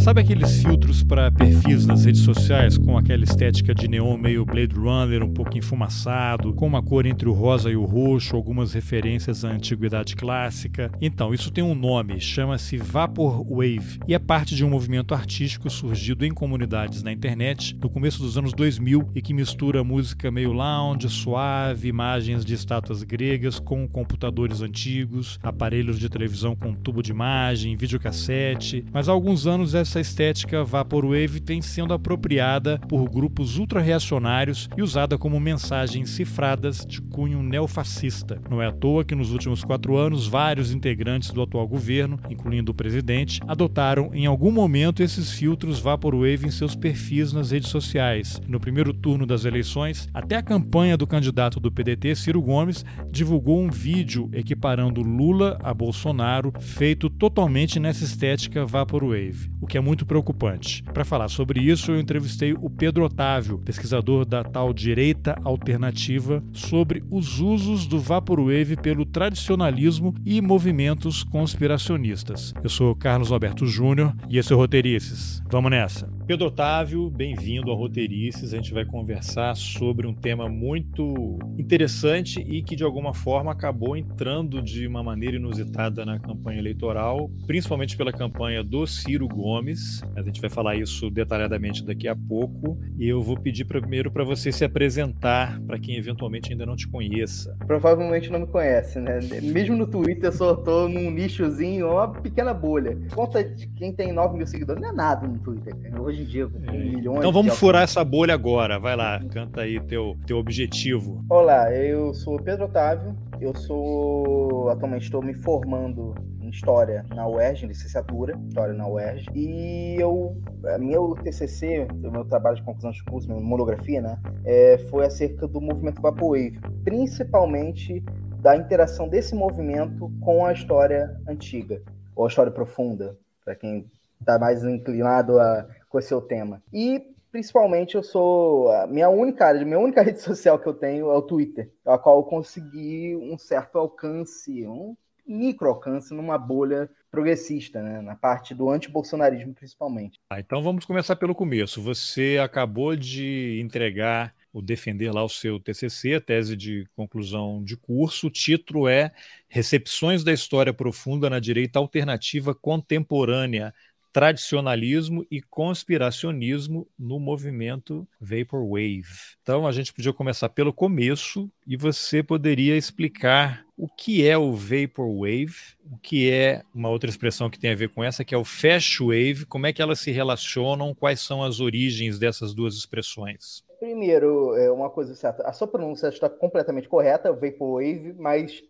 Sabe 0.00 0.22
aqueles 0.22 0.62
filtros 0.62 1.02
para 1.02 1.30
perfis 1.30 1.84
nas 1.84 2.06
redes 2.06 2.22
sociais 2.22 2.78
com 2.78 2.96
aquela 2.96 3.22
estética 3.22 3.74
de 3.74 3.86
neon 3.86 4.16
meio 4.16 4.46
Blade 4.46 4.74
Runner, 4.74 5.22
um 5.22 5.32
pouco 5.32 5.58
enfumaçado, 5.58 6.54
com 6.54 6.66
uma 6.66 6.82
cor 6.82 7.04
entre 7.04 7.28
o 7.28 7.34
rosa 7.34 7.70
e 7.70 7.76
o 7.76 7.84
roxo, 7.84 8.34
algumas 8.34 8.72
referências 8.72 9.44
à 9.44 9.50
antiguidade 9.50 10.16
clássica? 10.16 10.90
Então, 11.02 11.34
isso 11.34 11.50
tem 11.50 11.62
um 11.62 11.74
nome, 11.74 12.18
chama-se 12.18 12.78
Vaporwave 12.78 14.00
e 14.08 14.14
é 14.14 14.18
parte 14.18 14.56
de 14.56 14.64
um 14.64 14.70
movimento 14.70 15.14
artístico 15.14 15.68
surgido 15.68 16.24
em 16.24 16.32
comunidades 16.32 17.02
na 17.02 17.12
internet 17.12 17.76
no 17.80 17.90
começo 17.90 18.22
dos 18.22 18.38
anos 18.38 18.54
2000 18.54 19.10
e 19.14 19.20
que 19.20 19.34
mistura 19.34 19.84
música 19.84 20.30
meio 20.30 20.52
lounge, 20.52 21.10
suave, 21.10 21.88
imagens 21.88 22.42
de 22.42 22.54
estátuas 22.54 23.02
gregas 23.02 23.60
com 23.60 23.86
computadores 23.86 24.62
antigos, 24.62 25.38
aparelhos 25.42 25.98
de 25.98 26.08
televisão 26.08 26.56
com 26.56 26.72
tubo 26.72 27.02
de 27.02 27.10
imagem, 27.10 27.76
videocassete, 27.76 28.82
mas 28.90 29.06
há 29.06 29.12
alguns 29.12 29.46
anos 29.46 29.74
estética 29.98 30.62
Vaporwave 30.62 31.42
vem 31.42 31.62
sendo 31.62 31.94
apropriada 31.94 32.78
por 32.86 33.08
grupos 33.08 33.56
ultra-reacionários 33.56 34.68
e 34.76 34.82
usada 34.82 35.16
como 35.16 35.40
mensagens 35.40 36.10
cifradas 36.10 36.84
de 36.86 37.00
cunho 37.00 37.42
neofascista. 37.42 38.38
Não 38.50 38.60
é 38.60 38.66
à 38.66 38.72
toa 38.72 39.04
que 39.04 39.14
nos 39.14 39.32
últimos 39.32 39.64
quatro 39.64 39.96
anos 39.96 40.26
vários 40.26 40.70
integrantes 40.70 41.30
do 41.30 41.40
atual 41.40 41.66
governo, 41.66 42.20
incluindo 42.28 42.72
o 42.72 42.74
presidente, 42.74 43.40
adotaram 43.48 44.10
em 44.12 44.26
algum 44.26 44.50
momento 44.50 45.02
esses 45.02 45.32
filtros 45.32 45.80
Vaporwave 45.80 46.46
em 46.46 46.50
seus 46.50 46.74
perfis 46.76 47.32
nas 47.32 47.50
redes 47.50 47.70
sociais. 47.70 48.40
No 48.46 48.60
primeiro 48.60 48.92
turno 48.92 49.24
das 49.24 49.44
eleições, 49.44 50.08
até 50.12 50.36
a 50.36 50.42
campanha 50.42 50.96
do 50.96 51.06
candidato 51.06 51.58
do 51.58 51.72
PDT, 51.72 52.14
Ciro 52.14 52.42
Gomes, 52.42 52.84
divulgou 53.10 53.60
um 53.60 53.70
vídeo 53.70 54.28
equiparando 54.32 55.02
Lula 55.02 55.58
a 55.62 55.72
Bolsonaro, 55.72 56.52
feito 56.60 57.08
totalmente 57.08 57.78
nessa 57.78 58.04
estética 58.04 58.64
Vaporwave, 58.64 59.50
o 59.60 59.66
que 59.66 59.78
é 59.78 59.79
muito 59.82 60.06
preocupante. 60.06 60.82
Para 60.82 61.04
falar 61.04 61.28
sobre 61.28 61.60
isso, 61.60 61.92
eu 61.92 62.00
entrevistei 62.00 62.52
o 62.52 62.68
Pedro 62.68 63.04
Otávio, 63.04 63.58
pesquisador 63.58 64.24
da 64.24 64.42
tal 64.42 64.72
direita 64.72 65.36
alternativa, 65.44 66.42
sobre 66.52 67.02
os 67.10 67.40
usos 67.40 67.86
do 67.86 67.98
Vaporwave 67.98 68.76
pelo 68.76 69.04
tradicionalismo 69.04 70.14
e 70.24 70.40
movimentos 70.40 71.22
conspiracionistas. 71.22 72.52
Eu 72.62 72.68
sou 72.70 72.94
Carlos 72.94 73.32
Alberto 73.32 73.66
Júnior 73.66 74.14
e 74.28 74.38
esse 74.38 74.52
é 74.52 74.56
o 74.56 74.58
Roteirices. 74.58 75.42
Vamos 75.50 75.70
nessa! 75.70 76.19
Pedro 76.30 76.46
Otávio, 76.46 77.10
bem-vindo 77.10 77.72
ao 77.72 77.76
Roteirices. 77.76 78.54
A 78.54 78.56
gente 78.56 78.72
vai 78.72 78.84
conversar 78.84 79.56
sobre 79.56 80.06
um 80.06 80.14
tema 80.14 80.48
muito 80.48 81.40
interessante 81.58 82.38
e 82.40 82.62
que, 82.62 82.76
de 82.76 82.84
alguma 82.84 83.12
forma, 83.12 83.50
acabou 83.50 83.96
entrando 83.96 84.62
de 84.62 84.86
uma 84.86 85.02
maneira 85.02 85.38
inusitada 85.38 86.06
na 86.06 86.20
campanha 86.20 86.60
eleitoral, 86.60 87.28
principalmente 87.48 87.96
pela 87.96 88.12
campanha 88.12 88.62
do 88.62 88.86
Ciro 88.86 89.26
Gomes. 89.26 90.02
A 90.14 90.22
gente 90.22 90.40
vai 90.40 90.48
falar 90.48 90.76
isso 90.76 91.10
detalhadamente 91.10 91.84
daqui 91.84 92.06
a 92.06 92.14
pouco. 92.14 92.78
E 92.96 93.08
eu 93.08 93.20
vou 93.20 93.36
pedir 93.36 93.64
primeiro 93.64 94.08
para 94.08 94.22
você 94.22 94.52
se 94.52 94.64
apresentar 94.64 95.60
para 95.62 95.80
quem 95.80 95.96
eventualmente 95.96 96.52
ainda 96.52 96.64
não 96.64 96.76
te 96.76 96.86
conheça. 96.86 97.56
Provavelmente 97.66 98.30
não 98.30 98.38
me 98.38 98.46
conhece, 98.46 99.00
né? 99.00 99.18
Mesmo 99.42 99.74
no 99.74 99.84
Twitter, 99.84 100.26
eu 100.26 100.32
só 100.32 100.54
tô 100.54 100.88
num 100.88 101.10
nichozinho, 101.10 101.90
uma 101.90 102.06
pequena 102.06 102.54
bolha. 102.54 102.96
Conta 103.12 103.42
de 103.42 103.66
quem 103.66 103.92
tem 103.92 104.12
9 104.12 104.36
mil 104.36 104.46
seguidores, 104.46 104.80
não 104.80 104.90
é 104.90 104.92
nada 104.92 105.26
no 105.26 105.36
Twitter. 105.40 105.74
Hoje 106.00 106.19
hoje 106.20 106.22
em 106.22 106.24
dia, 106.24 106.46
com 106.46 106.58
é. 106.58 106.76
milhões. 106.76 107.18
Então 107.18 107.32
vamos 107.32 107.58
furar 107.58 107.82
essa 107.82 108.04
bolha 108.04 108.34
agora. 108.34 108.78
Vai 108.78 108.96
lá, 108.96 109.20
canta 109.30 109.62
aí 109.62 109.80
teu, 109.80 110.16
teu 110.26 110.38
objetivo. 110.38 111.24
Olá, 111.28 111.72
eu 111.74 112.12
sou 112.14 112.38
Pedro 112.40 112.66
Otávio. 112.66 113.16
Eu 113.40 113.56
sou. 113.56 114.68
Atualmente 114.68 115.04
estou 115.04 115.22
me 115.22 115.32
formando 115.32 116.14
em 116.42 116.50
História 116.50 117.04
na 117.14 117.26
UERJ, 117.26 117.64
em 117.64 117.68
licenciatura, 117.68 118.38
História 118.48 118.74
na 118.74 118.86
UERJ. 118.86 119.28
E 119.34 119.96
eu. 119.98 120.36
Meu 120.78 121.14
TCC, 121.14 121.88
o 122.04 122.10
meu 122.10 122.24
trabalho 122.24 122.56
de 122.56 122.62
conclusão 122.62 122.90
de 122.90 123.02
curso, 123.04 123.28
minha 123.28 123.40
monografia, 123.40 124.02
né? 124.02 124.18
É, 124.44 124.78
foi 124.90 125.06
acerca 125.06 125.48
do 125.48 125.60
movimento 125.60 126.02
Vaporwave. 126.02 126.60
Principalmente 126.84 128.04
da 128.40 128.56
interação 128.56 129.08
desse 129.08 129.34
movimento 129.34 130.10
com 130.20 130.44
a 130.44 130.52
história 130.52 131.18
antiga, 131.26 131.82
ou 132.14 132.24
a 132.24 132.28
história 132.28 132.52
profunda, 132.52 133.16
para 133.44 133.54
quem 133.54 133.86
está 134.20 134.38
mais 134.38 134.62
inclinado 134.64 135.38
a 135.38 135.66
com 135.90 135.98
esse 135.98 136.08
seu 136.08 136.22
tema. 136.22 136.62
E 136.72 137.02
principalmente 137.30 137.94
eu 137.94 138.02
sou 138.02 138.70
a 138.72 138.86
minha 138.86 139.10
única 139.10 139.46
área, 139.46 139.62
minha 139.64 139.78
única 139.78 140.00
rede 140.02 140.22
social 140.22 140.58
que 140.58 140.66
eu 140.66 140.74
tenho 140.74 141.10
é 141.10 141.14
o 141.14 141.22
Twitter, 141.22 141.70
a 141.84 141.98
qual 141.98 142.16
eu 142.18 142.22
consegui 142.22 143.14
um 143.16 143.36
certo 143.36 143.76
alcance, 143.76 144.66
um 144.66 144.96
micro 145.26 145.68
alcance 145.68 146.14
numa 146.14 146.38
bolha 146.38 146.88
progressista, 147.10 147.82
né? 147.82 148.00
na 148.00 148.14
parte 148.14 148.54
do 148.54 148.70
anti-bolsonarismo 148.70 149.52
principalmente. 149.52 150.18
Ah, 150.30 150.40
então 150.40 150.62
vamos 150.62 150.84
começar 150.84 151.16
pelo 151.16 151.34
começo. 151.34 151.82
Você 151.82 152.38
acabou 152.42 152.96
de 152.96 153.60
entregar 153.60 154.34
o 154.52 154.60
defender 154.60 155.12
lá 155.12 155.22
o 155.22 155.28
seu 155.28 155.60
TCC, 155.60 156.14
a 156.14 156.20
tese 156.20 156.56
de 156.56 156.84
conclusão 156.96 157.62
de 157.62 157.76
curso. 157.76 158.26
O 158.26 158.30
título 158.30 158.88
é 158.88 159.12
Recepções 159.48 160.24
da 160.24 160.32
História 160.32 160.74
Profunda 160.74 161.30
na 161.30 161.38
Direita 161.38 161.78
Alternativa 161.78 162.54
Contemporânea, 162.54 163.72
tradicionalismo 164.12 165.26
e 165.30 165.40
conspiracionismo 165.40 166.86
no 166.98 167.18
movimento 167.18 168.06
Vaporwave. 168.20 169.36
Então 169.42 169.66
a 169.66 169.72
gente 169.72 169.92
podia 169.92 170.12
começar 170.12 170.48
pelo 170.48 170.72
começo 170.72 171.50
e 171.66 171.76
você 171.76 172.22
poderia 172.22 172.76
explicar 172.76 173.64
o 173.76 173.88
que 173.88 174.26
é 174.28 174.36
o 174.36 174.52
Vaporwave, 174.52 175.54
o 175.90 175.96
que 175.96 176.30
é 176.30 176.62
uma 176.74 176.90
outra 176.90 177.08
expressão 177.08 177.48
que 177.48 177.58
tem 177.58 177.70
a 177.70 177.76
ver 177.76 177.88
com 177.88 178.04
essa, 178.04 178.24
que 178.24 178.34
é 178.34 178.38
o 178.38 178.44
Fast 178.44 179.02
Wave, 179.02 179.46
como 179.46 179.66
é 179.66 179.72
que 179.72 179.80
elas 179.80 180.00
se 180.00 180.10
relacionam, 180.10 180.94
quais 180.94 181.20
são 181.20 181.42
as 181.42 181.60
origens 181.60 182.18
dessas 182.18 182.52
duas 182.52 182.74
expressões? 182.74 183.64
Primeiro, 183.78 184.54
é 184.56 184.70
uma 184.70 184.90
coisa 184.90 185.14
certa, 185.14 185.42
a 185.44 185.52
sua 185.52 185.66
pronúncia 185.66 186.08
está 186.08 186.28
completamente 186.28 186.88
correta, 186.88 187.32
Vaporwave, 187.32 188.14
mas 188.18 188.62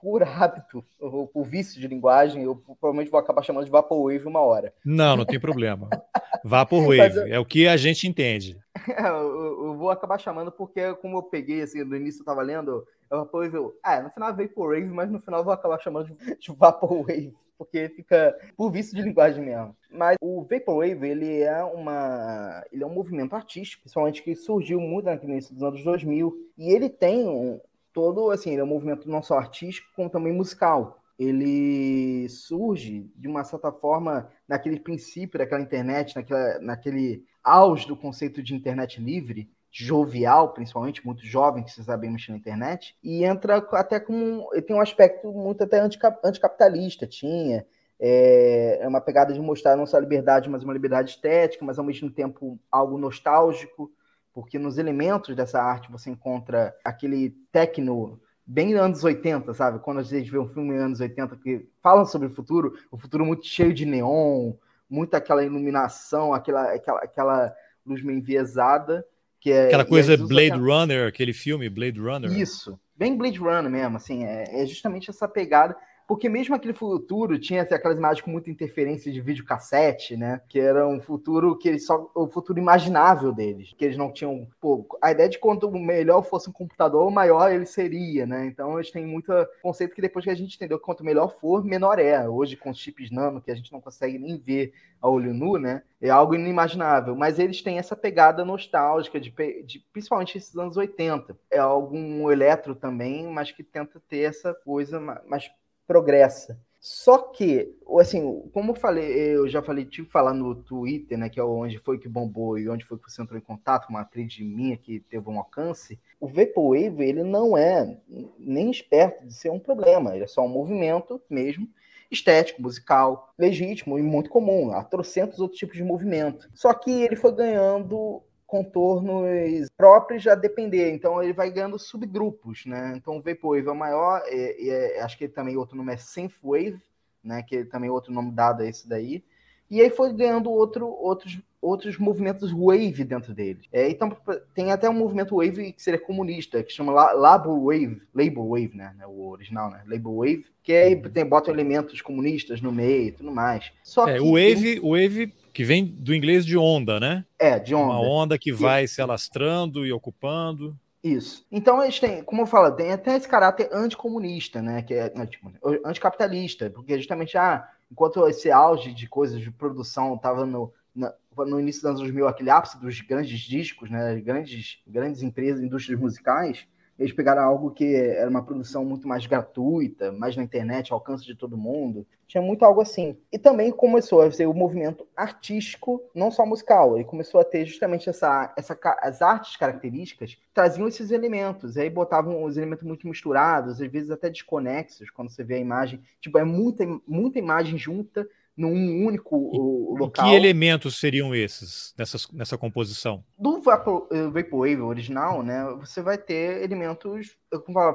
por 0.00 0.22
hábito, 0.22 0.84
ou 0.98 1.26
por 1.26 1.44
vício 1.44 1.80
de 1.80 1.88
linguagem, 1.88 2.44
eu 2.44 2.54
provavelmente 2.56 3.10
vou 3.10 3.18
acabar 3.18 3.42
chamando 3.42 3.64
de 3.64 3.70
Vaporwave 3.70 4.26
uma 4.26 4.40
hora. 4.40 4.72
Não, 4.84 5.16
não 5.16 5.24
tem 5.24 5.40
problema. 5.40 5.88
Vaporwave, 6.44 7.16
eu... 7.16 7.26
é 7.26 7.38
o 7.38 7.44
que 7.44 7.66
a 7.66 7.76
gente 7.76 8.06
entende. 8.06 8.56
eu, 8.98 9.64
eu, 9.66 9.76
vou 9.76 9.90
acabar 9.90 10.18
chamando 10.18 10.52
porque, 10.52 10.94
como 10.96 11.18
eu 11.18 11.22
peguei, 11.22 11.62
assim, 11.62 11.82
no 11.82 11.96
início 11.96 12.20
eu 12.20 12.24
tava 12.24 12.42
lendo, 12.42 12.86
eu 13.10 13.18
Vaporwave, 13.18 13.54
eu, 13.54 13.78
ah, 13.82 14.00
no 14.00 14.10
final 14.10 14.30
é 14.30 14.32
Vaporwave, 14.32 14.88
mas 14.88 15.10
no 15.10 15.20
final 15.20 15.40
eu 15.40 15.44
vou 15.44 15.52
acabar 15.52 15.80
chamando 15.80 16.06
de, 16.06 16.38
de 16.38 16.52
Vaporwave, 16.52 17.34
porque 17.56 17.88
fica 17.88 18.36
por 18.56 18.70
vício 18.70 18.94
de 18.94 19.02
linguagem 19.02 19.44
mesmo. 19.44 19.76
Mas 19.90 20.16
o 20.20 20.46
Vaporwave, 20.48 21.08
ele 21.08 21.40
é 21.40 21.62
uma 21.64 22.64
ele 22.72 22.84
é 22.84 22.86
um 22.86 22.94
movimento 22.94 23.34
artístico, 23.34 23.82
principalmente 23.82 24.22
que 24.22 24.34
surgiu 24.36 24.80
muito 24.80 25.06
no 25.06 25.24
início 25.24 25.52
dos 25.52 25.62
anos 25.62 25.82
2000, 25.82 26.32
e 26.56 26.70
ele 26.70 26.88
tem 26.88 27.26
um, 27.26 27.60
todo, 27.98 28.30
assim, 28.30 28.52
ele 28.52 28.60
é 28.60 28.64
um 28.64 28.68
movimento 28.68 29.10
não 29.10 29.20
só 29.20 29.36
artístico, 29.36 29.88
como 29.96 30.08
também 30.08 30.32
musical. 30.32 31.02
Ele 31.18 32.28
surge, 32.28 33.10
de 33.16 33.26
uma 33.26 33.42
certa 33.42 33.72
forma, 33.72 34.30
naquele 34.46 34.78
princípio 34.78 35.36
daquela 35.36 35.60
internet, 35.60 36.14
naquela, 36.14 36.60
naquele 36.60 37.24
auge 37.42 37.88
do 37.88 37.96
conceito 37.96 38.40
de 38.40 38.54
internet 38.54 39.00
livre, 39.00 39.50
jovial, 39.68 40.52
principalmente, 40.54 41.04
muito 41.04 41.26
jovem 41.26 41.64
que 41.64 41.72
se 41.72 41.82
sabe 41.82 42.08
mexer 42.08 42.30
na 42.30 42.38
internet, 42.38 42.96
e 43.02 43.24
entra 43.24 43.56
até 43.72 43.98
com. 43.98 44.48
Ele 44.52 44.62
tem 44.62 44.76
um 44.76 44.80
aspecto 44.80 45.32
muito 45.32 45.64
até 45.64 45.80
anticapitalista, 45.80 47.04
tinha. 47.04 47.66
É, 47.98 48.78
é 48.80 48.86
uma 48.86 49.00
pegada 49.00 49.32
de 49.32 49.40
mostrar 49.40 49.74
não 49.74 49.86
só 49.86 49.96
a 49.96 50.00
liberdade, 50.00 50.48
mas 50.48 50.62
uma 50.62 50.72
liberdade 50.72 51.10
estética, 51.10 51.64
mas 51.64 51.80
ao 51.80 51.84
mesmo 51.84 52.12
tempo 52.12 52.60
algo 52.70 52.96
nostálgico, 52.96 53.90
porque 54.38 54.56
nos 54.56 54.78
elementos 54.78 55.34
dessa 55.34 55.60
arte 55.60 55.90
você 55.90 56.10
encontra 56.10 56.72
aquele 56.84 57.30
techno 57.50 58.20
bem 58.46 58.74
anos 58.74 59.02
80, 59.02 59.52
sabe? 59.52 59.80
Quando 59.80 59.98
a 59.98 60.02
gente 60.04 60.30
vê 60.30 60.38
um 60.38 60.46
filme 60.46 60.76
anos 60.76 61.00
80 61.00 61.36
que 61.38 61.68
falam 61.82 62.06
sobre 62.06 62.28
o 62.28 62.30
futuro, 62.30 62.72
o 62.88 62.96
futuro 62.96 63.26
muito 63.26 63.44
cheio 63.44 63.74
de 63.74 63.84
neon, 63.84 64.52
muito 64.88 65.12
aquela 65.16 65.44
iluminação, 65.44 66.32
aquela, 66.32 66.72
aquela, 66.72 67.00
aquela 67.00 67.56
luz 67.84 68.00
meio 68.00 68.20
enviesada. 68.20 69.04
Que 69.40 69.50
é, 69.50 69.66
aquela 69.66 69.84
coisa 69.84 70.16
Blade 70.16 70.56
Runner, 70.56 71.08
aquele 71.08 71.32
filme 71.32 71.68
Blade 71.68 71.98
Runner. 71.98 72.30
Isso, 72.30 72.78
bem 72.96 73.16
Blade 73.16 73.40
Runner 73.40 73.68
mesmo, 73.68 73.96
assim, 73.96 74.24
é, 74.24 74.62
é 74.62 74.66
justamente 74.66 75.10
essa 75.10 75.26
pegada 75.26 75.76
porque 76.08 76.26
mesmo 76.26 76.54
aquele 76.54 76.72
futuro 76.72 77.38
tinha 77.38 77.60
assim, 77.60 77.74
aquelas 77.74 77.98
imagens 77.98 78.24
com 78.24 78.30
muita 78.30 78.50
interferência 78.50 79.12
de 79.12 79.20
videocassete, 79.20 80.16
né? 80.16 80.40
Que 80.48 80.58
era 80.58 80.88
um 80.88 81.02
futuro 81.02 81.54
que 81.54 81.68
eles 81.68 81.84
só. 81.84 82.10
o 82.14 82.26
futuro 82.26 82.58
imaginável 82.58 83.30
deles. 83.30 83.74
Que 83.76 83.84
eles 83.84 83.98
não 83.98 84.10
tinham. 84.10 84.48
Pô, 84.58 84.86
a 85.02 85.12
ideia 85.12 85.28
de 85.28 85.38
quanto 85.38 85.70
melhor 85.70 86.22
fosse 86.22 86.48
um 86.48 86.52
computador, 86.52 87.10
maior 87.10 87.52
ele 87.52 87.66
seria, 87.66 88.24
né? 88.24 88.46
Então 88.46 88.78
eles 88.78 88.90
têm 88.90 89.04
muito 89.04 89.30
conceito 89.60 89.94
que 89.94 90.00
depois 90.00 90.24
que 90.24 90.30
a 90.30 90.34
gente 90.34 90.56
entendeu 90.56 90.80
quanto 90.80 91.04
melhor 91.04 91.28
for, 91.28 91.62
menor 91.62 91.98
é. 91.98 92.26
Hoje, 92.26 92.56
com 92.56 92.70
os 92.70 92.78
chips 92.78 93.10
nano, 93.10 93.42
que 93.42 93.50
a 93.50 93.54
gente 93.54 93.70
não 93.70 93.80
consegue 93.80 94.18
nem 94.18 94.38
ver 94.38 94.72
a 95.02 95.10
olho 95.10 95.34
nu, 95.34 95.58
né? 95.58 95.82
É 96.00 96.08
algo 96.08 96.34
inimaginável. 96.34 97.14
Mas 97.14 97.38
eles 97.38 97.60
têm 97.60 97.78
essa 97.78 97.94
pegada 97.94 98.46
nostálgica, 98.46 99.20
de, 99.20 99.30
de 99.62 99.78
principalmente 99.92 100.38
esses 100.38 100.56
anos 100.56 100.78
80. 100.78 101.36
É 101.50 101.58
algum 101.58 102.30
eletro 102.30 102.74
também, 102.74 103.26
mas 103.26 103.52
que 103.52 103.62
tenta 103.62 104.00
ter 104.08 104.20
essa 104.20 104.54
coisa 104.54 104.98
mais 104.98 105.50
progressa. 105.88 106.60
Só 106.80 107.18
que, 107.18 107.74
assim, 107.98 108.48
como 108.52 108.70
eu 108.70 108.74
falei, 108.76 109.36
eu 109.36 109.48
já 109.48 109.60
falei, 109.60 109.84
tive 109.84 110.06
que 110.06 110.12
falar 110.12 110.32
no 110.32 110.54
Twitter, 110.54 111.18
né, 111.18 111.28
que 111.28 111.40
é 111.40 111.42
onde 111.42 111.78
foi 111.78 111.98
que 111.98 112.08
bombou 112.08 112.56
e 112.56 112.68
onde 112.68 112.84
foi 112.84 112.96
que 112.98 113.10
você 113.10 113.20
entrou 113.20 113.36
em 113.36 113.42
contato 113.42 113.86
com 113.86 113.94
uma 113.94 114.02
atriz 114.02 114.38
minha 114.38 114.76
que 114.76 115.00
teve 115.00 115.28
um 115.28 115.38
alcance, 115.38 115.98
o 116.20 116.28
Vaporwave, 116.28 117.02
ele 117.02 117.24
não 117.24 117.58
é 117.58 117.98
nem 118.38 118.70
esperto 118.70 119.26
de 119.26 119.34
ser 119.34 119.50
um 119.50 119.58
problema, 119.58 120.14
ele 120.14 120.24
é 120.24 120.28
só 120.28 120.44
um 120.44 120.48
movimento 120.48 121.20
mesmo, 121.28 121.68
estético, 122.10 122.62
musical, 122.62 123.34
legítimo 123.36 123.98
e 123.98 124.02
muito 124.02 124.30
comum, 124.30 124.70
há 124.70 124.84
trocentos 124.84 125.40
outros 125.40 125.58
tipos 125.58 125.76
de 125.76 125.82
movimento. 125.82 126.48
Só 126.54 126.72
que 126.72 126.90
ele 126.90 127.16
foi 127.16 127.32
ganhando 127.34 128.22
contornos 128.48 129.68
próprios 129.76 130.26
a 130.26 130.34
depender. 130.34 130.90
Então 130.90 131.22
ele 131.22 131.34
vai 131.34 131.50
ganhando 131.50 131.78
subgrupos, 131.78 132.64
né? 132.64 132.94
Então 132.96 133.18
o 133.18 133.22
Vaporwave 133.22 133.68
é 133.68 133.70
o 133.70 133.76
maior, 133.76 134.22
e, 134.26 134.64
e 134.64 134.70
é, 134.70 135.02
acho 135.02 135.16
que 135.16 135.28
também 135.28 135.56
outro 135.56 135.76
nome 135.76 135.92
é 135.92 135.98
Synthwave, 135.98 136.80
né? 137.22 137.42
Que 137.42 137.64
também 137.64 137.90
é 137.90 137.92
outro 137.92 138.12
nome 138.12 138.32
dado 138.32 138.62
a 138.62 138.66
esse 138.66 138.88
daí. 138.88 139.22
E 139.70 139.82
aí 139.82 139.90
foi 139.90 140.14
ganhando 140.14 140.50
outro, 140.50 140.88
outros, 140.88 141.38
outros 141.60 141.98
movimentos 141.98 142.50
wave 142.50 143.04
dentro 143.04 143.34
dele. 143.34 143.60
É, 143.70 143.90
então 143.90 144.16
tem 144.54 144.72
até 144.72 144.88
um 144.88 144.94
movimento 144.94 145.36
wave 145.36 145.74
que 145.74 145.82
seria 145.82 146.00
comunista, 146.00 146.62
que 146.62 146.72
chama 146.72 147.12
Labor 147.12 147.62
Wave, 147.62 148.00
Labor 148.14 148.48
Wave, 148.48 148.74
né? 148.74 148.94
É 148.98 149.06
o 149.06 149.28
original, 149.28 149.70
né? 149.70 149.82
Labor 149.86 150.20
Wave, 150.20 150.46
que 150.62 150.72
aí 150.72 150.94
uhum. 150.94 151.02
tem, 151.02 151.26
bota 151.26 151.50
elementos 151.50 152.00
comunistas 152.00 152.62
no 152.62 152.72
meio 152.72 153.08
e 153.08 153.12
tudo 153.12 153.30
mais. 153.30 153.70
Só 153.82 154.08
é, 154.08 154.14
que 154.14 154.20
o 154.20 154.32
wave, 154.32 154.80
o 154.80 154.92
wave 154.92 155.34
que 155.58 155.64
vem 155.64 155.84
do 155.84 156.14
inglês 156.14 156.46
de 156.46 156.56
onda, 156.56 157.00
né? 157.00 157.24
É, 157.36 157.58
de 157.58 157.74
onda. 157.74 157.86
Uma 157.86 158.00
onda 158.00 158.38
que 158.38 158.52
vai 158.52 158.86
se 158.86 159.02
alastrando 159.02 159.84
e 159.84 159.92
ocupando. 159.92 160.78
Isso. 161.02 161.44
Então 161.50 161.82
eles 161.82 161.98
têm, 161.98 162.22
como 162.22 162.42
eu 162.42 162.46
falo, 162.46 162.70
tem 162.76 162.92
até 162.92 163.16
esse 163.16 163.26
caráter 163.26 163.68
anticomunista, 163.72 164.62
né? 164.62 164.82
Que 164.82 164.94
é 164.94 165.08
tipo, 165.26 165.50
anticapitalista, 165.84 166.70
porque 166.70 166.96
justamente 166.96 167.36
ah, 167.36 167.68
enquanto 167.90 168.24
esse 168.28 168.52
auge 168.52 168.94
de 168.94 169.08
coisas 169.08 169.40
de 169.40 169.50
produção 169.50 170.14
estava 170.14 170.46
no, 170.46 170.72
no 170.94 171.58
início 171.58 171.82
dos 171.82 171.90
anos 171.90 172.00
2000, 172.02 172.28
aquele 172.28 172.50
ápice 172.50 172.80
dos 172.80 173.00
grandes 173.00 173.40
discos, 173.40 173.90
né? 173.90 174.14
Grandes, 174.20 174.78
grandes 174.86 175.24
empresas, 175.24 175.60
indústrias 175.60 175.98
musicais, 175.98 176.68
eles 176.98 177.12
pegaram 177.12 177.42
algo 177.42 177.70
que 177.70 177.94
era 177.94 178.28
uma 178.28 178.42
produção 178.44 178.84
muito 178.84 179.06
mais 179.06 179.24
gratuita, 179.24 180.10
mais 180.10 180.36
na 180.36 180.42
internet, 180.42 180.92
ao 180.92 180.98
alcance 180.98 181.24
de 181.24 181.34
todo 181.34 181.56
mundo. 181.56 182.04
Tinha 182.26 182.42
muito 182.42 182.64
algo 182.64 182.80
assim. 182.80 183.16
E 183.32 183.38
também 183.38 183.70
começou 183.70 184.20
a 184.20 184.30
ser 184.30 184.46
o 184.46 184.52
movimento 184.52 185.06
artístico, 185.16 186.02
não 186.12 186.30
só 186.30 186.44
musical. 186.44 186.96
Ele 186.96 187.04
começou 187.04 187.40
a 187.40 187.44
ter 187.44 187.64
justamente 187.64 188.10
essa, 188.10 188.52
essa 188.56 188.76
as 189.00 189.22
artes 189.22 189.56
características 189.56 190.36
traziam 190.52 190.88
esses 190.88 191.12
elementos. 191.12 191.76
E 191.76 191.82
aí 191.82 191.90
botavam 191.90 192.42
os 192.42 192.56
elementos 192.56 192.84
muito 192.84 193.06
misturados, 193.06 193.80
às 193.80 193.92
vezes 193.92 194.10
até 194.10 194.28
desconexos, 194.28 195.08
quando 195.10 195.30
você 195.30 195.44
vê 195.44 195.54
a 195.54 195.60
imagem. 195.60 196.02
Tipo, 196.20 196.38
é 196.38 196.44
muita, 196.44 196.84
muita 197.06 197.38
imagem 197.38 197.78
junta 197.78 198.28
num 198.58 199.06
único 199.06 199.52
e, 199.54 200.00
local. 200.00 200.28
Que 200.28 200.34
elementos 200.34 200.98
seriam 200.98 201.32
esses 201.32 201.94
nessa, 201.96 202.18
nessa 202.32 202.58
composição? 202.58 203.24
Do 203.38 203.62
Vapor, 203.62 204.08
eh, 204.10 204.26
Vaporwave 204.26 204.80
original, 204.80 205.44
né, 205.44 205.64
você 205.78 206.02
vai 206.02 206.18
ter 206.18 206.62
elementos, 206.62 207.36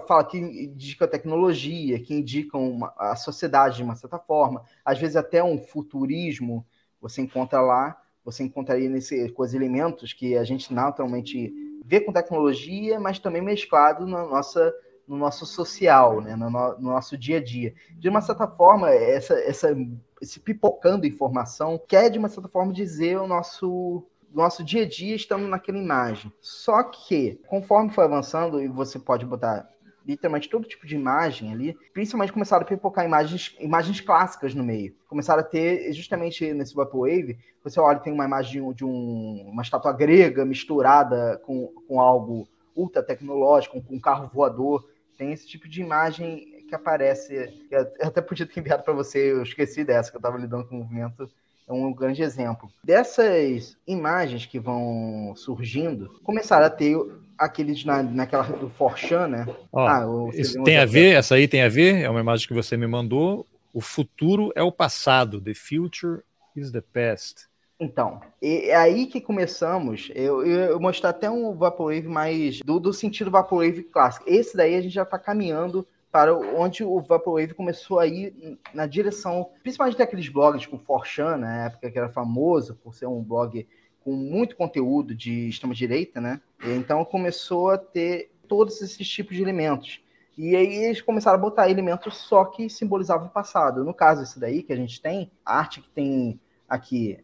fala 0.07 0.23
que 0.23 0.37
indicam 0.37 1.07
tecnologia, 1.07 1.99
que 1.99 2.13
indicam 2.13 2.71
uma, 2.71 2.93
a 2.97 3.15
sociedade 3.17 3.77
de 3.77 3.83
uma 3.83 3.95
certa 3.95 4.17
forma, 4.17 4.63
às 4.85 4.97
vezes 4.97 5.17
até 5.17 5.43
um 5.43 5.57
futurismo, 5.57 6.65
você 7.01 7.21
encontra 7.21 7.59
lá, 7.59 7.97
você 8.23 8.41
encontraria 8.43 8.89
nesse, 8.89 9.29
com 9.33 9.43
os 9.43 9.53
elementos 9.53 10.13
que 10.13 10.37
a 10.37 10.45
gente 10.45 10.73
naturalmente 10.73 11.53
vê 11.83 11.99
com 11.99 12.13
tecnologia, 12.13 12.97
mas 13.01 13.19
também 13.19 13.41
mesclado 13.41 14.07
na 14.07 14.25
nossa 14.25 14.73
no 15.07 15.17
nosso 15.17 15.45
social, 15.45 16.21
né, 16.21 16.35
no, 16.35 16.49
no, 16.49 16.77
nosso 16.79 17.17
dia 17.17 17.37
a 17.37 17.43
dia. 17.43 17.73
De 17.97 18.09
uma 18.09 18.21
certa 18.21 18.47
forma, 18.47 18.89
essa, 18.89 19.33
essa, 19.35 19.75
esse 20.21 20.39
pipocando 20.39 21.05
informação 21.05 21.81
quer, 21.87 22.09
de 22.09 22.17
uma 22.17 22.29
certa 22.29 22.49
forma, 22.49 22.73
dizer 22.73 23.17
o 23.19 23.27
nosso 23.27 24.05
nosso 24.33 24.63
dia 24.63 24.81
a 24.81 24.87
dia 24.87 25.15
estando 25.15 25.47
naquela 25.47 25.77
imagem. 25.77 26.33
Só 26.41 26.81
que, 26.81 27.39
conforme 27.47 27.91
foi 27.91 28.03
avançando, 28.03 28.59
e 28.59 28.67
você 28.67 28.97
pode 28.97 29.27
botar 29.27 29.69
literalmente 30.05 30.49
todo 30.49 30.67
tipo 30.67 30.85
de 30.85 30.95
imagem 30.95 31.51
ali, 31.51 31.77
principalmente 31.93 32.33
começaram 32.33 32.63
a 32.63 32.67
pipocar 32.67 33.05
imagens, 33.05 33.55
imagens 33.59 34.01
clássicas 34.01 34.53
no 34.53 34.63
meio. 34.63 34.95
Começaram 35.07 35.41
a 35.41 35.45
ter, 35.45 35.91
justamente 35.93 36.53
nesse 36.53 36.75
Vaporwave, 36.75 37.37
você 37.63 37.79
olha, 37.79 37.99
tem 37.99 38.11
uma 38.11 38.25
imagem 38.25 38.73
de 38.73 38.83
um, 38.83 39.49
uma 39.49 39.61
estátua 39.61 39.93
grega 39.93 40.43
misturada 40.43 41.41
com, 41.45 41.67
com 41.87 42.01
algo 42.01 42.47
ultra 42.75 43.03
tecnológico, 43.03 43.81
com 43.81 43.95
um 43.95 43.99
carro 43.99 44.29
voador. 44.33 44.87
Tem 45.17 45.31
esse 45.31 45.47
tipo 45.47 45.67
de 45.67 45.81
imagem 45.81 46.65
que 46.67 46.75
aparece, 46.75 47.53
eu 47.69 48.07
até 48.07 48.21
podia 48.21 48.45
ter 48.45 48.59
enviado 48.59 48.83
para 48.83 48.93
você, 48.93 49.31
eu 49.31 49.43
esqueci 49.43 49.83
dessa, 49.83 50.09
que 50.09 50.17
eu 50.17 50.19
estava 50.19 50.37
lidando 50.37 50.65
com 50.65 50.75
o 50.75 50.79
movimento, 50.79 51.29
é 51.67 51.73
um 51.73 51.93
grande 51.93 52.21
exemplo. 52.21 52.69
Dessas 52.83 53.77
imagens 53.87 54.45
que 54.45 54.59
vão 54.59 55.33
surgindo, 55.35 56.19
começaram 56.23 56.65
a 56.65 56.69
ter 56.69 56.97
aqueles 57.37 57.83
na, 57.85 58.03
naquela 58.03 58.43
do 58.43 58.69
Forchan, 58.69 59.27
né? 59.27 59.45
Ó, 59.71 59.87
ah, 59.87 60.29
isso 60.33 60.61
tem 60.63 60.77
a 60.77 60.85
ver, 60.85 61.15
essa 61.15 61.35
aí 61.35 61.47
tem 61.47 61.61
a 61.61 61.69
ver, 61.69 62.01
é 62.01 62.09
uma 62.09 62.19
imagem 62.19 62.47
que 62.47 62.53
você 62.53 62.75
me 62.75 62.87
mandou. 62.87 63.45
O 63.73 63.81
futuro 63.81 64.51
é 64.55 64.61
o 64.61 64.71
passado, 64.71 65.41
the 65.41 65.53
future 65.53 66.21
is 66.55 66.71
the 66.71 66.81
past. 66.81 67.47
Então, 67.83 68.21
é 68.41 68.73
aí 68.75 69.05
que 69.05 69.19
começamos. 69.19 70.09
Eu, 70.15 70.45
eu, 70.45 70.79
mostrar 70.79 71.09
até 71.09 71.29
um 71.29 71.53
Vaporwave 71.53 72.07
mais 72.07 72.61
do, 72.61 72.79
do 72.79 72.93
sentido 72.93 73.29
Vaporwave 73.29 73.83
clássico. 73.83 74.25
Esse 74.27 74.55
daí 74.55 74.75
a 74.75 74.81
gente 74.81 74.93
já 74.93 75.03
está 75.03 75.19
caminhando 75.19 75.85
para 76.09 76.33
onde 76.33 76.83
o 76.83 77.01
Vaporwave 77.01 77.53
começou 77.53 77.99
a 77.99 78.07
ir 78.07 78.57
na 78.73 78.85
direção, 78.85 79.49
principalmente 79.61 79.97
daqueles 79.97 80.29
blogs 80.29 80.65
com 80.65 80.79
Forchan, 80.79 81.37
na 81.37 81.65
época 81.65 81.91
que 81.91 81.97
era 81.97 82.07
famoso 82.07 82.75
por 82.75 82.93
ser 82.93 83.07
um 83.07 83.21
blog 83.21 83.67
com 84.01 84.11
muito 84.11 84.55
conteúdo 84.55 85.13
de 85.13 85.49
extrema-direita, 85.49 86.21
né? 86.21 86.39
Então 86.63 87.03
começou 87.03 87.71
a 87.71 87.77
ter 87.77 88.31
todos 88.47 88.81
esses 88.81 89.07
tipos 89.07 89.35
de 89.35 89.41
elementos. 89.41 90.01
E 90.37 90.55
aí 90.55 90.85
eles 90.85 91.01
começaram 91.01 91.37
a 91.37 91.41
botar 91.41 91.69
elementos 91.69 92.15
só 92.17 92.45
que 92.45 92.69
simbolizavam 92.69 93.27
o 93.27 93.31
passado. 93.31 93.83
No 93.83 93.93
caso, 93.93 94.23
esse 94.23 94.39
daí 94.39 94.63
que 94.63 94.71
a 94.71 94.77
gente 94.77 95.01
tem, 95.01 95.31
a 95.45 95.57
arte 95.57 95.81
que 95.81 95.89
tem 95.89 96.39
aqui 96.67 97.19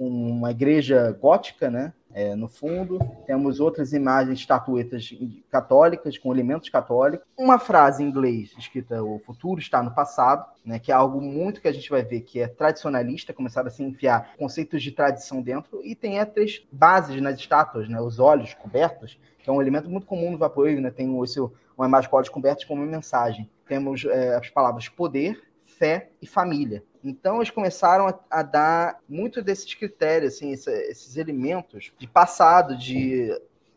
uma 0.00 0.50
igreja 0.50 1.12
gótica, 1.20 1.70
né? 1.70 1.92
É, 2.12 2.34
no 2.34 2.48
fundo, 2.48 2.98
temos 3.24 3.60
outras 3.60 3.92
imagens, 3.92 4.40
estatuetas 4.40 5.14
católicas, 5.48 6.18
com 6.18 6.32
elementos 6.32 6.68
católicos. 6.68 7.24
Uma 7.38 7.58
frase 7.58 8.02
em 8.02 8.08
inglês 8.08 8.52
escrita: 8.58 9.00
O 9.02 9.20
futuro 9.20 9.60
está 9.60 9.80
no 9.82 9.94
passado, 9.94 10.44
né, 10.64 10.78
que 10.78 10.90
é 10.90 10.94
algo 10.94 11.20
muito 11.20 11.60
que 11.60 11.68
a 11.68 11.72
gente 11.72 11.88
vai 11.88 12.02
ver 12.02 12.22
que 12.22 12.40
é 12.40 12.48
tradicionalista, 12.48 13.32
começaram 13.32 13.68
a 13.68 13.70
se 13.70 13.84
enfiar 13.84 14.34
conceitos 14.36 14.82
de 14.82 14.90
tradição 14.90 15.40
dentro, 15.40 15.80
e 15.84 15.94
tem 15.94 16.24
três 16.26 16.66
bases 16.72 17.20
nas 17.20 17.38
estátuas, 17.38 17.88
né, 17.88 18.00
os 18.00 18.18
olhos 18.18 18.54
cobertos, 18.54 19.16
que 19.38 19.48
é 19.48 19.52
um 19.52 19.62
elemento 19.62 19.88
muito 19.88 20.06
comum 20.06 20.32
no 20.32 20.38
Vaporwave, 20.38 20.80
né, 20.80 20.90
tem 20.90 21.22
esse, 21.22 21.38
uma 21.76 21.86
imagem 21.86 22.10
com 22.10 22.16
olhos 22.16 22.28
cobertos 22.28 22.64
como 22.64 22.82
uma 22.82 22.90
mensagem. 22.90 23.48
Temos 23.68 24.04
é, 24.04 24.34
as 24.34 24.48
palavras 24.50 24.88
poder, 24.88 25.40
fé 25.62 26.10
e 26.20 26.26
família. 26.26 26.82
Então 27.02 27.36
eles 27.36 27.50
começaram 27.50 28.06
a, 28.08 28.18
a 28.30 28.42
dar 28.42 28.98
muito 29.08 29.42
desses 29.42 29.72
critérios, 29.74 30.34
assim, 30.34 30.52
esse, 30.52 30.70
esses 30.88 31.16
elementos 31.16 31.92
de 31.98 32.06
passado, 32.06 32.76
de, 32.76 33.30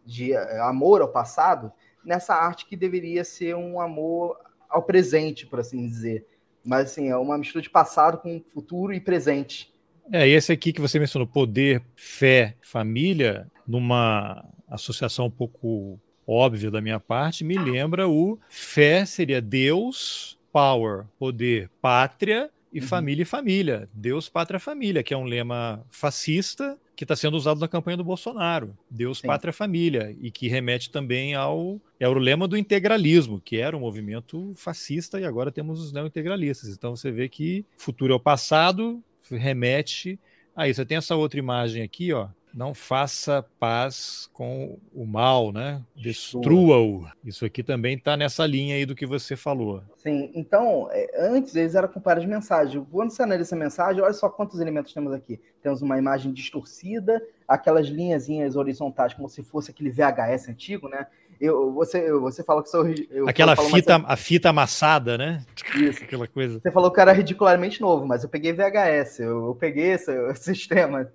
de 0.05 0.33
eh, 0.33 0.59
amor 0.59 1.01
ao 1.01 1.07
passado, 1.07 1.71
nessa 2.03 2.35
arte 2.35 2.65
que 2.65 2.75
deveria 2.75 3.23
ser 3.23 3.55
um 3.55 3.79
amor 3.79 4.37
ao 4.69 4.83
presente, 4.83 5.45
por 5.45 5.59
assim 5.59 5.87
dizer. 5.87 6.27
Mas 6.65 6.91
assim, 6.91 7.09
é 7.09 7.17
uma 7.17 7.37
mistura 7.37 7.61
de 7.61 7.69
passado 7.69 8.17
com 8.17 8.41
futuro 8.53 8.93
e 8.93 8.99
presente. 8.99 9.73
É, 10.11 10.27
e 10.27 10.33
esse 10.33 10.51
aqui 10.51 10.73
que 10.73 10.81
você 10.81 10.99
mencionou, 10.99 11.27
poder, 11.27 11.81
fé, 11.95 12.55
família, 12.61 13.47
numa 13.65 14.43
associação 14.67 15.27
um 15.27 15.31
pouco 15.31 15.99
óbvia 16.27 16.71
da 16.71 16.81
minha 16.81 16.99
parte, 16.99 17.43
me 17.43 17.57
lembra 17.57 18.07
o 18.07 18.39
fé 18.49 19.05
seria 19.05 19.41
Deus, 19.41 20.37
power, 20.51 21.05
poder, 21.17 21.69
pátria, 21.81 22.49
e 22.73 22.79
uhum. 22.79 22.87
família 22.87 23.21
e 23.21 23.25
família. 23.25 23.87
Deus, 23.93 24.27
pátria, 24.27 24.59
família, 24.59 25.03
que 25.03 25.13
é 25.13 25.17
um 25.17 25.25
lema 25.25 25.85
fascista 25.91 26.77
que 26.95 27.03
está 27.03 27.15
sendo 27.15 27.35
usado 27.37 27.59
na 27.59 27.67
campanha 27.67 27.97
do 27.97 28.03
Bolsonaro. 28.03 28.75
Deus, 28.89 29.19
Sim. 29.19 29.27
pátria, 29.27 29.53
família. 29.53 30.15
E 30.19 30.31
que 30.31 30.47
remete 30.47 30.89
também 30.89 31.35
ao, 31.35 31.79
é 31.99 32.07
o 32.07 32.13
lema 32.13 32.47
do 32.47 32.57
integralismo, 32.57 33.39
que 33.39 33.57
era 33.57 33.77
um 33.77 33.79
movimento 33.79 34.53
fascista 34.55 35.19
e 35.19 35.25
agora 35.25 35.51
temos 35.51 35.79
os 35.79 35.93
neo-integralistas. 35.93 36.69
Então 36.69 36.95
você 36.95 37.11
vê 37.11 37.29
que 37.29 37.65
futuro 37.77 38.13
é 38.13 38.15
o 38.15 38.19
passado, 38.19 39.03
remete 39.29 40.19
aí. 40.55 40.73
Você 40.73 40.85
tem 40.85 40.97
essa 40.97 41.15
outra 41.15 41.39
imagem 41.39 41.83
aqui, 41.83 42.11
ó, 42.11 42.27
não 42.53 42.73
faça 42.73 43.43
paz 43.59 44.29
com 44.31 44.77
o 44.93 45.05
mal, 45.05 45.51
né? 45.51 45.81
Destrua-o. 45.95 47.07
Isso 47.25 47.45
aqui 47.45 47.63
também 47.63 47.95
está 47.95 48.15
nessa 48.15 48.45
linha 48.45 48.75
aí 48.75 48.85
do 48.85 48.95
que 48.95 49.05
você 49.05 49.35
falou. 49.35 49.81
Sim, 49.97 50.31
então, 50.35 50.87
é, 50.91 51.27
antes 51.29 51.55
eles 51.55 51.73
eram 51.73 51.87
com 51.87 51.99
várias 51.99 52.25
mensagens. 52.25 52.85
Quando 52.91 53.09
você 53.09 53.23
analisa 53.23 53.49
essa 53.49 53.55
mensagem, 53.55 54.01
olha 54.01 54.13
só 54.13 54.29
quantos 54.29 54.59
elementos 54.59 54.93
temos 54.93 55.11
aqui. 55.13 55.39
Temos 55.63 55.81
uma 55.81 55.97
imagem 55.97 56.31
distorcida, 56.31 57.21
aquelas 57.47 57.87
linhazinhas 57.87 58.55
horizontais, 58.55 59.13
como 59.13 59.27
se 59.27 59.41
fosse 59.41 59.71
aquele 59.71 59.89
VHS 59.89 60.49
antigo, 60.49 60.87
né? 60.87 61.07
Eu, 61.41 61.73
você, 61.73 62.11
você 62.13 62.43
falou 62.43 62.63
que 62.63 62.69
sou. 62.69 62.85
Aquela 63.27 63.55
fita, 63.55 64.01
a 64.05 64.15
fita 64.15 64.49
amassada, 64.49 65.17
né? 65.17 65.43
Isso. 65.75 66.03
Aquela 66.03 66.27
coisa. 66.27 66.59
Você 66.59 66.71
falou 66.71 66.91
que 66.91 67.01
era 67.01 67.11
ridicularmente 67.11 67.81
novo, 67.81 68.05
mas 68.05 68.23
eu 68.23 68.29
peguei 68.29 68.53
VHS. 68.53 69.19
Eu, 69.19 69.47
eu 69.47 69.55
peguei 69.55 69.91
esse, 69.91 70.11
esse 70.29 70.43
sistema. 70.55 71.11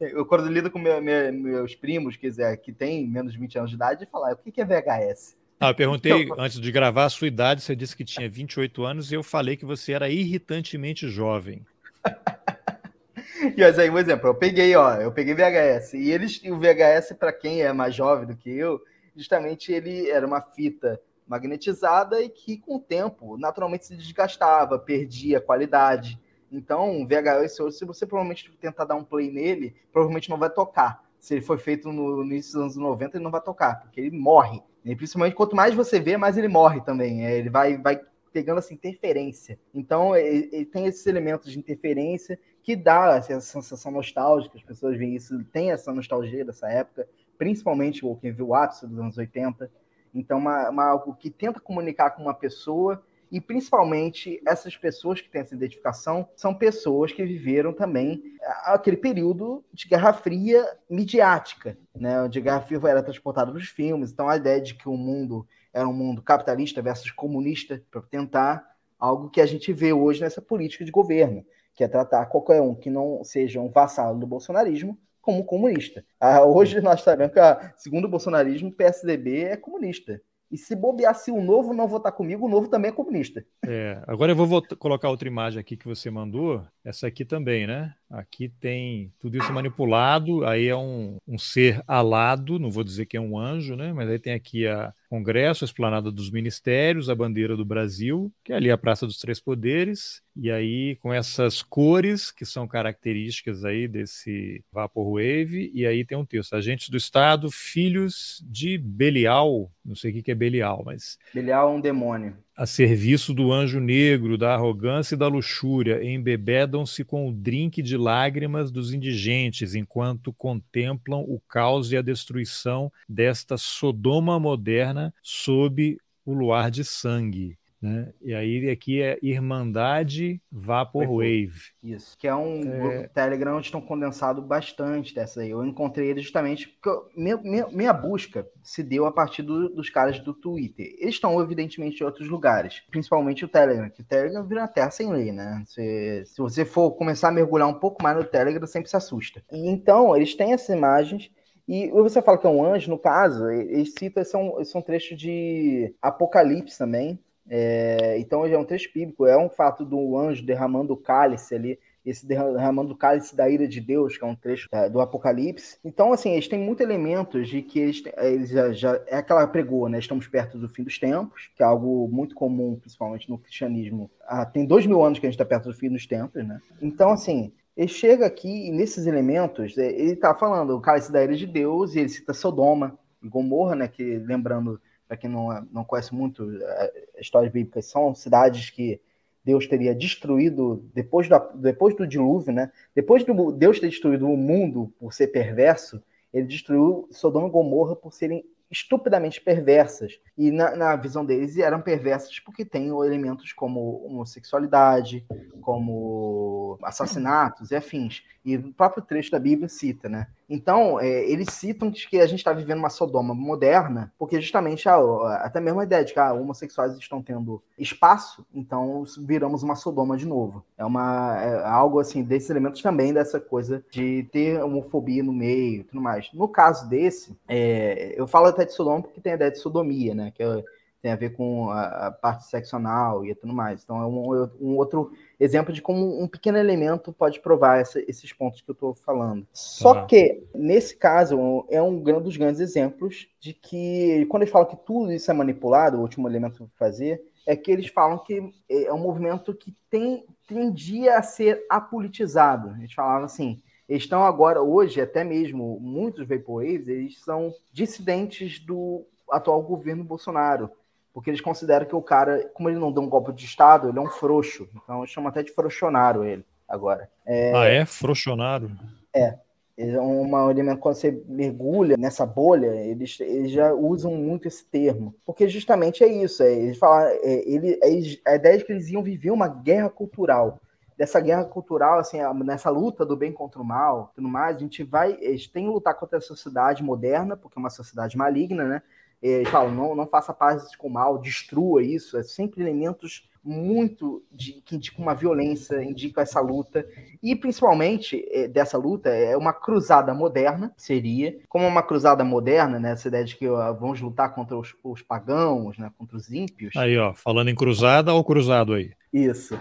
Eu, 0.00 0.24
quando 0.26 0.48
lido 0.48 0.70
com 0.70 0.78
meu, 0.78 1.00
meu, 1.00 1.32
meus 1.32 1.74
primos, 1.74 2.16
quiser, 2.16 2.56
que 2.56 2.72
tem 2.72 3.06
menos 3.06 3.32
de 3.32 3.38
20 3.38 3.58
anos 3.58 3.70
de 3.70 3.76
idade, 3.76 4.08
falar 4.10 4.32
o 4.32 4.36
que, 4.36 4.52
que 4.52 4.60
é 4.60 4.64
VHS? 4.64 5.36
Ah, 5.60 5.70
eu 5.70 5.74
perguntei 5.74 6.22
então, 6.22 6.36
antes 6.38 6.60
de 6.60 6.70
gravar 6.70 7.04
a 7.04 7.10
sua 7.10 7.26
idade, 7.26 7.62
você 7.62 7.74
disse 7.74 7.96
que 7.96 8.04
tinha 8.04 8.28
28 8.28 8.84
anos 8.84 9.10
e 9.10 9.16
eu 9.16 9.22
falei 9.22 9.56
que 9.56 9.64
você 9.64 9.92
era 9.92 10.08
irritantemente 10.08 11.08
jovem. 11.08 11.66
e 13.56 13.64
aí, 13.64 13.90
um 13.90 13.98
exemplo, 13.98 14.28
eu 14.28 14.34
peguei, 14.34 14.76
ó, 14.76 14.94
eu 14.94 15.10
peguei 15.10 15.34
VHS. 15.34 15.94
E 15.94 16.12
eles, 16.12 16.40
o 16.44 16.58
VHS, 16.58 17.16
para 17.18 17.32
quem 17.32 17.62
é 17.62 17.72
mais 17.72 17.94
jovem 17.94 18.26
do 18.26 18.36
que 18.36 18.50
eu, 18.50 18.80
justamente 19.16 19.72
ele 19.72 20.08
era 20.08 20.24
uma 20.24 20.40
fita 20.40 21.00
magnetizada 21.26 22.22
e 22.22 22.28
que, 22.28 22.56
com 22.56 22.76
o 22.76 22.80
tempo, 22.80 23.36
naturalmente 23.36 23.86
se 23.86 23.96
desgastava, 23.96 24.78
perdia 24.78 25.40
qualidade. 25.40 26.18
Então, 26.50 27.06
VHS 27.06 27.76
se 27.76 27.84
você 27.84 28.06
provavelmente 28.06 28.50
tentar 28.60 28.84
dar 28.84 28.94
um 28.94 29.04
play 29.04 29.30
nele, 29.30 29.74
provavelmente 29.92 30.30
não 30.30 30.38
vai 30.38 30.50
tocar. 30.50 31.04
Se 31.18 31.34
ele 31.34 31.42
foi 31.42 31.58
feito 31.58 31.92
no 31.92 32.22
início 32.24 32.52
dos 32.52 32.62
anos 32.62 32.76
90, 32.76 33.16
ele 33.16 33.24
não 33.24 33.30
vai 33.30 33.40
tocar, 33.40 33.80
porque 33.80 34.00
ele 34.00 34.16
morre. 34.16 34.62
E 34.84 34.94
principalmente 34.96 35.34
quanto 35.34 35.56
mais 35.56 35.74
você 35.74 36.00
vê, 36.00 36.16
mais 36.16 36.38
ele 36.38 36.48
morre 36.48 36.80
também. 36.80 37.26
É, 37.26 37.36
ele 37.36 37.50
vai, 37.50 37.76
vai 37.76 38.00
pegando 38.32 38.58
essa 38.58 38.72
interferência. 38.72 39.58
Então, 39.74 40.16
ele, 40.16 40.48
ele 40.52 40.64
tem 40.64 40.86
esses 40.86 41.06
elementos 41.06 41.50
de 41.50 41.58
interferência 41.58 42.38
que 42.62 42.76
dá 42.76 43.16
essa 43.16 43.40
sensação 43.40 43.90
nostálgica, 43.90 44.56
as 44.56 44.62
pessoas 44.62 44.96
veem 44.96 45.16
isso, 45.16 45.42
tem 45.44 45.72
essa 45.72 45.92
nostalgia 45.92 46.44
dessa 46.44 46.68
época, 46.68 47.08
principalmente 47.36 48.02
quem 48.20 48.32
viu 48.32 48.48
o 48.48 48.54
ápice 48.54 48.86
dos 48.86 48.98
anos 48.98 49.16
80. 49.16 49.70
Então, 50.14 50.38
uma, 50.38 50.68
uma, 50.68 50.84
algo 50.84 51.14
que 51.14 51.30
tenta 51.30 51.60
comunicar 51.60 52.10
com 52.10 52.22
uma 52.22 52.34
pessoa 52.34 53.02
e 53.30 53.40
principalmente 53.40 54.40
essas 54.46 54.76
pessoas 54.76 55.20
que 55.20 55.28
têm 55.28 55.42
essa 55.42 55.54
identificação 55.54 56.28
são 56.36 56.54
pessoas 56.54 57.12
que 57.12 57.24
viveram 57.24 57.72
também 57.72 58.22
aquele 58.64 58.96
período 58.96 59.64
de 59.72 59.88
Guerra 59.88 60.12
Fria 60.12 60.66
midiática, 60.88 61.76
né? 61.94 62.22
Onde 62.22 62.38
a 62.38 62.42
Guerra 62.42 62.60
Fria 62.60 62.80
era 62.84 63.02
transportada 63.02 63.52
nos 63.52 63.68
filmes. 63.68 64.10
Então 64.10 64.28
a 64.28 64.36
ideia 64.36 64.60
de 64.60 64.74
que 64.74 64.88
o 64.88 64.96
mundo 64.96 65.46
era 65.72 65.86
um 65.86 65.92
mundo 65.92 66.22
capitalista 66.22 66.80
versus 66.82 67.10
comunista 67.10 67.82
para 67.90 68.02
tentar 68.02 68.66
algo 68.98 69.30
que 69.30 69.40
a 69.40 69.46
gente 69.46 69.72
vê 69.72 69.92
hoje 69.92 70.20
nessa 70.20 70.42
política 70.42 70.84
de 70.84 70.90
governo 70.90 71.44
que 71.78 71.84
é 71.84 71.88
tratar 71.88 72.26
qualquer 72.26 72.60
um 72.60 72.74
que 72.74 72.90
não 72.90 73.22
seja 73.22 73.60
um 73.60 73.70
vassalo 73.70 74.18
do 74.18 74.26
bolsonarismo 74.26 74.98
como 75.22 75.44
comunista. 75.44 76.04
Ah, 76.18 76.44
hoje 76.44 76.80
nós 76.80 77.02
sabemos 77.02 77.32
que, 77.32 77.40
segundo 77.76 78.06
o 78.06 78.08
bolsonarismo, 78.08 78.70
o 78.70 78.72
PSDB 78.72 79.44
é 79.44 79.56
comunista. 79.56 80.20
E 80.50 80.56
se 80.56 80.74
bobear, 80.74 81.14
se 81.14 81.30
o 81.30 81.42
novo 81.42 81.74
não 81.74 81.86
votar 81.86 82.12
comigo, 82.12 82.46
o 82.46 82.48
novo 82.48 82.68
também 82.68 82.90
é 82.90 82.94
comunista. 82.94 83.44
É, 83.66 84.02
agora 84.06 84.32
eu 84.32 84.36
vou 84.36 84.62
colocar 84.78 85.10
outra 85.10 85.28
imagem 85.28 85.60
aqui 85.60 85.76
que 85.76 85.86
você 85.86 86.10
mandou, 86.10 86.62
essa 86.88 87.06
aqui 87.06 87.22
também, 87.22 87.66
né? 87.66 87.94
Aqui 88.08 88.48
tem 88.48 89.12
tudo 89.20 89.36
isso 89.36 89.52
manipulado, 89.52 90.46
aí 90.46 90.68
é 90.68 90.76
um, 90.76 91.18
um 91.28 91.38
ser 91.38 91.82
alado, 91.86 92.58
não 92.58 92.70
vou 92.70 92.82
dizer 92.82 93.04
que 93.04 93.18
é 93.18 93.20
um 93.20 93.38
anjo, 93.38 93.76
né? 93.76 93.92
Mas 93.92 94.08
aí 94.08 94.18
tem 94.18 94.32
aqui 94.32 94.66
a 94.66 94.94
Congresso, 95.10 95.64
a 95.64 95.66
Esplanada 95.66 96.10
dos 96.10 96.30
Ministérios, 96.30 97.10
a 97.10 97.14
bandeira 97.14 97.54
do 97.54 97.64
Brasil, 97.64 98.32
que 98.42 98.54
é 98.54 98.56
ali 98.56 98.70
a 98.70 98.78
Praça 98.78 99.06
dos 99.06 99.18
Três 99.18 99.38
Poderes, 99.38 100.22
e 100.34 100.50
aí 100.50 100.96
com 100.96 101.12
essas 101.12 101.60
cores 101.60 102.30
que 102.30 102.46
são 102.46 102.66
características 102.66 103.66
aí 103.66 103.86
desse 103.86 104.64
Vaporwave, 104.72 105.70
e 105.74 105.86
aí 105.86 106.06
tem 106.06 106.16
um 106.16 106.24
texto, 106.24 106.54
agentes 106.54 106.88
do 106.88 106.96
Estado, 106.96 107.50
filhos 107.50 108.42
de 108.48 108.78
Belial, 108.78 109.70
não 109.84 109.94
sei 109.94 110.10
o 110.10 110.22
que 110.22 110.30
é 110.30 110.34
Belial, 110.34 110.82
mas... 110.86 111.18
Belial 111.34 111.68
é 111.68 111.72
um 111.72 111.80
demônio 111.80 112.34
a 112.58 112.66
serviço 112.66 113.32
do 113.32 113.52
anjo 113.52 113.78
negro, 113.78 114.36
da 114.36 114.52
arrogância 114.52 115.14
e 115.14 115.18
da 115.18 115.28
luxúria, 115.28 116.02
embebedam-se 116.02 117.04
com 117.04 117.28
o 117.28 117.32
drink 117.32 117.80
de 117.80 117.96
lágrimas 117.96 118.72
dos 118.72 118.92
indigentes, 118.92 119.76
enquanto 119.76 120.32
contemplam 120.32 121.20
o 121.20 121.40
caos 121.48 121.92
e 121.92 121.96
a 121.96 122.02
destruição 122.02 122.90
desta 123.08 123.56
Sodoma 123.56 124.40
moderna 124.40 125.14
sob 125.22 125.98
o 126.26 126.34
luar 126.34 126.68
de 126.68 126.84
sangue. 126.84 127.56
Né? 127.80 128.12
E 128.20 128.34
aí 128.34 128.68
aqui 128.70 129.00
é 129.00 129.18
Irmandade 129.22 130.40
Vaporwave. 130.50 131.72
Isso, 131.82 132.18
que 132.18 132.26
é 132.26 132.34
um 132.34 132.60
é... 132.64 133.06
Telegram 133.08 133.56
onde 133.56 133.66
estão 133.66 133.80
condensado 133.80 134.42
bastante 134.42 135.14
dessa 135.14 135.42
aí. 135.42 135.50
Eu 135.50 135.64
encontrei 135.64 136.08
ele 136.08 136.20
justamente 136.20 136.68
porque 136.68 136.88
eu, 136.88 137.08
minha, 137.14 137.68
minha, 137.68 137.92
busca 137.92 138.46
se 138.62 138.82
deu 138.82 139.06
a 139.06 139.12
partir 139.12 139.42
do, 139.42 139.68
dos 139.68 139.90
caras 139.90 140.18
do 140.18 140.34
Twitter. 140.34 140.86
Eles 140.98 141.14
estão, 141.14 141.40
evidentemente, 141.40 142.02
em 142.02 142.06
outros 142.06 142.28
lugares, 142.28 142.82
principalmente 142.90 143.44
o 143.44 143.48
Telegram, 143.48 143.88
que 143.88 144.02
o 144.02 144.04
Telegram 144.04 144.44
vira 144.44 144.62
uma 144.62 144.68
terra 144.68 144.90
sem 144.90 145.12
lei, 145.12 145.30
né? 145.30 145.62
Se, 145.66 146.24
se 146.26 146.38
você 146.38 146.64
for 146.64 146.90
começar 146.92 147.28
a 147.28 147.32
mergulhar 147.32 147.68
um 147.68 147.78
pouco 147.78 148.02
mais 148.02 148.16
no 148.16 148.24
Telegram, 148.24 148.66
sempre 148.66 148.90
se 148.90 148.96
assusta. 148.96 149.42
E, 149.52 149.68
então, 149.68 150.16
eles 150.16 150.34
têm 150.34 150.52
essas 150.52 150.74
imagens. 150.76 151.30
E 151.68 151.90
você 151.90 152.22
fala 152.22 152.38
que 152.38 152.46
é 152.46 152.50
um 152.50 152.64
anjo, 152.64 152.90
no 152.90 152.98
caso, 152.98 153.46
eles 153.50 153.92
citam, 153.96 154.24
são, 154.24 154.64
são 154.64 154.80
trechos 154.80 155.18
de 155.18 155.94
Apocalipse 156.00 156.78
também, 156.78 157.20
é, 157.48 158.18
então 158.18 158.44
é 158.44 158.58
um 158.58 158.64
texto 158.64 158.92
bíblico, 158.92 159.26
é 159.26 159.36
um 159.36 159.48
fato 159.48 159.84
do 159.84 160.16
anjo 160.18 160.44
derramando 160.44 160.92
o 160.92 160.96
cálice 160.96 161.54
ali, 161.54 161.78
esse 162.04 162.26
derramando 162.26 162.92
o 162.92 162.96
cálice 162.96 163.36
da 163.36 163.48
ira 163.48 163.68
de 163.68 163.80
Deus, 163.80 164.16
que 164.16 164.24
é 164.24 164.26
um 164.26 164.34
trecho 164.34 164.68
é, 164.72 164.88
do 164.88 165.00
Apocalipse. 165.00 165.78
Então, 165.84 166.12
assim, 166.12 166.32
eles 166.32 166.48
têm 166.48 166.58
muitos 166.58 166.84
elementos 166.84 167.48
de 167.48 167.60
que 167.60 167.78
eles, 167.78 168.02
eles 168.18 168.50
já, 168.50 168.72
já, 168.72 169.02
é 169.06 169.16
aquela 169.16 169.46
pregou, 169.46 169.88
né? 169.88 169.98
Estamos 169.98 170.26
perto 170.26 170.58
do 170.58 170.68
fim 170.68 170.82
dos 170.82 170.98
tempos, 170.98 171.50
que 171.54 171.62
é 171.62 171.66
algo 171.66 172.08
muito 172.10 172.34
comum, 172.34 172.76
principalmente 172.76 173.28
no 173.28 173.38
cristianismo. 173.38 174.10
Ah, 174.26 174.46
tem 174.46 174.64
dois 174.64 174.86
mil 174.86 175.02
anos 175.02 175.18
que 175.18 175.26
a 175.26 175.28
gente 175.28 175.34
está 175.34 175.44
perto 175.44 175.68
do 175.68 175.74
fim 175.74 175.90
dos 175.90 176.06
tempos, 176.06 176.46
né? 176.46 176.60
Então, 176.80 177.10
assim, 177.10 177.52
ele 177.76 177.88
chega 177.88 178.26
aqui 178.26 178.68
e 178.68 178.70
nesses 178.70 179.06
elementos, 179.06 179.76
é, 179.76 179.86
ele 179.92 180.12
está 180.12 180.34
falando 180.34 180.76
o 180.76 180.80
cálice 180.80 181.12
da 181.12 181.22
ira 181.22 181.36
de 181.36 181.46
Deus, 181.46 181.94
e 181.94 182.00
ele 182.00 182.08
cita 182.08 182.32
Sodoma 182.32 182.98
e 183.22 183.28
Gomorra, 183.28 183.74
né? 183.74 183.88
Que 183.88 184.18
lembrando 184.18 184.80
para 185.08 185.16
quem 185.16 185.30
não, 185.30 185.66
não 185.72 185.84
conhece 185.84 186.14
muito 186.14 186.46
é, 186.62 186.92
histórias 187.18 187.50
bíblicas, 187.50 187.86
são 187.86 188.14
cidades 188.14 188.68
que 188.68 189.00
Deus 189.42 189.66
teria 189.66 189.94
destruído 189.94 190.84
depois, 190.94 191.26
da, 191.28 191.38
depois 191.38 191.96
do 191.96 192.06
dilúvio, 192.06 192.52
né? 192.52 192.70
Depois 192.94 193.24
de 193.24 193.32
Deus 193.56 193.80
ter 193.80 193.88
destruído 193.88 194.28
o 194.28 194.36
mundo 194.36 194.92
por 194.98 195.14
ser 195.14 195.28
perverso, 195.28 196.02
ele 196.32 196.46
destruiu 196.46 197.08
Sodoma 197.10 197.48
e 197.48 197.50
Gomorra 197.50 197.96
por 197.96 198.12
serem 198.12 198.44
estupidamente 198.70 199.40
perversas. 199.40 200.20
E 200.36 200.50
na, 200.50 200.76
na, 200.76 200.96
visão 200.96 201.24
deles 201.24 201.56
eram 201.56 201.80
perversas 201.80 202.38
porque 202.40 202.64
tem 202.64 202.88
elementos 202.88 203.52
como 203.54 204.04
homossexualidade, 204.04 205.24
como 205.62 206.78
assassinatos 206.82 207.70
e 207.70 207.76
afins. 207.76 208.22
E 208.44 208.56
o 208.56 208.72
próprio 208.74 209.02
trecho 209.02 209.30
da 209.30 209.38
Bíblia 209.38 209.68
cita, 209.68 210.08
né? 210.08 210.26
Então, 210.48 210.98
é, 210.98 211.24
eles 211.28 211.48
citam 211.52 211.90
que 211.90 212.18
a 212.20 212.26
gente 212.26 212.38
está 212.38 212.52
vivendo 212.52 212.78
uma 212.78 212.88
Sodoma 212.88 213.34
moderna, 213.34 214.12
porque 214.18 214.40
justamente 214.40 214.88
ah, 214.88 214.96
até 215.42 215.60
mesmo 215.60 215.80
a 215.80 215.84
ideia 215.84 216.04
de 216.04 216.12
que 216.12 216.18
ah, 216.18 216.32
homossexuais 216.32 216.96
estão 216.96 217.22
tendo 217.22 217.62
espaço, 217.78 218.46
então 218.54 219.04
viramos 219.18 219.62
uma 219.62 219.74
Sodoma 219.74 220.16
de 220.16 220.26
novo. 220.26 220.64
É 220.76 220.84
uma 220.84 221.38
é 221.40 221.66
algo 221.66 222.00
assim 222.00 222.22
desses 222.22 222.48
elementos 222.48 222.80
também 222.80 223.12
dessa 223.12 223.38
coisa 223.38 223.84
de 223.90 224.26
ter 224.32 224.62
homofobia 224.62 225.22
no 225.22 225.32
meio, 225.32 225.80
e 225.80 225.84
tudo 225.84 226.00
mais. 226.00 226.30
No 226.32 226.48
caso 226.48 226.88
desse, 226.88 227.36
é, 227.46 228.14
eu 228.16 228.26
falo 228.26 228.46
até 228.46 228.64
de 228.64 228.72
Sodoma 228.72 229.02
porque 229.02 229.20
tem 229.20 229.32
a 229.32 229.36
ideia 229.36 229.50
de 229.50 229.58
sodomia, 229.58 230.14
né? 230.14 230.32
Que 230.34 230.42
é, 230.42 230.64
tem 231.00 231.12
a 231.12 231.16
ver 231.16 231.30
com 231.30 231.70
a, 231.70 232.08
a, 232.08 232.10
parte 232.10 232.44
seccional 232.46 233.24
e 233.24 233.34
tudo 233.34 233.52
mais. 233.52 233.82
Então 233.82 234.02
é 234.02 234.06
um, 234.06 234.48
um, 234.60 234.76
outro 234.76 235.12
exemplo 235.38 235.72
de 235.72 235.80
como 235.80 236.20
um 236.20 236.26
pequeno 236.26 236.58
elemento 236.58 237.12
pode 237.12 237.40
provar 237.40 237.80
essa, 237.80 238.00
esses 238.08 238.32
pontos 238.32 238.60
que 238.60 238.70
eu 238.70 238.72
estou 238.72 238.94
falando. 238.94 239.46
Só 239.52 239.92
ah. 239.92 240.06
que, 240.06 240.42
nesse 240.54 240.96
caso, 240.96 241.64
é 241.70 241.80
um 241.80 242.02
dos 242.02 242.36
grandes 242.36 242.60
exemplos 242.60 243.28
de 243.40 243.52
que, 243.52 244.26
quando 244.28 244.42
eles 244.42 244.52
falam 244.52 244.68
que 244.68 244.76
tudo 244.76 245.12
isso 245.12 245.30
é 245.30 245.34
manipulado, 245.34 245.98
o 245.98 246.02
último 246.02 246.28
elemento 246.28 246.64
que 246.64 246.78
fazer, 246.78 247.22
é 247.46 247.56
que 247.56 247.70
eles 247.70 247.88
falam 247.88 248.18
que 248.18 248.52
é 248.68 248.92
um 248.92 248.98
movimento 248.98 249.54
que 249.54 249.74
tem, 249.88 250.24
tendia 250.46 251.16
a 251.16 251.22
ser 251.22 251.64
apolitizado. 251.70 252.76
Eles 252.78 252.92
falavam 252.92 253.24
assim, 253.24 253.62
eles 253.88 254.02
estão 254.02 254.22
agora, 254.22 254.60
hoje, 254.60 255.00
até 255.00 255.24
mesmo 255.24 255.80
muitos 255.80 256.28
Vaporwaves, 256.28 256.88
eles 256.88 257.20
são 257.20 257.54
dissidentes 257.72 258.58
do 258.58 259.06
atual 259.30 259.62
governo 259.62 260.04
Bolsonaro 260.04 260.70
porque 261.18 261.30
eles 261.30 261.40
consideram 261.40 261.84
que 261.84 261.96
o 261.96 262.00
cara, 262.00 262.48
como 262.54 262.68
ele 262.68 262.78
não 262.78 262.92
deu 262.92 263.02
um 263.02 263.08
golpe 263.08 263.32
de 263.32 263.44
Estado, 263.44 263.88
ele 263.88 263.98
é 263.98 264.00
um 264.00 264.06
frouxo. 264.06 264.68
Então 264.72 265.04
chama 265.04 265.30
até 265.30 265.42
de 265.42 265.50
frouxonário 265.50 266.22
ele 266.22 266.46
agora. 266.68 267.10
É... 267.26 267.52
Ah, 267.56 267.64
é? 267.64 267.84
Frouxonário? 267.84 268.70
É. 269.12 269.36
É 269.76 270.00
um 270.00 270.48
elemento, 270.48 270.78
quando 270.78 270.94
você 270.94 271.20
mergulha 271.26 271.96
nessa 271.96 272.24
bolha, 272.24 272.68
eles, 272.68 273.18
eles 273.18 273.50
já 273.50 273.72
usam 273.72 274.12
muito 274.12 274.46
esse 274.46 274.64
termo. 274.64 275.12
Porque 275.26 275.48
justamente 275.48 276.04
é 276.04 276.06
isso. 276.06 276.40
É, 276.40 276.52
eles 276.52 276.78
falam, 276.78 277.08
é, 277.08 277.42
ele, 277.50 277.80
é, 277.82 278.30
a 278.30 278.36
ideia 278.36 278.56
é 278.56 278.60
que 278.60 278.70
eles 278.70 278.88
iam 278.88 279.02
viver 279.02 279.32
uma 279.32 279.48
guerra 279.48 279.90
cultural. 279.90 280.60
Dessa 280.96 281.18
guerra 281.18 281.44
cultural, 281.46 281.98
assim, 281.98 282.18
nessa 282.44 282.70
luta 282.70 283.04
do 283.04 283.16
bem 283.16 283.32
contra 283.32 283.60
o 283.60 283.64
mal, 283.64 284.12
tudo 284.14 284.28
mais, 284.28 284.56
a 284.56 284.60
gente 284.60 284.84
vai. 284.84 285.18
Eles 285.20 285.48
têm 285.48 285.64
que 285.64 285.70
lutar 285.70 285.94
contra 285.94 286.18
a 286.18 286.20
sociedade 286.20 286.80
moderna, 286.80 287.36
porque 287.36 287.58
é 287.58 287.60
uma 287.60 287.70
sociedade 287.70 288.16
maligna, 288.16 288.62
né? 288.62 288.82
Eles 289.22 289.48
falam, 289.48 289.74
não, 289.74 289.94
não 289.94 290.06
faça 290.06 290.32
paz 290.32 290.74
com 290.76 290.88
o 290.88 290.92
mal, 290.92 291.18
destrua 291.18 291.82
isso. 291.82 292.16
É 292.16 292.22
sempre 292.22 292.62
elementos 292.62 293.28
muito 293.48 294.22
de, 294.30 294.60
que 294.64 294.76
indicam 294.76 295.02
uma 295.02 295.14
violência, 295.14 295.82
indicam 295.82 296.22
essa 296.22 296.40
luta. 296.40 296.86
E 297.22 297.34
principalmente 297.34 298.26
é, 298.30 298.46
dessa 298.46 298.76
luta 298.76 299.08
é 299.08 299.36
uma 299.36 299.52
cruzada 299.52 300.12
moderna, 300.12 300.72
seria. 300.76 301.38
Como 301.48 301.66
uma 301.66 301.82
cruzada 301.82 302.22
moderna, 302.22 302.78
né? 302.78 302.92
Essa 302.92 303.08
ideia 303.08 303.24
de 303.24 303.36
que 303.36 303.48
ó, 303.48 303.72
vamos 303.72 304.00
lutar 304.00 304.34
contra 304.34 304.56
os, 304.56 304.74
os 304.84 305.02
pagãos, 305.02 305.78
né? 305.78 305.90
Contra 305.96 306.16
os 306.16 306.30
ímpios. 306.30 306.76
Aí, 306.76 306.96
ó, 306.98 307.14
falando 307.14 307.48
em 307.48 307.54
cruzada 307.54 308.12
ou 308.12 308.22
cruzado 308.22 308.74
aí? 308.74 308.92
Isso. 309.12 309.58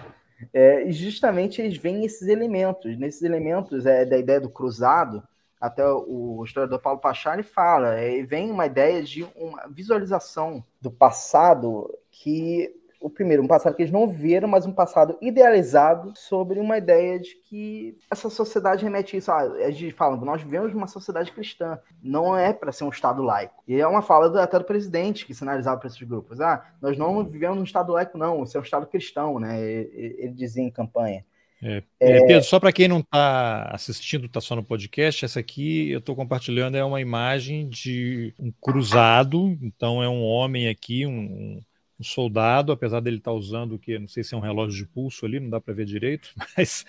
É, 0.53 0.87
e 0.87 0.91
justamente 0.91 1.61
eles 1.61 1.77
veem 1.77 2.05
esses 2.05 2.27
elementos. 2.27 2.97
Nesses 2.97 3.23
elementos 3.23 3.85
é, 3.85 4.05
da 4.05 4.17
ideia 4.17 4.41
do 4.41 4.49
cruzado, 4.49 5.23
até 5.59 5.83
o 5.85 6.43
historiador 6.45 6.79
Paulo 6.79 6.99
Pachari 6.99 7.43
fala, 7.43 7.95
é, 7.95 8.21
vem 8.23 8.51
uma 8.51 8.65
ideia 8.65 9.01
de 9.03 9.23
uma 9.35 9.67
visualização 9.67 10.63
do 10.79 10.91
passado 10.91 11.89
que 12.11 12.73
o 12.99 13.09
primeiro, 13.09 13.43
um 13.43 13.47
passado 13.47 13.75
que 13.75 13.83
eles 13.83 13.91
não 13.91 14.07
viram, 14.07 14.47
mas 14.47 14.65
um 14.65 14.71
passado 14.71 15.17
idealizado 15.21 16.13
sobre 16.15 16.59
uma 16.59 16.77
ideia 16.77 17.19
de 17.19 17.35
que 17.35 17.97
essa 18.09 18.29
sociedade 18.29 18.83
remete 18.83 19.17
isso. 19.17 19.31
Ah, 19.31 19.41
a 19.41 19.71
gente 19.71 19.91
fala, 19.91 20.17
nós 20.17 20.41
vivemos 20.41 20.73
uma 20.73 20.87
sociedade 20.87 21.31
cristã, 21.31 21.79
não 22.01 22.35
é 22.35 22.51
para 22.51 22.71
ser 22.71 22.83
um 22.83 22.89
Estado 22.89 23.21
laico. 23.21 23.63
E 23.67 23.79
é 23.79 23.87
uma 23.87 24.01
fala 24.01 24.29
do, 24.29 24.39
até 24.39 24.57
do 24.57 24.65
presidente 24.65 25.25
que 25.25 25.33
sinalizava 25.33 25.79
para 25.79 25.87
esses 25.87 26.01
grupos: 26.01 26.41
ah, 26.41 26.65
nós 26.81 26.97
não 26.97 27.23
vivemos 27.23 27.57
num 27.57 27.63
Estado 27.63 27.93
laico, 27.93 28.17
não, 28.17 28.43
isso 28.43 28.57
é 28.57 28.59
um 28.59 28.63
Estado 28.63 28.87
cristão, 28.87 29.39
né? 29.39 29.61
Ele, 29.61 30.15
ele 30.17 30.33
dizia 30.33 30.63
em 30.63 30.71
campanha. 30.71 31.23
É, 31.61 31.81
é, 31.99 32.25
Pedro, 32.27 32.43
só 32.43 32.59
para 32.59 32.71
quem 32.71 32.87
não 32.87 32.99
está 32.99 33.69
assistindo, 33.71 34.27
está 34.27 34.39
só 34.39 34.55
no 34.55 34.63
podcast, 34.63 35.25
essa 35.25 35.39
aqui 35.39 35.89
eu 35.89 35.99
estou 35.99 36.15
compartilhando 36.15 36.77
é 36.77 36.83
uma 36.83 37.01
imagem 37.01 37.67
de 37.67 38.33
um 38.39 38.51
cruzado, 38.61 39.57
então 39.61 40.03
é 40.03 40.07
um 40.07 40.23
homem 40.23 40.67
aqui, 40.67 41.05
um, 41.07 41.59
um 41.99 42.03
soldado, 42.03 42.71
apesar 42.71 42.99
dele 42.99 43.17
estar 43.17 43.31
tá 43.31 43.37
usando 43.37 43.73
o 43.73 43.79
que, 43.79 43.97
não 43.97 44.07
sei 44.07 44.23
se 44.23 44.35
é 44.35 44.37
um 44.37 44.41
relógio 44.41 44.85
de 44.85 44.91
pulso 44.91 45.25
ali, 45.25 45.39
não 45.39 45.49
dá 45.49 45.59
para 45.59 45.73
ver 45.73 45.85
direito, 45.85 46.29
mas 46.55 46.85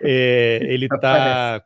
é, 0.00 0.60
ele 0.62 0.84
está 0.84 1.64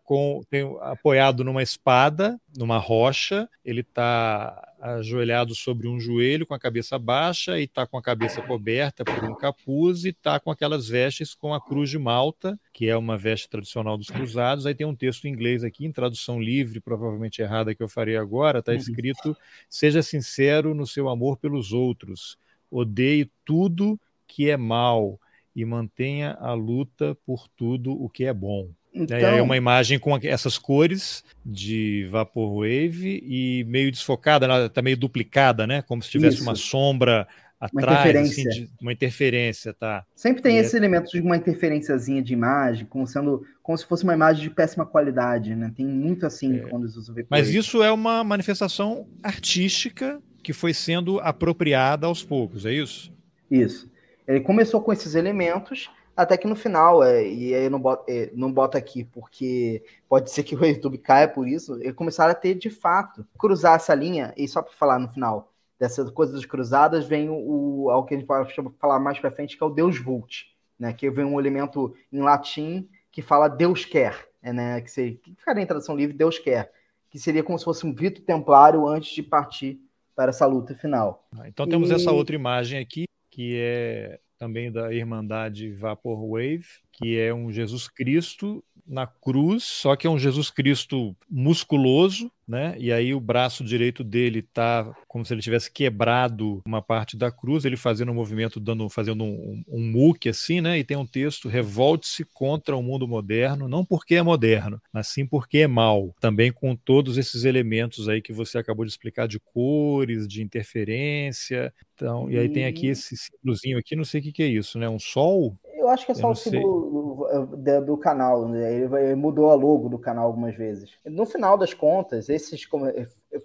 apoiado 0.82 1.42
numa 1.42 1.62
espada, 1.62 2.40
numa 2.56 2.78
rocha, 2.78 3.48
ele 3.64 3.80
está 3.80 4.67
ajoelhado 4.80 5.54
sobre 5.54 5.88
um 5.88 5.98
joelho 5.98 6.46
com 6.46 6.54
a 6.54 6.58
cabeça 6.58 6.98
baixa 6.98 7.58
e 7.58 7.64
está 7.64 7.86
com 7.86 7.96
a 7.96 8.02
cabeça 8.02 8.40
coberta 8.42 9.04
por 9.04 9.24
um 9.24 9.34
capuz 9.34 10.04
e 10.04 10.10
está 10.10 10.38
com 10.38 10.50
aquelas 10.50 10.88
vestes 10.88 11.34
com 11.34 11.52
a 11.52 11.60
cruz 11.60 11.90
de 11.90 11.98
Malta, 11.98 12.58
que 12.72 12.88
é 12.88 12.96
uma 12.96 13.16
veste 13.16 13.48
tradicional 13.48 13.96
dos 13.96 14.08
cruzados. 14.08 14.66
Aí 14.66 14.74
tem 14.74 14.86
um 14.86 14.94
texto 14.94 15.26
em 15.26 15.32
inglês 15.32 15.64
aqui, 15.64 15.84
em 15.86 15.92
tradução 15.92 16.40
livre, 16.40 16.80
provavelmente 16.80 17.42
errada 17.42 17.74
que 17.74 17.82
eu 17.82 17.88
farei 17.88 18.16
agora, 18.16 18.60
está 18.60 18.72
uhum. 18.72 18.78
escrito: 18.78 19.36
Seja 19.68 20.02
sincero 20.02 20.74
no 20.74 20.86
seu 20.86 21.08
amor 21.08 21.36
pelos 21.38 21.72
outros 21.72 22.38
odeie 22.70 23.30
tudo 23.44 23.98
que 24.26 24.50
é 24.50 24.56
mal 24.56 25.18
e 25.54 25.64
mantenha 25.64 26.34
a 26.34 26.52
luta 26.52 27.16
por 27.26 27.48
tudo 27.48 27.92
o 27.92 28.08
que 28.08 28.24
é 28.24 28.32
bom. 28.32 28.70
Então... 29.02 29.16
É 29.18 29.42
uma 29.42 29.56
imagem 29.56 29.98
com 29.98 30.16
essas 30.22 30.58
cores 30.58 31.24
de 31.44 32.06
Vaporwave 32.10 33.22
e 33.26 33.64
meio 33.68 33.90
desfocada, 33.90 34.66
está 34.66 34.82
meio 34.82 34.96
duplicada, 34.96 35.66
né? 35.66 35.82
Como 35.82 36.02
se 36.02 36.10
tivesse 36.10 36.36
Isso. 36.36 36.44
uma 36.44 36.54
sombra 36.54 37.26
atrás, 37.60 37.72
uma 37.72 37.92
interferência. 37.92 38.48
Assim, 38.48 38.60
de, 38.60 38.70
uma 38.80 38.92
interferência, 38.92 39.74
tá? 39.74 40.04
Sempre 40.14 40.42
tem 40.42 40.56
e 40.56 40.60
esse 40.60 40.76
é... 40.76 40.78
elemento 40.78 41.10
de 41.10 41.20
uma 41.20 41.36
interferenciazinha 41.36 42.22
de 42.22 42.32
imagem, 42.32 42.86
como 42.86 43.06
sendo 43.06 43.44
como 43.62 43.76
se 43.76 43.84
fosse 43.84 44.04
uma 44.04 44.14
imagem 44.14 44.42
de 44.42 44.50
péssima 44.50 44.86
qualidade, 44.86 45.54
né? 45.54 45.72
Tem 45.76 45.86
muito 45.86 46.24
assim 46.24 46.56
é. 46.56 46.60
quando 46.60 46.84
eles 46.84 46.96
usam 46.96 47.14
Mas 47.28 47.48
isso 47.48 47.82
é 47.82 47.90
uma 47.90 48.24
manifestação 48.24 49.06
artística 49.22 50.20
que 50.42 50.52
foi 50.52 50.72
sendo 50.72 51.20
apropriada 51.20 52.06
aos 52.06 52.22
poucos, 52.22 52.64
é 52.64 52.72
isso? 52.72 53.12
Isso. 53.50 53.90
Ele 54.26 54.40
começou 54.40 54.80
com 54.80 54.92
esses 54.92 55.14
elementos, 55.14 55.90
até 56.18 56.36
que 56.36 56.48
no 56.48 56.56
final, 56.56 57.04
é, 57.04 57.24
e 57.24 57.54
aí 57.54 57.64
eu 57.66 57.70
não 57.70 57.80
boto, 57.80 58.04
é, 58.08 58.28
não 58.34 58.52
boto 58.52 58.76
aqui 58.76 59.04
porque 59.04 59.84
pode 60.08 60.32
ser 60.32 60.42
que 60.42 60.56
o 60.56 60.64
YouTube 60.64 60.98
caia 60.98 61.28
por 61.28 61.46
isso, 61.46 61.76
eles 61.80 61.94
começaram 61.94 62.32
a 62.32 62.34
ter 62.34 62.56
de 62.56 62.70
fato, 62.70 63.24
cruzar 63.38 63.76
essa 63.76 63.94
linha, 63.94 64.34
e 64.36 64.48
só 64.48 64.60
para 64.60 64.72
falar 64.72 64.98
no 64.98 65.08
final 65.08 65.52
dessas 65.78 66.10
coisas 66.10 66.44
cruzadas, 66.44 67.06
vem 67.06 67.30
o, 67.30 67.84
o 67.84 67.90
algo 67.90 68.08
que 68.08 68.14
a 68.14 68.18
gente 68.18 68.26
pode 68.26 68.52
falar 68.80 68.98
mais 68.98 69.20
para 69.20 69.30
frente, 69.30 69.56
que 69.56 69.62
é 69.62 69.66
o 69.66 69.70
Deus 69.70 69.96
Vult, 69.96 70.46
né? 70.76 70.92
Que 70.92 71.08
vem 71.08 71.24
um 71.24 71.38
elemento 71.38 71.94
em 72.12 72.18
latim 72.18 72.88
que 73.12 73.22
fala 73.22 73.46
Deus 73.46 73.84
quer, 73.84 74.28
é, 74.42 74.52
né? 74.52 74.80
Que, 74.80 74.90
seria, 74.90 75.14
que 75.14 75.36
ficaria 75.36 75.62
em 75.62 75.66
tradução 75.66 75.94
livre, 75.94 76.16
Deus 76.16 76.36
quer, 76.36 76.72
que 77.10 77.18
seria 77.20 77.44
como 77.44 77.56
se 77.56 77.64
fosse 77.64 77.86
um 77.86 77.94
grito 77.94 78.22
templário 78.22 78.88
antes 78.88 79.14
de 79.14 79.22
partir 79.22 79.80
para 80.16 80.30
essa 80.30 80.46
luta 80.46 80.74
final. 80.74 81.28
Então 81.46 81.64
temos 81.68 81.90
e... 81.90 81.94
essa 81.94 82.10
outra 82.10 82.34
imagem 82.34 82.80
aqui, 82.80 83.04
que 83.30 83.56
é 83.56 84.18
também 84.38 84.70
da 84.70 84.92
Irmandade 84.92 85.72
Vaporwave, 85.72 86.66
que 86.92 87.18
é 87.18 87.34
um 87.34 87.50
Jesus 87.50 87.88
Cristo 87.88 88.64
na 88.88 89.06
cruz, 89.06 89.64
só 89.64 89.94
que 89.94 90.06
é 90.06 90.10
um 90.10 90.18
Jesus 90.18 90.50
Cristo 90.50 91.14
musculoso, 91.30 92.30
né? 92.48 92.74
E 92.78 92.90
aí 92.90 93.12
o 93.12 93.20
braço 93.20 93.62
direito 93.62 94.02
dele 94.02 94.40
tá 94.40 94.90
como 95.06 95.24
se 95.24 95.34
ele 95.34 95.42
tivesse 95.42 95.70
quebrado 95.70 96.62
uma 96.64 96.80
parte 96.80 97.14
da 97.14 97.30
cruz, 97.30 97.66
ele 97.66 97.76
fazendo 97.76 98.10
um 98.10 98.14
movimento, 98.14 98.58
dando, 98.58 98.88
fazendo 98.88 99.22
um, 99.22 99.28
um, 99.28 99.64
um 99.68 99.80
muque 99.80 100.30
assim, 100.30 100.62
né? 100.62 100.78
E 100.78 100.84
tem 100.84 100.96
um 100.96 101.06
texto: 101.06 101.48
revolte-se 101.48 102.24
contra 102.24 102.74
o 102.74 102.82
mundo 102.82 103.06
moderno, 103.06 103.68
não 103.68 103.84
porque 103.84 104.14
é 104.14 104.22
moderno, 104.22 104.80
mas 104.90 105.08
sim 105.08 105.26
porque 105.26 105.58
é 105.58 105.66
mal. 105.66 106.14
Também 106.20 106.50
com 106.50 106.74
todos 106.74 107.18
esses 107.18 107.44
elementos 107.44 108.08
aí 108.08 108.22
que 108.22 108.32
você 108.32 108.56
acabou 108.56 108.86
de 108.86 108.90
explicar 108.90 109.28
de 109.28 109.38
cores, 109.38 110.26
de 110.26 110.42
interferência. 110.42 111.72
Então, 111.94 112.30
e, 112.30 112.38
aí 112.38 112.48
tem 112.48 112.64
aqui 112.64 112.86
esse 112.86 113.16
símbolozinho 113.16 113.76
aqui, 113.76 113.96
não 113.96 114.04
sei 114.04 114.20
o 114.20 114.22
que, 114.22 114.32
que 114.32 114.42
é 114.42 114.46
isso, 114.46 114.78
né? 114.78 114.88
Um 114.88 115.00
sol? 115.00 115.58
Eu 115.88 115.92
acho 115.92 116.04
que 116.04 116.12
é 116.12 116.14
só 116.14 116.30
o 116.30 116.34
símbolo 116.34 117.26
do, 117.56 117.80
do, 117.80 117.96
canal, 117.96 118.46
né? 118.46 118.72
ele, 118.74 119.14
mudou 119.14 119.50
a 119.50 119.54
logo 119.54 119.88
do 119.88 119.98
canal 119.98 120.26
algumas 120.26 120.54
vezes. 120.54 120.98
No 121.06 121.24
final 121.24 121.56
das 121.56 121.72
contas, 121.72 122.28
esses 122.28 122.68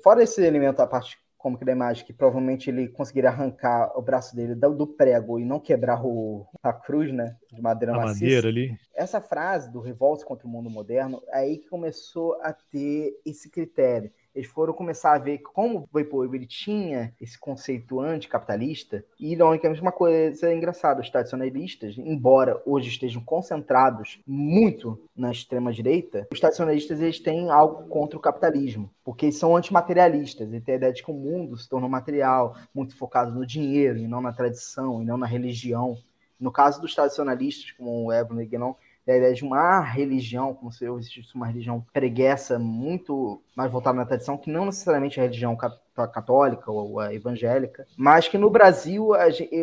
fora 0.03 0.21
esse 0.21 0.43
elemento 0.43 0.81
a 0.81 0.87
parte 0.87 1.17
cômica 1.37 1.65
da 1.65 1.71
imagem, 1.73 2.05
que 2.05 2.13
provavelmente 2.13 2.69
ele 2.69 2.87
conseguiria 2.87 3.29
arrancar 3.29 3.91
o 3.97 4.01
braço 4.01 4.33
dele 4.33 4.55
do, 4.55 4.73
do 4.73 4.87
prego 4.87 5.39
e 5.39 5.45
não 5.45 5.59
quebrar 5.59 6.01
o, 6.05 6.45
a 6.61 6.71
cruz, 6.71 7.13
né, 7.13 7.35
de 7.51 7.61
madeira 7.61 7.93
a 7.93 7.97
maciça. 7.97 8.23
madeira 8.23 8.47
ali. 8.47 8.77
Essa 8.95 9.19
frase 9.19 9.71
do 9.71 9.81
revolte 9.81 10.25
contra 10.25 10.47
o 10.47 10.49
mundo 10.49 10.69
moderno, 10.69 11.21
é 11.27 11.39
aí 11.39 11.57
que 11.57 11.67
começou 11.67 12.37
a 12.41 12.53
ter 12.53 13.13
esse 13.25 13.49
critério 13.49 14.09
eles 14.33 14.47
foram 14.49 14.73
começar 14.73 15.13
a 15.13 15.19
ver 15.19 15.39
como 15.39 15.79
o 15.79 15.89
Vaporwave 15.91 16.37
ele 16.37 16.45
tinha 16.45 17.13
esse 17.19 17.37
conceito 17.37 17.99
anticapitalista, 17.99 19.03
e 19.19 19.31
ironicamente 19.31 19.81
uma 19.81 19.91
coisa 19.91 20.53
engraçada, 20.53 21.01
os 21.01 21.09
tradicionalistas, 21.09 21.97
embora 21.97 22.61
hoje 22.65 22.89
estejam 22.89 23.23
concentrados 23.23 24.19
muito 24.25 24.99
na 25.15 25.31
extrema-direita, 25.31 26.27
os 26.31 26.39
tradicionalistas 26.39 26.99
eles 26.99 27.19
têm 27.19 27.49
algo 27.49 27.87
contra 27.87 28.17
o 28.17 28.21
capitalismo, 28.21 28.89
porque 29.03 29.25
eles 29.25 29.37
são 29.37 29.55
antimaterialistas, 29.55 30.47
eles 30.47 30.63
têm 30.63 30.75
a 30.75 30.77
ideia 30.77 30.93
de 30.93 31.03
que 31.03 31.11
o 31.11 31.13
mundo 31.13 31.57
se 31.57 31.69
tornou 31.69 31.89
material, 31.89 32.55
muito 32.73 32.95
focado 32.97 33.31
no 33.31 33.45
dinheiro, 33.45 33.97
e 33.97 34.07
não 34.07 34.21
na 34.21 34.33
tradição, 34.33 35.01
e 35.01 35.05
não 35.05 35.17
na 35.17 35.27
religião. 35.27 35.97
No 36.39 36.51
caso 36.51 36.81
dos 36.81 36.93
tradicionalistas, 36.93 37.71
como 37.71 38.05
o 38.05 38.13
Evan 38.13 38.43
Guénon, 38.43 38.73
da 39.05 39.17
ideia 39.17 39.33
de 39.33 39.43
uma 39.43 39.81
religião, 39.81 40.53
como 40.53 40.71
se 40.71 40.85
existisse 40.85 41.35
uma 41.35 41.47
religião 41.47 41.85
preguiça 41.91 42.57
muito 42.57 43.41
mais 43.55 43.71
voltada 43.71 43.97
na 43.97 44.05
tradição, 44.05 44.37
que 44.37 44.49
não 44.49 44.65
necessariamente 44.65 45.19
a 45.19 45.23
religião 45.23 45.57
católica 45.95 46.71
ou 46.71 46.99
a 46.99 47.13
evangélica, 47.13 47.85
mas 47.97 48.27
que 48.27 48.37
no 48.37 48.49
Brasil 48.49 49.09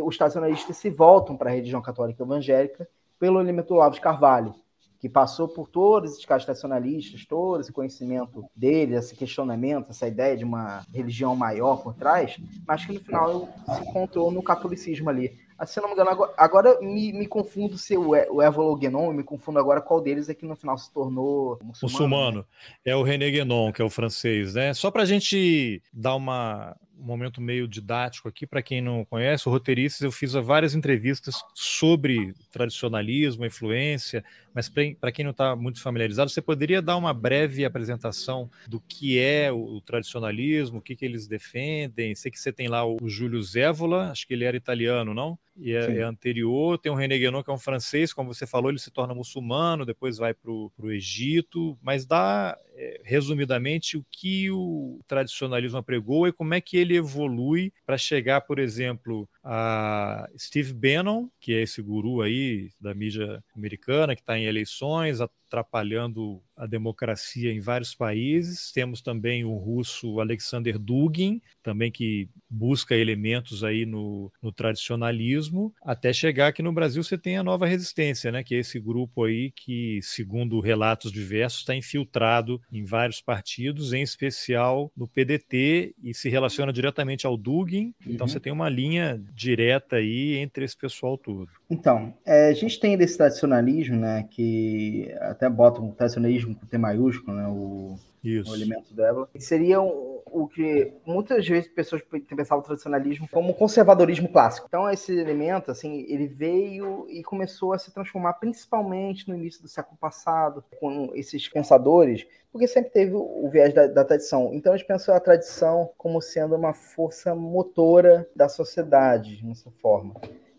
os 0.05 0.19
tradicionalistas 0.19 0.77
se 0.77 0.91
voltam 0.91 1.37
para 1.37 1.51
a 1.51 1.55
religião 1.55 1.81
católica 1.81 2.23
evangélica 2.23 2.87
pelo 3.19 3.41
elemento 3.41 3.75
Olavo 3.75 3.95
de 3.95 4.01
Carvalho, 4.01 4.55
que 4.99 5.09
passou 5.09 5.49
por 5.49 5.69
todos 5.69 6.13
esses 6.13 6.27
casos 6.27 6.45
tradicionalistas, 6.45 7.25
todo 7.25 7.63
esse 7.63 7.73
conhecimento 7.73 8.45
dele, 8.55 8.95
esse 8.97 9.17
questionamento, 9.17 9.91
essa 9.91 10.07
ideia 10.07 10.37
de 10.37 10.45
uma 10.45 10.85
religião 10.93 11.35
maior 11.35 11.83
por 11.83 11.95
trás, 11.95 12.37
mas 12.67 12.85
que 12.85 12.93
no 12.93 13.01
final 13.01 13.49
se 13.75 13.81
encontrou 13.81 14.31
no 14.31 14.43
catolicismo 14.43 15.09
ali. 15.09 15.39
Ah, 15.61 15.67
se 15.67 15.79
eu 15.79 15.83
não 15.83 15.91
me 15.91 15.95
engano, 15.95 16.09
agora, 16.09 16.33
agora 16.39 16.81
me, 16.81 17.13
me, 17.13 17.27
confundo 17.27 17.77
se 17.77 17.95
o, 17.95 18.13
o 18.13 18.41
Évolo 18.41 18.75
Guénon, 18.75 19.13
me 19.13 19.23
confundo 19.23 19.59
agora 19.59 19.83
qual 19.83 20.01
deles 20.01 20.31
é 20.31 20.35
que 20.35 20.47
no 20.47 20.57
final 20.57 20.79
se 20.79 20.91
tornou 20.91 21.59
muçulmano. 21.63 21.77
Muçulmano. 21.83 22.47
É 22.83 22.97
o 22.97 23.03
René 23.03 23.31
Guénon, 23.31 23.71
que 23.71 23.83
é 23.83 23.85
o 23.85 23.91
francês, 23.91 24.55
né? 24.55 24.73
Só 24.73 24.91
para 24.91 25.03
a 25.03 25.05
gente 25.05 25.83
dar 25.93 26.15
uma, 26.15 26.75
um 26.99 27.05
momento 27.05 27.43
meio 27.43 27.69
didático 27.69 28.27
aqui, 28.27 28.47
para 28.47 28.63
quem 28.63 28.81
não 28.81 29.05
conhece, 29.05 29.47
o 29.47 29.53
Roteiristas, 29.53 30.01
eu 30.01 30.11
fiz 30.11 30.33
várias 30.33 30.75
entrevistas 30.75 31.43
sobre 31.55 32.33
tradicionalismo, 32.51 33.45
influência, 33.45 34.25
mas 34.55 34.69
para 34.69 35.13
quem 35.13 35.25
não 35.25 35.31
está 35.31 35.55
muito 35.55 35.81
familiarizado, 35.81 36.31
você 36.31 36.43
poderia 36.43 36.83
dar 36.83 36.97
uma 36.97 37.13
breve 37.13 37.65
apresentação 37.65 38.51
do 38.69 38.81
que 38.81 39.19
é 39.19 39.51
o, 39.53 39.81
tradicionalismo, 39.81 40.79
o 40.79 40.83
que, 40.83 40.97
que 40.97 41.05
eles 41.05 41.27
defendem? 41.27 42.15
Sei 42.15 42.31
que 42.31 42.39
você 42.39 42.53
tem 42.53 42.69
lá 42.69 42.85
o 42.85 42.99
Júlio 43.09 43.43
Zévola, 43.43 44.11
acho 44.11 44.27
que 44.27 44.35
ele 44.35 44.45
era 44.45 44.57
italiano, 44.57 45.15
não? 45.15 45.39
E 45.57 45.73
é, 45.75 45.99
é 45.99 46.03
anterior, 46.03 46.79
tem 46.79 46.91
o 46.91 46.95
René 46.95 47.19
Guénon, 47.19 47.43
que 47.43 47.51
é 47.51 47.53
um 47.53 47.59
francês, 47.59 48.13
como 48.13 48.33
você 48.33 48.47
falou, 48.47 48.71
ele 48.71 48.79
se 48.79 48.91
torna 48.91 49.15
muçulmano, 49.15 49.85
depois 49.85 50.17
vai 50.17 50.33
para 50.33 50.51
o 50.51 50.73
Egito, 50.91 51.79
mas 51.83 52.07
dá 52.07 52.59
é, 52.75 53.01
resumidamente, 53.05 53.99
o 53.99 54.05
que 54.11 54.51
o 54.51 55.01
tradicionalismo 55.07 55.77
apregou 55.77 56.27
e 56.27 56.33
como 56.33 56.55
é 56.55 56.63
que 56.63 56.79
ele 56.79 56.97
evolui 56.97 57.73
para 57.85 57.99
chegar, 57.99 58.41
por 58.41 58.59
exemplo, 58.59 59.29
a 59.45 60.27
Steve 60.39 60.73
Bannon, 60.73 61.29
que 61.39 61.53
é 61.53 61.61
esse 61.61 61.83
guru 61.83 62.23
aí 62.23 62.71
da 62.81 62.95
mídia 62.95 63.45
americana, 63.55 64.15
que 64.15 64.23
está 64.23 64.40
em 64.41 64.47
eleições, 64.47 65.21
atrapalhando 65.21 66.43
a 66.61 66.67
democracia 66.67 67.51
em 67.51 67.59
vários 67.59 67.95
países. 67.95 68.71
Temos 68.71 69.01
também 69.01 69.45
o 69.45 69.55
russo 69.55 70.21
Alexander 70.21 70.79
Dugin, 70.79 71.41
também 71.63 71.91
que 71.91 72.29
busca 72.49 72.95
elementos 72.95 73.65
aí 73.65 73.87
no, 73.87 74.31
no 74.43 74.53
tradicionalismo, 74.53 75.73
até 75.83 76.13
chegar 76.13 76.49
aqui 76.49 76.63
no 76.63 76.73
Brasil 76.73 77.03
você 77.03 77.17
tem 77.17 77.39
a 77.39 77.43
nova 77.43 77.67
resistência, 77.67 78.31
né? 78.31 78.45
Que 78.45 78.57
é 78.57 78.59
esse 78.59 78.79
grupo 78.79 79.25
aí 79.25 79.51
que, 79.53 80.01
segundo 80.03 80.61
relatos 80.61 81.11
diversos, 81.11 81.61
está 81.61 81.75
infiltrado 81.75 82.61
em 82.71 82.85
vários 82.85 83.21
partidos, 83.23 83.93
em 83.93 84.03
especial 84.03 84.93
no 84.97 85.09
PDT, 85.09 85.95
e 86.03 86.13
se 86.13 86.29
relaciona 86.29 86.73
diretamente 86.73 87.27
ao 87.27 87.37
Dugin. 87.37 87.95
Então 88.07 88.27
uhum. 88.27 88.33
você 88.33 88.41
tem 88.41 88.53
uma 88.53 88.69
linha 88.69 89.23
direta 89.33 89.97
aí 89.97 90.37
entre 90.37 90.65
esse 90.65 90.77
pessoal 90.77 91.17
todo. 91.17 91.49
Então, 91.71 92.13
é, 92.27 92.49
a 92.49 92.53
gente 92.53 92.79
tem 92.81 92.97
desse 92.99 93.17
tradicionalismo, 93.17 93.97
né? 93.97 94.27
Que 94.31 95.11
até 95.21 95.49
bota 95.49 95.81
um 95.81 95.93
tradicionalismo 95.93 96.50
com 96.55 96.67
T 96.67 96.79
maiúsculo, 96.79 97.37
né? 97.37 97.47
O, 97.49 97.97
o 98.25 98.55
elemento 98.55 98.93
dela. 98.95 99.29
Seria 99.39 99.81
o, 99.81 100.23
o 100.27 100.47
que 100.47 100.93
muitas 101.07 101.47
vezes 101.47 101.71
pessoas 101.71 102.03
pensavam 102.03 102.61
o 102.61 102.63
tradicionalismo 102.63 103.29
como 103.31 103.55
conservadorismo 103.55 104.29
clássico. 104.29 104.67
Então, 104.69 104.89
esse 104.91 105.13
elemento, 105.17 105.71
assim, 105.71 106.05
ele 106.09 106.27
veio 106.27 107.07
e 107.09 107.23
começou 107.23 107.73
a 107.73 107.79
se 107.79 107.93
transformar 107.93 108.35
principalmente 108.35 109.29
no 109.29 109.35
início 109.35 109.63
do 109.63 109.69
século 109.69 109.97
passado, 109.99 110.63
com 110.79 111.11
esses 111.15 111.49
pensadores, 111.49 112.27
porque 112.53 112.67
sempre 112.67 112.91
teve 112.91 113.15
o 113.15 113.49
viés 113.51 113.73
da, 113.73 113.87
da 113.87 114.05
tradição. 114.05 114.51
Então, 114.53 114.73
eles 114.73 114.87
pensam 114.87 115.15
a 115.15 115.21
tradição 115.21 115.91
como 115.97 116.21
sendo 116.21 116.55
uma 116.55 116.75
força 116.75 117.35
motora 117.35 118.29
da 118.35 118.49
sociedade, 118.49 119.37
de 119.37 119.45
uma 119.45 119.55
forma. 119.81 120.15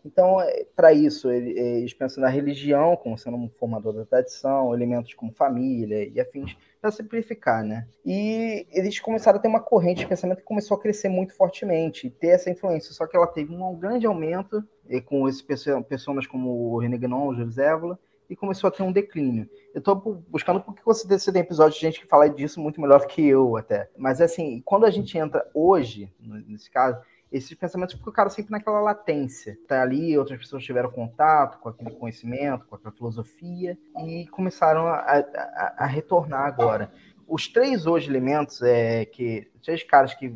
Então, 0.05 0.41
é, 0.41 0.65
para 0.75 0.91
isso, 0.93 1.29
eles 1.29 1.93
pensam 1.93 2.21
na 2.21 2.29
religião 2.29 2.95
como 2.95 3.17
sendo 3.17 3.37
um 3.37 3.49
formador 3.49 3.93
da 3.93 4.05
tradição, 4.05 4.73
elementos 4.73 5.13
como 5.13 5.31
família 5.31 6.07
e 6.07 6.19
afins, 6.19 6.55
para 6.81 6.91
simplificar, 6.91 7.63
né? 7.63 7.87
E 8.03 8.65
eles 8.71 8.99
começaram 8.99 9.37
a 9.37 9.41
ter 9.41 9.47
uma 9.47 9.59
corrente 9.59 9.99
de 9.99 10.07
pensamento 10.07 10.39
que 10.39 10.43
começou 10.43 10.75
a 10.75 10.81
crescer 10.81 11.09
muito 11.09 11.33
fortemente, 11.33 12.09
ter 12.09 12.29
essa 12.29 12.49
influência, 12.49 12.93
só 12.93 13.05
que 13.05 13.15
ela 13.15 13.27
teve 13.27 13.53
um 13.53 13.75
grande 13.75 14.07
aumento 14.07 14.63
com 15.05 15.27
esses 15.29 15.41
pessoas 15.87 16.25
como 16.25 16.73
o 16.73 16.79
René 16.79 16.97
Guénon, 16.97 17.27
o 17.27 17.35
José 17.35 17.63
Zévola, 17.63 17.99
e 18.29 18.35
começou 18.35 18.69
a 18.69 18.71
ter 18.71 18.81
um 18.81 18.93
declínio. 18.93 19.47
Eu 19.73 19.79
estou 19.79 20.23
buscando 20.29 20.61
porque 20.61 20.81
você 20.85 21.31
tem 21.31 21.41
episódio 21.41 21.75
de 21.75 21.81
gente 21.81 21.99
que 21.99 22.07
fala 22.07 22.29
disso 22.29 22.61
muito 22.61 22.79
melhor 22.79 23.05
que 23.05 23.27
eu 23.27 23.57
até. 23.57 23.89
Mas 23.97 24.21
assim, 24.21 24.61
quando 24.65 24.85
a 24.85 24.89
gente 24.89 25.17
entra 25.17 25.45
hoje, 25.53 26.11
nesse 26.19 26.71
caso, 26.71 26.97
esses 27.31 27.53
pensamentos 27.53 27.95
ficaram 27.95 28.29
sempre 28.29 28.51
naquela 28.51 28.81
latência. 28.81 29.57
Tá 29.67 29.81
ali, 29.81 30.17
outras 30.17 30.37
pessoas 30.37 30.63
tiveram 30.63 30.91
contato 30.91 31.59
com 31.59 31.69
aquele 31.69 31.91
conhecimento, 31.91 32.65
com 32.65 32.75
aquela 32.75 32.93
filosofia, 32.93 33.77
e 34.05 34.27
começaram 34.27 34.87
a, 34.87 34.95
a, 34.95 35.75
a 35.77 35.85
retornar 35.85 36.45
agora. 36.45 36.91
Os 37.27 37.47
três 37.47 37.85
hoje 37.85 38.09
elementos, 38.09 38.61
é 38.61 39.05
que 39.05 39.49
três 39.63 39.81
caras 39.83 40.13
que 40.13 40.35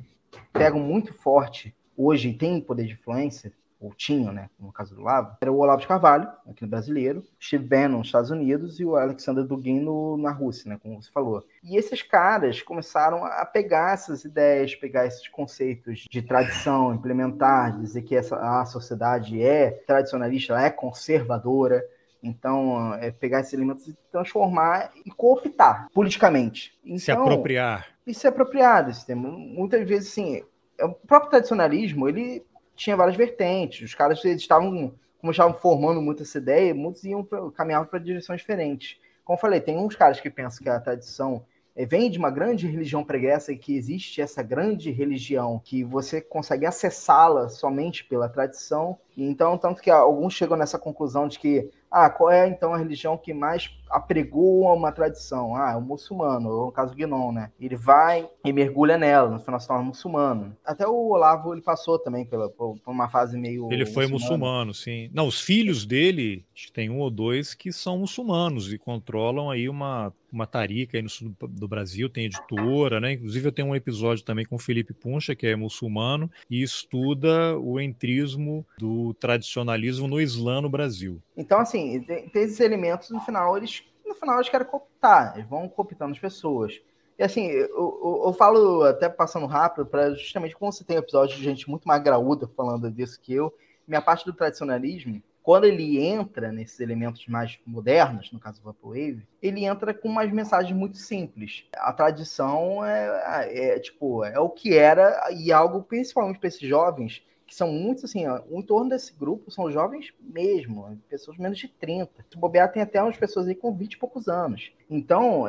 pegam 0.53 0.79
muito 0.79 1.13
forte 1.13 1.75
hoje 1.97 2.29
e 2.29 2.33
têm 2.33 2.61
poder 2.61 2.85
de 2.85 2.93
influência, 2.93 3.51
tinham, 3.93 4.31
né, 4.31 4.49
no 4.59 4.71
caso 4.71 4.95
do 4.95 5.01
Olavo, 5.01 5.37
era 5.41 5.51
o 5.51 5.57
Olavo 5.57 5.81
de 5.81 5.87
Carvalho, 5.87 6.27
aqui 6.47 6.63
no 6.63 6.69
brasileiro, 6.69 7.23
Steve 7.41 7.65
Bannon 7.65 7.99
nos 7.99 8.07
Estados 8.07 8.31
Unidos 8.31 8.79
e 8.79 8.85
o 8.85 8.95
Alexander 8.95 9.43
Dugin 9.43 9.79
no, 9.79 10.17
na 10.17 10.31
Rússia, 10.31 10.69
né, 10.69 10.79
como 10.81 11.01
você 11.01 11.11
falou. 11.11 11.43
E 11.63 11.77
esses 11.77 12.01
caras 12.01 12.61
começaram 12.61 13.25
a 13.25 13.45
pegar 13.45 13.93
essas 13.93 14.23
ideias, 14.23 14.75
pegar 14.75 15.05
esses 15.05 15.27
conceitos 15.27 16.05
de 16.09 16.21
tradição, 16.21 16.93
implementar, 16.93 17.79
dizer 17.79 18.01
que 18.03 18.15
essa, 18.15 18.35
a 18.35 18.65
sociedade 18.65 19.41
é 19.41 19.71
tradicionalista, 19.85 20.53
ela 20.53 20.65
é 20.65 20.69
conservadora, 20.69 21.83
então, 22.25 22.95
é 22.95 23.11
pegar 23.11 23.41
esses 23.41 23.53
elementos 23.53 23.87
e 23.87 23.95
transformar 24.11 24.91
e 25.05 25.11
cooptar 25.11 25.89
politicamente. 25.93 26.73
Então, 26.83 26.97
se 26.97 27.11
apropriar. 27.11 27.87
E 28.05 28.13
se 28.15 28.27
apropriar 28.27 28.85
desse 28.85 29.05
tema. 29.05 29.29
Muitas 29.29 29.87
vezes, 29.87 30.11
assim, 30.11 30.43
o 30.81 30.89
próprio 30.89 31.29
tradicionalismo, 31.29 32.09
ele 32.09 32.43
tinha 32.75 32.95
várias 32.95 33.15
vertentes. 33.15 33.81
Os 33.81 33.95
caras 33.95 34.23
eles 34.25 34.41
estavam, 34.41 34.93
como 35.19 35.31
estavam 35.31 35.53
formando 35.53 36.01
muito 36.01 36.23
essa 36.23 36.37
ideia, 36.37 36.73
muitos 36.73 37.03
iam 37.03 37.23
pra, 37.23 37.49
caminhavam 37.51 37.87
para 37.87 37.99
direções 37.99 38.41
diferentes. 38.41 38.97
Como 39.23 39.37
eu 39.37 39.41
falei, 39.41 39.59
tem 39.59 39.77
uns 39.77 39.95
caras 39.95 40.19
que 40.19 40.29
pensam 40.29 40.63
que 40.63 40.69
a 40.69 40.79
tradição 40.79 41.43
é, 41.75 41.85
vem 41.85 42.09
de 42.09 42.17
uma 42.17 42.29
grande 42.29 42.67
religião 42.67 43.03
pregressa 43.03 43.51
e 43.51 43.57
que 43.57 43.75
existe 43.75 44.21
essa 44.21 44.41
grande 44.41 44.91
religião 44.91 45.61
que 45.63 45.83
você 45.83 46.21
consegue 46.21 46.65
acessá-la 46.65 47.49
somente 47.49 48.05
pela 48.05 48.29
tradição. 48.29 48.97
Então, 49.17 49.57
tanto 49.57 49.81
que 49.81 49.91
alguns 49.91 50.33
chegam 50.33 50.55
nessa 50.55 50.79
conclusão 50.79 51.27
de 51.27 51.37
que 51.37 51.69
ah, 51.91 52.09
qual 52.09 52.31
é 52.31 52.47
então 52.47 52.73
a 52.73 52.77
religião 52.77 53.17
que 53.17 53.33
mais 53.33 53.69
apregou 53.89 54.73
uma 54.73 54.91
tradição? 54.91 55.55
Ah, 55.55 55.71
é 55.71 55.75
o 55.75 55.81
muçulmano, 55.81 56.49
ou 56.49 56.65
no 56.67 56.71
caso 56.71 56.91
do 56.91 56.97
Guinon, 56.97 57.31
né? 57.31 57.51
Ele 57.59 57.75
vai 57.75 58.27
e 58.43 58.53
mergulha 58.53 58.97
nela, 58.97 59.29
no 59.29 59.39
final 59.39 59.59
se 59.59 59.67
torna 59.67 59.83
muçulmano. 59.83 60.55
Até 60.65 60.87
o 60.87 61.09
Olavo, 61.09 61.53
ele 61.53 61.61
passou 61.61 61.99
também 61.99 62.25
pela, 62.25 62.49
por 62.49 62.77
uma 62.85 63.09
fase 63.09 63.37
meio. 63.37 63.71
Ele 63.71 63.85
foi 63.85 64.07
muçulmano. 64.07 64.67
muçulmano, 64.67 64.73
sim. 64.73 65.09
Não, 65.13 65.27
os 65.27 65.41
filhos 65.41 65.85
dele, 65.85 66.45
tem 66.73 66.89
um 66.89 66.99
ou 66.99 67.09
dois 67.09 67.53
que 67.53 67.71
são 67.71 67.99
muçulmanos 67.99 68.71
e 68.71 68.77
controlam 68.77 69.49
aí 69.49 69.69
uma, 69.69 70.13
uma 70.31 70.45
tarica 70.45 70.97
aí 70.97 71.01
no 71.01 71.09
sul 71.09 71.33
do 71.41 71.67
Brasil, 71.67 72.09
tem 72.09 72.25
editora, 72.25 72.99
né? 72.99 73.13
Inclusive 73.13 73.47
eu 73.47 73.51
tenho 73.51 73.69
um 73.69 73.75
episódio 73.75 74.23
também 74.23 74.45
com 74.45 74.55
o 74.55 74.59
Felipe 74.59 74.93
Puncha, 74.93 75.35
que 75.35 75.47
é 75.47 75.55
muçulmano, 75.55 76.29
e 76.49 76.61
estuda 76.61 77.57
o 77.57 77.79
entrismo 77.79 78.65
do 78.77 79.13
tradicionalismo 79.13 80.07
no 80.07 80.19
Islã 80.19 80.61
no 80.61 80.69
Brasil. 80.69 81.21
Então, 81.37 81.59
assim, 81.59 82.01
tem, 82.01 82.27
tem 82.29 82.43
esses 82.43 82.59
elementos, 82.59 83.09
no 83.09 83.19
final, 83.21 83.57
eles 83.57 83.74
no 84.15 84.19
final 84.19 84.35
eles 84.37 84.49
querem 84.49 84.65
cooptar, 84.65 85.33
eles 85.35 85.47
vão 85.47 85.67
cooptando 85.67 86.13
as 86.13 86.19
pessoas. 86.19 86.81
E 87.17 87.23
assim, 87.23 87.47
eu, 87.47 87.67
eu, 87.69 88.23
eu 88.25 88.33
falo 88.33 88.83
até 88.83 89.07
passando 89.07 89.45
rápido, 89.45 89.85
para 89.85 90.13
justamente 90.15 90.55
como 90.55 90.71
você 90.71 90.83
tem 90.83 90.97
episódios 90.97 91.37
de 91.37 91.43
gente 91.43 91.69
muito 91.69 91.87
mais 91.87 92.01
graúda 92.01 92.47
falando 92.47 92.91
disso 92.91 93.19
que 93.21 93.33
eu, 93.33 93.53
minha 93.87 94.01
parte 94.01 94.25
do 94.25 94.33
tradicionalismo, 94.33 95.21
quando 95.41 95.65
ele 95.65 96.03
entra 96.03 96.51
nesses 96.51 96.79
elementos 96.79 97.27
mais 97.27 97.59
modernos, 97.65 98.31
no 98.31 98.39
caso 98.39 98.59
do 98.59 98.65
Vaporwave, 98.65 99.27
ele 99.41 99.63
entra 99.63 99.93
com 99.93 100.09
umas 100.09 100.31
mensagens 100.31 100.75
muito 100.75 100.97
simples. 100.97 101.65
A 101.75 101.93
tradição 101.93 102.83
é, 102.83 103.47
é, 103.47 103.75
é 103.75 103.79
tipo, 103.79 104.25
é 104.25 104.39
o 104.39 104.49
que 104.49 104.75
era, 104.75 105.29
e 105.31 105.53
algo 105.53 105.83
principalmente 105.83 106.39
para 106.39 106.47
esses 106.47 106.67
jovens 106.67 107.23
que 107.45 107.53
são 107.53 107.71
muitos, 107.71 108.05
assim, 108.05 108.25
ó, 108.25 108.41
em 108.49 108.61
torno 108.61 108.89
desse 108.89 109.13
grupo 109.13 109.51
são 109.51 109.71
jovens 109.71 110.13
mesmo, 110.19 110.99
pessoas 111.07 111.37
menos 111.37 111.59
de 111.59 111.67
30. 111.67 112.25
Se 112.29 112.37
bobear, 112.37 112.71
tem 112.71 112.81
até 112.81 113.01
umas 113.01 113.17
pessoas 113.17 113.47
aí 113.47 113.55
com 113.55 113.73
20 113.73 113.93
e 113.93 113.97
poucos 113.97 114.27
anos. 114.27 114.71
Então, 114.89 115.45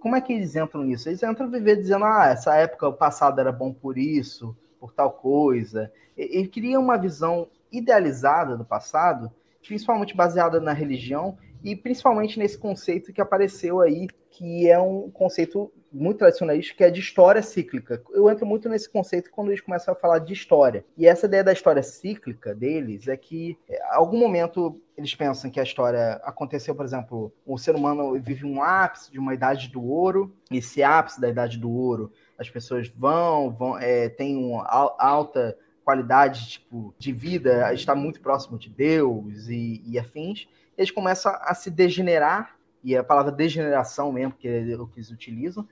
como 0.00 0.14
é 0.14 0.20
que 0.20 0.32
eles 0.32 0.54
entram 0.54 0.84
nisso? 0.84 1.08
Eles 1.08 1.22
entram 1.22 1.50
viver 1.50 1.76
dizendo, 1.76 2.04
ah, 2.04 2.28
essa 2.28 2.54
época, 2.54 2.88
o 2.88 2.92
passado 2.92 3.40
era 3.40 3.50
bom 3.50 3.72
por 3.72 3.96
isso, 3.96 4.54
por 4.78 4.92
tal 4.92 5.10
coisa. 5.12 5.90
Ele 6.16 6.48
cria 6.48 6.78
uma 6.78 6.98
visão 6.98 7.48
idealizada 7.72 8.56
do 8.56 8.64
passado, 8.64 9.30
principalmente 9.66 10.16
baseada 10.16 10.60
na 10.60 10.72
religião, 10.72 11.38
e 11.62 11.74
principalmente 11.74 12.38
nesse 12.38 12.58
conceito 12.58 13.12
que 13.12 13.20
apareceu 13.20 13.80
aí, 13.80 14.06
que 14.30 14.68
é 14.68 14.78
um 14.78 15.10
conceito 15.10 15.72
muito 15.92 16.18
tradicionalista, 16.18 16.74
que 16.74 16.84
é 16.84 16.90
de 16.90 17.00
história 17.00 17.42
cíclica. 17.42 18.02
Eu 18.10 18.30
entro 18.30 18.46
muito 18.46 18.68
nesse 18.68 18.88
conceito 18.88 19.30
quando 19.30 19.48
eles 19.48 19.60
começam 19.60 19.92
a 19.92 19.96
falar 19.96 20.18
de 20.18 20.32
história. 20.32 20.84
E 20.96 21.06
essa 21.06 21.26
ideia 21.26 21.44
da 21.44 21.52
história 21.52 21.82
cíclica 21.82 22.54
deles 22.54 23.08
é 23.08 23.16
que, 23.16 23.58
em 23.68 23.78
algum 23.90 24.18
momento, 24.18 24.80
eles 24.96 25.14
pensam 25.14 25.50
que 25.50 25.60
a 25.60 25.62
história 25.62 26.20
aconteceu, 26.24 26.74
por 26.74 26.84
exemplo, 26.84 27.32
o 27.46 27.56
ser 27.56 27.74
humano 27.74 28.18
vive 28.20 28.44
um 28.44 28.62
ápice 28.62 29.10
de 29.10 29.18
uma 29.18 29.34
idade 29.34 29.68
do 29.68 29.82
ouro, 29.82 30.34
e 30.50 30.58
esse 30.58 30.82
ápice 30.82 31.20
da 31.20 31.28
idade 31.28 31.58
do 31.58 31.70
ouro, 31.70 32.12
as 32.38 32.50
pessoas 32.50 32.88
vão, 32.88 33.50
vão 33.50 33.78
é, 33.78 34.08
têm 34.08 34.36
uma 34.36 34.64
alta 34.66 35.56
qualidade 35.84 36.48
tipo, 36.50 36.94
de 36.98 37.12
vida, 37.12 37.72
está 37.72 37.94
muito 37.94 38.20
próximo 38.20 38.58
de 38.58 38.68
Deus 38.68 39.48
e, 39.48 39.82
e 39.86 39.98
afins, 39.98 40.46
eles 40.76 40.90
começam 40.90 41.32
a 41.40 41.54
se 41.54 41.70
degenerar, 41.70 42.58
e 42.84 42.96
a 42.96 43.02
palavra 43.02 43.32
degeneração 43.32 44.12
mesmo, 44.12 44.34
que 44.38 44.46
é 44.46 44.76
o 44.76 44.86
que 44.86 44.98
eles 44.98 45.10
utilizam, 45.10 45.66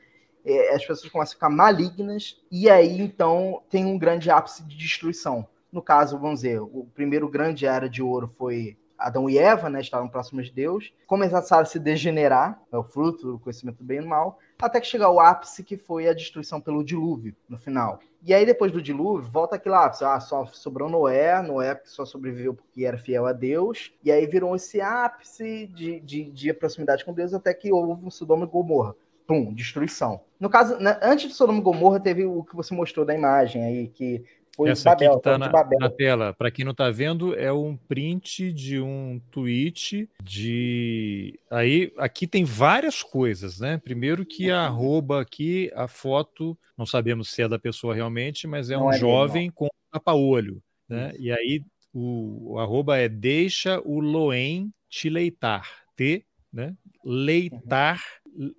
é, 0.47 0.75
as 0.75 0.87
pessoas 0.87 1.11
começam 1.11 1.33
a 1.33 1.35
ficar 1.35 1.51
malignas, 1.51 2.41
e 2.51 2.71
aí 2.71 3.01
então 3.01 3.63
tem 3.69 3.85
um 3.85 3.99
grande 3.99 4.31
ápice 4.31 4.63
de 4.63 4.77
destruição. 4.77 5.47
No 5.73 5.83
caso, 5.83 6.19
vamos 6.19 6.41
dizer, 6.41 6.61
o 6.61 6.89
primeiro 6.95 7.29
grande 7.29 7.67
era 7.67 7.91
de 7.91 8.01
ouro 8.03 8.33
foi 8.39 8.79
Adão 8.97 9.29
e 9.29 9.37
Eva, 9.37 9.69
né, 9.69 9.81
estavam 9.81 10.09
próximos 10.09 10.47
de 10.47 10.53
Deus, 10.53 10.93
começaram 11.07 11.63
a 11.63 11.65
se 11.65 11.79
degenerar, 11.79 12.63
é 12.73 12.79
o 12.79 12.83
fruto 12.83 13.33
do 13.33 13.39
conhecimento 13.39 13.79
do 13.79 13.85
bem 13.85 13.99
e 13.99 14.01
do 14.01 14.07
mal, 14.07 14.39
até 14.59 14.81
que 14.81 14.87
chega 14.87 15.11
o 15.11 15.21
ápice 15.21 15.63
que 15.63 15.77
foi 15.77 16.09
a 16.09 16.15
destruição 16.15 16.61
pelo 16.61 16.85
dilúvio 16.85 17.35
no 17.49 17.59
final. 17.59 18.01
E 18.23 18.33
aí 18.33 18.47
depois 18.47 18.73
do 18.73 18.81
dilúvio, 18.81 19.31
volta 19.31 19.57
aquele 19.57 19.75
ápice, 19.75 20.05
ah, 20.05 20.19
só 20.19 20.47
sobrou 20.47 20.89
Noé, 20.89 21.43
Noé 21.43 21.79
só 21.85 22.07
sobreviveu 22.07 22.55
porque 22.55 22.85
era 22.85 22.97
fiel 22.97 23.27
a 23.27 23.33
Deus, 23.33 23.93
e 24.03 24.11
aí 24.11 24.27
virou 24.27 24.57
esse 24.57 24.81
ápice 24.81 25.67
de, 25.67 26.01
de, 26.01 26.31
de 26.31 26.53
proximidade 26.55 27.05
com 27.05 27.13
Deus 27.13 27.35
até 27.35 27.53
que 27.53 27.71
houve 27.71 28.05
um 28.05 28.11
Sodoma 28.11 28.47
e 28.47 28.49
Gomorra 28.49 28.95
pum, 29.27 29.53
destruição. 29.53 30.21
No 30.39 30.49
caso, 30.49 30.79
né, 30.79 30.99
antes 31.03 31.29
de 31.29 31.35
Sodoma 31.35 31.59
e 31.59 31.63
Gomorra, 31.63 32.01
teve 32.01 32.25
o 32.25 32.45
que 32.45 32.55
você 32.55 32.75
mostrou 32.75 33.05
da 33.05 33.15
imagem 33.15 33.65
aí, 33.65 33.89
que 33.89 34.25
foi 34.57 34.71
Essa 34.71 34.91
Babel, 34.91 35.13
aqui 35.13 35.23
que 35.23 35.29
está 35.29 35.39
na, 35.39 35.79
na, 35.79 35.91
tela, 35.91 36.33
para 36.33 36.51
quem 36.51 36.65
não 36.65 36.73
está 36.73 36.91
vendo, 36.91 37.39
é 37.39 37.53
um 37.53 37.77
print 37.77 38.51
de 38.53 38.81
um 38.81 39.21
tweet 39.31 40.09
de. 40.23 41.39
Aí, 41.51 41.93
aqui 41.99 42.27
tem 42.27 42.43
várias 42.43 43.03
coisas, 43.03 43.61
né? 43.61 43.77
Primeiro 43.77 44.25
que 44.25 44.51
a 44.51 44.63
arroba 44.63 45.21
aqui, 45.21 45.71
a 45.75 45.87
foto, 45.87 46.59
não 46.77 46.87
sabemos 46.87 47.29
se 47.29 47.43
é 47.43 47.49
da 47.49 47.59
pessoa 47.59 47.95
realmente, 47.95 48.47
mas 48.47 48.71
é 48.71 48.77
não 48.77 48.87
um 48.87 48.93
é 48.93 48.99
jovem 48.99 49.51
com 49.51 49.69
tapa-olho, 49.93 50.63
né? 50.89 51.11
Isso. 51.11 51.23
E 51.23 51.33
aí 51.33 51.63
o, 51.93 52.55
o 52.55 52.59
arroba 52.59 52.97
é 52.97 53.11
deixa 53.11 53.79
o 53.85 54.01
Loen 54.01 54.73
te 54.89 55.11
leitar, 55.11 55.69
T, 55.95 56.25
né? 56.51 56.75
Leitar. 57.05 58.03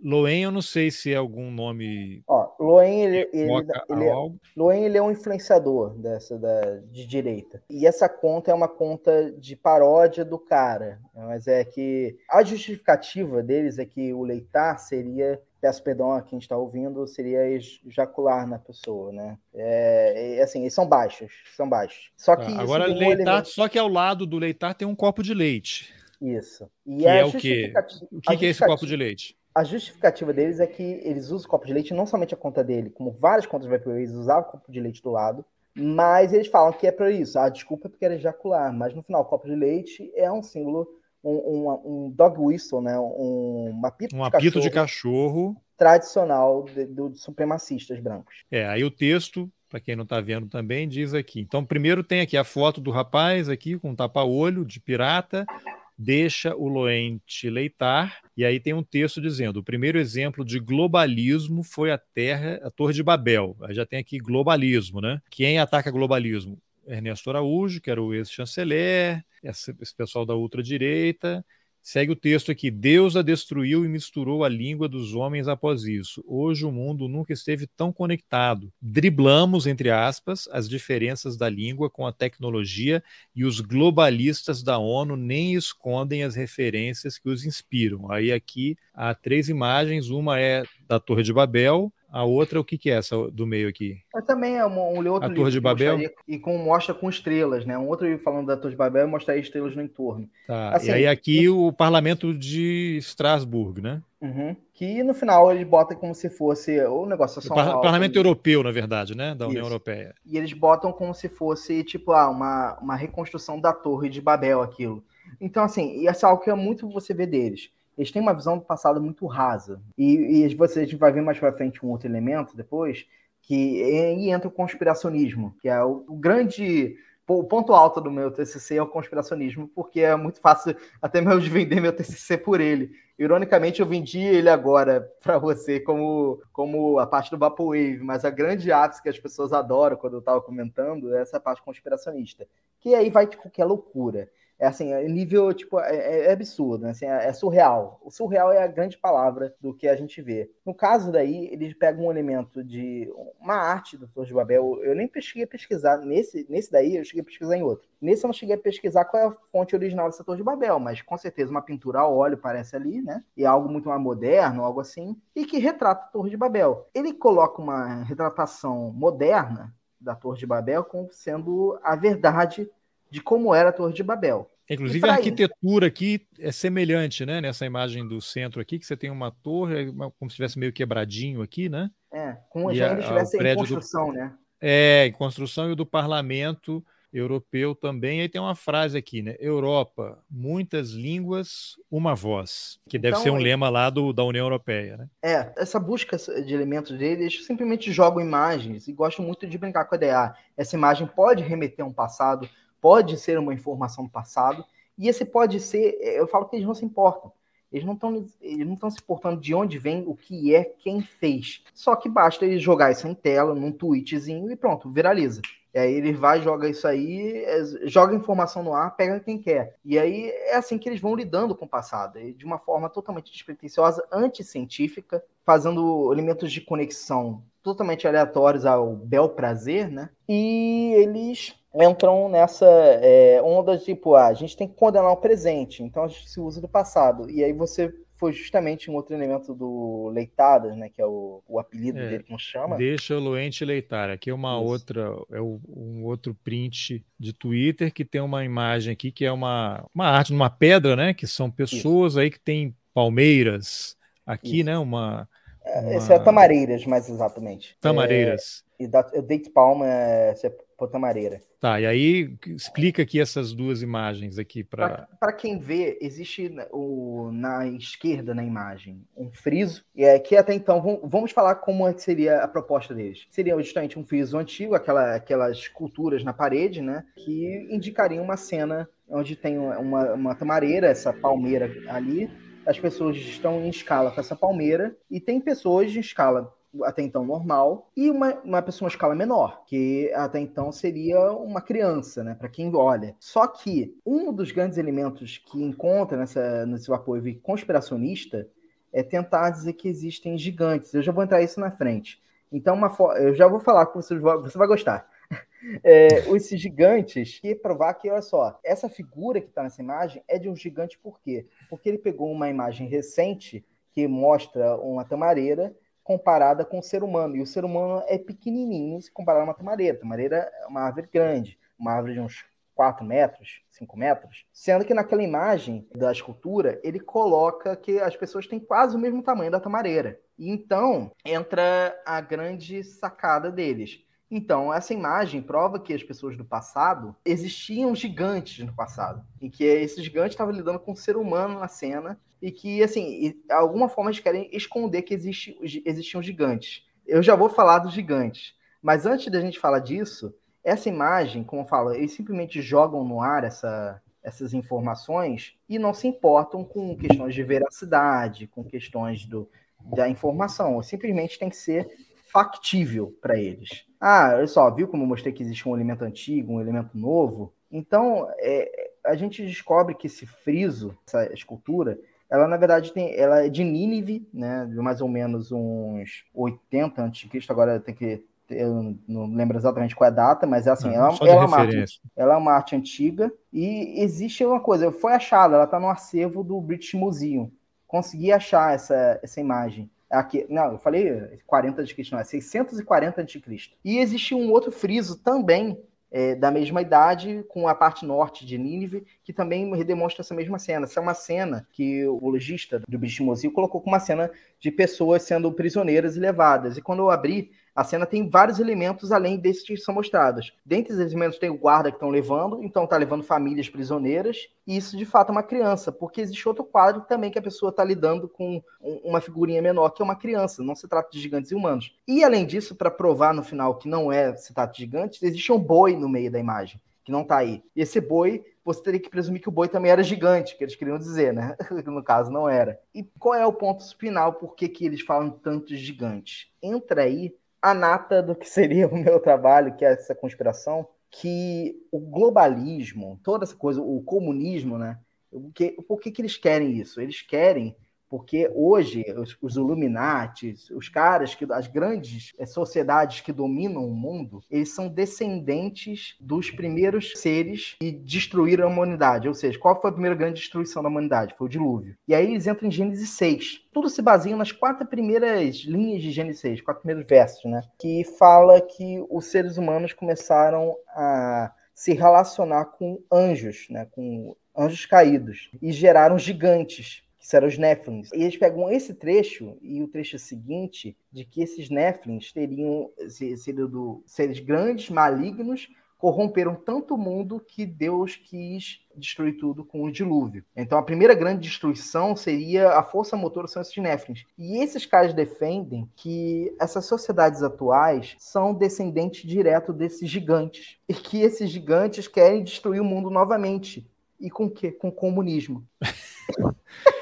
Loen, 0.04 0.44
eu 0.44 0.52
não 0.52 0.62
sei 0.62 0.90
se 0.90 1.14
é 1.14 1.18
algum 1.18 1.52
nome. 1.52 2.24
Ó, 2.28 2.50
Loen, 2.60 3.04
ele, 3.04 3.30
ele, 3.34 3.52
ele, 3.90 4.06
é, 4.06 4.14
Loen, 4.56 4.84
ele 4.84 4.98
é 4.98 5.02
um 5.02 5.12
influenciador 5.12 5.98
dessa 5.98 6.38
da, 6.38 6.78
de 6.92 7.06
direita. 7.06 7.62
E 7.70 7.86
essa 7.86 8.10
conta 8.10 8.52
é 8.52 8.54
uma 8.54 8.68
conta 8.68 9.32
de 9.32 9.56
paródia 9.56 10.26
do 10.26 10.40
cara. 10.40 11.00
Mas 11.16 11.48
é 11.48 11.64
que 11.64 12.18
a 12.30 12.44
justificativa 12.44 13.44
deles 13.44 13.78
é 13.78 13.86
que 13.86 14.14
o 14.14 14.24
leitar 14.24 14.80
seria 14.80 15.42
peço 15.60 15.84
perdão 15.84 16.14
a 16.14 16.22
quem 16.22 16.38
está 16.40 16.56
ouvindo, 16.56 17.06
seria 17.08 17.40
ejacular 17.86 18.48
na 18.48 18.60
pessoa, 18.60 19.12
né? 19.12 19.38
É, 19.54 20.38
é 20.38 20.44
assim, 20.44 20.62
eles 20.62 20.74
são 20.74 20.88
baixos, 20.88 21.32
são 21.56 21.68
baixos. 21.68 22.12
Só 22.16 22.36
tá, 22.36 22.46
que 22.46 22.54
agora 22.54 22.86
leitar, 22.86 23.12
elemento... 23.12 23.50
só 23.50 23.68
que 23.68 23.78
ao 23.78 23.88
lado 23.88 24.26
do 24.26 24.38
leitar 24.38 24.76
tem 24.76 24.88
um 24.88 24.96
copo 24.96 25.24
de 25.24 25.34
leite. 25.34 25.94
Isso. 26.22 26.70
E 26.86 27.00
que 27.00 27.08
é 27.08 27.26
o 27.26 27.32
quê? 27.32 27.74
O 28.12 28.22
que, 28.22 28.38
que 28.38 28.46
é 28.46 28.50
esse 28.50 28.66
copo 28.66 28.86
de 28.86 28.96
leite? 28.96 29.37
A 29.58 29.64
justificativa 29.64 30.32
deles 30.32 30.60
é 30.60 30.68
que 30.68 30.84
eles 31.04 31.32
usam 31.32 31.48
o 31.48 31.50
copo 31.50 31.66
de 31.66 31.74
leite, 31.74 31.92
não 31.92 32.06
somente 32.06 32.32
a 32.32 32.38
conta 32.38 32.64
dele, 32.64 32.92
como 32.92 33.10
várias 33.10 33.48
contas 33.48 33.68
eles 33.88 34.12
usavam 34.12 34.44
o 34.44 34.52
copo 34.52 34.72
de 34.72 34.80
leite 34.80 35.02
do 35.02 35.10
lado, 35.10 35.44
mas 35.76 36.32
eles 36.32 36.46
falam 36.46 36.72
que 36.72 36.86
é 36.86 36.92
para 36.92 37.10
isso. 37.10 37.40
Ah, 37.40 37.50
desculpa 37.50 37.90
porque 37.90 38.06
era 38.06 38.14
ejacular, 38.14 38.72
mas 38.72 38.94
no 38.94 39.02
final 39.02 39.24
o 39.24 39.26
copo 39.26 39.48
de 39.48 39.56
leite 39.56 40.12
é 40.16 40.32
um 40.32 40.44
símbolo 40.44 40.88
um, 41.24 41.32
um, 41.32 42.06
um 42.06 42.12
dog 42.12 42.40
whistle, 42.40 42.82
né? 42.82 43.00
Um, 43.00 43.80
um 43.82 43.86
apito, 43.86 44.16
um 44.16 44.20
de, 44.20 44.28
apito 44.28 44.54
cachorro 44.54 44.62
de 44.62 44.70
cachorro 44.70 45.62
tradicional 45.76 46.64
de, 46.64 46.86
do, 46.86 47.10
de 47.10 47.20
supremacistas 47.20 48.00
brancos. 48.00 48.44
É, 48.52 48.68
aí 48.68 48.84
o 48.84 48.92
texto, 48.92 49.52
para 49.68 49.80
quem 49.80 49.96
não 49.96 50.04
está 50.04 50.22
vendo 50.22 50.48
também, 50.48 50.88
diz 50.88 51.16
aqui. 51.16 51.42
Então, 51.42 51.66
primeiro 51.66 52.04
tem 52.04 52.22
aqui 52.22 52.38
a 52.38 52.44
foto 52.44 52.80
do 52.80 52.92
rapaz 52.92 53.50
aqui 53.50 53.76
com 53.80 53.96
tapa-olho 53.96 54.64
de 54.64 54.80
pirata, 54.80 55.48
deixa 55.98 56.56
o 56.56 56.68
Loente 56.68 57.50
leitar, 57.50 58.22
e 58.36 58.46
aí 58.46 58.60
tem 58.60 58.74
um 58.74 58.84
texto 58.84 59.20
dizendo: 59.20 59.58
o 59.58 59.64
primeiro 59.64 59.98
exemplo 59.98 60.46
de 60.46 60.60
globalismo 60.60 61.64
foi 61.64 61.92
a 61.92 61.98
Terra, 61.98 62.60
a 62.64 62.70
Torre 62.70 62.94
de 62.94 63.04
Babel. 63.04 63.58
Aí 63.62 63.74
já 63.74 63.86
tem 63.86 64.00
aqui 64.00 64.18
globalismo, 64.18 65.02
né? 65.02 65.22
Quem 65.32 65.60
ataca 65.60 65.90
globalismo? 65.92 66.62
Ernesto 66.86 67.30
Araújo, 67.30 67.82
que 67.82 67.92
era 67.92 68.02
o 68.02 68.14
ex-chanceler, 68.14 69.24
esse 69.44 69.74
pessoal 69.96 70.26
da 70.26 70.36
ultradireita. 70.36 71.46
Segue 71.88 72.12
o 72.12 72.18
texto 72.18 72.52
aqui: 72.52 72.70
Deus 72.70 73.16
a 73.16 73.22
destruiu 73.22 73.86
e 73.86 73.88
misturou 73.88 74.44
a 74.44 74.50
língua 74.50 74.90
dos 74.90 75.14
homens 75.14 75.48
após 75.48 75.86
isso. 75.86 76.22
Hoje 76.28 76.66
o 76.66 76.72
mundo 76.72 77.08
nunca 77.08 77.32
esteve 77.32 77.66
tão 77.66 77.94
conectado. 77.94 78.74
Driblamos, 78.82 79.66
entre 79.66 79.90
aspas, 79.90 80.50
as 80.52 80.68
diferenças 80.68 81.38
da 81.38 81.48
língua 81.48 81.90
com 81.90 82.06
a 82.06 82.12
tecnologia 82.12 83.02
e 83.34 83.46
os 83.46 83.62
globalistas 83.62 84.62
da 84.62 84.78
ONU 84.78 85.16
nem 85.16 85.54
escondem 85.54 86.24
as 86.24 86.36
referências 86.36 87.18
que 87.18 87.30
os 87.30 87.46
inspiram. 87.46 88.12
Aí 88.12 88.34
aqui 88.34 88.76
há 88.94 89.16
três 89.16 89.48
imagens: 89.48 90.10
uma 90.10 90.38
é 90.38 90.66
da 90.90 91.00
Torre 91.00 91.24
de 91.24 91.32
Babel, 91.32 91.90
a 92.10 92.24
outra, 92.24 92.60
o 92.60 92.64
que, 92.64 92.78
que 92.78 92.90
é 92.90 92.94
essa 92.94 93.16
do 93.32 93.46
meio 93.46 93.68
aqui? 93.68 94.00
É 94.16 94.22
também 94.22 94.58
é 94.58 94.66
um, 94.66 94.80
um 94.80 95.12
outro 95.12 95.30
a 95.30 95.34
Torre 95.34 95.52
de 95.52 95.60
Babel 95.60 96.00
e 96.28 96.40
com 96.40 96.58
mostra 96.58 96.94
com 96.94 97.10
estrelas, 97.10 97.66
né? 97.66 97.78
Um 97.78 97.88
outro 97.88 98.18
falando 98.20 98.48
da 98.48 98.56
Torre 98.56 98.72
de 98.72 98.78
Babel 98.78 99.08
mostra 99.08 99.38
estrelas 99.38 99.76
no 99.76 99.82
entorno. 99.82 100.30
Tá. 100.48 100.70
Assim, 100.70 100.88
e 100.88 100.92
aí 100.92 101.08
aqui 101.08 101.50
o 101.50 101.72
Parlamento 101.72 102.34
de 102.34 102.98
Estrasburgo, 102.98 103.82
né? 103.82 104.02
Uhum. 104.22 104.56
Que 104.74 105.04
no 105.04 105.14
final 105.14 105.52
eles 105.52 105.68
botam 105.68 105.98
como 105.98 106.16
se 106.16 106.30
fosse 106.30 106.80
o 106.86 107.06
negócio 107.06 107.42
São 107.42 107.56
o 107.56 107.82
Parlamento 107.82 108.16
Europeu, 108.16 108.64
na 108.64 108.72
verdade, 108.72 109.16
né? 109.16 109.36
Da 109.36 109.46
União 109.46 109.62
Isso. 109.62 109.70
Europeia. 109.70 110.16
E 110.26 110.38
eles 110.38 110.54
botam 110.54 110.92
como 110.92 111.14
se 111.14 111.28
fosse 111.28 111.84
tipo 111.84 112.14
ah, 112.14 112.30
uma, 112.30 112.78
uma 112.82 112.96
reconstrução 112.96 113.60
da 113.60 113.74
Torre 113.74 114.10
de 114.10 114.22
Babel, 114.22 114.62
aquilo. 114.62 115.04
Então, 115.42 115.64
assim, 115.64 116.00
e 116.02 116.08
essa 116.08 116.26
é 116.26 116.30
algo 116.30 116.42
que 116.42 116.50
é 116.50 116.56
muito 116.56 116.90
você 116.90 117.14
vê 117.14 117.26
deles 117.26 117.70
eles 117.98 118.12
têm 118.12 118.22
uma 118.22 118.34
visão 118.34 118.58
do 118.58 118.64
passado 118.64 119.02
muito 119.02 119.26
rasa. 119.26 119.82
E, 119.98 120.46
e 120.46 120.56
você, 120.56 120.82
a 120.82 120.84
gente 120.84 120.96
vai 120.96 121.12
ver 121.12 121.22
mais 121.22 121.40
para 121.40 121.52
frente 121.52 121.86
um 121.86 121.90
outro 121.90 122.08
elemento 122.08 122.56
depois, 122.56 123.06
que 123.42 123.82
e 123.82 124.30
entra 124.30 124.48
o 124.48 124.52
conspiracionismo, 124.52 125.56
que 125.62 125.68
é 125.70 125.84
o, 125.84 126.04
o 126.08 126.16
grande 126.16 126.96
o 127.28 127.44
ponto 127.44 127.74
alto 127.74 128.00
do 128.00 128.10
meu 128.10 128.32
TCC 128.32 128.78
é 128.78 128.82
o 128.82 128.88
conspiracionismo, 128.88 129.68
porque 129.76 130.00
é 130.00 130.16
muito 130.16 130.40
fácil 130.40 130.76
até 131.02 131.20
mesmo 131.20 131.42
de 131.42 131.50
vender 131.50 131.82
meu 131.82 131.92
TCC 131.92 132.38
por 132.38 132.62
ele. 132.62 132.92
Ironicamente, 133.20 133.82
eu 133.82 133.86
vendi 133.86 134.20
ele 134.20 134.48
agora 134.48 135.12
para 135.22 135.38
você 135.38 135.78
como, 135.80 136.42
como 136.54 137.00
a 137.00 137.06
parte 137.06 137.30
do 137.30 137.38
Vaporwave, 137.38 138.00
mas 138.00 138.24
a 138.24 138.30
grande 138.30 138.72
ápice 138.72 139.04
que 139.04 139.10
as 139.10 139.20
pessoas 139.20 139.52
adoram 139.52 139.98
quando 139.98 140.14
eu 140.14 140.20
estava 140.20 140.40
comentando 140.40 141.14
é 141.14 141.22
essa 141.22 141.40
parte 141.40 141.62
conspiracionista, 141.62 142.48
que 142.80 142.96
aí 142.96 143.10
vai 143.10 143.28
de 143.28 143.36
qualquer 143.36 143.66
loucura 143.66 144.30
é 144.60 144.66
assim, 144.66 144.92
é 144.92 145.08
nível, 145.08 145.54
tipo, 145.54 145.80
é, 145.80 145.96
é, 145.96 146.26
é 146.28 146.32
absurdo, 146.32 146.86
né? 146.86 146.92
assim, 146.92 147.06
é, 147.06 147.28
é, 147.28 147.34
surreal. 147.34 148.00
O 148.04 148.10
surreal 148.10 148.52
é 148.52 148.64
a 148.64 148.68
grande 148.68 148.98
palavra 148.98 149.54
do 149.62 149.74
que 149.74 149.88
a 149.88 149.96
gente 149.96 150.22
vê. 150.22 150.50
No 150.66 150.74
caso 150.74 151.12
daí, 151.12 151.48
eles 151.52 151.74
pegam 151.74 152.06
um 152.06 152.12
elemento 152.12 152.64
de 152.64 153.12
uma 153.40 153.56
arte 153.56 153.98
do 153.98 154.08
Torre 154.08 154.28
de 154.28 154.34
Babel. 154.34 154.80
Eu 154.84 154.96
nem 154.96 155.10
cheguei 155.20 155.44
a 155.44 155.48
pesquisar 155.48 155.98
nesse, 155.98 156.46
nesse 156.50 156.72
daí, 156.72 156.96
eu 156.96 157.06
cheguei 157.06 157.22
a 157.22 157.26
pesquisar 157.26 157.56
em 157.56 157.62
outro. 157.62 157.88
Nesse 158.02 158.24
eu 158.24 158.28
não 158.28 158.34
cheguei 158.34 158.56
a 158.56 158.60
pesquisar 158.60 159.06
qual 159.06 159.24
é 159.24 159.26
a 159.28 159.38
fonte 159.52 159.76
original 159.76 160.08
dessa 160.08 160.24
Torre 160.24 160.38
de 160.38 160.44
Babel, 160.44 160.80
mas 160.80 161.02
com 161.02 161.18
certeza 161.18 161.52
uma 161.52 161.62
pintura 161.62 162.00
a 162.00 162.08
óleo 162.08 162.38
parece 162.38 162.76
ali, 162.76 163.02
né? 163.02 163.24
E 163.36 163.44
é 163.44 163.48
algo 163.48 163.70
muito 163.70 163.90
mais 163.90 164.02
moderno, 164.02 164.64
algo 164.64 164.80
assim, 164.80 165.16
e 165.36 165.46
que 165.46 165.60
retrata 165.60 166.06
a 166.06 166.08
Torre 166.08 166.30
de 166.30 166.38
Babel. 166.38 166.88
Ele 166.94 167.14
coloca 167.14 167.62
uma 167.62 168.04
retratação 168.04 168.92
moderna 168.92 169.74
da 170.00 170.16
Torre 170.16 170.40
de 170.40 170.46
Babel 170.46 170.84
como 170.84 171.12
sendo 171.12 171.78
a 171.84 171.96
verdade 171.96 172.70
de 173.10 173.22
como 173.22 173.54
era 173.54 173.70
a 173.70 173.74
Torre 173.74 173.94
de 173.94 174.04
Babel. 174.04 174.50
Inclusive 174.70 175.08
a 175.08 175.14
arquitetura 175.14 175.86
isso... 175.86 175.94
aqui 175.94 176.28
é 176.40 176.52
semelhante, 176.52 177.26
né? 177.26 177.40
Nessa 177.40 177.66
imagem 177.66 178.06
do 178.06 178.20
centro 178.22 178.60
aqui, 178.60 178.78
que 178.78 178.86
você 178.86 178.98
tem 178.98 179.10
uma 179.10 179.32
torre, 179.32 179.92
como 179.94 180.12
se 180.22 180.28
estivesse 180.28 180.60
meio 180.60 180.74
quebradinho 180.74 181.42
aqui, 181.42 181.70
né? 181.70 181.90
É, 182.12 182.38
como 182.50 182.74
se 182.74 182.84
ainda 182.84 183.00
estivesse 183.00 183.38
em 183.38 183.56
construção, 183.56 184.08
do... 184.08 184.14
né? 184.14 184.34
É, 184.60 185.06
em 185.08 185.12
construção 185.12 185.70
e 185.70 185.72
o 185.72 185.76
do 185.76 185.86
parlamento 185.86 186.84
europeu 187.14 187.74
também. 187.74 188.22
Aí 188.22 188.28
tem 188.28 188.42
uma 188.42 188.56
frase 188.56 188.98
aqui, 188.98 189.22
né? 189.22 189.36
Europa, 189.40 190.20
muitas 190.30 190.92
línguas, 190.92 191.76
uma 191.90 192.14
voz, 192.14 192.80
que 192.90 192.98
deve 192.98 193.16
então, 193.16 193.24
ser 193.24 193.30
um 193.30 193.38
lema 193.38 193.70
lá 193.70 193.90
do, 193.90 194.12
da 194.12 194.24
União 194.24 194.46
Europeia, 194.46 194.98
né? 194.98 195.08
É, 195.24 195.54
essa 195.58 195.80
busca 195.80 196.18
de 196.18 196.54
elementos 196.54 196.98
deles 196.98 197.46
simplesmente 197.46 197.92
jogam 197.92 198.22
imagens 198.22 198.88
e 198.88 198.94
gostam 198.94 199.26
muito 199.26 199.48
de 199.48 199.58
brincar 199.58 199.86
com 199.86 199.96
a 199.96 199.98
ideia. 199.98 200.18
Ah, 200.18 200.36
essa 200.58 200.76
imagem 200.76 201.08
pode 201.08 201.44
remeter 201.44 201.86
a 201.86 201.88
um 201.88 201.94
passado, 201.94 202.50
pode 202.88 203.18
ser 203.18 203.38
uma 203.38 203.54
informação 203.54 204.06
do 204.06 204.10
passado, 204.10 204.64
e 204.98 205.10
esse 205.10 205.26
pode 205.26 205.60
ser, 205.60 205.98
eu 206.02 206.26
falo 206.26 206.46
que 206.46 206.56
eles 206.56 206.66
não 206.66 206.74
se 206.74 206.86
importam. 206.86 207.34
Eles 207.70 207.86
não 207.86 207.96
estão 207.96 208.16
eles 208.42 208.80
se 208.94 209.02
importando 209.02 209.42
de 209.42 209.54
onde 209.54 209.78
vem, 209.78 210.06
o 210.08 210.16
que 210.16 210.56
é, 210.56 210.64
quem 210.64 211.02
fez. 211.02 211.66
Só 211.74 211.98
que 211.98 212.08
basta 212.08 212.46
ele 212.46 212.58
jogar 212.58 212.90
isso 212.94 213.06
em 213.06 213.14
tela, 213.14 213.54
num 213.54 213.74
tweetzinho 213.74 214.50
e 214.50 214.56
pronto, 214.56 214.90
viraliza. 214.90 215.42
E 215.74 215.80
aí 215.80 215.94
ele 215.94 216.14
vai, 216.14 216.42
joga 216.42 216.68
isso 216.68 216.88
aí, 216.88 217.44
é, 217.44 217.64
joga 217.84 218.16
informação 218.16 218.64
no 218.64 218.74
ar, 218.74 218.96
pega 218.96 219.20
quem 219.20 219.38
quer. 219.38 219.76
E 219.84 220.00
aí 220.00 220.30
é 220.30 220.56
assim 220.56 220.78
que 220.78 220.88
eles 220.90 221.00
vão 221.00 221.16
lidando 221.16 221.56
com 221.56 221.66
o 221.66 221.70
passado, 221.70 222.20
de 222.34 222.46
uma 222.46 222.58
forma 222.58 222.90
totalmente 222.90 223.32
despretensiosa, 223.32 224.06
anticientífica, 224.12 225.24
fazendo 225.46 226.12
elementos 226.12 226.52
de 226.52 226.62
conexão 226.62 227.44
totalmente 227.62 228.08
aleatórios 228.08 228.66
ao 228.66 228.96
bel 228.96 229.30
prazer, 229.30 229.92
né? 229.92 230.10
E 230.28 230.94
eles 230.96 231.54
entram 231.76 232.30
nessa 232.30 232.66
é, 232.66 233.42
onda 233.44 233.78
de 233.78 233.84
tipo, 233.84 234.16
ah, 234.16 234.28
a 234.28 234.34
gente 234.34 234.56
tem 234.56 234.68
que 234.68 234.76
condenar 234.76 235.12
o 235.12 235.18
presente, 235.18 235.84
então 235.84 236.04
a 236.04 236.08
gente 236.08 236.30
se 236.30 236.40
usa 236.40 236.62
do 236.62 236.68
passado. 236.68 237.30
E 237.30 237.44
aí 237.44 237.54
você 237.54 237.94
foi 238.18 238.34
justamente 238.34 238.90
um 238.90 238.96
outro 238.96 239.16
elemento 239.16 239.54
do 239.54 240.10
Leitadas, 240.14 240.76
né, 240.76 240.90
que 240.90 241.02
é 241.02 241.06
o, 241.06 241.42
o 241.48 241.60
apelido 241.60 242.00
é, 242.00 242.10
dele, 242.10 242.24
como 242.24 242.40
chama. 242.40 242.76
Deixa 242.76 243.16
o 243.16 243.20
Luente 243.20 243.64
leitar. 243.64 244.10
Aqui 244.10 244.30
é 244.30 244.34
uma 244.34 244.56
Isso. 244.56 244.66
outra, 244.66 245.16
é 245.32 245.42
um 245.42 246.04
outro 246.04 246.36
print 246.44 247.06
de 247.20 247.34
Twitter 247.34 247.94
que 247.94 248.04
tem 248.04 248.22
uma 248.22 248.44
imagem 248.44 248.92
aqui 248.92 249.12
que 249.12 249.24
é 249.26 249.32
uma, 249.32 249.88
uma 249.94 250.08
arte 250.08 250.34
numa 250.34 250.50
pedra, 250.50 250.96
né, 250.96 251.14
que 251.14 251.28
são 251.28 251.50
pessoas 251.50 252.14
Isso. 252.14 252.20
aí 252.20 252.30
que 252.30 252.40
tem 252.40 252.76
palmeiras 252.94 253.96
aqui, 254.26 254.58
Isso. 254.58 254.66
né, 254.66 254.78
uma 254.78 255.28
uma... 255.76 255.96
Esse 255.96 256.14
é 256.14 256.20
Tamareiras, 256.20 256.86
mais 256.86 257.10
exatamente. 257.10 257.78
Tamareiras. 257.82 258.64
E 258.80 258.88
Date 258.88 259.50
Palm 259.50 259.84
é, 259.84 260.36
é 260.44 260.50
Potamareira. 260.78 261.42
Tá, 261.60 261.82
e 261.82 261.88
aí 261.88 262.38
explica 262.46 263.02
aqui 263.02 263.20
essas 263.20 263.52
duas 263.52 263.82
imagens 263.82 264.38
aqui 264.38 264.64
para. 264.64 265.08
Para 265.20 265.34
quem 265.34 265.58
vê, 265.58 265.98
existe 266.00 266.56
o, 266.72 267.32
na 267.34 267.68
esquerda 267.68 268.36
na 268.36 268.44
imagem 268.44 269.04
um 269.18 269.32
friso, 269.32 269.84
e 269.96 270.04
é 270.04 270.20
que 270.20 270.36
até 270.36 270.54
então 270.54 271.02
vamos 271.04 271.32
falar 271.32 271.56
como 271.56 271.88
é 271.88 271.98
seria 271.98 272.44
a 272.44 272.48
proposta 272.48 272.94
deles. 272.94 273.26
Seria 273.32 273.58
justamente 273.58 273.98
um 273.98 274.06
friso 274.06 274.38
antigo, 274.38 274.76
aquela, 274.76 275.16
aquelas 275.16 275.58
esculturas 275.58 276.24
na 276.24 276.32
parede, 276.32 276.80
né? 276.80 277.04
Que 277.16 277.68
indicariam 277.72 278.24
uma 278.24 278.38
cena 278.38 278.88
onde 279.10 279.36
tem 279.36 279.58
uma, 279.58 280.14
uma 280.14 280.36
tamareira, 280.36 280.88
essa 280.88 281.12
palmeira 281.12 281.72
ali. 281.90 282.30
As 282.68 282.78
pessoas 282.78 283.18
estão 283.18 283.62
em 283.62 283.70
escala 283.70 284.12
com 284.12 284.20
essa 284.20 284.36
palmeira, 284.36 284.96
e 285.10 285.20
tem 285.20 285.42
pessoas 285.42 285.96
em 285.96 286.02
escala 286.02 286.54
até 286.84 287.02
então 287.02 287.26
normal, 287.26 287.90
e 287.96 288.10
uma, 288.10 288.34
uma 288.44 288.62
pessoa 288.62 288.88
em 288.88 288.92
escala 288.92 289.16
menor, 289.16 289.64
que 289.66 290.12
até 290.14 290.40
então 290.40 290.72
seria 290.72 291.32
uma 291.32 291.62
criança, 291.62 292.24
né, 292.24 292.36
para 292.36 292.50
quem 292.50 292.74
olha. 292.76 293.16
Só 293.20 293.48
que 293.48 293.96
um 294.06 294.34
dos 294.34 294.52
grandes 294.52 294.78
elementos 294.78 295.38
que 295.38 295.62
encontra 295.62 296.18
nessa, 296.18 296.66
nesse 296.66 296.88
vapor 296.88 297.22
conspiracionista 297.42 298.48
é 298.92 299.04
tentar 299.04 299.50
dizer 299.50 299.74
que 299.74 299.88
existem 299.88 300.38
gigantes. 300.38 300.94
Eu 300.94 301.02
já 301.02 301.12
vou 301.12 301.24
entrar 301.24 301.42
isso 301.42 301.60
na 301.60 301.72
frente. 301.72 302.22
Então, 302.52 302.76
uma 302.76 302.96
eu 303.18 303.36
já 303.36 303.48
vou 303.48 303.60
falar 303.60 303.86
com 303.88 304.02
você, 304.02 304.18
você 304.18 304.58
vai 304.58 304.68
gostar. 304.68 305.08
É, 305.84 306.20
esses 306.34 306.62
gigantes, 306.62 307.40
que 307.40 307.54
provar 307.56 307.96
que, 307.96 308.10
olha 308.10 308.22
só, 308.22 308.58
essa 308.64 308.88
figura 308.88 309.42
que 309.42 309.48
está 309.48 309.64
nessa 309.64 309.82
imagem 309.82 310.24
é 310.28 310.38
de 310.38 310.48
um 310.48 310.56
gigante 310.56 310.98
por 311.00 311.20
quê? 311.20 311.48
Porque 311.68 311.90
ele 311.90 311.98
pegou 311.98 312.32
uma 312.32 312.48
imagem 312.48 312.88
recente 312.88 313.66
que 313.92 314.08
mostra 314.08 314.78
uma 314.78 315.04
tamareira 315.04 315.76
comparada 316.08 316.64
com 316.64 316.80
o 316.80 316.82
ser 316.84 317.04
humano. 317.04 317.36
E 317.36 317.42
o 317.42 317.46
ser 317.46 317.66
humano 317.66 318.02
é 318.08 318.18
pequenininho 318.18 319.02
se 319.02 319.12
comparado 319.12 319.42
a 319.42 319.44
uma 319.44 319.54
tamareira. 319.54 319.98
A 319.98 320.00
tamareira 320.00 320.50
é 320.64 320.66
uma 320.66 320.80
árvore 320.80 321.10
grande, 321.12 321.60
uma 321.78 321.92
árvore 321.92 322.14
de 322.14 322.22
uns 322.22 322.46
4 322.74 323.06
metros, 323.06 323.62
5 323.72 323.98
metros. 323.98 324.46
Sendo 324.54 324.86
que 324.86 324.94
naquela 324.94 325.22
imagem 325.22 325.86
da 325.94 326.10
escultura, 326.10 326.80
ele 326.82 326.98
coloca 326.98 327.76
que 327.76 328.00
as 328.00 328.16
pessoas 328.16 328.48
têm 328.48 328.58
quase 328.58 328.96
o 328.96 329.00
mesmo 329.00 329.22
tamanho 329.22 329.52
da 329.52 329.60
tamareira. 329.60 330.18
E 330.40 330.50
então 330.50 331.12
entra 331.26 332.02
a 332.06 332.22
grande 332.22 332.86
sacada 332.86 333.52
deles. 333.52 334.00
Então, 334.32 334.74
essa 334.74 334.94
imagem 334.94 335.42
prova 335.42 335.78
que 335.78 335.94
as 335.94 336.04
pessoas 336.04 336.38
do 336.38 336.46
passado 336.46 337.16
existiam 337.26 337.94
gigantes 337.94 338.66
no 338.66 338.74
passado. 338.74 339.26
E 339.42 339.50
que 339.50 339.66
esse 339.66 340.02
gigante 340.02 340.36
estava 340.36 340.54
lidando 340.54 340.80
com 340.80 340.94
o 340.94 340.98
ser 340.98 341.18
humano 341.18 341.60
na 341.60 341.68
cena 341.68 342.18
e 342.42 342.52
que, 342.52 342.84
assim, 342.84 343.36
de 343.46 343.52
alguma 343.52 343.90
forma 343.90 344.10
eles 344.10 344.20
querem 344.20 344.50
esconder 344.52 345.02
que 345.02 345.14
existe, 345.14 345.58
existiam 345.86 346.22
gigantes. 346.22 346.86
Eu 347.06 347.24
já 347.24 347.36
vou 347.36 347.50
falar 347.50 347.80
dos 347.80 347.94
gigantes, 347.94 348.54
mas 348.82 349.06
antes 349.06 349.32
da 349.32 349.40
gente 349.40 349.60
falar 349.60 349.80
disso, 349.80 350.34
essa 350.64 350.90
imagem, 350.90 351.44
como 351.44 351.62
eu 351.62 351.68
falo, 351.68 351.94
eles 351.94 352.12
simplesmente 352.12 352.62
jogam 352.62 353.04
no 353.04 353.22
ar 353.22 353.44
essa, 353.44 354.02
essas 354.22 354.54
informações 354.54 355.58
e 355.70 355.80
não 355.80 355.94
se 355.94 356.08
importam 356.08 356.64
com 356.64 356.98
questões 356.98 357.34
de 357.34 357.44
veracidade, 357.44 358.48
com 358.48 358.64
questões 358.64 359.26
do, 359.26 359.50
da 359.96 360.10
informação. 360.10 360.84
Simplesmente 360.84 361.40
tem 361.40 361.50
que 361.50 361.56
ser 361.56 361.88
factível 362.32 363.16
para 363.22 363.40
eles. 363.40 363.86
Ah, 364.00 364.34
olha 364.36 364.48
só, 364.48 364.70
viu 364.70 364.88
como 364.88 365.04
eu 365.04 365.08
mostrei 365.08 365.34
que 365.34 365.42
existe 365.42 365.68
um 365.68 365.74
elemento 365.74 366.04
antigo, 366.04 366.54
um 366.54 366.62
elemento 366.62 366.98
novo? 366.98 367.54
Então, 367.72 368.28
é, 368.40 368.92
a 369.06 369.16
gente 369.16 369.46
descobre 369.46 369.96
que 369.96 370.08
esse 370.08 370.26
friso, 370.26 370.98
essa 371.08 371.34
escultura, 371.34 371.98
ela 372.30 372.48
na 372.48 372.58
verdade 372.58 372.92
tem, 372.92 373.16
ela 373.16 373.46
é 373.46 373.50
de 373.50 373.64
Nínive, 373.64 374.28
né, 374.34 374.66
de 374.66 374.76
mais 374.76 375.02
ou 375.02 375.08
menos 375.08 375.52
uns 375.52 376.26
80 376.34 377.04
a.C., 377.04 377.30
agora 377.50 377.80
tem 377.80 377.96
que 377.96 378.24
eu 378.50 378.96
não 379.08 379.26
lembro 379.34 379.58
exatamente 379.58 379.96
qual 379.96 380.08
é 380.08 380.12
a 380.12 380.16
data, 380.16 380.48
mas 380.48 380.68
é 380.68 380.72
assim, 380.72 380.88
não, 380.88 380.96
ela, 380.96 381.18
ela, 381.22 381.44
é 381.44 381.46
uma 381.46 381.58
arte, 381.58 382.02
ela 382.16 382.34
é 382.34 382.38
uma 382.38 382.54
arte 382.54 382.76
antiga 382.76 383.32
e 383.52 384.02
existe 384.02 384.46
uma 384.46 384.60
coisa, 384.60 384.92
foi 384.92 385.14
achada, 385.14 385.56
ela 385.56 385.66
está 385.66 385.80
no 385.80 385.90
acervo 385.90 386.44
do 386.44 386.60
British 386.62 386.94
Museum. 386.94 387.52
Consegui 387.86 388.32
achar 388.32 388.74
essa, 388.74 389.20
essa 389.24 389.40
imagem. 389.40 389.90
Aqui, 390.10 390.46
não, 390.50 390.74
eu 390.74 390.78
falei 390.78 391.40
40 391.46 391.84
de 391.84 391.94
Cristo, 391.94 392.14
não, 392.14 392.20
é 392.20 392.24
640 392.24 393.24
de 393.24 393.40
Cristo. 393.40 393.76
E 393.84 393.98
existe 393.98 394.34
um 394.34 394.52
outro 394.52 394.72
friso 394.72 395.18
também 395.22 395.78
é, 396.12 396.36
da 396.36 396.50
mesma 396.50 396.82
idade, 396.82 397.44
com 397.50 397.68
a 397.68 397.76
parte 397.76 398.06
norte 398.06 398.46
de 398.46 398.58
Nínive, 398.58 399.06
que 399.24 399.34
também 399.34 399.70
demonstra 399.84 400.22
essa 400.22 400.34
mesma 400.34 400.58
cena. 400.58 400.86
Essa 400.86 401.00
é 401.00 401.04
uma 401.04 401.14
cena 401.14 401.68
que 401.72 402.06
o 402.06 402.30
legista 402.30 402.80
do 402.88 403.00
Museu 403.24 403.52
colocou 403.52 403.82
como 403.82 403.96
uma 403.96 404.00
cena 404.00 404.32
de 404.60 404.72
pessoas 404.72 405.24
sendo 405.24 405.52
prisioneiras 405.52 406.16
e 406.16 406.20
levadas. 406.20 406.78
E 406.78 406.82
quando 406.82 407.00
eu 407.00 407.10
abri, 407.10 407.52
a 407.78 407.84
cena 407.84 408.08
tem 408.08 408.28
vários 408.28 408.58
elementos 408.58 409.12
além 409.12 409.38
desses 409.38 409.62
que 409.62 409.78
são 409.78 409.94
mostrados. 409.94 410.52
Dentre 410.66 410.94
os 410.94 411.00
elementos 411.00 411.38
tem 411.38 411.52
o 411.52 411.58
guarda 411.60 411.92
que 411.92 411.98
estão 411.98 412.10
levando, 412.10 412.64
então 412.64 412.86
está 412.86 412.98
levando 412.98 413.22
famílias 413.22 413.70
prisioneiras, 413.70 414.50
e 414.66 414.76
isso 414.76 414.98
de 414.98 415.06
fato 415.06 415.30
é 415.30 415.32
uma 415.32 415.44
criança, 415.44 415.92
porque 415.92 416.20
existe 416.20 416.48
outro 416.48 416.64
quadro 416.64 417.04
também 417.04 417.30
que 417.30 417.38
a 417.38 417.42
pessoa 417.42 417.70
está 417.70 417.84
lidando 417.84 418.28
com 418.28 418.64
uma 418.82 419.22
figurinha 419.22 419.62
menor, 419.62 419.92
que 419.92 420.02
é 420.02 420.06
uma 420.06 420.16
criança, 420.16 420.64
não 420.64 420.74
se 420.74 420.88
trata 420.88 421.12
de 421.12 421.20
gigantes 421.20 421.52
e 421.52 421.56
humanos. 421.56 421.96
E 422.08 422.24
além 422.24 422.48
disso, 422.48 422.76
para 422.76 422.90
provar 422.90 423.32
no 423.32 423.44
final 423.44 423.76
que 423.76 423.88
não 423.88 424.12
é 424.12 424.36
se 424.36 424.56
trata 424.56 424.74
de 424.74 424.80
gigantes, 424.80 425.22
existe 425.22 425.52
um 425.52 425.60
boi 425.60 425.96
no 425.96 426.10
meio 426.10 426.32
da 426.32 426.40
imagem, 426.40 426.82
que 427.06 427.12
não 427.12 427.22
está 427.22 427.38
aí. 427.38 427.62
E 427.76 427.82
esse 427.84 428.02
boi 428.02 428.44
você 428.66 428.82
teria 428.82 429.00
que 429.00 429.10
presumir 429.10 429.40
que 429.40 429.50
o 429.50 429.52
boi 429.52 429.70
também 429.70 429.92
era 429.92 430.02
gigante, 430.02 430.58
que 430.58 430.64
eles 430.64 430.76
queriam 430.76 430.98
dizer, 430.98 431.32
né? 431.32 431.56
no 431.86 432.04
caso, 432.04 432.32
não 432.32 432.50
era. 432.50 432.82
E 432.94 433.04
qual 433.20 433.36
é 433.36 433.46
o 433.46 433.54
ponto 433.54 433.88
final? 433.98 434.34
Por 434.34 434.56
que, 434.56 434.68
que 434.68 434.84
eles 434.84 435.02
falam 435.02 435.30
tanto 435.30 435.68
de 435.68 435.78
gigantes? 435.78 436.52
Entra 436.62 437.04
aí 437.04 437.34
a 437.62 437.74
nata 437.74 438.22
do 438.22 438.36
que 438.36 438.48
seria 438.48 438.88
o 438.88 438.98
meu 438.98 439.20
trabalho, 439.20 439.76
que 439.76 439.86
é 439.86 439.94
essa 439.94 440.16
conspiração, 440.16 440.88
que 441.10 441.76
o 441.92 442.00
globalismo, 442.00 443.20
toda 443.24 443.44
essa 443.44 443.56
coisa, 443.56 443.82
o 443.82 444.02
comunismo, 444.04 444.78
né? 444.78 445.00
Porque, 445.32 445.72
por 445.88 446.00
que, 446.00 446.12
que 446.12 446.22
eles 446.22 446.38
querem 446.38 446.78
isso? 446.78 447.02
Eles 447.02 447.22
querem 447.22 447.76
porque 448.10 448.50
hoje 448.54 449.04
os, 449.18 449.38
os 449.42 449.56
Illuminati, 449.56 450.54
os 450.72 450.90
caras 450.90 451.36
que 451.36 451.46
as 451.52 451.68
grandes 451.68 452.32
eh, 452.38 452.46
sociedades 452.46 453.22
que 453.22 453.32
dominam 453.32 453.86
o 453.86 453.94
mundo, 453.94 454.42
eles 454.50 454.74
são 454.74 454.88
descendentes 454.88 456.16
dos 456.20 456.50
primeiros 456.52 457.14
seres 457.16 457.76
que 457.80 457.92
destruíram 457.92 458.68
a 458.68 458.72
humanidade. 458.72 459.28
Ou 459.28 459.34
seja, 459.34 459.60
qual 459.60 459.80
foi 459.80 459.90
a 459.90 459.94
primeira 459.94 460.16
grande 460.16 460.40
destruição 460.40 460.82
da 460.82 460.90
humanidade? 460.90 461.36
Foi 461.38 461.48
o 461.48 461.50
dilúvio. 461.50 461.96
E 462.08 462.16
aí 462.16 462.32
eles 462.32 462.48
entram 462.48 462.68
em 462.68 462.72
Gênesis 462.72 463.10
6. 463.12 463.62
Tudo 463.74 463.90
se 463.90 464.02
baseia 464.02 464.36
nas 464.36 464.52
quatro 464.52 464.88
primeiras 464.88 465.58
linhas 465.58 466.02
de 466.02 466.12
Gênesis 466.12 466.42
6, 466.42 466.62
quatro 466.62 466.82
primeiros 466.82 467.08
versos, 467.08 467.50
né? 467.50 467.62
Que 467.78 468.04
fala 468.18 468.62
que 468.62 469.04
os 469.10 469.26
seres 469.26 469.58
humanos 469.58 469.94
começaram 469.94 470.76
a 470.90 471.52
se 471.74 471.94
relacionar 471.94 472.66
com 472.66 473.00
anjos, 473.12 473.68
né? 473.70 473.88
Com 473.92 474.36
anjos 474.58 474.86
caídos 474.86 475.52
e 475.62 475.72
geraram 475.72 476.18
gigantes 476.18 477.04
que 477.20 477.36
eram 477.36 477.48
os 477.48 477.58
Nephilims. 477.58 478.10
E 478.14 478.24
eles 478.24 478.38
pegam 478.38 478.70
esse 478.72 478.94
trecho 478.94 479.58
e 479.62 479.82
o 479.82 479.88
trecho 479.88 480.18
seguinte 480.18 480.96
de 481.12 481.26
que 481.26 481.42
esses 481.42 481.70
Nephilims 481.70 482.32
teriam 482.32 482.90
sido 483.10 484.04
seres 484.06 484.40
grandes, 484.40 484.90
malignos, 484.90 485.68
corromperam 485.98 486.56
tanto 486.56 486.94
o 486.94 486.98
mundo 486.98 487.40
que 487.40 487.66
Deus 487.66 488.16
quis 488.16 488.82
destruir 488.96 489.38
tudo 489.38 489.66
com 489.66 489.84
o 489.84 489.92
dilúvio. 489.92 490.44
Então 490.56 490.78
a 490.78 490.84
primeira 490.84 491.14
grande 491.14 491.48
destruição 491.48 492.16
seria 492.16 492.70
a 492.70 492.84
força 492.84 493.18
motora 493.18 493.48
são 493.48 493.62
esses 493.62 493.76
Nephilims. 493.78 494.24
E 494.38 494.62
esses 494.62 494.86
caras 494.86 495.14
defendem 495.14 495.90
que 495.96 496.56
essas 496.60 496.86
sociedades 496.86 497.42
atuais 497.42 498.16
são 498.20 498.54
descendentes 498.54 499.28
direto 499.28 499.74
desses 499.74 500.10
gigantes 500.10 500.78
e 500.88 500.94
que 500.94 501.22
esses 501.22 501.50
gigantes 501.50 502.08
querem 502.08 502.44
destruir 502.44 502.80
o 502.80 502.86
mundo 502.86 503.10
novamente. 503.10 503.90
E 504.20 504.30
com 504.30 504.46
o 504.46 504.52
quê? 504.52 504.72
Com 504.72 504.90
o 504.90 504.92
comunismo. 504.92 505.68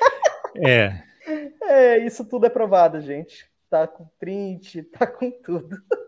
É. 0.58 1.04
É, 1.62 1.98
isso 2.06 2.24
tudo 2.26 2.46
é 2.46 2.50
provado, 2.50 3.02
gente. 3.02 3.50
Tá 3.70 3.88
com 3.88 4.06
print, 4.20 4.84
tá 4.84 5.08
com 5.08 5.32
tudo. 5.32 5.76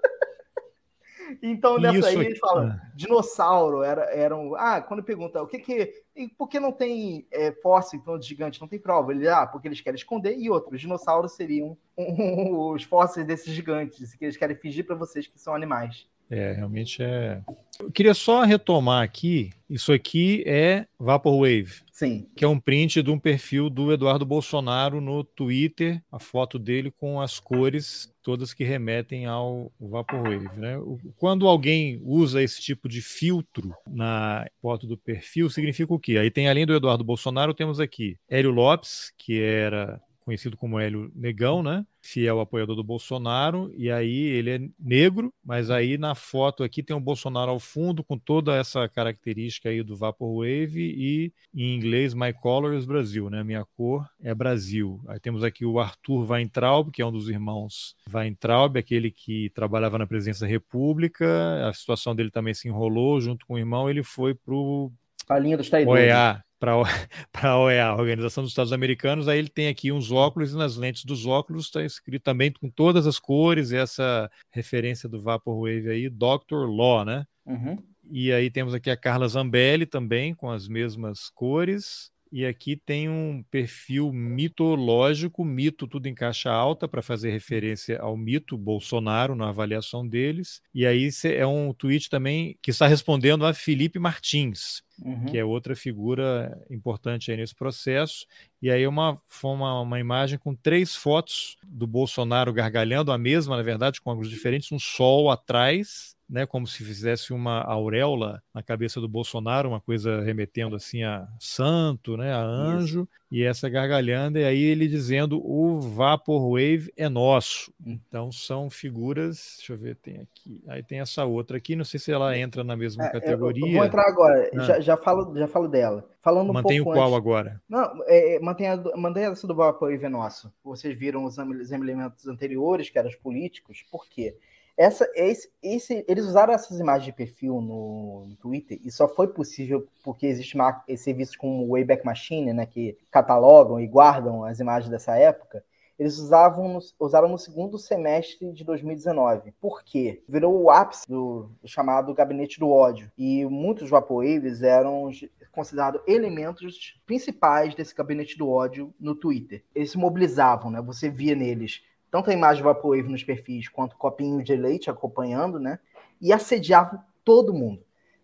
Então, 1.42 1.78
nessa 1.78 1.98
Isso 1.98 2.08
aí, 2.08 2.26
eles 2.26 2.40
falam, 2.40 2.70
ah. 2.70 2.92
dinossauro 2.96 3.84
era, 3.84 4.04
era 4.14 4.36
um. 4.36 4.56
Ah, 4.56 4.82
quando 4.82 5.04
pergunta 5.04 5.42
o 5.42 5.48
que 5.48 5.60
que. 5.60 5.94
E 6.16 6.28
por 6.30 6.48
que 6.48 6.60
não 6.60 6.72
tem 6.72 7.28
é, 7.32 7.52
fóssil, 7.52 8.00
então, 8.00 8.18
de 8.18 8.28
gigante? 8.28 8.62
Não 8.62 8.68
tem 8.68 8.80
prova. 8.80 9.12
Ele, 9.12 9.28
ah, 9.28 9.46
porque 9.46 9.68
eles 9.68 9.82
querem 9.82 9.98
esconder. 9.98 10.38
E 10.38 10.50
outro, 10.50 10.74
os 10.74 10.82
dinossauros 10.82 11.34
seriam 11.34 11.78
um, 11.98 12.72
os 12.72 12.84
fósseis 12.84 13.26
desses 13.26 13.54
gigantes, 13.54 14.16
que 14.16 14.26
eles 14.26 14.38
querem 14.38 14.56
fingir 14.56 14.86
para 14.86 14.96
vocês 14.96 15.28
que 15.28 15.40
são 15.40 15.54
animais. 15.54 16.08
É, 16.30 16.54
realmente 16.54 17.02
é. 17.02 17.42
Eu 17.80 17.92
queria 17.92 18.14
só 18.14 18.44
retomar 18.44 19.04
aqui. 19.04 19.52
Isso 19.70 19.94
aqui 19.94 20.44
é 20.46 20.86
Vaporwave. 21.00 21.84
Sim. 21.98 22.30
Que 22.36 22.46
é 22.46 22.48
um 22.48 22.60
print 22.60 23.02
de 23.02 23.10
um 23.10 23.18
perfil 23.18 23.72
do 23.72 23.92
Eduardo 23.92 24.24
Bolsonaro 24.24 25.02
no 25.02 25.24
Twitter, 25.24 26.00
a 26.12 26.20
foto 26.20 26.60
dele 26.60 26.92
com 26.92 27.20
as 27.20 27.40
cores 27.40 28.14
todas 28.22 28.54
que 28.54 28.64
remetem 28.64 29.26
ao 29.26 29.72
Vaporwave. 29.80 30.48
Né? 30.60 30.76
Quando 31.16 31.48
alguém 31.48 32.00
usa 32.04 32.44
esse 32.44 32.62
tipo 32.62 32.88
de 32.88 33.02
filtro 33.02 33.74
na 33.88 34.46
foto 34.62 34.86
do 34.86 34.96
perfil, 34.96 35.50
significa 35.50 35.92
o 35.92 36.00
quê? 36.00 36.20
Aí 36.20 36.30
tem 36.30 36.48
além 36.48 36.68
do 36.68 36.76
Eduardo 36.76 37.04
Bolsonaro, 37.04 37.52
temos 37.52 37.80
aqui 37.80 38.16
Hélio 38.30 38.52
Lopes, 38.52 39.12
que 39.18 39.42
era 39.42 40.00
conhecido 40.20 40.56
como 40.56 40.80
Hélio 40.80 41.12
Negão, 41.16 41.64
né? 41.64 41.84
Fiel 42.08 42.40
apoiador 42.40 42.76
do 42.76 42.84
Bolsonaro, 42.84 43.70
e 43.76 43.92
aí 43.92 44.18
ele 44.28 44.50
é 44.50 44.60
negro, 44.80 45.34
mas 45.44 45.70
aí 45.70 45.98
na 45.98 46.16
foto 46.16 46.64
aqui 46.64 46.82
tem 46.82 46.96
o 46.96 47.02
Bolsonaro 47.02 47.52
ao 47.52 47.60
fundo 47.60 48.04
com 48.04 48.18
toda 48.18 48.56
essa 48.56 48.88
característica 48.88 49.70
aí 49.70 49.84
do 49.84 49.98
Vaporwave 49.98 50.80
e 50.80 51.34
em 51.54 51.76
inglês 51.76 52.14
My 52.14 52.32
Color 52.34 52.76
is 52.76 52.86
Brasil, 52.86 53.30
né? 53.30 53.44
Minha 53.44 53.66
cor 53.76 54.08
é 54.22 54.34
Brasil. 54.34 55.02
Aí 55.08 55.20
temos 55.20 55.44
aqui 55.44 55.66
o 55.66 55.80
Arthur 55.80 56.32
Weintraub, 56.32 56.92
que 56.92 57.02
é 57.02 57.06
um 57.06 57.12
dos 57.12 57.28
irmãos 57.30 57.96
Weintraub, 58.12 58.78
aquele 58.78 59.12
que 59.12 59.50
trabalhava 59.54 59.98
na 59.98 60.08
presidência 60.08 60.46
da 60.46 60.52
República. 60.52 61.68
A 61.68 61.74
situação 61.74 62.16
dele 62.16 62.32
também 62.32 62.54
se 62.54 62.68
enrolou 62.68 63.20
junto 63.20 63.46
com 63.46 63.56
o 63.56 63.60
irmão, 63.60 63.90
ele 63.90 64.04
foi 64.04 64.34
para 64.34 64.54
o 64.54 64.92
a 65.30 65.38
linha 65.38 65.58
dos 65.58 65.70
traidores. 65.70 66.04
OEA, 66.04 66.42
para 66.60 66.74
a 67.44 67.60
OEA, 67.60 67.94
Organização 67.94 68.44
dos 68.44 68.52
Estados 68.52 68.74
Americanos, 68.74 69.28
aí 69.28 69.40
ele 69.40 69.50
tem 69.50 69.68
aqui 69.68 69.92
uns 69.92 70.12
óculos 70.12 70.54
e 70.54 70.58
nas 70.58 70.78
lentes 70.78 71.06
dos 71.06 71.26
óculos 71.26 71.66
está 71.66 71.84
escrito 71.84 72.24
também 72.24 72.52
com 72.52 72.70
todas 72.70 73.08
as 73.08 73.20
cores, 73.20 73.72
essa 73.72 74.30
referência 74.52 75.08
do 75.08 75.22
Vaporwave 75.22 75.90
aí, 75.90 76.10
Dr. 76.10 76.66
Law, 76.68 77.06
né? 77.06 77.26
Uhum. 77.46 77.82
E 78.10 78.32
aí 78.32 78.50
temos 78.50 78.74
aqui 78.74 78.90
a 78.90 78.98
Carla 78.98 79.28
Zambelli 79.28 79.86
também, 79.86 80.34
com 80.34 80.50
as 80.50 80.68
mesmas 80.68 81.30
cores. 81.30 82.12
E 82.32 82.46
aqui 82.46 82.76
tem 82.76 83.08
um 83.08 83.44
perfil 83.50 84.12
mitológico, 84.12 85.46
mito 85.46 85.88
tudo 85.88 86.08
em 86.08 86.14
caixa 86.14 86.52
alta, 86.52 86.88
para 86.88 87.02
fazer 87.02 87.32
referência 87.32 88.00
ao 88.00 88.18
mito 88.18 88.58
Bolsonaro 88.58 89.36
na 89.36 89.50
avaliação 89.50 90.08
deles. 90.08 90.62
E 90.74 90.86
aí 90.86 91.10
é 91.24 91.48
um 91.48 91.74
tweet 91.74 92.10
também 92.10 92.58
que 92.62 92.72
está 92.72 92.86
respondendo 92.88 93.46
a 93.46 93.54
Felipe 93.54 93.98
Martins, 93.98 94.82
uhum. 95.04 95.26
que 95.26 95.38
é 95.38 95.46
outra 95.46 95.76
figura 95.76 96.60
importante 96.70 97.32
aí 97.32 97.38
nesse 97.38 97.56
processo. 97.56 98.26
E 98.62 98.70
aí 98.70 98.88
uma, 98.88 99.20
uma, 99.44 99.82
uma 99.82 100.00
imagem 100.00 100.38
com 100.40 100.56
três 100.56 100.96
fotos 100.96 101.58
do 101.64 101.88
Bolsonaro 101.88 102.54
gargalhando, 102.54 103.12
a 103.12 103.18
mesma, 103.18 103.58
na 103.58 103.64
verdade, 103.64 104.02
com 104.02 104.12
ângulos 104.12 104.30
diferentes, 104.30 104.72
um 104.72 104.80
sol 104.80 105.30
atrás 105.30 106.18
né, 106.30 106.46
como 106.46 106.68
se 106.68 106.84
fizesse 106.84 107.32
uma 107.32 107.62
auréola 107.62 108.44
na 108.54 108.62
cabeça 108.62 109.00
do 109.00 109.08
Bolsonaro, 109.08 109.70
uma 109.70 109.80
coisa 109.80 110.22
remetendo 110.22 110.76
assim 110.76 111.04
a 111.04 111.28
santo, 111.40 112.18
né, 112.18 112.34
a 112.34 112.42
anjo, 112.42 113.02
Isso. 113.02 113.10
E 113.30 113.44
essa 113.44 113.68
gargalhando, 113.68 114.40
e 114.40 114.46
aí 114.46 114.64
ele 114.64 114.88
dizendo 114.88 115.42
o 115.46 115.82
Vaporwave 115.82 116.92
é 116.96 117.10
nosso. 117.10 117.74
Hum. 117.86 118.00
Então 118.08 118.32
são 118.32 118.70
figuras, 118.70 119.56
deixa 119.58 119.74
eu 119.74 119.78
ver, 119.78 119.96
tem 119.98 120.20
aqui, 120.20 120.64
aí 120.68 120.82
tem 120.82 121.02
essa 121.02 121.26
outra 121.26 121.58
aqui, 121.58 121.76
não 121.76 121.84
sei 121.84 122.00
se 122.00 122.12
ela 122.12 122.38
entra 122.38 122.64
na 122.64 122.78
mesma 122.78 123.06
é, 123.06 123.10
categoria. 123.10 123.66
Eu, 123.68 123.78
vou 123.78 123.86
entrar 123.86 124.08
agora, 124.08 124.50
ah. 124.54 124.60
já, 124.64 124.80
já, 124.80 124.98
falo, 124.98 125.38
já 125.38 125.48
falo 125.48 125.68
dela. 125.68 126.10
Falando 126.22 126.54
mantém 126.54 126.82
um 126.82 126.84
pouco 126.84 127.00
o 127.00 127.02
qual 127.02 127.10
antes, 127.10 127.18
agora? 127.18 127.62
Não, 127.70 128.04
é, 128.06 128.36
é 128.36 128.40
mantém, 128.40 128.68
a, 128.68 128.78
mantém 128.96 129.26
essa 129.26 129.46
do 129.46 129.56
Vaporwave 129.56 130.06
é 130.06 130.10
nosso. 130.10 130.52
Vocês 130.64 130.98
viram 130.98 131.26
os 131.26 131.38
elementos 131.38 132.28
anteriores, 132.28 132.90
que 132.90 132.98
eram 132.98 133.10
os 133.10 133.16
políticos, 133.16 133.84
por 133.92 134.08
quê? 134.08 134.36
Essa, 134.78 135.10
esse, 135.16 135.50
esse, 135.62 136.06
eles 136.08 136.26
usaram 136.26 136.54
essas 136.54 136.80
imagens 136.80 137.06
de 137.06 137.12
perfil 137.12 137.60
no, 137.60 138.26
no 138.28 138.36
Twitter 138.36 138.80
e 138.84 138.92
só 138.92 139.08
foi 139.08 139.28
possível 139.28 139.88
porque 140.04 140.28
existe 140.28 140.54
uma, 140.54 140.84
serviços 140.96 141.36
como 141.36 141.66
o 141.66 141.72
Wayback 141.72 142.06
Machine, 142.06 142.54
né, 142.54 142.66
que 142.68 142.96
catalogam 143.10 143.80
e 143.80 143.88
guardam 143.88 144.44
as 144.44 144.60
imagens 144.60 144.92
dessa 144.92 145.18
época. 145.18 145.64
Eles 145.98 146.20
usavam 146.20 146.68
no, 146.68 146.80
usaram 147.00 147.28
no 147.28 147.40
segundo 147.40 147.80
semestre 147.80 148.54
de 148.54 148.64
2019. 148.64 149.52
Por 149.60 149.84
quê? 149.84 150.22
Virou 150.30 150.62
o 150.62 150.70
ápice 150.70 151.08
do, 151.08 151.50
do 151.60 151.68
chamado 151.68 152.14
gabinete 152.14 152.60
do 152.60 152.70
ódio. 152.70 153.12
E 153.18 153.44
muitos 153.46 153.90
Vaporwaves 153.90 154.62
eram 154.62 155.10
considerados 155.52 156.02
elementos 156.06 157.02
principais 157.04 157.74
desse 157.74 157.96
gabinete 157.96 158.38
do 158.38 158.48
ódio 158.48 158.94
no 159.00 159.16
Twitter. 159.16 159.64
Eles 159.74 159.90
se 159.90 159.98
mobilizavam, 159.98 160.70
né? 160.70 160.80
Você 160.84 161.10
via 161.10 161.34
neles 161.34 161.82
tanto 162.12 162.30
a 162.30 162.34
imagem 162.34 162.64
Vaporwave 162.64 163.10
nos 163.10 163.24
perfis 163.24 163.68
quanto 163.68 163.96
copinho 163.96 164.44
de 164.44 164.56
leite 164.56 164.90
acompanhando, 164.90 165.60
né? 165.60 165.80
E 166.22 166.32
assediavam 166.34 167.00
todo 167.24 167.54
mundo. 167.54 167.82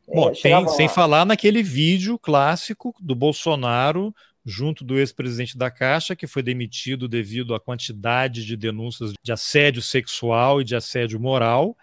Bom, 0.08 0.30
é, 0.30 0.34
tem, 0.34 0.68
sem 0.70 0.90
falar 0.90 1.26
naquele 1.26 1.64
vídeo 1.64 2.20
clássico 2.20 2.94
do 3.00 3.16
Bolsonaro 3.16 4.14
junto 4.46 4.84
do 4.84 5.00
ex-presidente 5.00 5.58
da 5.58 5.72
Caixa, 5.72 6.16
que 6.16 6.28
foi 6.28 6.44
demitido 6.44 7.08
devido 7.08 7.56
à 7.56 7.60
quantidade 7.60 8.46
de 8.46 8.58
denúncias 8.58 9.14
de 9.24 9.32
assédio 9.32 9.82
sexual 9.82 10.60
e 10.60 10.66
de 10.66 10.76
assédio 10.76 11.20
moral 11.20 11.78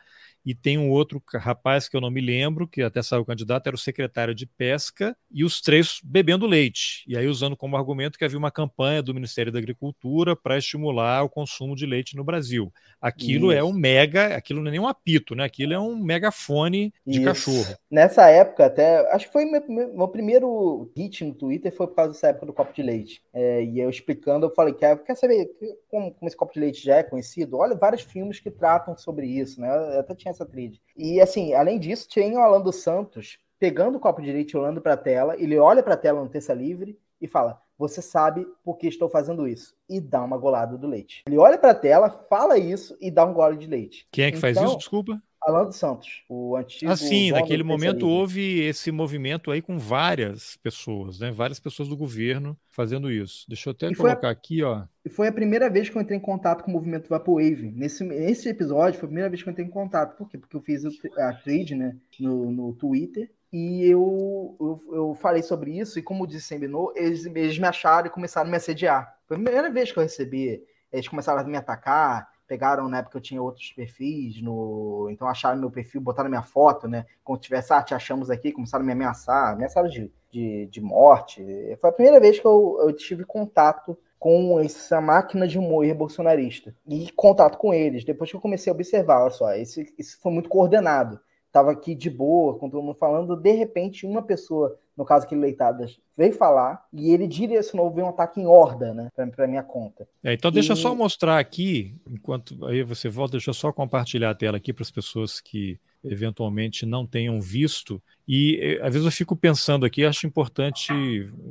e 0.45 0.55
tem 0.55 0.78
um 0.78 0.91
outro 0.91 1.22
rapaz 1.34 1.88
que 1.88 1.97
eu 1.97 2.01
não 2.01 2.11
me 2.11 2.20
lembro, 2.20 2.66
que 2.66 2.82
até 2.82 3.03
saiu 3.03 3.24
candidato, 3.24 3.66
era 3.66 3.76
o 3.76 3.78
secretário 3.78 4.34
de 4.34 4.47
Pesca, 4.47 5.16
e 5.30 5.45
os 5.45 5.61
três 5.61 6.01
bebendo 6.03 6.47
leite. 6.47 7.05
E 7.07 7.16
aí 7.16 7.26
usando 7.26 7.57
como 7.57 7.76
argumento 7.76 8.18
que 8.18 8.24
havia 8.24 8.38
uma 8.38 8.51
campanha 8.51 9.03
do 9.03 9.14
Ministério 9.14 9.53
da 9.53 9.59
Agricultura 9.59 10.34
para 10.34 10.59
estimular 10.59 11.22
o 11.22 11.28
consumo 11.28 11.76
de 11.76 11.86
leite 11.86 12.16
no 12.16 12.24
Brasil. 12.24 12.72
Aquilo 13.01 13.51
é 13.51 13.57
Isso. 13.57 13.66
é 13.66 13.68
um 13.68 13.72
mega, 13.72 14.36
aquilo 14.36 14.61
não 14.61 14.68
é 14.68 14.72
nem 14.72 14.80
um 14.80 14.88
apito, 14.88 15.34
né? 15.34 15.45
Aquilo 15.45 15.72
é 15.72 15.78
um 15.78 15.97
megafone 15.97 16.93
de 17.07 17.18
Isso. 17.18 17.24
cachorro. 17.24 17.76
Nessa 17.91 18.28
época, 18.28 18.66
até, 18.66 19.11
acho 19.12 19.26
que 19.26 19.32
foi 19.32 19.45
meu, 19.45 19.62
meu, 19.68 19.95
meu, 19.95 20.09
primeiro 20.09 20.91
hit 20.97 21.24
no 21.24 21.34
Twitter 21.34 21.72
foi 21.72 21.86
por 21.86 21.95
causa 21.95 22.12
dessa 22.12 22.28
época 22.28 22.47
do 22.47 22.53
copo 22.53 22.72
de 22.72 22.82
leite. 22.82 23.22
É, 23.32 23.62
e 23.62 23.78
eu 23.78 23.91
explicando, 23.91 24.47
eu 24.47 24.55
falei, 24.55 24.74
quer, 24.74 24.97
quer 25.03 25.14
saber 25.14 25.49
como, 25.88 26.12
como 26.12 26.28
esse 26.28 26.36
copo 26.36 26.53
de 26.53 26.61
leite 26.61 26.84
já 26.84 26.97
é 26.97 27.03
conhecido? 27.03 27.59
Olha 27.59 27.74
vários 27.74 28.03
filmes 28.03 28.41
que 28.41 28.51
tratam 28.51 28.97
sobre 28.97 29.26
isso, 29.26 29.61
né? 29.61 29.68
Eu 29.68 30.01
até 30.01 30.14
tinha 30.14 30.30
essa 30.31 30.47
trilha. 30.47 30.78
E 30.97 31.20
assim, 31.20 31.55
além 31.55 31.78
disso, 31.78 32.09
tem 32.09 32.37
o 32.37 32.41
Alan 32.41 32.61
dos 32.61 32.76
Santos 32.76 33.39
pegando 33.61 33.97
o 33.97 34.01
copo 34.01 34.22
de 34.22 34.33
leite, 34.33 34.57
olhando 34.57 34.81
para 34.81 34.95
a 34.95 34.97
tela, 34.97 35.37
ele 35.39 35.59
olha 35.59 35.83
para 35.83 35.95
a 35.95 35.99
tela 35.99 36.22
no 36.22 36.28
terça 36.28 36.55
livre 36.55 36.99
e 37.20 37.28
fala: 37.28 37.61
Você 37.78 38.01
sabe 38.01 38.47
por 38.64 38.78
que 38.78 38.89
estou 38.89 39.09
fazendo 39.09 39.47
isso? 39.47 39.74
E 39.89 40.01
dá 40.01 40.22
uma 40.22 40.39
golada 40.39 40.78
do 40.78 40.89
leite. 40.89 41.22
Ele 41.26 41.37
olha 41.37 41.59
para 41.59 41.72
a 41.72 41.74
tela, 41.74 42.09
fala 42.28 42.59
isso 42.59 42.97
e 43.01 43.11
dá 43.11 43.24
um 43.24 43.35
gole 43.35 43.59
de 43.59 43.66
leite. 43.66 44.09
Quem 44.11 44.24
é 44.24 44.31
que 44.31 44.39
então, 44.39 44.55
faz 44.55 44.66
isso? 44.66 44.78
Desculpa. 44.78 45.22
Alan 45.43 45.64
dos 45.64 45.76
Santos, 45.76 46.22
o 46.28 46.55
antigo. 46.55 46.91
Assim, 46.91 47.32
naquele 47.32 47.62
momento 47.62 48.07
houve 48.07 48.61
esse 48.61 48.93
movimento 48.93 49.51
aí 49.51 49.62
com 49.62 49.78
várias 49.78 50.57
pessoas, 50.57 51.18
né? 51.18 51.30
Várias 51.30 51.59
pessoas 51.59 51.88
do 51.88 51.97
governo 51.97 52.57
fazendo 52.68 53.11
isso. 53.11 53.47
Deixa 53.49 53.68
eu 53.68 53.72
até 53.72 53.88
e 53.88 53.95
colocar 53.95 54.28
a... 54.28 54.32
aqui, 54.32 54.62
ó. 54.62 54.84
E 55.05 55.09
foi 55.09 55.28
a 55.28 55.32
primeira 55.32 55.70
vez 55.70 55.88
que 55.88 55.97
eu 55.97 56.03
entrei 56.03 56.18
em 56.18 56.20
contato 56.20 56.62
com 56.62 56.70
o 56.70 56.74
movimento 56.74 57.09
Vaporwave. 57.09 57.72
Nesse, 57.72 58.05
nesse 58.05 58.49
episódio 58.51 58.99
foi 58.99 59.07
a 59.07 59.09
primeira 59.09 59.30
vez 59.30 59.43
que 59.43 59.49
eu 59.49 59.53
entrei 59.53 59.66
em 59.66 59.70
contato. 59.70 60.16
Por 60.16 60.28
quê? 60.28 60.36
Porque 60.36 60.57
eu 60.57 60.61
fiz 60.61 60.84
a 61.16 61.32
trade, 61.32 61.74
né, 61.74 61.97
no, 62.18 62.51
no 62.51 62.74
Twitter. 62.74 63.30
E 63.53 63.84
eu, 63.84 64.57
eu, 64.61 64.95
eu, 64.95 65.14
falei 65.14 65.43
sobre 65.43 65.76
isso, 65.76 65.99
e 65.99 66.03
como 66.03 66.26
disseminou, 66.26 66.93
eles, 66.95 67.26
eles 67.26 67.59
me 67.59 67.66
acharam 67.66 68.07
e 68.07 68.11
começaram 68.11 68.47
a 68.47 68.51
me 68.51 68.57
assediar. 68.57 69.12
Foi 69.26 69.36
a 69.36 69.41
primeira 69.41 69.70
vez 69.70 69.91
que 69.91 69.99
eu 69.99 70.03
recebi. 70.03 70.62
Eles 70.93 71.09
começaram 71.09 71.41
a 71.41 71.45
me 71.45 71.57
atacar, 71.57 72.28
pegaram 72.51 72.88
na 72.88 72.98
época 72.98 73.16
eu 73.16 73.22
tinha 73.22 73.40
outros 73.40 73.72
perfis, 73.72 74.42
no 74.42 75.07
então 75.09 75.28
acharam 75.28 75.61
meu 75.61 75.70
perfil, 75.70 76.01
botaram 76.01 76.28
minha 76.28 76.42
foto, 76.42 76.88
né? 76.88 77.07
Quando 77.22 77.40
tivesse, 77.40 77.72
ah, 77.72 77.80
te 77.80 77.94
achamos 77.94 78.28
aqui, 78.28 78.51
começaram 78.51 78.82
a 78.82 78.86
me 78.86 78.92
ameaçar, 78.92 79.53
ameaçaram 79.53 79.88
de, 79.88 80.11
de, 80.32 80.66
de 80.66 80.80
morte. 80.80 81.44
Foi 81.80 81.90
a 81.90 81.92
primeira 81.92 82.18
vez 82.18 82.40
que 82.40 82.44
eu, 82.44 82.78
eu 82.80 82.92
tive 82.92 83.24
contato 83.24 83.96
com 84.18 84.59
essa 84.59 85.01
máquina 85.01 85.46
de 85.46 85.61
humor 85.61 85.86
bolsonarista. 85.94 86.74
E 86.88 87.11
contato 87.12 87.57
com 87.57 87.72
eles. 87.72 88.05
Depois 88.05 88.28
que 88.28 88.36
eu 88.36 88.40
comecei 88.40 88.70
a 88.70 88.74
observar, 88.74 89.22
olha 89.22 89.30
só, 89.30 89.53
esse, 89.55 89.94
esse 89.96 90.16
foi 90.16 90.32
muito 90.32 90.48
coordenado 90.48 91.20
estava 91.51 91.72
aqui 91.72 91.94
de 91.96 92.09
boa, 92.09 92.57
com 92.57 92.70
todo 92.70 92.82
mundo 92.82 92.94
falando, 92.94 93.36
de 93.36 93.51
repente 93.51 94.07
uma 94.07 94.22
pessoa, 94.22 94.78
no 95.01 95.07
caso 95.07 95.24
aquele 95.24 95.40
Leitadas, 95.40 95.98
veio 96.14 96.34
falar 96.34 96.84
e 96.92 97.11
ele 97.11 97.26
direcionou, 97.26 97.90
veio 97.90 98.07
um 98.07 98.11
ataque 98.11 98.38
em 98.38 98.46
horda, 98.46 98.92
né, 98.92 99.09
para 99.34 99.46
minha 99.46 99.62
conta. 99.62 100.07
É, 100.22 100.34
então 100.34 100.53
deixa 100.53 100.74
e... 100.74 100.76
só 100.76 100.94
mostrar 100.94 101.38
aqui, 101.38 101.94
enquanto 102.07 102.66
aí 102.66 102.82
você 102.82 103.09
volta, 103.09 103.32
deixa 103.32 103.48
eu 103.48 103.55
só 103.55 103.72
compartilhar 103.72 104.28
a 104.28 104.34
tela 104.34 104.59
aqui 104.59 104.74
para 104.74 104.82
as 104.82 104.90
pessoas 104.90 105.40
que 105.40 105.80
eventualmente 106.05 106.84
não 106.84 107.07
tenham 107.07 107.40
visto. 107.40 108.03
E 108.28 108.59
eh, 108.61 108.86
às 108.86 108.92
vezes 108.92 109.07
eu 109.07 109.12
fico 109.12 109.34
pensando 109.34 109.86
aqui, 109.86 110.05
acho 110.05 110.26
importante 110.26 110.92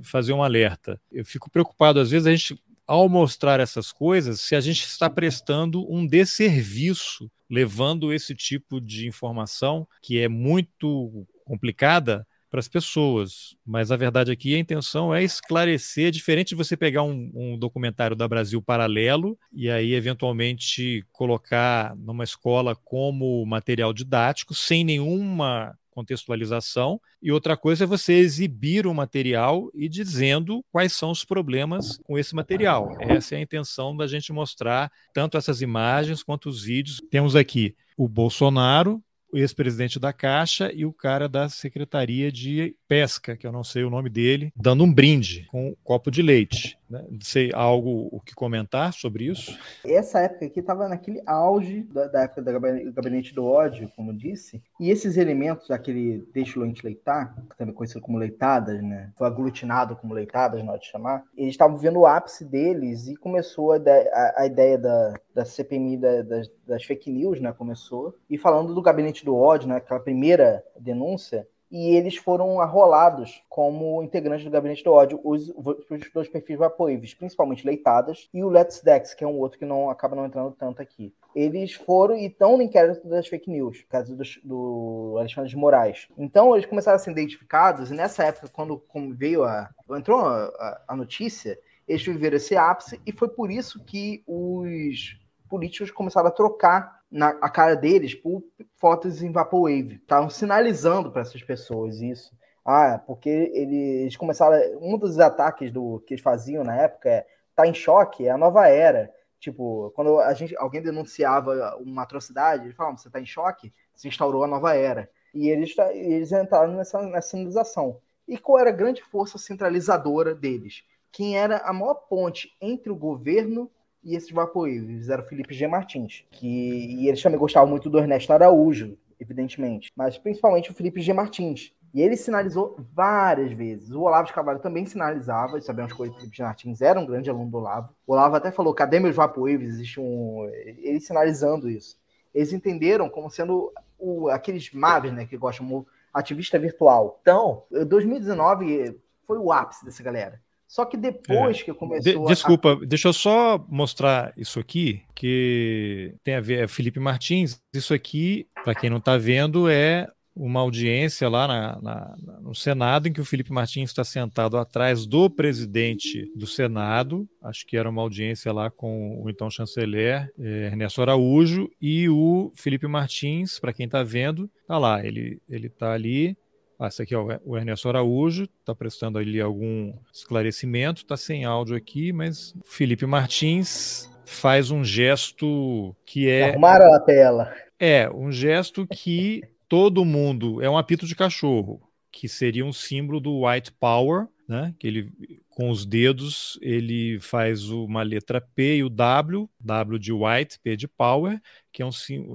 fazer 0.04 0.34
um 0.34 0.43
alerta. 0.43 1.02
Eu 1.12 1.26
fico 1.26 1.50
preocupado, 1.50 2.00
às 2.00 2.12
vezes 2.12 2.28
a 2.28 2.32
gente 2.32 2.62
ao 2.86 3.10
mostrar 3.10 3.60
essas 3.60 3.91
coisas, 3.91 4.41
se 4.41 4.56
a 4.56 4.62
gente 4.62 4.84
está 4.84 5.10
prestando 5.10 5.91
um 5.91 6.06
desserviço 6.06 7.32
levando 7.50 8.14
esse 8.14 8.36
tipo 8.36 8.80
de 8.80 9.08
informação 9.08 9.88
que 10.04 10.20
é 10.20 10.28
muito 10.28 11.26
complicada 11.45 12.28
para 12.50 12.60
as 12.60 12.68
pessoas. 12.68 13.56
Mas 13.66 13.91
a 13.91 13.95
verdade 13.95 14.32
aqui, 14.32 14.56
a 14.56 14.60
intenção 14.60 15.14
é 15.14 15.24
esclarecer, 15.24 16.12
diferente 16.12 16.50
de 16.50 16.56
você 16.56 16.76
pegar 16.76 17.04
um, 17.04 17.32
um, 17.34 17.58
documentário 17.58 18.16
da 18.16 18.28
Brasil 18.28 18.62
Paralelo 18.62 19.38
e 19.54 19.70
aí 19.70 19.93
eventualmente 19.93 21.06
colocar 21.12 21.95
numa 21.95 22.24
escola 22.24 22.76
como 22.76 23.45
material 23.45 23.93
didático, 23.93 24.54
sem 24.54 24.84
nenhuma 24.84 25.78
contextualização, 26.00 27.00
e 27.22 27.32
outra 27.32 27.58
coisa 27.58 27.84
é 27.84 27.88
você 27.88 28.14
exibir 28.14 28.88
o 28.88 28.93
material 28.93 29.70
e 29.74 29.89
dizendo 29.89 30.64
quais 30.72 30.93
são 30.93 31.12
os 31.12 31.26
problemas 31.26 31.97
com 32.04 32.18
esse 32.18 32.34
material. 32.34 32.95
Essa 33.02 33.36
é 33.36 33.39
a 33.39 33.41
intenção 33.41 33.95
da 33.95 34.08
gente 34.08 34.32
mostrar 34.32 34.89
tanto 35.14 35.38
essas 35.38 35.62
imagens 35.62 36.24
quanto 36.24 36.47
os 36.47 36.64
vídeos. 36.64 37.02
Temos 37.12 37.36
aqui 37.36 37.76
o 37.97 38.08
Bolsonaro, 38.08 39.04
o 39.32 39.38
ex-presidente 39.38 40.00
da 40.00 40.12
Caixa 40.12 40.72
e 40.74 40.86
o 40.86 40.94
cara 40.94 41.30
da 41.30 41.50
Secretaria 41.50 42.32
de 42.32 42.76
Pesca, 42.88 43.38
que 43.38 43.46
eu 43.46 43.52
não 43.52 43.64
sei 43.64 43.84
o 43.84 43.90
nome 43.90 44.10
dele, 44.10 44.52
dando 44.56 44.84
um 44.84 44.94
brinde 44.94 45.46
com 45.50 45.70
um 45.70 45.76
copo 45.84 46.10
de 46.10 46.22
leite. 46.22 46.79
Né? 46.90 47.06
Sei 47.22 47.52
algo 47.54 48.10
o 48.12 48.20
que 48.20 48.34
comentar 48.34 48.94
sobre 48.94 49.26
isso? 49.26 49.58
Essa 49.86 50.22
época 50.22 50.46
aqui 50.46 50.60
estava 50.60 50.90
naquele 50.90 51.22
auge 51.26 51.84
da, 51.84 52.08
da, 52.08 52.22
época 52.24 52.42
do 52.42 52.92
gabinete 52.92 53.34
do 53.34 53.46
ódio, 53.46 53.92
como 53.96 54.12
disse, 54.12 54.64
e 54.80 54.90
esses 54.90 55.16
elementos, 55.16 55.70
aquele 55.70 56.28
deixo-lente 56.34 56.84
leitar, 56.84 57.36
também 57.58 57.76
conhecido 57.76 58.02
como 58.02 58.18
leitadas, 58.18 58.82
né? 58.82 59.12
Foi 59.16 59.28
aglutinado 59.28 59.96
como 59.96 60.14
leitadas, 60.14 60.64
de 60.80 60.86
chamar, 60.88 61.24
eles 61.36 61.52
estavam 61.52 61.78
vendo 61.78 62.00
o 62.00 62.06
ápice 62.06 62.44
deles 62.44 63.08
e 63.08 63.16
começou 63.16 63.74
a, 63.74 63.78
a, 63.78 64.42
a 64.42 64.46
ideia 64.46 64.78
da, 64.78 65.14
da 65.34 65.46
CPMI 65.46 65.98
da, 65.98 66.22
das, 66.24 66.52
das 66.66 66.84
fake 66.84 67.12
news, 67.12 67.40
né? 67.40 67.54
Começou. 67.54 68.16
E 68.30 68.38
falando 68.38 68.74
do 68.74 68.82
gabinete 68.82 69.24
do 69.24 69.36
ódio, 69.36 69.68
né? 69.68 69.76
Aquela 69.76 70.00
primeira 70.00 70.64
denúncia, 70.80 71.48
e 71.72 71.95
eles 71.95 72.15
foram 72.15 72.59
arrolados 72.59 73.43
como 73.47 74.01
integrantes 74.01 74.45
do 74.45 74.51
Gabinete 74.51 74.84
do 74.84 74.91
Ódio, 74.91 75.20
os, 75.24 75.49
os 75.49 76.11
dois 76.13 76.28
perfis 76.28 76.57
Vapoives, 76.57 77.13
principalmente 77.13 77.65
Leitadas, 77.65 78.28
e 78.34 78.43
o 78.43 78.49
Let's 78.49 78.82
Dex, 78.82 79.13
que 79.13 79.24
é 79.24 79.28
um 79.28 79.38
outro 79.38 79.59
que 79.59 79.65
não 79.65 79.89
acaba 79.89 80.15
não 80.15 80.26
entrando 80.26 80.55
tanto 80.57 80.82
aqui. 80.82 81.13
Eles 81.36 81.74
foram 81.74 82.17
e 82.17 82.26
estão 82.26 82.57
no 82.57 82.63
inquérito 82.63 83.07
das 83.07 83.28
fake 83.28 83.49
news, 83.49 83.86
causa 83.88 84.15
do, 84.15 84.24
do 84.43 85.15
Alexandre 85.20 85.49
de 85.49 85.55
Moraes. 85.55 86.07
Então, 86.17 86.55
eles 86.55 86.65
começaram 86.65 86.95
a 86.95 86.99
ser 86.99 87.11
identificados, 87.11 87.91
e 87.91 87.93
nessa 87.93 88.24
época, 88.24 88.49
quando 88.49 88.82
veio 89.15 89.43
a. 89.43 89.70
entrou 89.91 90.20
a, 90.20 90.82
a 90.88 90.95
notícia, 90.95 91.59
eles 91.88 92.03
viveram 92.03 92.38
esse 92.38 92.55
ápice, 92.55 92.99
e 93.05 93.11
foi 93.11 93.30
por 93.30 93.51
isso 93.51 93.84
que 93.84 94.24
os 94.26 95.20
políticos 95.50 95.91
começaram 95.91 96.28
a 96.28 96.32
trocar 96.32 97.02
na, 97.12 97.30
a 97.41 97.50
cara 97.50 97.76
deles 97.76 98.14
por 98.14 98.43
fotos 98.78 99.22
em 99.22 99.32
Vaporwave. 99.32 99.95
Estavam 99.95 100.30
sinalizando 100.30 101.12
para 101.12 101.24
essas 101.24 101.41
pessoas 101.41 102.00
isso. 102.00 102.38
Ah, 102.64 103.02
porque 103.06 103.30
eles 103.30 104.16
começaram. 104.16 104.58
Um 104.80 104.97
dos 104.97 105.20
ataques 105.20 105.72
do 105.72 106.04
que 106.06 106.14
eles 106.14 106.24
faziam 106.24 106.64
na 106.64 106.76
época 106.76 107.10
é 107.10 107.26
tá 107.56 107.68
em 107.68 107.74
choque, 107.74 108.28
é 108.28 108.32
a 108.32 108.38
nova 108.38 108.68
era. 108.68 109.12
Tipo, 109.39 109.91
quando 109.95 110.20
a 110.20 110.34
gente, 110.34 110.56
alguém 110.58 110.82
denunciava 110.82 111.78
uma 111.80 112.04
atrocidade, 112.04 112.66
eles 112.66 112.76
falavam, 112.76 112.97
você 112.97 113.10
tá 113.10 113.20
em 113.20 113.26
choque, 113.26 113.74
se 113.95 114.08
instaurou 114.08 114.43
a 114.43 114.47
nova 114.47 114.76
era. 114.76 115.10
E 115.34 115.50
eles, 115.50 115.76
eles 115.93 116.32
entraram 116.32 116.74
nessa, 116.74 117.02
nessa 117.02 117.30
sinalização. 117.30 118.00
E 118.28 118.38
qual 118.38 118.60
era 118.60 118.70
a 118.70 118.74
grande 118.74 119.02
força 119.02 119.38
centralizadora 119.38 120.36
deles? 120.36 120.84
Quem 121.12 121.38
era 121.38 121.58
a 121.60 121.74
maior 121.74 121.95
ponte 121.95 122.56
entre 122.62 122.91
o 122.91 122.95
governo 122.95 123.70
e 124.04 124.16
esses 124.16 124.32
vaporíveis 124.32 125.10
era 125.10 125.22
o 125.22 125.26
Felipe 125.26 125.54
G. 125.54 125.68
Martins, 125.68 126.26
que 126.32 126.47
e 126.47 127.08
eles 127.08 127.22
também 127.22 127.39
gostavam 127.39 127.70
muito 127.70 127.89
do 127.89 128.00
Ernesto 128.00 128.32
Araújo, 128.32 128.97
evidentemente, 129.20 129.91
mas 129.95 130.18
principalmente 130.18 130.72
o 130.72 130.74
Felipe 130.74 131.02
G. 131.02 131.14
Martins. 131.14 131.74
E 131.93 132.02
ele 132.02 132.16
sinalizou 132.16 132.78
várias 132.93 133.52
vezes. 133.52 133.89
O 133.89 134.02
Olavo 134.02 134.28
de 134.28 134.34
Carvalho 134.34 134.60
também 134.60 134.86
sinalizava, 134.86 135.58
e 135.58 135.62
sabemos 135.62 135.91
que 135.91 136.02
o 136.02 136.14
Felipe 136.14 136.38
G. 136.38 136.43
Martins 136.43 136.82
era 136.82 137.00
um 137.00 137.06
grande 137.06 137.30
aluno 137.30 137.50
do 137.50 137.58
Olavo. 137.58 137.93
O 138.06 138.14
Olavo 138.14 138.36
até 138.36 138.52
falou: 138.52 138.74
cadê 138.74 139.00
meus 139.00 139.16
vaporíveis? 139.16 139.74
Existe 139.74 140.00
um. 140.00 140.47
Ele 140.64 141.00
sinalizando 141.00 141.70
isso. 141.70 141.97
Eles 142.34 142.54
entenderam 142.54 143.10
como 143.10 143.30
sendo 143.30 143.74
o, 143.97 144.30
aqueles 144.30 144.72
maves, 144.72 145.12
né, 145.12 145.26
que 145.26 145.36
gostam 145.36 145.86
ativista 146.14 146.60
virtual. 146.60 147.20
Então, 147.22 147.64
2019 147.72 149.00
foi 149.26 149.38
o 149.38 149.52
ápice 149.52 149.84
dessa 149.84 150.04
galera. 150.04 150.39
Só 150.70 150.86
que 150.86 150.95
depois 150.95 151.59
é. 151.59 151.63
que 151.63 151.74
começou. 151.74 152.22
De, 152.22 152.28
desculpa, 152.28 152.74
a... 152.74 152.86
deixa 152.86 153.07
eu 153.07 153.13
só 153.13 153.65
mostrar 153.67 154.32
isso 154.38 154.59
aqui, 154.59 155.01
que 155.15 156.13
tem 156.24 156.36
a 156.36 156.41
ver. 156.41 156.63
É 156.63 156.67
Felipe 156.67 156.99
Martins, 156.99 157.59
isso 157.74 157.91
aqui, 157.91 158.47
para 158.63 158.76
quem 158.76 158.88
não 158.88 158.97
está 158.97 159.17
vendo, 159.17 159.67
é 159.67 160.07
uma 160.36 160.59
audiência 160.59 161.28
lá 161.28 161.47
na, 161.47 161.82
na, 161.82 162.39
no 162.39 162.53
Senado, 162.53 163.07
em 163.07 163.11
que 163.11 163.20
o 163.20 163.26
Felipe 163.26 163.51
Martins 163.51 163.89
está 163.89 164.03
sentado 164.03 164.57
atrás 164.57 165.07
do 165.07 165.28
presidente 165.28 166.32
do 166.36 166.45
Senado, 166.45 167.28
acho 167.41 167.65
que 167.65 167.76
era 167.76 167.89
uma 167.89 168.03
audiência 168.03 168.53
lá 168.53 168.70
com 168.70 169.22
o 169.22 169.30
então 169.30 169.49
chanceler 169.49 170.32
é, 170.39 170.67
Ernesto 170.67 171.01
Araújo, 171.01 171.67
e 171.82 172.07
o 172.07 172.53
Felipe 172.55 172.88
Martins, 172.88 173.59
para 173.59 173.74
quem 173.74 173.88
está 173.88 174.03
vendo, 174.03 174.49
está 174.61 174.78
lá, 174.78 175.03
ele 175.03 175.41
está 175.49 175.91
ali 175.93 176.38
ah, 176.80 176.88
esse 176.88 177.02
aqui 177.02 177.14
é 177.14 177.18
o 177.18 177.58
Ernesto 177.58 177.90
Araújo, 177.90 178.44
está 178.44 178.74
prestando 178.74 179.20
ali 179.20 179.42
algum 179.42 179.94
esclarecimento, 180.14 181.02
está 181.02 181.18
sem 181.18 181.44
áudio 181.44 181.76
aqui, 181.76 182.14
mas 182.14 182.56
Felipe 182.64 183.06
Martins 183.06 184.10
faz 184.26 184.72
um 184.72 184.82
gesto 184.82 185.94
que 186.06 186.30
é. 186.30 186.52
Arrumaram 186.52 186.94
a 186.94 187.00
tela. 187.02 187.54
É, 187.78 188.10
um 188.10 188.32
gesto 188.32 188.88
que 188.88 189.44
todo 189.68 190.06
mundo. 190.06 190.62
É 190.62 190.70
um 190.70 190.78
apito 190.78 191.06
de 191.06 191.16
cachorro, 191.16 191.82
que 192.12 192.30
seria 192.30 192.66
um 192.66 192.72
símbolo 192.72 193.20
do 193.20 193.46
White 193.46 193.74
Power, 193.74 194.28
né? 194.50 194.74
Que 194.80 194.88
ele, 194.88 195.12
com 195.47 195.70
os 195.70 195.86
dedos, 195.86 196.58
ele 196.60 197.20
faz 197.20 197.70
uma 197.70 198.02
letra 198.02 198.41
P 198.41 198.78
e 198.78 198.84
o 198.84 198.89
W, 198.89 199.47
W 199.60 200.00
de 200.00 200.12
White, 200.12 200.60
P 200.60 200.76
de 200.76 200.88
Power, 200.88 201.39
que 201.72 201.84
é, 201.84 201.86
um, 201.86 201.91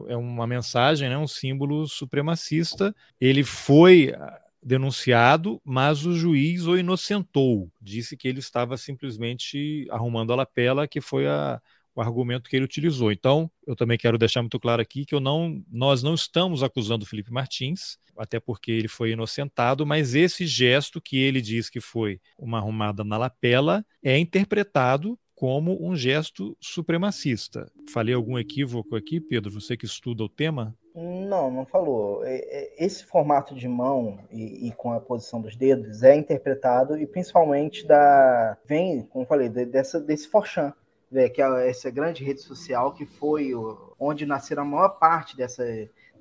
é 0.09 0.17
uma 0.17 0.47
mensagem, 0.47 1.09
né? 1.09 1.19
um 1.19 1.27
símbolo 1.27 1.89
supremacista. 1.89 2.95
Ele 3.21 3.43
foi 3.43 4.15
ah, 4.17 4.41
denunciado, 4.63 5.61
mas 5.65 6.07
o 6.07 6.13
juiz 6.13 6.67
o 6.67 6.79
inocentou. 6.79 7.69
Disse 7.81 8.17
que 8.17 8.29
ele 8.29 8.39
estava 8.39 8.77
simplesmente 8.77 9.85
arrumando 9.91 10.33
a 10.33 10.37
lapela, 10.37 10.87
que 10.87 11.01
foi 11.01 11.27
a, 11.27 11.61
o 11.97 12.01
argumento 12.01 12.49
que 12.49 12.55
ele 12.55 12.65
utilizou. 12.65 13.11
Então, 13.11 13.51
eu 13.67 13.75
também 13.75 13.99
quero 13.99 14.17
deixar 14.17 14.41
muito 14.41 14.61
claro 14.61 14.81
aqui 14.81 15.05
que 15.05 15.17
eu 15.17 15.21
não, 15.21 15.61
nós 15.69 16.01
não 16.01 16.15
estamos 16.15 16.63
acusando 16.63 17.05
o 17.05 17.09
Felipe 17.09 17.33
Martins, 17.33 17.99
até 18.17 18.39
porque 18.39 18.71
ele 18.71 18.89
foi 18.89 19.13
inocentado, 19.13 19.87
mas 19.87 20.15
esse 20.15 20.47
gesto 20.47 21.01
que 21.01 21.21
ele 21.21 21.41
diz 21.41 21.69
que 21.69 21.81
foi 21.81 22.21
uma 22.39 22.59
arrumada 22.59 23.05
na 23.05 23.17
lapela 23.17 23.85
é 24.03 24.19
interpretado 24.19 25.19
como 25.35 25.85
um 25.85 25.97
gesto 25.97 26.57
supremacista. 26.61 27.71
Falei 27.93 28.15
algum 28.15 28.39
equívoco 28.39 28.95
aqui, 28.97 29.21
Pedro? 29.21 29.51
Você 29.51 29.77
que 29.77 29.85
estuda 29.85 30.23
o 30.23 30.29
tema? 30.29 30.75
Não, 30.95 31.51
não 31.51 31.67
falou. 31.67 32.25
É, 32.25 32.37
é, 32.37 32.85
esse 32.85 33.05
formato 33.05 33.55
de 33.55 33.67
mão 33.67 34.21
e, 34.31 34.69
e, 34.69 34.73
com 34.73 34.93
a 34.93 35.01
posição 35.01 35.41
dos 35.41 35.57
dedos 35.57 36.05
é 36.05 36.15
interpretado 36.15 36.97
e 36.97 37.07
principalmente 37.07 37.85
da 37.85 38.57
vem, 38.65 39.03
como 39.03 39.27
falei, 39.27 39.49
dessa 39.49 40.01
desse 40.01 40.29
Forchan, 40.29 40.73
que 41.35 41.43
é 41.43 41.69
essa 41.69 41.91
grande 41.91 42.25
rede 42.25 42.41
social 42.41 42.93
que 42.93 43.05
foi 43.05 43.51
onde 43.99 44.25
nasceram 44.25 44.63
a 44.63 44.67
maior 44.67 44.89
parte 44.91 45.37
dessa, 45.37 45.65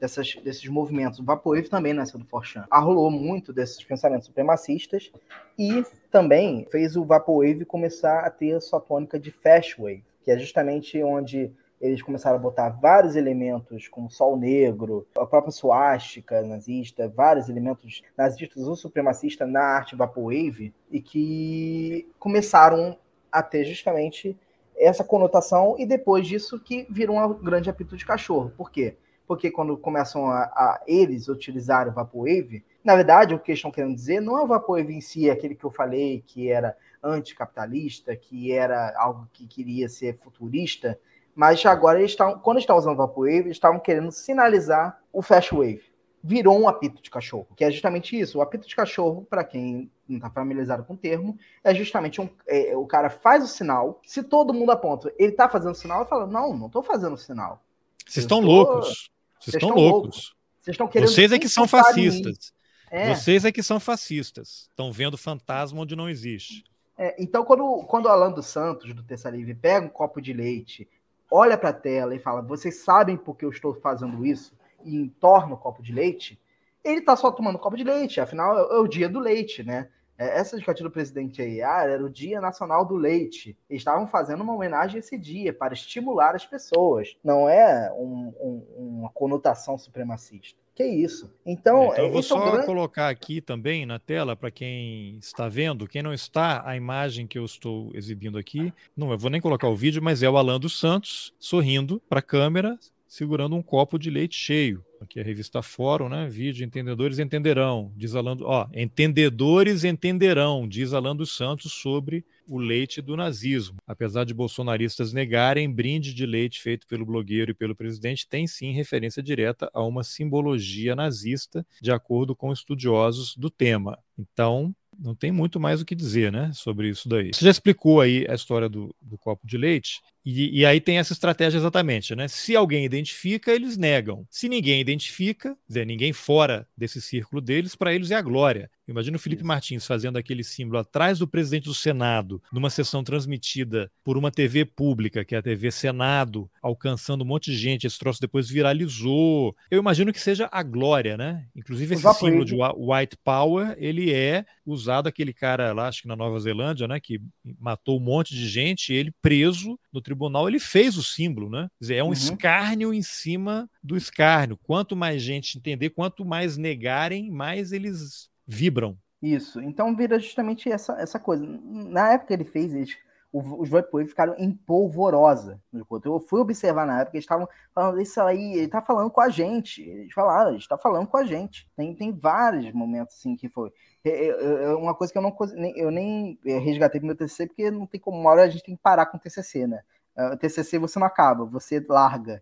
dessas, 0.04 0.36
desses 0.44 0.68
movimentos. 0.68 1.20
O 1.20 1.24
Vaporwave 1.24 1.70
também 1.70 1.94
nasceu 1.94 2.20
do 2.20 2.26
Forchan. 2.26 2.66
Arrolou 2.70 3.10
muito 3.10 3.54
desses 3.54 3.82
pensamentos 3.82 4.28
supremacistas 4.28 5.10
e 5.58 5.86
também 6.12 6.68
fez 6.70 6.98
o 6.98 7.06
Vaporwave 7.06 7.64
começar 7.64 8.20
a 8.20 8.30
ter 8.30 8.54
a 8.54 8.62
sua 8.62 8.82
tônica 8.82 9.18
de 9.18 9.32
Fast 9.32 9.82
Wave, 9.82 10.04
que 10.22 10.30
é 10.30 10.38
justamente 10.38 11.02
onde 11.02 11.50
eles 11.80 12.02
começaram 12.02 12.36
a 12.36 12.40
botar 12.40 12.70
vários 12.70 13.16
elementos, 13.16 13.88
como 13.88 14.10
sol 14.10 14.38
negro, 14.38 15.08
a 15.18 15.26
própria 15.26 15.52
suástica 15.52 16.42
nazista, 16.42 17.08
vários 17.08 17.48
elementos 17.48 18.02
nazistas 18.18 18.68
ou 18.68 18.76
supremacistas 18.76 19.50
na 19.50 19.62
arte 19.62 19.96
Vaporwave, 19.96 20.74
e 20.92 21.02
que 21.02 22.10
começaram 22.20 22.98
a 23.32 23.42
ter 23.42 23.64
justamente 23.66 24.38
essa 24.76 25.04
conotação, 25.04 25.76
e 25.78 25.86
depois 25.86 26.28
disso 26.28 26.60
que 26.60 26.86
viram 26.90 27.18
um 27.18 27.34
grande 27.34 27.70
apito 27.70 27.96
de 27.96 28.06
cachorro. 28.06 28.52
Por 28.58 28.72
quê? 28.72 28.96
Porque 29.28 29.50
quando 29.50 29.78
começam 29.78 30.28
a, 30.28 30.44
a 30.44 30.82
eles 30.86 31.28
utilizarem 31.28 31.92
o 31.92 31.96
Vaporwave, 31.96 32.64
na 32.84 32.96
verdade, 32.96 33.34
o 33.34 33.40
que 33.40 33.52
eles 33.52 33.60
estão 33.60 33.72
querendo 33.72 33.96
dizer 33.96 34.20
não 34.20 34.38
é 34.38 34.44
o 34.44 34.48
Vaporwave 34.48 34.94
em 34.94 35.02
si, 35.02 35.30
aquele 35.30 35.56
que 35.56 35.64
eu 35.64 35.72
falei, 35.72 36.24
que 36.26 36.52
era 36.52 36.76
anticapitalista, 37.02 38.16
que 38.16 38.52
era 38.52 38.94
algo 38.98 39.28
que 39.32 39.48
queria 39.48 39.88
ser 39.88 40.18
futurista, 40.18 41.00
mas 41.36 41.66
agora 41.66 42.00
eles 42.00 42.12
estão, 42.12 42.38
quando 42.40 42.60
estão 42.60 42.78
usando 42.78 42.98
Vaporwave, 42.98 43.46
eles 43.46 43.58
estavam 43.58 43.80
querendo 43.80 44.12
sinalizar 44.12 45.02
o 45.12 45.22
Fast 45.22 45.54
Wave. 45.54 45.82
Virou 46.26 46.58
um 46.58 46.70
apito 46.70 47.02
de 47.02 47.10
cachorro, 47.10 47.48
que 47.56 47.66
é 47.66 47.72
justamente 47.72 48.18
isso. 48.18 48.38
O 48.38 48.42
apito 48.42 48.68
de 48.68 48.76
cachorro, 48.76 49.26
para 49.30 49.44
quem 49.44 49.92
não 50.08 50.18
está 50.18 50.30
familiarizado 50.30 50.84
com 50.86 50.94
o 50.94 50.98
termo, 50.98 51.38
é 51.64 51.74
justamente 51.76 52.22
um, 52.22 52.30
é, 52.48 52.78
o 52.78 52.86
cara 52.86 53.10
faz 53.10 53.44
o 53.44 53.48
sinal. 53.48 54.00
Se 54.06 54.24
todo 54.24 54.54
mundo 54.54 54.72
aponta, 54.72 55.14
ele 55.18 55.32
está 55.32 55.50
fazendo 55.50 55.76
sinal, 55.76 56.02
ele 56.02 56.10
fala: 56.10 56.26
Não, 56.26 56.56
não 56.56 56.68
estou 56.68 56.82
fazendo 56.82 57.18
sinal. 57.18 57.62
Vocês 58.06 58.24
estão 58.24 58.40
loucos. 58.40 59.12
Vocês 59.44 59.56
estão 59.56 59.76
loucos. 59.76 60.36
Vocês 60.62 60.74
estão 60.74 60.88
querendo. 60.88 61.10
Vocês 61.10 61.32
é 61.32 61.40
que 61.40 61.50
são 61.50 61.68
fascistas. 61.68 62.54
É. 62.90 63.14
Vocês 63.14 63.46
é 63.46 63.52
que 63.52 63.64
são 63.64 63.80
fascistas. 63.80 64.68
Estão 64.70 64.92
vendo 64.92 65.18
fantasma 65.18 65.82
onde 65.82 65.96
não 65.96 66.10
existe. 66.10 66.64
É, 66.98 67.16
então, 67.22 67.44
quando, 67.44 67.84
quando 67.88 68.06
o 68.06 68.10
Alan 68.10 68.32
dos 68.32 68.46
Santos, 68.46 68.94
do 68.94 69.04
Terça 69.04 69.30
Livre, 69.30 69.56
pega 69.56 69.86
um 69.86 69.90
copo 69.90 70.22
de 70.22 70.32
leite 70.32 70.88
olha 71.34 71.58
para 71.58 71.70
a 71.70 71.74
tela 71.74 72.16
e 72.16 72.20
fala: 72.20 72.42
Vocês 72.42 72.84
sabem 72.84 73.18
por 73.18 73.36
que 73.36 73.44
eu 73.44 73.50
estou 73.50 73.74
fazendo 73.74 74.24
isso? 74.26 74.54
E 74.84 74.96
entorna 74.96 75.56
o 75.56 75.58
copo 75.58 75.82
de 75.82 75.92
leite. 75.92 76.40
Ele 76.84 77.00
está 77.00 77.16
só 77.16 77.32
tomando 77.32 77.58
copo 77.58 77.76
de 77.76 77.84
leite, 77.84 78.22
afinal 78.22 78.72
é, 78.72 78.78
o 78.78 78.88
dia 78.88 79.10
do 79.10 79.20
leite, 79.20 79.64
né? 79.64 79.90
É, 80.18 80.40
essa 80.40 80.56
indicativa 80.56 80.88
do 80.88 80.94
presidente 80.94 81.42
ah, 81.62 81.84
era 81.84 82.04
o 82.04 82.10
Dia 82.10 82.40
Nacional 82.40 82.86
do 82.86 82.96
Leite. 82.96 83.58
Eles 83.70 83.82
estavam 83.82 84.08
fazendo 84.08 84.42
uma 84.42 84.54
homenagem 84.54 84.98
a 84.98 85.00
esse 85.00 85.18
dia 85.18 85.54
para 85.54 85.74
estimular 85.74 86.36
as 86.36 86.46
pessoas. 86.46 87.16
Não 87.24 87.48
é 87.50 87.92
um, 87.94 88.34
um, 88.40 88.66
uma 89.00 89.10
conotação 89.10 89.78
supremacista. 89.78 90.62
Que 90.76 90.84
isso. 90.84 91.32
Então, 91.46 91.84
é, 91.84 91.88
então 91.94 92.06
eu 92.06 92.12
vou 92.12 92.20
é 92.20 92.24
só 92.24 92.52
grande... 92.52 92.66
colocar 92.66 93.10
aqui 93.10 93.40
também 93.40 93.86
na 93.86 94.00
tela 94.00 94.36
para 94.36 94.50
quem 94.50 95.18
está 95.20 95.48
vendo, 95.48 95.88
quem 95.88 96.02
não 96.02 96.14
está, 96.14 96.68
a 96.68 96.76
imagem 96.76 97.28
que 97.28 97.38
eu 97.38 97.46
estou 97.46 97.92
exibindo 97.94 98.40
aqui. 98.40 98.74
Não, 98.98 99.12
eu 99.12 99.18
vou 99.18 99.30
nem 99.30 99.40
colocar 99.40 99.68
o 99.68 99.76
vídeo, 99.76 100.02
mas 100.02 100.24
é 100.24 100.30
o 100.30 100.36
Alan 100.36 100.60
dos 100.60 100.80
Santos 100.80 101.32
sorrindo 101.38 102.02
para 102.10 102.20
a 102.20 102.24
câmera, 102.24 102.78
segurando 103.08 103.56
um 103.56 103.62
copo 103.62 104.00
de 104.00 104.10
leite 104.10 104.36
cheio. 104.36 104.84
Aqui 105.04 105.20
a 105.20 105.24
revista 105.24 105.62
Fórum, 105.62 106.08
né? 106.08 106.30
Vídeo 106.30 106.64
Entendedores 106.64 107.20
Entenderão, 107.20 107.92
diz 107.94 108.16
Alan, 108.16 108.38
ó, 108.42 108.68
Entendedores 108.74 109.84
Entenderão, 109.84 110.66
diz 110.66 110.92
Santos 111.28 111.74
sobre 111.74 112.26
o 112.48 112.58
leite 112.58 113.02
do 113.02 113.18
nazismo. 113.18 113.76
Apesar 113.86 114.24
de 114.24 114.34
bolsonaristas 114.34 115.12
negarem, 115.12 115.70
brinde 115.70 116.14
de 116.14 116.26
leite 116.26 116.62
feito 116.62 116.88
pelo 116.88 117.06
blogueiro 117.06 117.52
e 117.52 117.54
pelo 117.54 117.76
presidente 117.76 118.28
tem 118.28 118.48
sim 118.48 118.72
referência 118.72 119.22
direta 119.22 119.70
a 119.74 119.84
uma 119.84 120.06
simbologia 120.06 120.96
nazista, 120.96 121.66
de 121.82 121.92
acordo 121.92 122.34
com 122.34 122.54
estudiosos 122.54 123.36
do 123.36 123.50
tema. 123.50 124.00
Então, 124.18 124.74
não 124.98 125.16
tem 125.16 125.32
muito 125.32 125.60
mais 125.60 125.82
o 125.82 125.86
que 125.86 125.96
dizer, 125.96 126.32
né, 126.32 126.52
sobre 126.54 126.90
isso 126.90 127.10
daí. 127.10 127.34
Você 127.34 127.44
já 127.44 127.52
explicou 127.52 128.00
aí 128.00 128.26
a 128.30 128.36
história 128.36 128.70
do, 128.70 128.96
do 129.02 129.18
copo 129.18 129.46
de 129.46 129.58
leite, 129.58 130.02
e, 130.26 130.62
e, 130.62 130.66
aí 130.66 130.80
tem 130.80 130.98
essa 130.98 131.14
estratégia 131.14 131.58
exatamente, 131.58 132.16
né? 132.16 132.28
Se 132.28 132.56
alguém 132.56 132.86
identifica, 132.86 133.52
eles 133.52 133.78
negam. 133.78 134.26
Se 134.30 134.48
ninguém 134.48 134.80
identifica, 134.80 135.58
dizer, 135.68 135.86
ninguém 135.86 136.14
fora 136.14 136.68
desse 136.78 137.02
círculo 137.02 137.42
deles, 137.42 137.76
para 137.76 137.94
eles 137.94 138.12
é 138.12 138.16
a 138.16 138.22
glória. 138.22 138.70
Imagina 138.88 139.16
o 139.16 139.20
Felipe. 139.20 139.44
Martins 139.44 139.86
fazendo 139.86 140.18
aquele 140.18 140.44
símbolo 140.44 140.78
atrás 140.78 141.20
do 141.20 141.28
presidente 141.28 141.66
do 141.66 141.74
Senado, 141.74 142.42
numa 142.52 142.70
sessão 142.70 143.04
transmitida 143.04 143.92
por 144.04 144.18
uma 144.18 144.32
TV 144.32 144.66
pública, 144.66 145.24
que 145.24 145.36
é 145.36 145.38
a 145.38 145.42
TV 145.42 145.72
Senado, 145.72 146.50
alcançando 146.62 147.24
um 147.24 147.28
monte 147.28 147.52
de 147.52 147.58
gente. 147.58 147.88
Esse 147.88 148.00
troço 148.00 148.22
depois 148.22 148.50
viralizou. 148.50 149.56
Eu 149.72 149.80
imagino 149.80 150.12
que 150.12 150.20
seja 150.20 150.50
a 150.52 150.62
glória, 150.64 151.18
né? 151.18 151.46
Inclusive, 151.56 151.96
esse 151.96 152.14
símbolo 152.14 152.46
de 152.46 152.56
White 152.56 153.18
Power, 153.24 153.76
ele 153.78 154.12
é 154.12 154.46
usado 154.66 155.08
aquele 155.08 155.34
cara 155.34 155.74
lá, 155.74 155.88
acho 155.88 156.02
que 156.02 156.08
na 156.08 156.16
Nova 156.16 156.40
Zelândia, 156.40 156.88
né? 156.88 157.00
Que 157.00 157.22
matou 157.60 157.98
um 157.98 158.04
monte 158.04 158.34
de 158.34 158.48
gente, 158.48 158.94
ele 158.94 159.14
preso 159.22 159.80
no 159.92 160.02
tribunal, 160.02 160.13
ele 160.48 160.60
fez 160.60 160.98
o 160.98 161.04
símbolo, 161.04 161.50
né? 161.50 161.68
Quer 161.80 161.84
dizer, 161.84 161.96
é 161.96 162.04
um 162.04 162.08
uhum. 162.08 162.14
escárnio 162.14 162.94
em 162.94 163.02
cima 163.02 163.70
do 163.84 163.98
escárnio. 163.98 164.58
Quanto 164.64 164.96
mais 164.96 165.22
gente 165.22 165.58
entender, 165.58 165.90
quanto 165.90 166.26
mais 166.26 166.58
negarem, 166.58 167.32
mais 167.32 167.72
eles 167.72 168.30
vibram. 168.46 168.98
Isso. 169.22 169.62
Então 169.62 169.96
vira 169.96 170.20
justamente 170.20 170.70
essa, 170.70 170.94
essa 171.00 171.18
coisa. 171.18 171.46
Na 171.46 172.14
época 172.14 172.28
que 172.28 172.34
ele 172.34 172.44
fez, 172.44 172.74
eles, 172.74 172.98
os 173.32 173.70
Vaporwave 173.70 174.10
ficaram 174.10 174.36
em 174.38 174.52
polvorosa. 174.52 175.62
Eu 176.04 176.20
fui 176.20 176.42
observar 176.42 176.86
na 176.86 177.00
época, 177.00 177.16
eles 177.16 177.24
estavam 177.24 177.48
falando 177.74 178.02
isso 178.02 178.22
aí, 178.22 178.58
ele 178.58 178.68
tá 178.68 178.82
falando 178.82 179.10
com 179.10 179.22
a 179.22 179.30
gente. 179.30 179.82
Eles 179.82 180.14
falaram, 180.14 180.50
ele 180.50 180.60
está 180.60 180.78
falando 180.78 181.08
com 181.08 181.16
a 181.16 181.24
gente. 181.24 181.66
Tem, 181.76 181.96
tem 181.96 182.12
vários 182.12 182.72
momentos 182.74 183.16
assim 183.16 183.36
que 183.38 183.48
foi. 183.48 183.72
É, 184.04 184.28
é, 184.28 184.64
é 184.66 184.76
uma 184.76 184.94
coisa 184.94 185.14
que 185.14 185.18
eu 185.18 185.22
não 185.22 185.36
eu 185.76 185.90
nem 185.90 186.38
resgatei 186.44 187.00
pro 187.00 187.08
meu 187.08 187.16
TCC, 187.16 187.48
porque 187.48 187.72
não 187.72 187.88
tem 187.88 188.02
como, 188.02 188.20
uma 188.20 188.30
hora 188.30 188.44
a 188.44 188.50
gente 188.50 188.64
tem 188.64 188.76
que 188.76 188.82
parar 188.82 189.06
com 189.06 189.16
o 189.16 189.20
TCC, 189.20 189.66
né? 189.66 189.82
O 190.16 190.38
TCC 190.38 190.78
você 190.78 191.00
não 191.00 191.08
acaba, 191.08 191.46
você 191.46 191.84
larga. 191.88 192.42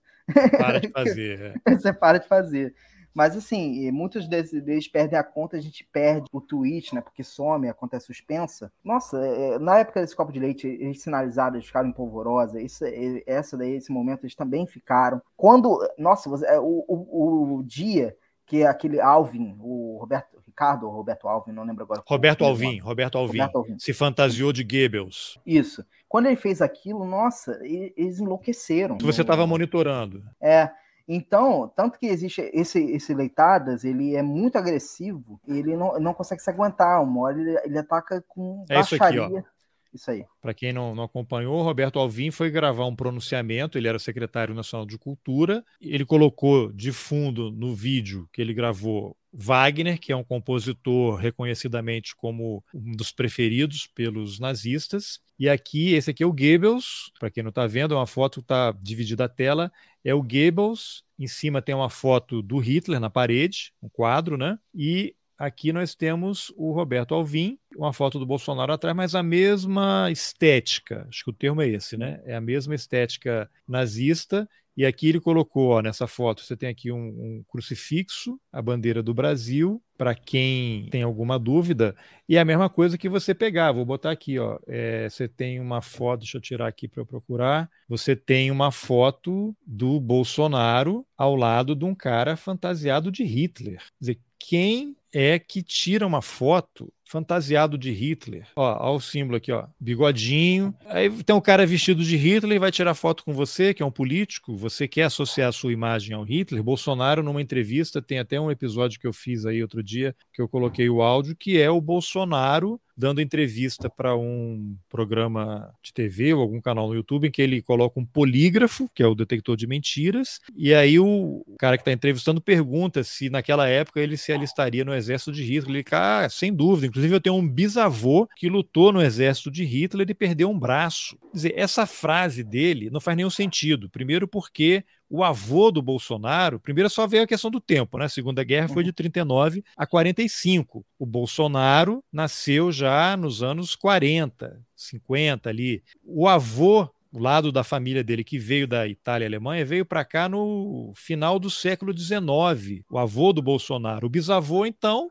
Para 0.58 0.80
de 0.80 0.90
fazer. 0.92 1.60
É. 1.66 1.76
você 1.76 1.94
para 1.94 2.18
de 2.18 2.28
fazer. 2.28 2.76
Mas 3.14 3.36
assim, 3.36 3.92
muitos 3.92 4.28
deles, 4.28 4.88
perdem 4.88 5.20
a 5.20 5.24
conta, 5.24 5.58
a 5.58 5.60
gente 5.60 5.84
perde 5.92 6.28
o 6.32 6.40
tweet, 6.40 6.96
né? 6.96 7.02
Porque 7.02 7.24
some, 7.24 7.68
a 7.68 7.74
conta 7.74 7.98
é 7.98 8.00
suspensa. 8.00 8.72
Nossa, 8.84 9.18
é, 9.18 9.60
na 9.60 9.80
época 9.80 10.00
desse 10.00 10.16
copo 10.16 10.32
de 10.32 10.40
leite, 10.40 10.66
eles 10.66 11.02
sinalizaram, 11.02 11.56
eles 11.56 11.68
ficaram 11.68 11.90
em 11.90 11.94
polvorosa. 11.94 12.62
Isso, 12.62 12.86
essa 13.26 13.58
daí, 13.58 13.76
esse 13.76 13.92
momento, 13.92 14.24
eles 14.24 14.36
também 14.36 14.66
ficaram. 14.66 15.22
Quando. 15.36 15.78
Nossa, 15.98 16.30
o, 16.30 16.86
o, 16.88 17.58
o 17.58 17.64
dia 17.64 18.16
que 18.46 18.64
aquele 18.66 19.00
Alvin, 19.00 19.56
o 19.60 19.98
Roberto 20.00 20.41
Ricardo 20.52 20.86
ou 20.86 20.92
Roberto 20.92 21.28
Alvin, 21.28 21.54
não 21.54 21.64
lembro 21.64 21.84
agora. 21.84 22.04
Roberto 22.06 22.44
Alvin, 22.44 22.80
Roberto 22.80 23.18
Alvin, 23.18 23.40
Roberto 23.40 23.76
se 23.80 23.94
fantasiou 23.94 24.52
de 24.52 24.64
Goebbels. 24.64 25.40
Isso. 25.46 25.84
Quando 26.08 26.26
ele 26.26 26.36
fez 26.36 26.62
aquilo, 26.62 27.06
nossa, 27.06 27.58
eles 27.64 28.20
enlouqueceram. 28.20 28.98
Você 29.02 29.22
estava 29.22 29.48
monitorando. 29.48 30.24
É. 30.42 30.70
Então, 31.08 31.72
tanto 31.76 31.98
que 31.98 32.06
existe 32.06 32.42
esse, 32.54 32.80
esse 32.80 33.14
Leitadas, 33.14 33.84
ele 33.84 34.16
é 34.16 34.22
muito 34.22 34.58
agressivo, 34.58 35.42
ele 35.48 35.76
não, 35.76 36.00
não 36.00 36.14
consegue 36.14 36.42
se 36.42 36.50
aguentar. 36.50 37.02
Uma 37.02 37.22
hora 37.22 37.40
ele, 37.40 37.58
ele 37.64 37.78
ataca 37.78 38.24
com 38.28 38.66
é 38.70 38.76
baixaria. 38.76 39.26
Isso 39.26 39.38
aqui, 39.38 39.38
ó. 39.38 39.52
Isso 39.94 40.10
aí. 40.10 40.26
Para 40.42 40.54
quem 40.54 40.72
não, 40.72 40.96
não 40.96 41.04
acompanhou, 41.04 41.62
Roberto 41.62 42.00
Alvim 42.00 42.32
foi 42.32 42.50
gravar 42.50 42.86
um 42.86 42.96
pronunciamento, 42.96 43.78
ele 43.78 43.88
era 43.88 44.00
secretário 44.00 44.56
nacional 44.56 44.86
de 44.86 44.98
cultura, 44.98 45.66
ele 45.82 46.06
colocou 46.06 46.72
de 46.72 46.92
fundo 46.92 47.52
no 47.52 47.76
vídeo 47.76 48.28
que 48.32 48.42
ele 48.42 48.54
gravou 48.54 49.18
Wagner, 49.34 50.00
que 50.00 50.12
é 50.12 50.16
um 50.16 50.24
compositor 50.24 51.16
reconhecidamente 51.16 52.16
como 52.16 52.64
um 52.74 52.92
dos 52.92 53.12
preferidos 53.12 53.88
pelos 53.88 54.40
nazistas. 54.40 55.20
E 55.40 55.50
aqui, 55.50 55.94
esse 55.94 56.12
aqui 56.12 56.24
é 56.24 56.26
o 56.26 56.34
Goebbels, 56.34 57.12
para 57.20 57.32
quem 57.32 57.42
não 57.44 57.50
está 57.50 57.66
vendo, 57.66 57.94
é 57.94 57.98
uma 57.98 58.08
foto 58.08 58.40
que 58.40 58.46
está 58.46 58.72
dividida 58.72 59.26
a 59.26 59.30
tela, 59.30 59.72
é 60.04 60.14
o 60.14 60.22
Goebbels, 60.22 61.04
em 61.18 61.28
cima 61.28 61.62
tem 61.62 61.74
uma 61.74 61.90
foto 61.90 62.42
do 62.42 62.58
Hitler 62.58 63.00
na 63.00 63.10
parede, 63.10 63.74
um 63.82 63.90
quadro, 63.90 64.38
né? 64.38 64.60
E 64.74 65.16
Aqui 65.42 65.74
nós 65.74 65.96
temos 65.96 66.54
o 66.56 66.72
Roberto 66.72 67.16
Alvim, 67.16 67.58
uma 67.76 67.92
foto 67.92 68.20
do 68.20 68.28
Bolsonaro 68.28 68.74
atrás, 68.74 68.96
mas 68.96 69.16
a 69.16 69.24
mesma 69.24 70.08
estética, 70.12 71.08
acho 71.10 71.24
que 71.24 71.32
o 71.32 71.34
termo 71.34 71.64
é 71.64 71.68
esse, 71.68 71.98
né? 71.98 72.22
É 72.26 72.36
a 72.36 72.40
mesma 72.40 72.76
estética 72.76 73.50
nazista. 73.68 74.48
E 74.76 74.86
aqui 74.86 75.10
ele 75.10 75.20
colocou, 75.20 75.72
ó, 75.72 75.82
nessa 75.82 76.08
foto, 76.08 76.42
você 76.42 76.56
tem 76.56 76.70
aqui 76.70 76.92
um, 76.92 76.98
um 76.98 77.44
crucifixo, 77.48 78.40
a 78.52 78.62
bandeira 78.62 79.04
do 79.04 79.14
Brasil, 79.14 79.82
para 79.98 80.16
quem 80.16 80.88
tem 80.90 81.04
alguma 81.04 81.38
dúvida. 81.38 81.96
E 82.28 82.38
é 82.38 82.40
a 82.40 82.46
mesma 82.46 82.70
coisa 82.70 82.98
que 82.98 83.10
você 83.10 83.36
pegar, 83.36 83.72
vou 83.72 83.86
botar 83.86 84.12
aqui, 84.12 84.40
ó. 84.40 84.58
É, 84.68 85.10
você 85.10 85.28
tem 85.28 85.60
uma 85.60 85.82
foto, 85.82 86.22
deixa 86.22 86.38
eu 86.38 86.42
tirar 86.42 86.68
aqui 86.68 86.88
para 86.88 87.02
eu 87.02 87.06
procurar. 87.06 87.70
Você 87.88 88.16
tem 88.16 88.50
uma 88.50 88.72
foto 88.72 89.56
do 89.66 90.00
Bolsonaro 90.00 91.06
ao 91.18 91.36
lado 91.36 91.76
de 91.76 91.86
um 91.86 91.94
cara 91.94 92.36
fantasiado 92.38 93.12
de 93.12 93.24
Hitler. 93.24 93.78
Quer 93.78 94.00
dizer, 94.00 94.20
quem 94.40 94.96
é 95.14 95.38
que 95.38 95.62
tira 95.62 96.08
uma 96.08 96.22
foto 96.22 96.92
fantasiado 97.12 97.78
de 97.78 97.92
Hitler. 97.92 98.48
Ó, 98.56 98.92
ó 98.92 98.96
o 98.96 99.02
símbolo 99.02 99.36
aqui, 99.36 99.52
ó, 99.52 99.66
bigodinho. 99.78 100.74
Aí 100.86 101.10
tem 101.24 101.36
um 101.36 101.42
cara 101.42 101.66
vestido 101.66 102.04
de 102.04 102.16
Hitler 102.16 102.56
e 102.56 102.60
vai 102.60 102.72
tirar 102.72 102.94
foto 102.94 103.26
com 103.26 103.34
você, 103.34 103.74
que 103.74 103.84
é 103.84 103.86
um 103.86 103.92
político. 103.92 104.56
Você 104.56 104.88
quer 104.88 105.04
associar 105.04 105.50
a 105.50 105.52
sua 105.52 105.74
imagem 105.74 106.16
ao 106.16 106.24
Hitler? 106.24 106.64
Bolsonaro, 106.64 107.22
numa 107.22 107.42
entrevista, 107.42 108.02
tem 108.02 108.18
até 108.18 108.40
um 108.40 108.50
episódio 108.50 109.00
que 109.00 109.06
eu 109.06 109.12
fiz 109.12 109.46
aí 109.46 109.62
outro 109.62 109.84
dia, 109.84 110.16
que 110.34 110.42
eu 110.42 110.48
coloquei 110.48 110.90
o 110.90 111.02
áudio, 111.02 111.36
que 111.36 111.60
é 111.60 111.70
o 111.70 111.82
Bolsonaro 111.82 112.80
dando 113.02 113.20
entrevista 113.20 113.90
para 113.90 114.16
um 114.16 114.76
programa 114.88 115.74
de 115.82 115.92
TV 115.92 116.36
ou 116.36 116.42
algum 116.42 116.62
canal 116.62 116.88
no 116.88 116.94
YouTube 116.94 117.28
em 117.28 117.32
que 117.32 117.42
ele 117.42 117.60
coloca 117.60 118.00
um 118.00 118.06
polígrafo, 118.06 118.88
que 118.94 119.02
é 119.02 119.08
o 119.08 119.16
detector 119.16 119.58
de 119.58 119.66
mentiras, 119.66 120.40
e 120.56 120.72
aí 120.72 121.00
o 121.00 121.44
cara 121.58 121.78
que 121.78 121.82
está 121.82 121.92
entrevistando 121.92 122.40
pergunta 122.40 123.04
se 123.04 123.28
naquela 123.28 123.68
época 123.68 124.00
ele 124.00 124.18
se 124.18 124.32
alistaria 124.32 124.86
no 124.86 124.94
exército 124.94 125.32
de 125.32 125.44
Hitler. 125.44 125.78
Ele, 125.78 125.86
ah, 125.92 126.28
sem 126.30 126.54
dúvida. 126.54 126.86
Inclusive, 126.86 127.01
eu 127.10 127.22
tenho 127.22 127.36
um 127.36 127.48
bisavô 127.48 128.28
que 128.36 128.50
lutou 128.50 128.92
no 128.92 129.02
exército 129.02 129.50
de 129.50 129.64
Hitler 129.64 130.10
e 130.10 130.14
perdeu 130.14 130.50
um 130.50 130.60
braço. 130.60 131.18
Quer 131.18 131.36
dizer, 131.36 131.54
essa 131.56 131.86
frase 131.86 132.44
dele 132.44 132.90
não 132.90 133.00
faz 133.00 133.16
nenhum 133.16 133.30
sentido. 133.30 133.90
Primeiro, 133.90 134.28
porque 134.28 134.84
o 135.10 135.24
avô 135.24 135.72
do 135.72 135.82
Bolsonaro, 135.82 136.60
primeiro 136.60 136.90
só 136.90 137.08
veio 137.08 137.24
a 137.24 137.28
questão 137.28 137.50
do 137.50 137.60
tempo, 137.60 137.98
né? 137.98 138.06
A 138.06 138.10
Segunda 138.10 138.44
Guerra 138.44 138.68
foi 138.68 138.84
de 138.84 138.94
39 138.94 139.64
a 139.76 139.86
45. 139.86 140.86
O 141.00 141.06
Bolsonaro 141.06 142.04
nasceu 142.12 142.72
já 142.72 143.18
nos 143.18 143.42
anos 143.42 143.76
40, 143.76 144.62
50 144.76 145.50
ali. 145.50 145.84
O 146.04 146.28
avô 146.28 146.90
o 147.14 147.20
lado 147.20 147.52
da 147.52 147.64
família 147.64 148.04
dele 148.04 148.24
que 148.24 148.40
veio 148.40 148.66
da 148.66 148.88
Itália 148.88 149.26
e 149.26 149.28
Alemanha 149.28 149.66
veio 149.66 149.86
para 149.86 150.06
cá 150.06 150.30
no 150.30 150.94
final 150.96 151.40
do 151.40 151.50
século 151.50 151.96
XIX, 151.98 152.86
o 152.90 152.98
avô 152.98 153.34
do 153.34 153.42
Bolsonaro. 153.42 154.08
O 154.08 154.10
bisavô, 154.10 154.66
então, 154.66 155.10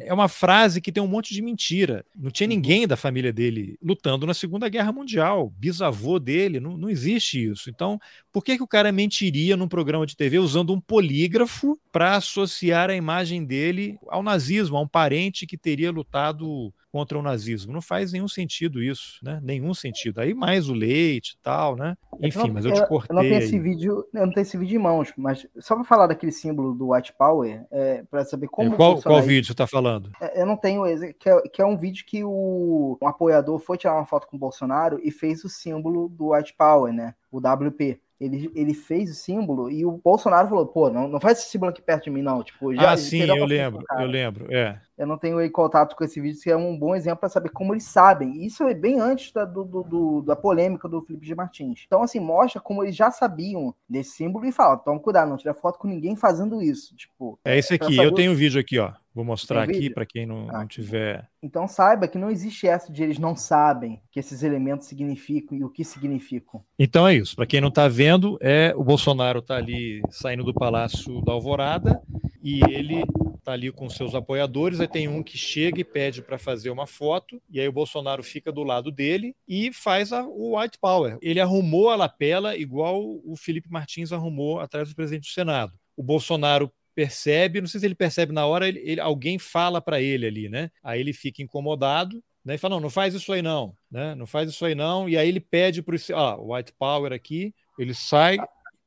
é 0.00 0.12
uma 0.12 0.28
frase 0.28 0.80
que 0.80 0.92
tem 0.92 1.02
um 1.02 1.08
monte 1.08 1.32
de 1.32 1.40
mentira. 1.40 2.04
Não 2.14 2.30
tinha 2.30 2.46
uhum. 2.46 2.54
ninguém 2.54 2.86
da 2.86 2.96
família 2.96 3.32
dele 3.32 3.78
lutando 3.82 4.26
na 4.26 4.34
Segunda 4.34 4.68
Guerra 4.68 4.92
Mundial. 4.92 5.50
Bisavô 5.56 6.18
dele, 6.18 6.60
não, 6.60 6.76
não 6.76 6.90
existe 6.90 7.50
isso. 7.50 7.70
Então, 7.70 7.98
por 8.34 8.42
que, 8.42 8.56
que 8.56 8.62
o 8.64 8.66
cara 8.66 8.90
mentiria 8.90 9.56
num 9.56 9.68
programa 9.68 10.04
de 10.04 10.16
TV 10.16 10.40
usando 10.40 10.74
um 10.74 10.80
polígrafo 10.80 11.78
para 11.92 12.16
associar 12.16 12.90
a 12.90 12.96
imagem 12.96 13.44
dele 13.44 13.96
ao 14.08 14.24
nazismo, 14.24 14.76
a 14.76 14.80
um 14.80 14.88
parente 14.88 15.46
que 15.46 15.56
teria 15.56 15.92
lutado 15.92 16.74
contra 16.90 17.16
o 17.16 17.22
nazismo. 17.22 17.72
Não 17.72 17.80
faz 17.80 18.12
nenhum 18.12 18.26
sentido 18.26 18.82
isso, 18.82 19.20
né? 19.22 19.38
Nenhum 19.40 19.72
sentido. 19.72 20.20
Aí 20.20 20.34
mais 20.34 20.68
o 20.68 20.74
leite 20.74 21.34
e 21.34 21.42
tal, 21.44 21.76
né? 21.76 21.96
Enfim, 22.20 22.38
não, 22.38 22.54
mas 22.54 22.64
eu 22.64 22.72
te 22.72 22.84
cortei. 22.88 23.12
Eu 23.12 23.14
não 23.14 23.22
tenho 23.22 23.36
aí. 23.36 23.44
esse 23.44 23.58
vídeo, 23.58 24.04
eu 24.12 24.26
não 24.26 24.32
tenho 24.32 24.42
esse 24.42 24.58
vídeo 24.58 24.80
em 24.80 24.82
mãos, 24.82 25.12
mas 25.16 25.46
só 25.60 25.76
para 25.76 25.84
falar 25.84 26.08
daquele 26.08 26.32
símbolo 26.32 26.74
do 26.74 26.92
White 26.92 27.12
Power, 27.16 27.64
é, 27.70 28.02
para 28.10 28.24
saber 28.24 28.48
como. 28.48 28.74
Qual, 28.74 29.00
qual 29.00 29.22
vídeo 29.22 29.46
você 29.46 29.52
está 29.52 29.66
falando? 29.68 30.10
É, 30.20 30.42
eu 30.42 30.46
não 30.46 30.56
tenho, 30.56 30.82
que 31.20 31.28
é, 31.28 31.40
que 31.42 31.62
é 31.62 31.66
um 31.66 31.76
vídeo 31.76 32.04
que 32.04 32.24
o 32.24 32.98
um 33.00 33.06
apoiador 33.06 33.60
foi 33.60 33.78
tirar 33.78 33.94
uma 33.94 34.06
foto 34.06 34.26
com 34.26 34.36
o 34.36 34.40
Bolsonaro 34.40 35.00
e 35.04 35.12
fez 35.12 35.44
o 35.44 35.48
símbolo 35.48 36.08
do 36.08 36.32
White 36.32 36.54
Power, 36.58 36.92
né? 36.92 37.14
O 37.30 37.38
WP. 37.38 38.00
Ele, 38.24 38.50
ele 38.54 38.74
fez 38.74 39.10
o 39.10 39.14
símbolo 39.14 39.70
e 39.70 39.84
o 39.84 39.92
Bolsonaro 39.92 40.48
falou, 40.48 40.66
pô, 40.66 40.90
não, 40.90 41.06
não 41.06 41.20
faz 41.20 41.38
esse 41.38 41.48
símbolo 41.48 41.70
aqui 41.70 41.82
perto 41.82 42.04
de 42.04 42.10
mim, 42.10 42.22
não. 42.22 42.42
Tipo, 42.42 42.74
já, 42.74 42.92
ah, 42.92 42.96
sim, 42.96 43.22
eu 43.22 43.44
lembro, 43.44 43.84
eu 43.98 44.06
lembro, 44.06 44.46
é. 44.54 44.80
Eu 44.96 45.06
não 45.06 45.18
tenho 45.18 45.50
contato 45.50 45.96
com 45.96 46.04
esse 46.04 46.20
vídeo, 46.20 46.40
que 46.40 46.50
é 46.50 46.56
um 46.56 46.78
bom 46.78 46.94
exemplo 46.94 47.20
para 47.20 47.28
saber 47.28 47.50
como 47.50 47.74
eles 47.74 47.84
sabem. 47.84 48.44
Isso 48.44 48.62
é 48.64 48.74
bem 48.74 49.00
antes 49.00 49.32
da, 49.32 49.44
do, 49.44 49.64
do, 49.64 50.22
da 50.22 50.36
polêmica 50.36 50.88
do 50.88 51.02
Felipe 51.02 51.26
de 51.26 51.34
Martins. 51.34 51.84
Então, 51.86 52.02
assim, 52.02 52.20
mostra 52.20 52.60
como 52.60 52.84
eles 52.84 52.94
já 52.94 53.10
sabiam 53.10 53.74
desse 53.88 54.12
símbolo 54.12 54.46
e 54.46 54.52
fala, 54.52 54.76
toma 54.76 55.00
cuidado, 55.00 55.28
não 55.28 55.36
tira 55.36 55.54
foto 55.54 55.78
com 55.78 55.88
ninguém 55.88 56.14
fazendo 56.14 56.62
isso. 56.62 56.94
Tipo, 56.94 57.38
é 57.44 57.58
esse 57.58 57.74
aqui, 57.74 57.96
eu 57.96 58.12
tenho 58.12 58.30
o 58.30 58.34
um 58.34 58.36
vídeo 58.36 58.60
aqui, 58.60 58.78
ó. 58.78 58.92
Vou 59.14 59.24
mostrar 59.24 59.62
aqui 59.62 59.88
para 59.88 60.04
quem 60.04 60.26
não, 60.26 60.48
ah, 60.50 60.58
não, 60.58 60.66
tiver. 60.66 61.28
Então 61.40 61.68
saiba 61.68 62.08
que 62.08 62.18
não 62.18 62.28
existe 62.28 62.66
essa 62.66 62.92
de 62.92 63.00
eles 63.00 63.16
não 63.16 63.36
sabem 63.36 64.02
que 64.10 64.18
esses 64.18 64.42
elementos 64.42 64.88
significam 64.88 65.56
e 65.56 65.62
o 65.62 65.70
que 65.70 65.84
significam. 65.84 66.60
Então 66.76 67.06
é 67.06 67.14
isso. 67.14 67.36
Para 67.36 67.46
quem 67.46 67.60
não 67.60 67.68
está 67.68 67.86
vendo, 67.86 68.36
é 68.40 68.74
o 68.76 68.82
Bolsonaro 68.82 69.38
está 69.38 69.54
ali 69.54 70.02
saindo 70.10 70.42
do 70.42 70.52
Palácio 70.52 71.22
da 71.22 71.30
Alvorada 71.30 72.02
e 72.44 72.60
ele 72.70 73.02
está 73.38 73.52
ali 73.52 73.72
com 73.72 73.88
seus 73.88 74.14
apoiadores. 74.14 74.78
Aí 74.78 74.86
tem 74.86 75.08
um 75.08 75.22
que 75.22 75.38
chega 75.38 75.80
e 75.80 75.84
pede 75.84 76.20
para 76.20 76.38
fazer 76.38 76.68
uma 76.68 76.86
foto 76.86 77.42
e 77.50 77.58
aí 77.58 77.66
o 77.66 77.72
Bolsonaro 77.72 78.22
fica 78.22 78.52
do 78.52 78.62
lado 78.62 78.92
dele 78.92 79.34
e 79.48 79.72
faz 79.72 80.12
a, 80.12 80.22
o 80.24 80.58
White 80.58 80.78
Power. 80.78 81.16
Ele 81.22 81.40
arrumou 81.40 81.88
a 81.88 81.96
lapela 81.96 82.54
igual 82.54 83.00
o 83.02 83.34
Felipe 83.34 83.70
Martins 83.70 84.12
arrumou 84.12 84.60
atrás 84.60 84.90
do 84.90 84.94
presidente 84.94 85.28
do 85.28 85.32
Senado. 85.32 85.72
O 85.96 86.02
Bolsonaro 86.02 86.70
percebe, 86.94 87.60
não 87.60 87.66
sei 87.66 87.80
se 87.80 87.86
ele 87.86 87.94
percebe 87.94 88.32
na 88.32 88.46
hora, 88.46 88.68
ele, 88.68 88.80
ele 88.84 89.00
alguém 89.00 89.38
fala 89.38 89.80
para 89.80 90.00
ele 90.00 90.26
ali, 90.26 90.48
né? 90.48 90.70
Aí 90.82 91.00
ele 91.00 91.12
fica 91.12 91.42
incomodado, 91.42 92.22
né? 92.44 92.54
E 92.54 92.58
fala, 92.58 92.76
não, 92.76 92.82
não 92.82 92.90
faz 92.90 93.14
isso 93.14 93.32
aí 93.32 93.42
não, 93.42 93.74
né? 93.90 94.14
Não 94.14 94.26
faz 94.26 94.48
isso 94.50 94.64
aí 94.64 94.74
não. 94.74 95.08
E 95.08 95.16
aí 95.16 95.28
ele 95.28 95.40
pede 95.40 95.82
para 95.82 95.96
o, 95.96 96.54
White 96.54 96.72
Power 96.78 97.12
aqui, 97.12 97.54
ele 97.78 97.94
sai, 97.94 98.36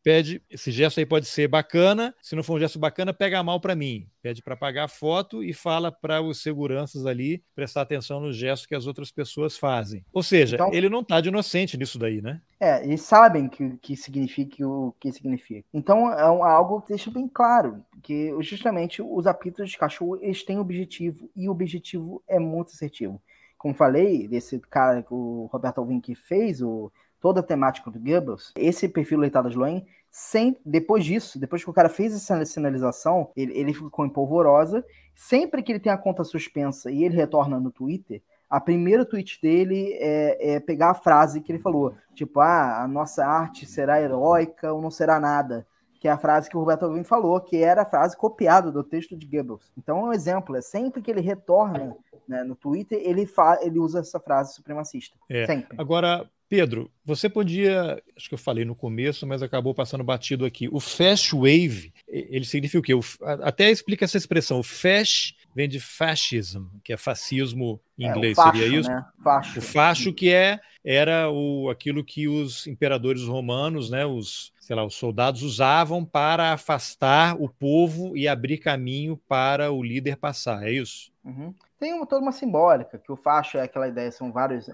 pede, 0.07 0.41
esse 0.49 0.71
gesto 0.71 0.99
aí 1.01 1.05
pode 1.05 1.25
ser 1.25 1.49
bacana, 1.49 2.15
se 2.21 2.33
não 2.33 2.41
for 2.41 2.55
um 2.55 2.59
gesto 2.59 2.79
bacana, 2.79 3.13
pega 3.13 3.43
mal 3.43 3.59
para 3.59 3.75
mim. 3.75 4.07
Pede 4.21 4.41
para 4.41 4.55
pagar 4.55 4.85
a 4.85 4.87
foto 4.87 5.43
e 5.43 5.53
fala 5.53 5.91
para 5.91 6.21
os 6.21 6.41
seguranças 6.41 7.05
ali 7.05 7.43
prestar 7.53 7.81
atenção 7.81 8.21
no 8.21 8.31
gesto 8.31 8.69
que 8.69 8.75
as 8.75 8.87
outras 8.87 9.11
pessoas 9.11 9.57
fazem. 9.57 10.05
Ou 10.13 10.23
seja, 10.23 10.55
então, 10.55 10.71
ele 10.71 10.87
não 10.87 11.01
está 11.01 11.19
de 11.19 11.27
inocente 11.27 11.77
nisso 11.77 11.99
daí, 11.99 12.21
né? 12.21 12.41
É, 12.57 12.85
eles 12.85 13.01
sabem 13.01 13.49
que, 13.49 13.77
que 13.81 13.97
significa 13.97 14.65
o 14.65 14.95
que 14.97 15.11
significa. 15.11 15.67
Então 15.73 16.09
é 16.13 16.31
um, 16.31 16.41
algo 16.41 16.79
que 16.83 16.87
deixa 16.87 17.11
bem 17.11 17.27
claro 17.27 17.83
que 18.01 18.33
justamente 18.39 19.01
os 19.01 19.27
apitos 19.27 19.69
de 19.69 19.77
cachorro 19.77 20.17
eles 20.21 20.41
têm 20.41 20.57
objetivo 20.57 21.29
e 21.35 21.49
o 21.49 21.51
objetivo 21.51 22.23
é 22.29 22.39
muito 22.39 22.69
assertivo. 22.69 23.21
Como 23.57 23.73
falei, 23.73 24.25
desse 24.25 24.57
cara 24.69 25.03
que 25.03 25.13
o 25.13 25.49
Roberto 25.51 25.79
Alvim 25.79 25.99
que 25.99 26.15
fez 26.15 26.61
o 26.61 26.89
toda 27.19 27.39
a 27.39 27.43
temática 27.43 27.89
do 27.89 27.99
Goebbels, 27.99 28.53
esse 28.55 28.87
perfil 28.87 29.19
leitado 29.19 29.49
de 29.49 29.57
Loen, 29.57 29.85
sem, 30.09 30.57
depois 30.65 31.05
disso, 31.05 31.39
depois 31.39 31.63
que 31.63 31.69
o 31.69 31.73
cara 31.73 31.89
fez 31.89 32.13
essa 32.13 32.43
sinalização, 32.45 33.29
ele, 33.35 33.57
ele 33.57 33.73
ficou 33.73 34.05
em 34.05 34.09
polvorosa. 34.09 34.83
Sempre 35.15 35.61
que 35.61 35.71
ele 35.71 35.79
tem 35.79 35.91
a 35.91 35.97
conta 35.97 36.23
suspensa 36.23 36.91
e 36.91 37.03
ele 37.03 37.15
retorna 37.15 37.59
no 37.59 37.71
Twitter, 37.71 38.21
a 38.49 38.61
primeira 38.61 39.05
tweet 39.05 39.39
dele 39.41 39.93
é, 39.99 40.55
é, 40.55 40.59
pegar 40.59 40.91
a 40.91 40.95
frase 40.95 41.41
que 41.41 41.51
ele 41.51 41.59
falou, 41.59 41.95
tipo, 42.15 42.39
ah, 42.39 42.81
a 42.81 42.87
nossa 42.87 43.25
arte 43.25 43.65
será 43.65 44.01
heróica 44.01 44.71
ou 44.71 44.81
não 44.81 44.89
será 44.89 45.19
nada, 45.19 45.67
que 45.99 46.07
é 46.07 46.11
a 46.11 46.17
frase 46.17 46.49
que 46.49 46.55
o 46.55 46.59
Roberto 46.59 46.85
Alvim 46.85 47.03
falou, 47.03 47.41
que 47.41 47.57
era 47.57 47.81
a 47.81 47.85
frase 47.85 48.15
copiada 48.15 48.71
do 48.71 48.83
texto 48.83 49.17
de 49.17 49.25
Goebbels. 49.25 49.71
Então, 49.77 49.99
é 49.99 50.03
um 50.03 50.13
exemplo, 50.13 50.55
é 50.55 50.61
sempre 50.61 51.01
que 51.01 51.11
ele 51.11 51.19
retorna 51.19 51.95
né, 52.27 52.43
no 52.43 52.55
Twitter, 52.55 52.99
ele, 53.03 53.27
ele 53.61 53.79
usa 53.79 53.99
essa 53.99 54.19
frase 54.19 54.53
supremacista. 54.53 55.17
É. 55.29 55.45
Sempre. 55.45 55.75
Agora, 55.79 56.29
Pedro, 56.49 56.89
você 57.03 57.27
podia, 57.27 58.01
acho 58.15 58.29
que 58.29 58.33
eu 58.33 58.39
falei 58.39 58.63
no 58.63 58.75
começo, 58.75 59.27
mas 59.27 59.43
acabou 59.43 59.73
passando 59.73 60.03
batido 60.03 60.45
aqui. 60.45 60.69
O 60.71 60.79
fast 60.79 61.35
wave, 61.35 61.93
ele 62.07 62.45
significa 62.45 62.79
o 62.79 62.81
quê? 62.81 62.93
O, 62.93 63.01
até 63.43 63.69
explica 63.69 64.05
essa 64.05 64.17
expressão. 64.17 64.59
O 64.59 64.63
fast 64.63 65.35
vem 65.53 65.67
de 65.67 65.79
fascism, 65.79 66.65
que 66.83 66.93
é 66.93 66.97
fascismo 66.97 67.81
em 67.97 68.05
é, 68.05 68.09
inglês, 68.09 68.35
facho, 68.35 68.57
seria 68.57 68.79
isso? 68.79 68.89
Né? 68.89 69.05
Facho. 69.23 69.59
O 69.59 69.61
facho 69.61 70.13
que 70.13 70.31
é 70.31 70.59
era 70.85 71.29
o, 71.29 71.69
aquilo 71.69 72.03
que 72.03 72.27
os 72.27 72.65
imperadores 72.65 73.23
romanos, 73.23 73.89
né, 73.89 74.05
os, 74.05 74.53
sei 74.61 74.75
lá, 74.75 74.85
os 74.85 74.95
soldados 74.95 75.41
usavam 75.41 76.05
para 76.05 76.53
afastar 76.53 77.35
o 77.41 77.49
povo 77.49 78.15
e 78.15 78.27
abrir 78.27 78.59
caminho 78.59 79.19
para 79.27 79.71
o 79.71 79.83
líder 79.83 80.15
passar, 80.15 80.65
é 80.65 80.71
isso? 80.71 81.11
Uhum. 81.25 81.53
Tem 81.79 81.93
uma, 81.93 82.07
toda 82.07 82.21
uma 82.21 82.31
simbólica, 82.31 82.97
que 82.97 83.11
o 83.11 83.15
facho 83.15 83.57
é 83.57 83.61
aquela 83.61 83.87
ideia, 83.87 84.11
são 84.11 84.31
vários 84.31 84.67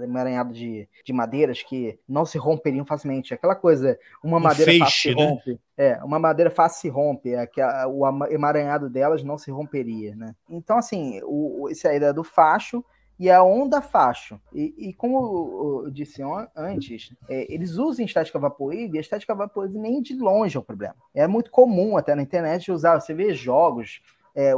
emaranhados 0.00 0.56
de, 0.56 0.88
de 1.04 1.12
madeiras 1.12 1.62
que 1.62 1.98
não 2.08 2.24
se 2.24 2.38
romperiam 2.38 2.84
facilmente. 2.84 3.34
Aquela 3.34 3.56
coisa, 3.56 3.98
uma 4.22 4.36
um 4.36 4.40
madeira 4.40 4.70
feixe, 4.70 4.84
fácil 4.84 5.10
se 5.10 5.16
né? 5.16 5.26
rompe. 5.26 5.60
É, 5.76 6.04
uma 6.04 6.18
madeira 6.20 6.50
fácil 6.50 6.80
se 6.82 6.88
rompe, 6.88 7.34
é 7.34 7.46
que 7.46 7.60
a, 7.60 7.88
o 7.88 8.06
emaranhado 8.30 8.88
delas 8.88 9.24
não 9.24 9.36
se 9.36 9.50
romperia, 9.50 10.14
né? 10.14 10.36
Então, 10.48 10.78
assim, 10.78 11.20
o, 11.24 11.68
essa 11.68 11.88
é 11.88 11.90
a 11.92 11.96
ideia 11.96 12.12
do 12.12 12.22
facho 12.22 12.84
e 13.18 13.30
a 13.30 13.42
onda 13.42 13.80
facho. 13.80 14.40
E, 14.52 14.74
e 14.76 14.92
como 14.92 15.84
eu 15.84 15.90
disse 15.90 16.22
antes, 16.56 17.14
é, 17.28 17.52
eles 17.52 17.72
usam 17.72 18.04
estática 18.04 18.38
vaporwave 18.38 18.90
e 18.92 18.98
a 18.98 19.00
estática 19.00 19.34
vaporwave 19.34 19.78
nem 19.78 20.02
de 20.02 20.14
longe 20.16 20.56
é 20.56 20.60
o 20.60 20.64
problema. 20.64 20.96
É 21.14 21.26
muito 21.26 21.50
comum 21.50 21.96
até 21.96 22.14
na 22.14 22.22
internet 22.22 22.70
usar, 22.70 23.00
você 23.00 23.14
vê 23.14 23.34
jogos 23.34 24.00
é, 24.34 24.52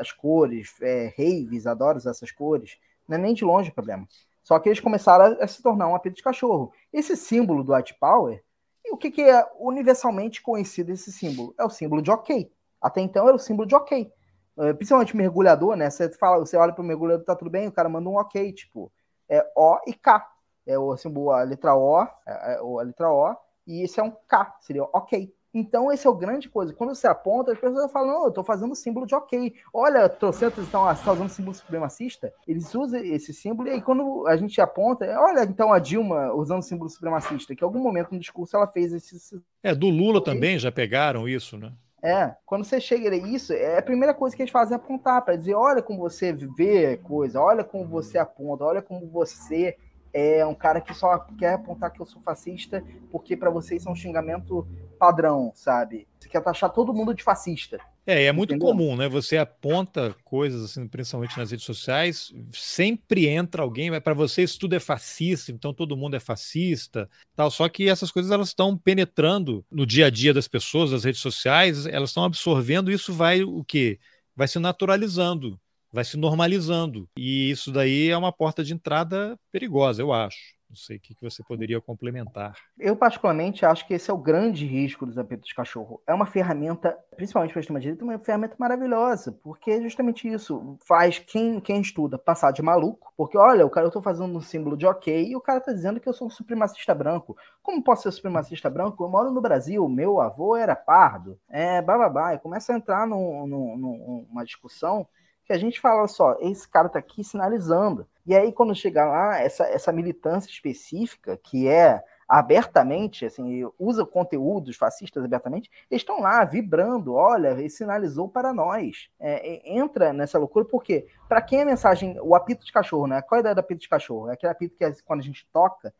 as 0.00 0.12
cores, 0.12 0.74
é, 0.80 1.12
raves, 1.16 1.66
adoro 1.66 1.98
usar 1.98 2.10
essas 2.10 2.30
cores. 2.30 2.78
Não 3.08 3.16
é 3.16 3.20
nem 3.20 3.34
de 3.34 3.44
longe 3.44 3.70
o 3.70 3.74
problema. 3.74 4.06
Só 4.42 4.58
que 4.58 4.68
eles 4.68 4.80
começaram 4.80 5.24
a, 5.24 5.44
a 5.44 5.46
se 5.46 5.62
tornar 5.62 5.88
um 5.88 5.94
apelido 5.94 6.16
de 6.16 6.22
cachorro. 6.22 6.72
Esse 6.92 7.16
símbolo 7.16 7.62
do 7.62 7.74
White 7.74 7.94
Power, 8.00 8.42
o 8.90 8.96
que, 8.96 9.10
que, 9.10 9.22
é 9.22 9.46
universalmente 9.58 10.42
conhecido 10.42 10.92
esse 10.92 11.12
símbolo? 11.12 11.54
É 11.58 11.64
o 11.64 11.70
símbolo 11.70 12.02
de 12.02 12.10
ok. 12.10 12.50
Até 12.80 13.00
então 13.00 13.26
era 13.26 13.36
o 13.36 13.40
símbolo 13.40 13.68
de 13.68 13.74
ok. 13.74 14.12
É, 14.58 14.72
principalmente 14.72 15.16
mergulhador, 15.16 15.76
né? 15.76 15.88
Você 15.88 16.10
fala, 16.10 16.38
você 16.38 16.56
olha 16.56 16.72
para 16.72 16.82
o 16.82 16.84
mergulhador, 16.84 17.24
tá 17.24 17.34
tudo 17.34 17.50
bem, 17.50 17.68
o 17.68 17.72
cara 17.72 17.88
manda 17.88 18.08
um 18.08 18.16
ok, 18.16 18.52
tipo, 18.52 18.92
é 19.28 19.42
O 19.56 19.78
e 19.86 19.94
K. 19.94 20.28
É 20.66 20.78
o 20.78 20.96
símbolo, 20.96 21.30
a 21.30 21.42
letra 21.42 21.74
O, 21.74 21.96
a, 21.96 22.14
é, 22.26 22.54
é, 22.54 22.58
a 22.58 22.82
letra 22.82 23.10
O, 23.10 23.34
e 23.66 23.82
esse 23.82 23.98
é 23.98 24.02
um 24.02 24.10
K, 24.28 24.56
seria 24.60 24.84
ok. 24.84 25.34
Então, 25.54 25.92
esse 25.92 26.06
é 26.06 26.10
o 26.10 26.14
grande 26.14 26.48
coisa. 26.48 26.72
Quando 26.72 26.94
você 26.94 27.06
aponta, 27.06 27.52
as 27.52 27.58
pessoas 27.58 27.92
falam, 27.92 28.14
não, 28.14 28.22
eu 28.22 28.28
estou 28.28 28.42
fazendo 28.44 28.74
símbolo 28.74 29.06
de 29.06 29.14
ok. 29.14 29.54
Olha, 29.72 30.08
trocentos 30.08 30.64
estão 30.64 30.84
tá 30.94 31.12
usando 31.12 31.28
símbolo 31.28 31.54
supremacista. 31.54 32.32
Eles 32.46 32.74
usam 32.74 33.00
esse 33.00 33.34
símbolo, 33.34 33.68
e 33.68 33.72
aí 33.72 33.82
quando 33.82 34.26
a 34.26 34.36
gente 34.36 34.60
aponta, 34.60 35.04
olha, 35.18 35.42
então 35.44 35.72
a 35.72 35.78
Dilma 35.78 36.32
usando 36.32 36.62
símbolo 36.62 36.88
supremacista, 36.88 37.54
que 37.54 37.62
em 37.62 37.66
algum 37.66 37.80
momento 37.80 38.12
no 38.12 38.18
discurso 38.18 38.56
ela 38.56 38.66
fez 38.66 38.92
esse. 38.92 39.42
É, 39.62 39.74
do 39.74 39.88
Lula 39.88 40.22
também 40.22 40.58
já 40.58 40.72
pegaram 40.72 41.28
isso, 41.28 41.58
né? 41.58 41.72
É, 42.02 42.34
quando 42.44 42.64
você 42.64 42.80
chega 42.80 43.10
a 43.10 43.16
isso, 43.16 43.52
é 43.52 43.78
a 43.78 43.82
primeira 43.82 44.12
coisa 44.12 44.34
que 44.34 44.42
eles 44.42 44.50
fazem 44.50 44.74
é 44.74 44.76
apontar, 44.76 45.22
para 45.22 45.36
dizer, 45.36 45.54
olha 45.54 45.80
como 45.80 46.00
você 46.00 46.32
vê 46.32 46.96
coisa, 46.96 47.40
olha 47.40 47.62
como 47.62 47.86
você 47.86 48.18
aponta, 48.18 48.64
olha 48.64 48.82
como 48.82 49.06
você 49.06 49.76
é 50.12 50.44
um 50.44 50.54
cara 50.54 50.80
que 50.80 50.94
só 50.94 51.18
quer 51.38 51.54
apontar 51.54 51.90
que 51.92 52.00
eu 52.00 52.06
sou 52.06 52.20
fascista 52.22 52.84
porque 53.10 53.36
para 53.36 53.50
vocês 53.50 53.86
é 53.86 53.90
um 53.90 53.94
xingamento 53.94 54.66
padrão, 54.98 55.52
sabe? 55.54 56.06
Você 56.18 56.28
quer 56.28 56.40
taxar 56.42 56.70
todo 56.70 56.94
mundo 56.94 57.14
de 57.14 57.22
fascista. 57.22 57.78
É, 58.06 58.24
é 58.24 58.32
muito 58.32 58.54
Entendeu? 58.54 58.68
comum, 58.68 58.96
né? 58.96 59.08
Você 59.08 59.38
aponta 59.38 60.14
coisas, 60.24 60.64
assim, 60.64 60.86
principalmente 60.88 61.38
nas 61.38 61.50
redes 61.50 61.64
sociais, 61.64 62.32
sempre 62.52 63.28
entra 63.28 63.62
alguém, 63.62 63.90
mas 63.90 64.00
para 64.00 64.14
vocês 64.14 64.56
tudo 64.56 64.74
é 64.74 64.80
fascista, 64.80 65.52
então 65.52 65.72
todo 65.72 65.96
mundo 65.96 66.16
é 66.16 66.20
fascista, 66.20 67.08
tal. 67.36 67.50
Só 67.50 67.68
que 67.68 67.88
essas 67.88 68.10
coisas 68.10 68.30
elas 68.30 68.48
estão 68.48 68.76
penetrando 68.76 69.64
no 69.70 69.86
dia 69.86 70.06
a 70.06 70.10
dia 70.10 70.34
das 70.34 70.48
pessoas, 70.48 70.90
das 70.90 71.04
redes 71.04 71.20
sociais, 71.20 71.86
elas 71.86 72.10
estão 72.10 72.24
absorvendo, 72.24 72.90
e 72.90 72.94
isso 72.94 73.12
vai 73.12 73.42
o 73.42 73.64
quê? 73.64 74.00
Vai 74.34 74.48
se 74.48 74.58
naturalizando 74.58 75.60
vai 75.92 76.04
se 76.04 76.16
normalizando. 76.16 77.08
E 77.16 77.50
isso 77.50 77.70
daí 77.70 78.08
é 78.08 78.16
uma 78.16 78.32
porta 78.32 78.64
de 78.64 78.72
entrada 78.72 79.38
perigosa, 79.52 80.00
eu 80.02 80.12
acho. 80.12 80.60
Não 80.72 80.76
sei 80.76 80.96
o 80.96 81.00
que 81.00 81.14
você 81.20 81.42
poderia 81.42 81.82
complementar. 81.82 82.56
Eu, 82.78 82.96
particularmente, 82.96 83.66
acho 83.66 83.86
que 83.86 83.92
esse 83.92 84.10
é 84.10 84.14
o 84.14 84.16
grande 84.16 84.64
risco 84.64 85.04
dos 85.04 85.18
apetos 85.18 85.46
de 85.46 85.54
cachorro. 85.54 86.02
É 86.06 86.14
uma 86.14 86.24
ferramenta, 86.24 86.96
principalmente 87.14 87.50
para 87.50 87.58
a 87.58 87.60
extrema-direita, 87.60 88.02
uma 88.02 88.18
ferramenta 88.18 88.56
maravilhosa, 88.58 89.32
porque 89.42 89.70
é 89.70 89.82
justamente 89.82 90.26
isso. 90.26 90.78
Faz 90.88 91.18
quem, 91.18 91.60
quem 91.60 91.82
estuda 91.82 92.16
passar 92.16 92.52
de 92.52 92.62
maluco, 92.62 93.12
porque 93.18 93.36
olha, 93.36 93.66
o 93.66 93.68
cara, 93.68 93.84
eu 93.84 93.88
estou 93.88 94.00
fazendo 94.00 94.34
um 94.34 94.40
símbolo 94.40 94.74
de 94.74 94.86
ok 94.86 95.28
e 95.28 95.36
o 95.36 95.42
cara 95.42 95.58
está 95.58 95.74
dizendo 95.74 96.00
que 96.00 96.08
eu 96.08 96.14
sou 96.14 96.28
um 96.28 96.30
supremacista 96.30 96.94
branco. 96.94 97.36
Como 97.62 97.84
posso 97.84 98.04
ser 98.04 98.12
supremacista 98.12 98.70
branco? 98.70 99.04
Eu 99.04 99.10
moro 99.10 99.30
no 99.30 99.42
Brasil, 99.42 99.86
meu 99.90 100.22
avô 100.22 100.56
era 100.56 100.74
pardo. 100.74 101.38
É, 101.50 101.82
bababá. 101.82 102.32
E 102.32 102.38
começa 102.38 102.72
a 102.72 102.76
entrar 102.76 103.06
num, 103.06 103.46
num, 103.46 104.26
numa 104.30 104.42
discussão 104.42 105.06
que 105.44 105.52
a 105.52 105.58
gente 105.58 105.80
fala 105.80 106.06
só, 106.08 106.36
esse 106.40 106.68
cara 106.68 106.88
tá 106.88 106.98
aqui 106.98 107.22
sinalizando. 107.24 108.06
E 108.24 108.34
aí, 108.34 108.52
quando 108.52 108.74
chega 108.74 109.04
lá, 109.04 109.40
essa, 109.40 109.64
essa 109.64 109.92
militância 109.92 110.48
específica, 110.48 111.36
que 111.36 111.68
é 111.68 112.02
abertamente, 112.28 113.26
assim, 113.26 113.68
usa 113.78 114.06
conteúdos 114.06 114.76
fascistas 114.76 115.22
abertamente, 115.22 115.70
eles 115.90 116.00
estão 116.00 116.20
lá 116.20 116.44
vibrando, 116.44 117.14
olha, 117.14 117.48
ele 117.48 117.68
sinalizou 117.68 118.28
para 118.28 118.52
nós. 118.54 119.10
É, 119.20 119.60
entra 119.70 120.12
nessa 120.12 120.38
loucura, 120.38 120.64
porque 120.64 121.06
para 121.28 121.42
quem 121.42 121.58
é 121.58 121.62
a 121.62 121.66
mensagem, 121.66 122.16
o 122.22 122.34
apito 122.34 122.64
de 122.64 122.72
cachorro, 122.72 123.06
né? 123.06 123.20
Qual 123.20 123.36
é 123.36 123.40
a 123.40 123.42
ideia 123.42 123.54
do 123.54 123.58
apito 123.58 123.82
de 123.82 123.88
cachorro? 123.88 124.30
É 124.30 124.32
aquele 124.34 124.52
apito 124.52 124.76
que 124.76 125.02
quando 125.02 125.20
a 125.20 125.24
gente 125.24 125.46
toca, 125.52 125.92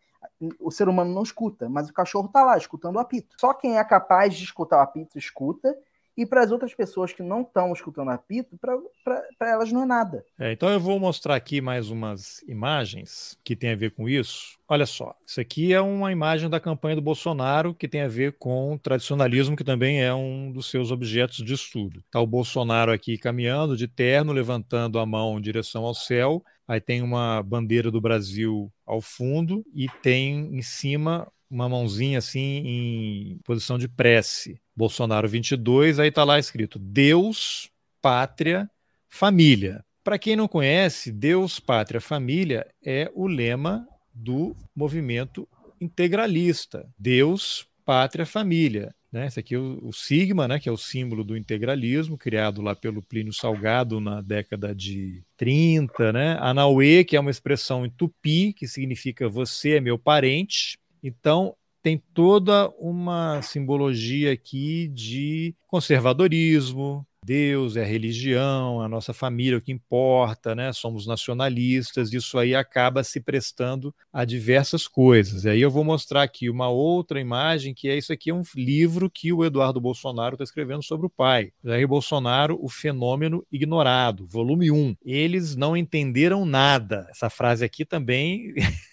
o 0.59 0.71
ser 0.71 0.89
humano 0.89 1.13
não 1.13 1.23
escuta, 1.23 1.69
mas 1.69 1.91
o 1.91 1.93
cachorro 1.93 2.27
está 2.27 2.45
lá 2.45 2.57
escutando 2.57 2.97
o 2.97 3.01
apito. 3.01 3.35
Só 3.39 3.53
quem 3.53 3.79
é 3.79 3.85
capaz 3.85 4.35
de 4.35 4.45
escutar 4.45 4.79
o 4.79 4.83
apito 4.83 5.19
escuta, 5.19 5.77
e 6.17 6.27
para 6.27 6.43
as 6.43 6.51
outras 6.51 6.75
pessoas 6.75 7.13
que 7.13 7.23
não 7.23 7.43
estão 7.43 7.73
escutando 7.73 8.11
apito, 8.11 8.59
para 8.59 9.51
elas 9.51 9.73
não 9.73 9.83
é 9.83 9.87
nada. 9.87 10.25
É, 10.39 10.53
então 10.53 10.69
eu 10.69 10.79
vou 10.79 10.99
mostrar 11.01 11.35
aqui 11.35 11.61
mais 11.61 11.91
umas 11.91 12.43
imagens 12.43 13.39
que 13.43 13.57
tem 13.57 13.71
a 13.71 13.77
ver 13.77 13.93
com 13.93 14.09
isso. 14.09 14.59
Olha 14.69 14.87
só, 14.87 15.15
isso 15.27 15.41
aqui 15.41 15.73
é 15.73 15.81
uma 15.81 16.13
imagem 16.13 16.49
da 16.49 16.61
campanha 16.61 16.97
do 16.97 17.03
Bolsonaro 17.03 17.75
que 17.75 17.89
tem 17.89 18.03
a 18.03 18.09
ver 18.09 18.37
com 18.39 18.79
tradicionalismo, 18.79 19.57
que 19.57 19.65
também 19.65 20.03
é 20.03 20.15
um 20.15 20.51
dos 20.53 20.71
seus 20.71 20.91
objetos 20.91 21.45
de 21.45 21.55
estudo. 21.55 22.01
Está 22.01 22.21
o 22.21 22.27
Bolsonaro 22.27 22.93
aqui 22.93 23.19
caminhando 23.19 23.77
de 23.77 23.89
terno, 23.89 24.33
levantando 24.33 24.99
a 24.99 25.07
mão 25.07 25.39
em 25.39 25.43
direção 25.43 25.85
ao 25.85 25.95
céu, 25.95 26.43
aí 26.67 26.81
tem 26.81 27.03
uma 27.03 27.43
bandeira 27.43 27.91
do 27.91 28.01
Brasil 28.01 28.73
ao 28.87 29.01
fundo 29.01 29.65
e 29.75 29.89
tem 30.03 30.57
em 30.57 30.63
cima 30.63 31.31
uma 31.51 31.69
mãozinha 31.69 32.19
assim 32.19 32.63
em 32.65 33.39
posição 33.45 33.77
de 33.77 33.87
prece. 33.87 34.62
Bolsonaro 34.75 35.29
22, 35.29 35.99
aí 35.99 36.09
está 36.09 36.25
lá 36.25 36.39
escrito 36.39 36.79
Deus, 36.79 37.71
Pátria, 38.01 38.71
Família. 39.09 39.85
Para 40.03 40.19
quem 40.19 40.35
não 40.35 40.49
conhece, 40.49 41.13
Deus, 41.13 41.61
Pátria, 41.61 42.01
Família 42.01 42.67
é 42.85 43.11
o 43.15 43.27
lema 43.27 43.87
do 44.13 44.57
movimento 44.75 45.49
integralista. 45.81 46.89
Deus, 46.99 47.67
Pátria, 47.85 48.27
Família. 48.27 48.95
Né? 49.13 49.27
Esse 49.27 49.41
aqui 49.41 49.55
é 49.55 49.59
o, 49.59 49.79
o, 49.83 49.93
sigma, 49.93 50.49
né? 50.49 50.59
que 50.59 50.69
é 50.69 50.73
o 50.73 50.77
símbolo 50.77 51.23
do 51.23 51.37
integralismo, 51.37 52.17
criado 52.17 52.63
lá 52.63 52.75
pelo 52.75 53.03
Plínio 53.03 53.33
Salgado 53.33 54.01
na 54.01 54.23
década 54.23 54.75
de 54.75 55.23
30. 55.37 56.13
Né? 56.13 56.37
Anauê, 56.41 57.05
que 57.05 57.15
é 57.15 57.21
uma 57.21 57.31
expressão 57.31 57.85
em 57.85 57.91
tupi, 57.91 58.55
que 58.55 58.67
significa 58.67 59.29
você 59.29 59.77
é 59.77 59.81
meu 59.81 59.99
parente. 59.99 60.79
Então, 61.03 61.55
tem 61.83 62.01
toda 62.15 62.69
uma 62.79 63.43
simbologia 63.43 64.33
aqui 64.33 64.89
de 64.89 65.55
conservadorismo, 65.67 67.07
Deus 67.25 67.77
é 67.77 67.83
a 67.83 67.87
religião, 67.87 68.81
a 68.81 68.89
nossa 68.89 69.15
família 69.15 69.55
é 69.55 69.59
o 69.59 69.61
que 69.61 69.71
importa, 69.71 70.57
né? 70.57 70.73
Somos 70.73 71.07
nacionalistas, 71.07 72.13
isso 72.13 72.37
aí 72.37 72.53
acaba 72.53 73.05
se 73.05 73.21
prestando 73.21 73.95
a 74.13 74.25
diversas 74.25 74.89
coisas. 74.89 75.45
E 75.45 75.49
aí 75.49 75.61
eu 75.61 75.71
vou 75.71 75.85
mostrar 75.85 76.25
aqui 76.25 76.51
uma 76.51 76.69
outra 76.69 77.21
imagem, 77.21 77.75
que 77.75 77.89
é 77.89 77.97
isso 77.97 78.13
aqui 78.13 78.31
é 78.31 78.35
um 78.35 78.43
livro 78.57 79.09
que 79.09 79.33
o 79.33 79.45
Eduardo 79.45 79.81
Bolsonaro 79.81 80.35
está 80.35 80.43
escrevendo 80.43 80.83
sobre 80.83 81.07
o 81.07 81.11
pai. 81.11 81.53
Jair 81.65 81.87
Bolsonaro, 81.87 82.59
o 82.61 82.69
fenômeno 82.69 83.47
ignorado, 83.53 84.27
volume 84.27 84.73
1. 84.73 84.97
Eles 85.05 85.55
não 85.55 85.77
entenderam 85.77 86.45
nada. 86.45 87.07
Essa 87.09 87.31
frase 87.31 87.65
aqui 87.65 87.85
também 87.85 88.53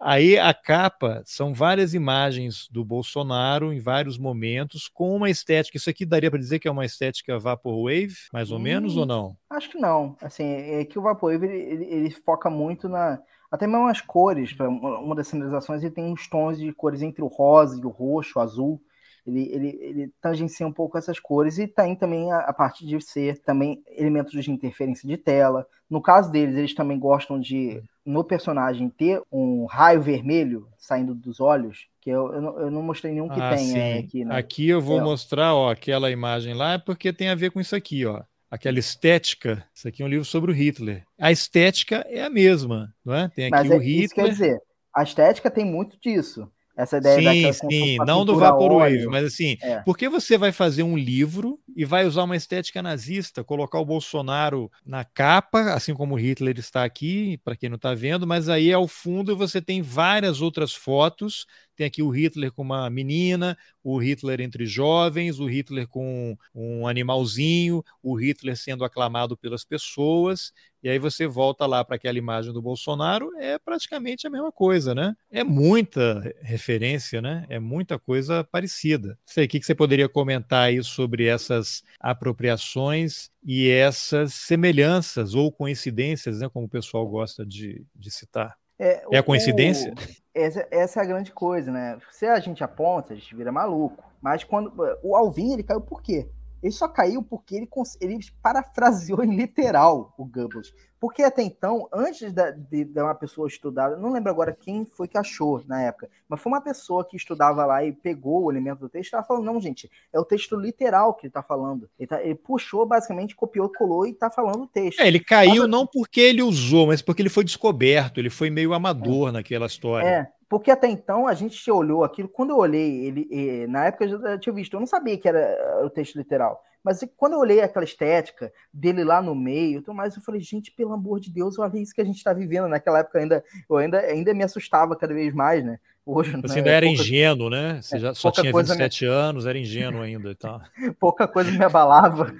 Aí 0.00 0.38
a 0.38 0.52
capa 0.54 1.22
são 1.24 1.52
várias 1.52 1.94
imagens 1.94 2.68
do 2.70 2.84
Bolsonaro 2.84 3.72
em 3.72 3.80
vários 3.80 4.18
momentos 4.18 4.88
com 4.88 5.14
uma 5.14 5.30
estética. 5.30 5.76
Isso 5.76 5.90
aqui 5.90 6.04
daria 6.04 6.30
para 6.30 6.38
dizer 6.38 6.58
que 6.58 6.68
é 6.68 6.70
uma 6.70 6.84
estética 6.84 7.38
vaporwave, 7.38 8.14
mais 8.32 8.50
ou 8.50 8.58
hum, 8.58 8.62
menos 8.62 8.96
ou 8.96 9.06
não? 9.06 9.36
Acho 9.50 9.70
que 9.70 9.78
não. 9.78 10.16
Assim, 10.22 10.44
é 10.44 10.84
que 10.84 10.98
o 10.98 11.02
vaporwave 11.02 11.46
ele, 11.46 11.56
ele, 11.56 11.84
ele 11.84 12.10
foca 12.10 12.48
muito 12.48 12.88
na 12.88 13.20
até 13.50 13.66
mesmo 13.66 13.86
as 13.86 14.00
cores. 14.00 14.54
Uma 14.60 15.14
das 15.14 15.28
sinalizações 15.28 15.82
ele 15.82 15.94
tem 15.94 16.04
uns 16.04 16.28
tons 16.28 16.58
de 16.58 16.72
cores 16.72 17.02
entre 17.02 17.22
o 17.22 17.26
rosa 17.26 17.80
e 17.80 17.84
o 17.84 17.88
roxo, 17.88 18.38
o 18.38 18.42
azul 18.42 18.82
ele, 19.28 19.48
ele, 19.52 19.78
ele 19.80 20.12
tangencia 20.20 20.66
um 20.66 20.72
pouco 20.72 20.96
essas 20.96 21.20
cores 21.20 21.58
e 21.58 21.66
tem 21.66 21.94
também 21.94 22.32
a, 22.32 22.38
a 22.38 22.52
parte 22.52 22.86
de 22.86 22.98
ser 23.00 23.38
também 23.38 23.82
elementos 23.86 24.32
de 24.42 24.50
interferência 24.50 25.06
de 25.06 25.16
tela. 25.18 25.66
No 25.88 26.00
caso 26.00 26.30
deles, 26.30 26.56
eles 26.56 26.74
também 26.74 26.98
gostam 26.98 27.38
de, 27.38 27.82
no 28.04 28.24
personagem, 28.24 28.88
ter 28.88 29.20
um 29.30 29.66
raio 29.66 30.00
vermelho 30.00 30.68
saindo 30.78 31.14
dos 31.14 31.40
olhos, 31.40 31.86
que 32.00 32.10
eu, 32.10 32.32
eu, 32.32 32.40
não, 32.40 32.58
eu 32.58 32.70
não 32.70 32.82
mostrei 32.82 33.12
nenhum 33.12 33.28
que 33.28 33.40
ah, 33.40 33.54
tenha 33.54 34.00
aqui. 34.00 34.24
Né? 34.24 34.36
Aqui 34.36 34.68
eu 34.68 34.80
vou 34.80 34.98
é. 34.98 35.02
mostrar 35.02 35.54
ó, 35.54 35.70
aquela 35.70 36.10
imagem 36.10 36.54
lá, 36.54 36.78
porque 36.78 37.12
tem 37.12 37.28
a 37.28 37.34
ver 37.34 37.50
com 37.50 37.60
isso 37.60 37.76
aqui, 37.76 38.06
ó 38.06 38.22
aquela 38.50 38.78
estética. 38.78 39.62
Isso 39.74 39.86
aqui 39.86 40.02
é 40.02 40.06
um 40.06 40.08
livro 40.08 40.24
sobre 40.24 40.50
o 40.50 40.54
Hitler. 40.54 41.04
A 41.20 41.30
estética 41.30 41.96
é 42.08 42.22
a 42.22 42.30
mesma, 42.30 42.94
não 43.04 43.14
é? 43.14 43.28
Tem 43.28 43.44
aqui 43.44 43.50
Mas 43.50 43.68
o 43.68 43.74
é, 43.74 43.76
Hitler. 43.76 44.04
Isso 44.04 44.14
quer 44.14 44.28
dizer, 44.30 44.62
a 44.96 45.02
estética 45.02 45.50
tem 45.50 45.66
muito 45.66 45.98
disso. 46.00 46.50
Essa 46.78 46.98
ideia 46.98 47.52
sim, 47.52 47.68
sim, 47.68 47.96
não 48.06 48.24
do 48.24 48.38
Vaporwave, 48.38 49.04
mas 49.08 49.24
assim, 49.24 49.56
é. 49.60 49.80
por 49.80 49.98
que 49.98 50.08
você 50.08 50.38
vai 50.38 50.52
fazer 50.52 50.84
um 50.84 50.96
livro 50.96 51.58
e 51.76 51.84
vai 51.84 52.06
usar 52.06 52.22
uma 52.22 52.36
estética 52.36 52.80
nazista, 52.80 53.42
colocar 53.42 53.80
o 53.80 53.84
Bolsonaro 53.84 54.70
na 54.86 55.04
capa, 55.04 55.74
assim 55.74 55.92
como 55.92 56.14
Hitler 56.14 56.56
está 56.56 56.84
aqui, 56.84 57.36
para 57.42 57.56
quem 57.56 57.68
não 57.68 57.74
está 57.74 57.94
vendo, 57.94 58.28
mas 58.28 58.48
aí 58.48 58.72
ao 58.72 58.86
fundo 58.86 59.36
você 59.36 59.60
tem 59.60 59.82
várias 59.82 60.40
outras 60.40 60.72
fotos. 60.72 61.46
Tem 61.74 61.86
aqui 61.86 62.02
o 62.02 62.10
Hitler 62.10 62.50
com 62.50 62.62
uma 62.62 62.90
menina, 62.90 63.56
o 63.84 63.98
Hitler 63.98 64.40
entre 64.40 64.66
jovens, 64.66 65.38
o 65.38 65.46
Hitler 65.46 65.86
com 65.86 66.36
um 66.52 66.88
animalzinho, 66.88 67.84
o 68.02 68.14
Hitler 68.16 68.56
sendo 68.56 68.84
aclamado 68.84 69.36
pelas 69.36 69.64
pessoas, 69.64 70.52
e 70.82 70.88
aí 70.88 70.98
você 70.98 71.26
volta 71.26 71.66
lá 71.66 71.84
para 71.84 71.96
aquela 71.96 72.18
imagem 72.18 72.52
do 72.52 72.62
Bolsonaro, 72.62 73.30
é 73.38 73.58
praticamente 73.58 74.26
a 74.26 74.30
mesma 74.30 74.52
coisa, 74.52 74.94
né? 74.94 75.16
É 75.30 75.42
muita 75.42 76.22
referência, 76.40 77.20
né? 77.20 77.44
É 77.48 77.58
muita 77.58 77.98
coisa 77.98 78.44
parecida. 78.44 79.18
Sei, 79.26 79.46
o 79.46 79.48
que 79.48 79.62
você 79.62 79.74
poderia 79.74 80.08
comentar 80.08 80.68
aí 80.68 80.82
sobre 80.82 81.26
essas 81.26 81.82
apropriações 81.98 83.30
e 83.44 83.68
essas 83.68 84.34
semelhanças 84.34 85.34
ou 85.34 85.50
coincidências, 85.50 86.40
né? 86.40 86.48
Como 86.48 86.66
o 86.66 86.70
pessoal 86.70 87.06
gosta 87.08 87.44
de, 87.44 87.84
de 87.94 88.10
citar. 88.10 88.56
É, 88.78 89.02
é 89.10 89.18
a 89.18 89.22
coincidência? 89.22 89.92
O, 89.92 90.38
essa, 90.38 90.68
essa, 90.70 91.00
é 91.00 91.02
a 91.02 91.06
grande 91.06 91.32
coisa, 91.32 91.72
né? 91.72 91.98
Se 92.12 92.26
a 92.26 92.38
gente 92.38 92.62
aponta, 92.62 93.12
a 93.12 93.16
gente 93.16 93.34
vira 93.34 93.50
maluco. 93.50 94.04
Mas 94.22 94.44
quando 94.44 94.72
o 95.02 95.16
Alvin 95.16 95.52
ele 95.52 95.62
caiu 95.64 95.80
por 95.80 96.02
quê? 96.02 96.28
Ele 96.62 96.72
só 96.72 96.88
caiu 96.88 97.22
porque 97.22 97.56
ele, 97.56 97.68
ele 98.00 98.18
parafraseou 98.42 99.22
em 99.22 99.36
literal 99.36 100.14
o 100.18 100.24
Goebbels. 100.24 100.72
Porque 101.00 101.22
até 101.22 101.42
então, 101.42 101.88
antes 101.92 102.32
de, 102.32 102.52
de, 102.52 102.84
de, 102.84 103.00
uma 103.00 103.14
pessoa 103.14 103.46
estudar, 103.46 103.96
não 103.96 104.12
lembro 104.12 104.30
agora 104.30 104.52
quem 104.52 104.84
foi 104.84 105.06
que 105.06 105.16
achou 105.16 105.62
na 105.64 105.80
época, 105.80 106.10
mas 106.28 106.40
foi 106.40 106.50
uma 106.50 106.60
pessoa 106.60 107.04
que 107.04 107.16
estudava 107.16 107.64
lá 107.64 107.84
e 107.84 107.92
pegou 107.92 108.44
o 108.44 108.50
elemento 108.50 108.80
do 108.80 108.88
texto 108.88 109.04
e 109.04 109.08
estava 109.08 109.26
falando, 109.26 109.44
não, 109.44 109.60
gente, 109.60 109.88
é 110.12 110.18
o 110.18 110.24
texto 110.24 110.56
literal 110.56 111.14
que 111.14 111.26
ele 111.26 111.30
está 111.30 111.42
falando. 111.42 111.88
Ele, 111.98 112.06
tá, 112.08 112.20
ele, 112.20 112.34
puxou, 112.34 112.84
basicamente, 112.84 113.36
copiou, 113.36 113.70
colou 113.70 114.06
e 114.06 114.10
está 114.10 114.28
falando 114.28 114.64
o 114.64 114.66
texto. 114.66 115.00
É, 115.00 115.06
ele 115.06 115.20
caiu 115.20 115.62
mas, 115.62 115.70
não 115.70 115.86
porque 115.86 116.20
ele 116.20 116.42
usou, 116.42 116.88
mas 116.88 117.00
porque 117.00 117.22
ele 117.22 117.28
foi 117.28 117.44
descoberto, 117.44 118.18
ele 118.18 118.30
foi 118.30 118.50
meio 118.50 118.74
amador 118.74 119.28
é, 119.28 119.32
naquela 119.32 119.66
história. 119.66 120.06
É, 120.06 120.32
porque 120.48 120.70
até 120.70 120.88
então 120.88 121.26
a 121.26 121.34
gente 121.34 121.70
olhou 121.70 122.02
aquilo, 122.04 122.28
quando 122.28 122.50
eu 122.50 122.56
olhei 122.56 123.06
ele, 123.06 123.66
na 123.66 123.86
época 123.86 124.04
eu 124.04 124.20
já 124.20 124.38
tinha 124.38 124.54
visto, 124.54 124.74
eu 124.74 124.80
não 124.80 124.86
sabia 124.86 125.18
que 125.18 125.28
era 125.28 125.84
o 125.84 125.90
texto 125.90 126.16
literal. 126.16 126.62
Mas 126.82 127.00
quando 127.16 127.34
eu 127.34 127.40
olhei 127.40 127.60
aquela 127.60 127.84
estética 127.84 128.52
dele 128.72 129.04
lá 129.04 129.20
no 129.20 129.34
meio, 129.34 129.82
tudo 129.82 129.94
mais, 129.94 130.16
eu 130.16 130.22
falei, 130.22 130.40
gente, 130.40 130.70
pelo 130.70 130.92
amor 130.92 131.20
de 131.20 131.30
Deus, 131.30 131.58
olha 131.58 131.76
isso 131.78 131.92
que 131.92 132.00
a 132.00 132.04
gente 132.04 132.16
está 132.16 132.32
vivendo. 132.32 132.68
Naquela 132.68 133.00
época 133.00 133.18
ainda, 133.18 133.44
eu 133.68 133.76
ainda, 133.76 133.98
ainda 133.98 134.32
me 134.32 134.44
assustava 134.44 134.96
cada 134.96 135.12
vez 135.12 135.34
mais, 135.34 135.64
né? 135.64 135.78
Hoje, 136.06 136.30
Você 136.40 136.54
né, 136.54 136.54
ainda 136.56 136.70
era 136.70 136.86
pouca... 136.86 137.02
ingênuo, 137.02 137.50
né? 137.50 137.80
Você 137.82 137.96
é, 137.96 137.98
já 137.98 138.14
só 138.14 138.30
tinha 138.30 138.50
27 138.50 139.04
me... 139.04 139.10
anos, 139.10 139.44
era 139.44 139.58
ingênuo 139.58 140.00
ainda 140.00 140.30
e 140.30 140.34
tal. 140.34 140.62
pouca 140.98 141.28
coisa 141.28 141.50
me 141.50 141.62
abalava. 141.62 142.34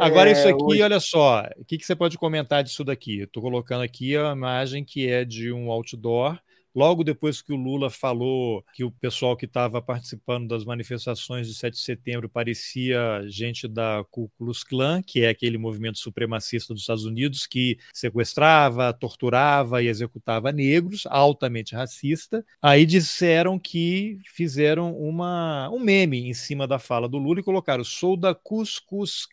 Agora, 0.00 0.30
é, 0.30 0.32
isso 0.32 0.48
aqui, 0.48 0.64
hoje... 0.64 0.82
olha 0.82 0.98
só, 0.98 1.46
o 1.58 1.64
que, 1.66 1.76
que 1.76 1.84
você 1.84 1.94
pode 1.94 2.16
comentar 2.16 2.64
disso 2.64 2.82
daqui? 2.82 3.20
Estou 3.20 3.42
colocando 3.42 3.82
aqui 3.82 4.16
a 4.16 4.32
imagem 4.32 4.82
que 4.82 5.10
é 5.10 5.22
de 5.22 5.52
um 5.52 5.70
outdoor 5.70 6.38
logo 6.74 7.04
depois 7.04 7.40
que 7.40 7.52
o 7.52 7.56
Lula 7.56 7.88
falou 7.88 8.64
que 8.74 8.84
o 8.84 8.90
pessoal 8.90 9.36
que 9.36 9.46
estava 9.46 9.80
participando 9.80 10.48
das 10.48 10.64
manifestações 10.64 11.46
de 11.46 11.54
7 11.54 11.74
de 11.74 11.80
setembro 11.80 12.28
parecia 12.28 13.22
gente 13.26 13.68
da 13.68 14.04
Ku 14.10 14.30
Klux 14.36 14.64
Klan, 14.64 15.02
que 15.02 15.22
é 15.22 15.28
aquele 15.28 15.58
movimento 15.58 15.98
supremacista 15.98 16.74
dos 16.74 16.82
Estados 16.82 17.04
Unidos 17.04 17.46
que 17.46 17.78
sequestrava, 17.92 18.92
torturava 18.92 19.82
e 19.82 19.88
executava 19.88 20.52
negros, 20.52 21.06
altamente 21.06 21.74
racista. 21.74 22.44
Aí 22.60 22.84
disseram 22.84 23.58
que 23.58 24.18
fizeram 24.26 24.96
uma, 24.96 25.70
um 25.70 25.78
meme 25.78 26.28
em 26.28 26.34
cima 26.34 26.66
da 26.66 26.78
fala 26.78 27.08
do 27.08 27.18
Lula 27.18 27.40
e 27.40 27.44
colocaram: 27.44 27.84
sou 27.84 28.16
da 28.16 28.34
Klux 28.34 28.80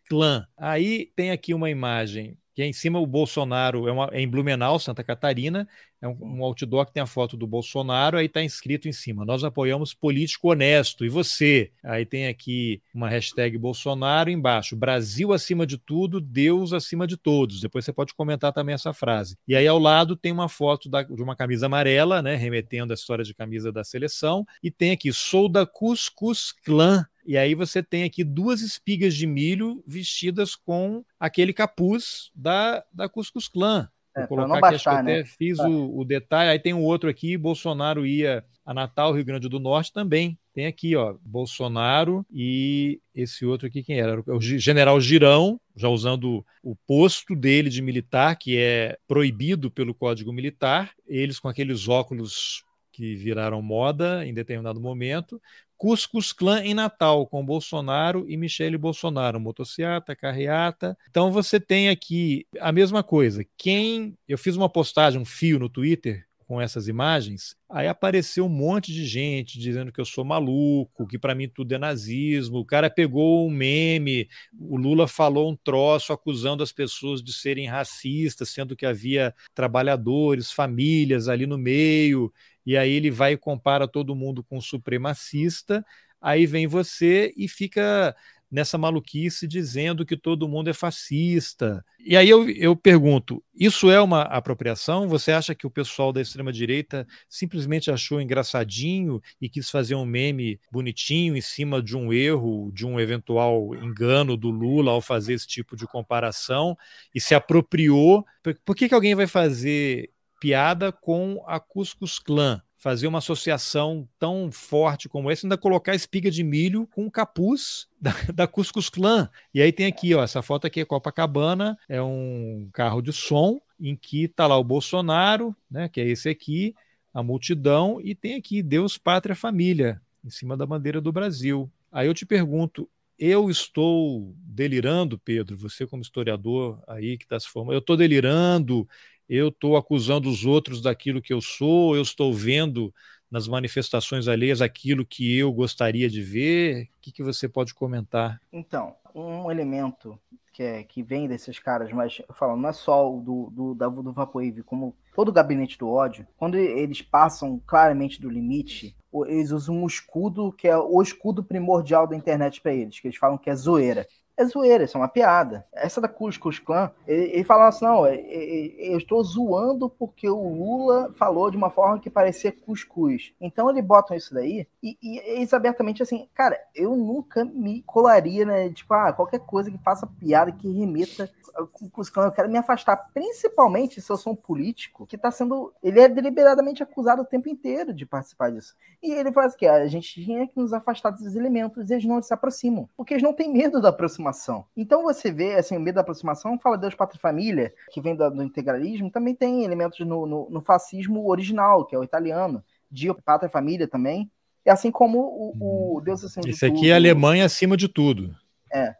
Klan. 0.07 0.45
Aí 0.57 1.11
tem 1.15 1.31
aqui 1.31 1.53
uma 1.53 1.69
imagem 1.69 2.37
que 2.53 2.61
é 2.61 2.65
em 2.65 2.73
cima 2.73 2.99
o 2.99 3.05
Bolsonaro, 3.05 3.87
é, 3.87 3.91
uma, 3.91 4.09
é 4.11 4.21
em 4.21 4.27
Blumenau, 4.27 4.77
Santa 4.79 5.03
Catarina, 5.03 5.67
é 6.01 6.07
um, 6.07 6.17
um, 6.19 6.43
outdoor 6.43 6.85
que 6.85 6.93
tem 6.93 7.03
a 7.03 7.05
foto 7.05 7.37
do 7.37 7.45
Bolsonaro, 7.45 8.17
aí 8.17 8.25
está 8.25 8.43
escrito 8.43 8.87
em 8.87 8.91
cima, 8.91 9.23
nós 9.23 9.43
apoiamos 9.43 9.93
político 9.93 10.49
honesto, 10.49 11.05
e 11.05 11.09
você? 11.09 11.71
Aí 11.83 12.05
tem 12.05 12.27
aqui 12.27 12.81
uma 12.93 13.07
hashtag 13.07 13.57
Bolsonaro 13.57 14.29
embaixo, 14.29 14.75
Brasil 14.75 15.31
acima 15.31 15.65
de 15.65 15.77
tudo, 15.77 16.19
Deus 16.19 16.73
acima 16.73 17.05
de 17.05 17.17
todos, 17.17 17.61
depois 17.61 17.85
você 17.85 17.93
pode 17.93 18.13
comentar 18.13 18.51
também 18.51 18.73
essa 18.73 18.93
frase. 18.93 19.37
E 19.47 19.55
aí 19.55 19.67
ao 19.67 19.79
lado 19.79 20.15
tem 20.15 20.31
uma 20.31 20.49
foto 20.49 20.89
da, 20.89 21.03
de 21.03 21.21
uma 21.21 21.35
camisa 21.35 21.67
amarela, 21.67 22.21
né, 22.21 22.35
remetendo 22.35 22.91
à 22.91 22.95
história 22.95 23.23
de 23.23 23.33
camisa 23.33 23.71
da 23.71 23.83
seleção, 23.83 24.45
e 24.63 24.71
tem 24.71 24.91
aqui, 24.91 25.13
sou 25.13 25.47
da 25.47 25.65
Cuscus 25.65 26.51
Clã, 26.65 27.05
e 27.25 27.37
aí 27.37 27.55
você 27.55 27.81
tem 27.83 28.03
aqui 28.03 28.23
duas 28.23 28.61
espigas 28.61 29.15
de 29.15 29.27
milho 29.27 29.83
vestidas 29.85 30.55
com 30.55 31.03
aquele 31.19 31.53
capuz 31.53 32.31
da, 32.35 32.83
da 32.93 33.07
Cuscuz 33.07 33.47
Clã. 33.47 33.89
Vou 34.13 34.23
é, 34.23 34.27
colocar 34.27 34.67
aqui, 34.67 34.75
acho 34.75 34.83
que 34.83 35.03
né? 35.03 35.19
até 35.19 35.25
fiz 35.25 35.57
tá. 35.57 35.67
o, 35.67 35.99
o, 35.99 36.05
detalhe. 36.05 36.49
Aí 36.49 36.59
tem 36.59 36.73
um 36.73 36.83
outro 36.83 37.09
aqui, 37.09 37.37
Bolsonaro 37.37 38.05
ia 38.05 38.43
a 38.65 38.73
Natal, 38.73 39.13
Rio 39.13 39.25
Grande 39.25 39.47
do 39.47 39.59
Norte 39.59 39.93
também. 39.93 40.37
Tem 40.53 40.65
aqui, 40.65 40.95
ó, 40.95 41.15
Bolsonaro 41.23 42.25
e 42.29 42.99
esse 43.15 43.45
outro 43.45 43.67
aqui, 43.67 43.81
quem 43.83 43.99
era? 43.99 44.21
O 44.27 44.41
general 44.41 44.99
Girão, 44.99 45.59
já 45.75 45.87
usando 45.87 46.45
o 46.61 46.75
posto 46.85 47.35
dele 47.35 47.69
de 47.69 47.81
militar, 47.81 48.35
que 48.35 48.57
é 48.57 48.97
proibido 49.07 49.71
pelo 49.71 49.95
Código 49.95 50.33
Militar, 50.33 50.91
eles 51.07 51.39
com 51.39 51.47
aqueles 51.47 51.87
óculos 51.87 52.65
que 52.91 53.15
viraram 53.15 53.61
moda 53.61 54.25
em 54.25 54.33
determinado 54.33 54.81
momento, 54.81 55.41
Cuscus 55.81 56.31
Clã 56.31 56.61
em 56.63 56.75
Natal, 56.75 57.25
com 57.25 57.43
Bolsonaro 57.43 58.29
e 58.29 58.37
Michele 58.37 58.77
Bolsonaro, 58.77 59.39
motociata, 59.39 60.15
carreata. 60.15 60.95
Então 61.09 61.31
você 61.31 61.59
tem 61.59 61.89
aqui 61.89 62.45
a 62.59 62.71
mesma 62.71 63.01
coisa. 63.01 63.43
Quem. 63.57 64.15
Eu 64.27 64.37
fiz 64.37 64.55
uma 64.55 64.69
postagem, 64.69 65.19
um 65.19 65.25
fio 65.25 65.57
no 65.57 65.67
Twitter 65.67 66.27
com 66.47 66.61
essas 66.61 66.89
imagens, 66.89 67.55
aí 67.69 67.87
apareceu 67.87 68.45
um 68.45 68.49
monte 68.49 68.91
de 68.91 69.05
gente 69.05 69.57
dizendo 69.57 69.89
que 69.89 70.01
eu 70.01 70.05
sou 70.05 70.25
maluco, 70.25 71.07
que 71.07 71.17
para 71.17 71.33
mim 71.33 71.47
tudo 71.47 71.73
é 71.73 71.77
nazismo. 71.77 72.57
O 72.57 72.65
cara 72.65 72.89
pegou 72.89 73.47
um 73.47 73.49
meme, 73.49 74.27
o 74.59 74.75
Lula 74.75 75.07
falou 75.07 75.49
um 75.49 75.55
troço 75.55 76.11
acusando 76.11 76.61
as 76.61 76.73
pessoas 76.73 77.23
de 77.23 77.31
serem 77.31 77.67
racistas, 77.67 78.49
sendo 78.49 78.75
que 78.75 78.85
havia 78.85 79.33
trabalhadores, 79.55 80.51
famílias 80.51 81.29
ali 81.29 81.47
no 81.47 81.57
meio 81.57 82.31
e 82.65 82.77
aí 82.77 82.91
ele 82.91 83.11
vai 83.11 83.33
e 83.33 83.37
compara 83.37 83.87
todo 83.87 84.15
mundo 84.15 84.43
com 84.43 84.59
supremacista, 84.61 85.85
aí 86.21 86.45
vem 86.45 86.67
você 86.67 87.33
e 87.35 87.47
fica 87.47 88.15
nessa 88.51 88.77
maluquice 88.77 89.47
dizendo 89.47 90.05
que 90.05 90.17
todo 90.17 90.47
mundo 90.47 90.69
é 90.69 90.73
fascista. 90.73 91.83
E 91.97 92.17
aí 92.17 92.29
eu, 92.29 92.49
eu 92.49 92.75
pergunto: 92.75 93.41
isso 93.57 93.89
é 93.89 94.01
uma 94.01 94.23
apropriação? 94.23 95.07
Você 95.07 95.31
acha 95.31 95.55
que 95.55 95.65
o 95.65 95.71
pessoal 95.71 96.11
da 96.11 96.21
extrema-direita 96.21 97.07
simplesmente 97.29 97.89
achou 97.89 98.19
engraçadinho 98.19 99.21
e 99.39 99.47
quis 99.47 99.69
fazer 99.69 99.95
um 99.95 100.05
meme 100.05 100.59
bonitinho 100.69 101.37
em 101.37 101.41
cima 101.41 101.81
de 101.81 101.95
um 101.95 102.11
erro, 102.11 102.69
de 102.73 102.85
um 102.85 102.99
eventual 102.99 103.73
engano 103.75 104.35
do 104.35 104.49
Lula 104.49 104.91
ao 104.91 105.01
fazer 105.01 105.33
esse 105.33 105.47
tipo 105.47 105.77
de 105.77 105.87
comparação 105.87 106.77
e 107.15 107.21
se 107.21 107.33
apropriou? 107.33 108.25
Por 108.65 108.75
que, 108.75 108.89
que 108.89 108.95
alguém 108.95 109.15
vai 109.15 109.27
fazer 109.27 110.09
piada 110.41 110.91
com 110.91 111.43
a 111.45 111.59
Cuscus 111.59 112.17
Clã. 112.17 112.59
Fazer 112.75 113.05
uma 113.05 113.19
associação 113.19 114.09
tão 114.17 114.51
forte 114.51 115.07
como 115.07 115.29
essa, 115.29 115.45
ainda 115.45 115.55
colocar 115.55 115.93
espiga 115.93 116.31
de 116.31 116.43
milho 116.43 116.87
com 116.87 117.05
o 117.05 117.11
capuz 117.11 117.87
da, 118.01 118.11
da 118.33 118.47
Cuscus 118.47 118.89
Clã. 118.89 119.29
E 119.53 119.61
aí 119.61 119.71
tem 119.71 119.85
aqui, 119.85 120.15
ó, 120.15 120.23
essa 120.23 120.41
foto 120.41 120.65
aqui 120.65 120.81
é 120.81 120.85
Copacabana, 120.85 121.77
é 121.87 122.01
um 122.01 122.67
carro 122.73 123.03
de 123.03 123.13
som 123.13 123.61
em 123.79 123.95
que 123.95 124.23
está 124.23 124.47
lá 124.47 124.57
o 124.57 124.63
Bolsonaro, 124.63 125.55
né, 125.69 125.87
que 125.87 126.01
é 126.01 126.07
esse 126.07 126.27
aqui, 126.27 126.73
a 127.13 127.21
multidão, 127.21 127.99
e 128.03 128.15
tem 128.15 128.35
aqui 128.35 128.63
Deus, 128.63 128.97
Pátria, 128.97 129.35
Família, 129.35 130.01
em 130.23 130.29
cima 130.29 130.57
da 130.57 130.65
bandeira 130.65 130.99
do 130.99 131.11
Brasil. 131.11 131.71
Aí 131.91 132.07
eu 132.07 132.13
te 132.13 132.25
pergunto, 132.25 132.89
eu 133.21 133.51
estou 133.51 134.33
delirando, 134.37 135.19
Pedro, 135.19 135.55
você 135.55 135.85
como 135.85 136.01
historiador 136.01 136.81
aí 136.87 137.19
que 137.19 137.25
está 137.25 137.39
se 137.39 137.47
formando, 137.47 137.73
eu 137.73 137.79
estou 137.79 137.95
delirando, 137.95 138.89
eu 139.31 139.47
estou 139.47 139.77
acusando 139.77 140.29
os 140.29 140.45
outros 140.45 140.81
daquilo 140.81 141.21
que 141.21 141.31
eu 141.31 141.39
sou, 141.39 141.95
eu 141.95 142.01
estou 142.01 142.33
vendo 142.33 142.93
nas 143.31 143.47
manifestações 143.47 144.27
alheias 144.27 144.61
aquilo 144.61 145.05
que 145.05 145.37
eu 145.37 145.53
gostaria 145.53 146.09
de 146.09 146.21
ver? 146.21 146.83
O 146.83 146.87
que, 146.99 147.13
que 147.13 147.23
você 147.23 147.47
pode 147.47 147.73
comentar? 147.73 148.41
Então, 148.51 148.93
um 149.15 149.49
elemento 149.49 150.19
que, 150.51 150.61
é, 150.61 150.83
que 150.83 151.01
vem 151.01 151.29
desses 151.29 151.57
caras, 151.59 151.93
mas 151.93 152.21
eu 152.27 152.35
falo, 152.35 152.57
não 152.57 152.67
é 152.67 152.73
só 152.73 153.09
o 153.09 153.21
do, 153.21 153.49
do, 153.51 153.73
da, 153.73 153.87
do 153.87 154.11
Vaporwave, 154.11 154.63
como 154.63 154.93
todo 155.15 155.29
o 155.29 155.33
gabinete 155.33 155.77
do 155.77 155.87
ódio, 155.89 156.27
quando 156.35 156.57
eles 156.57 157.01
passam 157.01 157.57
claramente 157.65 158.19
do 158.19 158.29
limite, 158.29 158.93
eles 159.27 159.51
usam 159.51 159.81
um 159.81 159.87
escudo 159.87 160.51
que 160.51 160.67
é 160.67 160.77
o 160.77 161.01
escudo 161.01 161.41
primordial 161.41 162.05
da 162.05 162.17
internet 162.17 162.59
para 162.59 162.73
eles, 162.73 162.99
que 162.99 163.07
eles 163.07 163.17
falam 163.17 163.37
que 163.37 163.49
é 163.49 163.55
zoeira 163.55 164.05
é 164.41 164.45
zoeira, 164.45 164.83
isso 164.83 164.97
é 164.97 164.99
uma 165.01 165.07
piada. 165.07 165.65
Essa 165.73 166.01
da 166.01 166.07
Cuscus 166.07 166.59
Clan, 166.59 166.91
ele, 167.07 167.31
ele 167.33 167.43
fala 167.43 167.67
assim, 167.67 167.85
não, 167.85 168.05
é, 168.05 168.15
é, 168.15 168.93
eu 168.93 168.97
estou 168.97 169.23
zoando 169.23 169.89
porque 169.89 170.29
o 170.29 170.53
Lula 170.53 171.11
falou 171.13 171.49
de 171.49 171.57
uma 171.57 171.69
forma 171.69 171.99
que 171.99 172.09
parecia 172.09 172.51
cuscuz. 172.51 173.33
Então 173.39 173.69
eles 173.69 173.83
botam 173.83 174.15
isso 174.15 174.33
daí 174.33 174.67
e, 174.81 174.97
e 175.01 175.19
eles 175.19 175.53
abertamente 175.53 176.03
assim, 176.03 176.27
cara, 176.33 176.59
eu 176.75 176.95
nunca 176.95 177.45
me 177.45 177.81
colaria, 177.83 178.45
né, 178.45 178.69
tipo, 178.69 178.93
ah, 178.93 179.13
qualquer 179.13 179.39
coisa 179.39 179.71
que 179.71 179.77
faça 179.77 180.07
piada, 180.07 180.51
que 180.51 180.71
remeta 180.71 181.29
Cuscuz 181.71 182.09
Clan, 182.09 182.25
eu 182.25 182.31
quero 182.31 182.49
me 182.49 182.57
afastar, 182.57 182.95
principalmente 183.13 184.01
se 184.01 184.11
eu 184.11 184.17
sou 184.17 184.33
um 184.33 184.35
político 184.35 185.05
que 185.05 185.15
está 185.15 185.31
sendo, 185.31 185.73
ele 185.83 185.99
é 185.99 186.07
deliberadamente 186.07 186.81
acusado 186.81 187.21
o 187.21 187.25
tempo 187.25 187.49
inteiro 187.49 187.93
de 187.93 188.05
participar 188.05 188.51
disso. 188.51 188.75
E 189.01 189.11
ele 189.11 189.31
faz 189.31 189.53
o 189.53 189.57
que? 189.57 189.67
A 189.67 189.87
gente 189.87 190.23
tinha 190.23 190.47
que 190.47 190.57
nos 190.57 190.73
afastar 190.73 191.11
desses 191.11 191.35
elementos 191.35 191.89
e 191.89 191.93
eles 191.93 192.05
não 192.05 192.21
se 192.21 192.33
aproximam, 192.33 192.87
porque 192.95 193.13
eles 193.13 193.23
não 193.23 193.33
têm 193.33 193.51
medo 193.51 193.81
da 193.81 193.89
aproximação 193.89 194.30
aproximação. 194.31 194.65
Então 194.75 195.03
você 195.03 195.31
vê, 195.31 195.55
assim, 195.55 195.77
o 195.77 195.79
medo 195.79 195.95
da 195.95 196.01
aproximação, 196.01 196.57
fala 196.59 196.77
Deus, 196.77 196.95
Pátria 196.95 197.17
e 197.17 197.21
Família, 197.21 197.73
que 197.91 198.01
vem 198.01 198.15
do, 198.15 198.29
do 198.29 198.43
integralismo, 198.43 199.11
também 199.11 199.35
tem 199.35 199.63
elementos 199.63 199.99
no, 199.99 200.25
no, 200.25 200.49
no, 200.49 200.61
fascismo 200.61 201.29
original, 201.29 201.85
que 201.85 201.95
é 201.95 201.99
o 201.99 202.03
italiano, 202.03 202.63
Dio, 202.89 203.13
Pátria 203.13 203.47
e 203.47 203.51
Família 203.51 203.87
também, 203.87 204.31
e 204.65 204.69
assim 204.69 204.91
como 204.91 205.19
o, 205.19 205.97
o 205.97 206.01
Deus 206.01 206.23
acima 206.23 206.41
Esse 206.41 206.51
de 206.51 206.59
tudo. 206.59 206.65
Esse 206.65 206.65
aqui 206.65 206.91
é 206.91 206.95
Alemanha 206.95 207.45
acima 207.45 207.77
de 207.77 207.87
tudo. 207.87 208.35
É, 208.73 208.95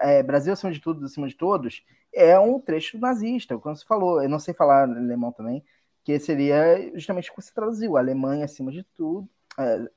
é, 0.00 0.22
Brasil 0.22 0.52
acima 0.52 0.72
de 0.72 0.80
tudo, 0.80 1.04
acima 1.04 1.26
de 1.26 1.36
todos, 1.36 1.82
é 2.12 2.38
um 2.38 2.60
trecho 2.60 2.98
nazista, 2.98 3.56
como 3.58 3.74
você 3.74 3.84
falou, 3.84 4.22
eu 4.22 4.28
não 4.28 4.38
sei 4.38 4.52
falar 4.52 4.84
alemão 4.84 5.32
também, 5.32 5.62
que 6.04 6.18
seria 6.18 6.90
justamente 6.94 7.30
o 7.30 7.34
que 7.34 7.42
você 7.42 7.52
traduziu, 7.54 7.96
Alemanha 7.96 8.44
acima 8.44 8.70
de 8.72 8.84
tudo, 8.96 9.28
é, 9.58 9.88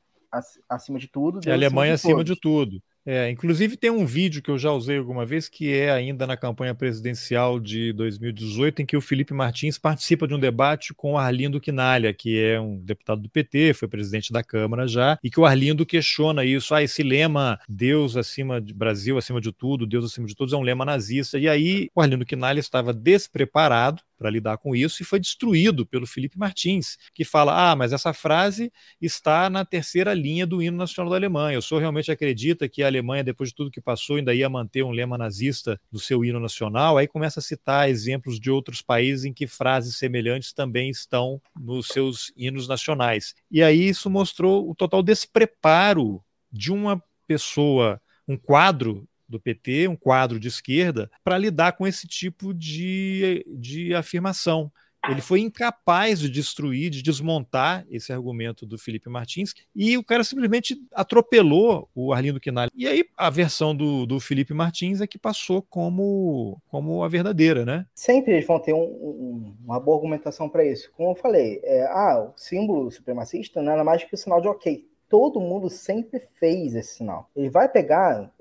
acima 0.69 0.99
de 0.99 1.07
tudo. 1.07 1.39
É 1.45 1.53
Alemanha 1.53 1.93
acima 1.93 2.23
de, 2.23 2.33
acima 2.33 2.35
de 2.35 2.39
tudo. 2.39 2.83
É, 3.05 3.29
inclusive 3.29 3.75
tem 3.75 3.89
um 3.89 4.05
vídeo 4.05 4.41
que 4.41 4.49
eu 4.49 4.57
já 4.57 4.71
usei 4.71 4.97
alguma 4.97 5.25
vez, 5.25 5.49
que 5.49 5.73
é 5.73 5.91
ainda 5.91 6.25
na 6.25 6.37
campanha 6.37 6.73
presidencial 6.73 7.59
de 7.59 7.91
2018, 7.93 8.81
em 8.81 8.85
que 8.85 8.95
o 8.95 9.01
Felipe 9.01 9.33
Martins 9.33 9.77
participa 9.77 10.27
de 10.27 10.33
um 10.33 10.39
debate 10.39 10.93
com 10.93 11.13
o 11.13 11.17
Arlindo 11.17 11.59
Quinalha, 11.59 12.13
que 12.13 12.39
é 12.39 12.59
um 12.59 12.77
deputado 12.79 13.21
do 13.21 13.29
PT, 13.29 13.73
foi 13.73 13.87
presidente 13.87 14.31
da 14.31 14.43
Câmara 14.43 14.87
já, 14.87 15.19
e 15.21 15.29
que 15.29 15.39
o 15.39 15.45
Arlindo 15.45 15.85
questiona 15.85 16.45
isso, 16.45 16.73
ah, 16.73 16.81
esse 16.81 17.03
lema 17.03 17.59
Deus 17.67 18.15
acima 18.15 18.61
de 18.61 18.73
Brasil 18.73 19.17
acima 19.17 19.41
de 19.41 19.51
tudo, 19.51 19.85
Deus 19.85 20.05
acima 20.05 20.27
de 20.27 20.35
todos 20.35 20.53
é 20.53 20.57
um 20.57 20.61
lema 20.61 20.85
nazista. 20.85 21.37
E 21.37 21.49
aí 21.49 21.89
o 21.93 22.01
Arlindo 22.01 22.25
Quinalha 22.25 22.59
estava 22.59 22.93
despreparado 22.93 24.01
para 24.17 24.29
lidar 24.29 24.57
com 24.57 24.75
isso 24.75 25.01
e 25.01 25.05
foi 25.05 25.19
destruído 25.19 25.85
pelo 25.85 26.07
Felipe 26.07 26.37
Martins, 26.37 26.97
que 27.13 27.23
fala: 27.23 27.71
ah, 27.71 27.75
mas 27.75 27.93
essa 27.93 28.13
frase 28.13 28.71
está 29.01 29.49
na 29.49 29.65
terceira 29.65 30.13
linha 30.13 30.45
do 30.45 30.61
hino 30.61 30.77
nacional 30.77 31.11
da 31.11 31.17
Alemanha. 31.17 31.59
O 31.59 31.61
senhor 31.61 31.79
realmente 31.79 32.11
acredita 32.11 32.67
que 32.69 32.83
a 32.83 32.87
Alemanha, 32.87 33.23
depois 33.23 33.49
de 33.49 33.55
tudo 33.55 33.71
que 33.71 33.81
passou, 33.81 34.15
ainda 34.17 34.33
ia 34.33 34.49
manter 34.49 34.83
um 34.83 34.91
lema 34.91 35.17
nazista 35.17 35.79
do 35.91 35.99
seu 35.99 36.23
hino 36.23 36.39
nacional? 36.39 36.97
Aí 36.97 37.07
começa 37.07 37.39
a 37.39 37.43
citar 37.43 37.89
exemplos 37.89 38.39
de 38.39 38.49
outros 38.49 38.81
países 38.81 39.25
em 39.25 39.33
que 39.33 39.47
frases 39.47 39.97
semelhantes 39.97 40.53
também 40.53 40.89
estão 40.89 41.41
nos 41.59 41.87
seus 41.87 42.31
hinos 42.35 42.67
nacionais. 42.67 43.33
E 43.49 43.61
aí 43.61 43.87
isso 43.87 44.09
mostrou 44.09 44.69
o 44.69 44.75
total 44.75 45.03
despreparo 45.03 46.23
de 46.51 46.71
uma 46.71 47.01
pessoa, 47.27 48.01
um 48.27 48.37
quadro 48.37 49.07
do 49.33 49.39
PT, 49.39 49.87
um 49.87 49.95
quadro 49.95 50.39
de 50.39 50.47
esquerda, 50.47 51.09
para 51.23 51.37
lidar 51.37 51.73
com 51.73 51.85
esse 51.85 52.07
tipo 52.07 52.53
de, 52.53 53.45
de 53.49 53.93
afirmação. 53.93 54.71
Ele 55.09 55.19
foi 55.19 55.41
incapaz 55.41 56.19
de 56.19 56.29
destruir, 56.29 56.89
de 56.89 57.01
desmontar 57.01 57.85
esse 57.89 58.13
argumento 58.13 58.65
do 58.65 58.77
Felipe 58.77 59.09
Martins 59.09 59.53
e 59.75 59.97
o 59.97 60.03
cara 60.03 60.23
simplesmente 60.23 60.77
atropelou 60.93 61.89
o 61.93 62.13
Arlindo 62.13 62.39
Quinalha. 62.39 62.71
E 62.73 62.87
aí 62.87 63.03
a 63.17 63.29
versão 63.29 63.75
do, 63.75 64.05
do 64.05 64.19
Felipe 64.21 64.53
Martins 64.53 65.01
é 65.01 65.07
que 65.07 65.17
passou 65.17 65.61
como, 65.61 66.57
como 66.67 67.03
a 67.03 67.09
verdadeira, 67.09 67.65
né? 67.65 67.85
Sempre 67.93 68.33
eles 68.33 68.47
vão 68.47 68.59
ter 68.59 68.73
um, 68.73 68.83
um, 68.83 69.55
uma 69.65 69.77
boa 69.77 69.97
argumentação 69.97 70.47
para 70.47 70.63
isso. 70.63 70.89
Como 70.95 71.11
eu 71.11 71.15
falei, 71.15 71.59
é, 71.63 71.83
ah, 71.87 72.31
o 72.33 72.37
símbolo 72.37 72.89
supremacista 72.89 73.61
não 73.61 73.73
era 73.73 73.83
mais 73.83 74.05
que 74.05 74.15
o 74.15 74.17
sinal 74.17 74.39
de 74.39 74.47
ok 74.47 74.92
todo 75.13 75.39
mundo 75.39 75.69
sempre 75.69 76.19
fez 76.19 76.73
esse 76.73 76.95
sinal. 76.95 77.29
Ele 77.35 77.47
vai 77.47 77.69
pegar. 77.69 78.31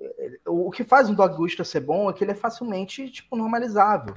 O 0.47 0.71
que 0.71 0.83
faz 0.83 1.11
um 1.11 1.15
dog 1.15 1.39
whistle 1.39 1.67
ser 1.67 1.81
bom 1.81 2.09
é 2.09 2.15
que 2.15 2.25
ele 2.25 2.31
é 2.31 2.35
facilmente 2.35 3.11
tipo, 3.11 3.37
normalizável. 3.37 4.15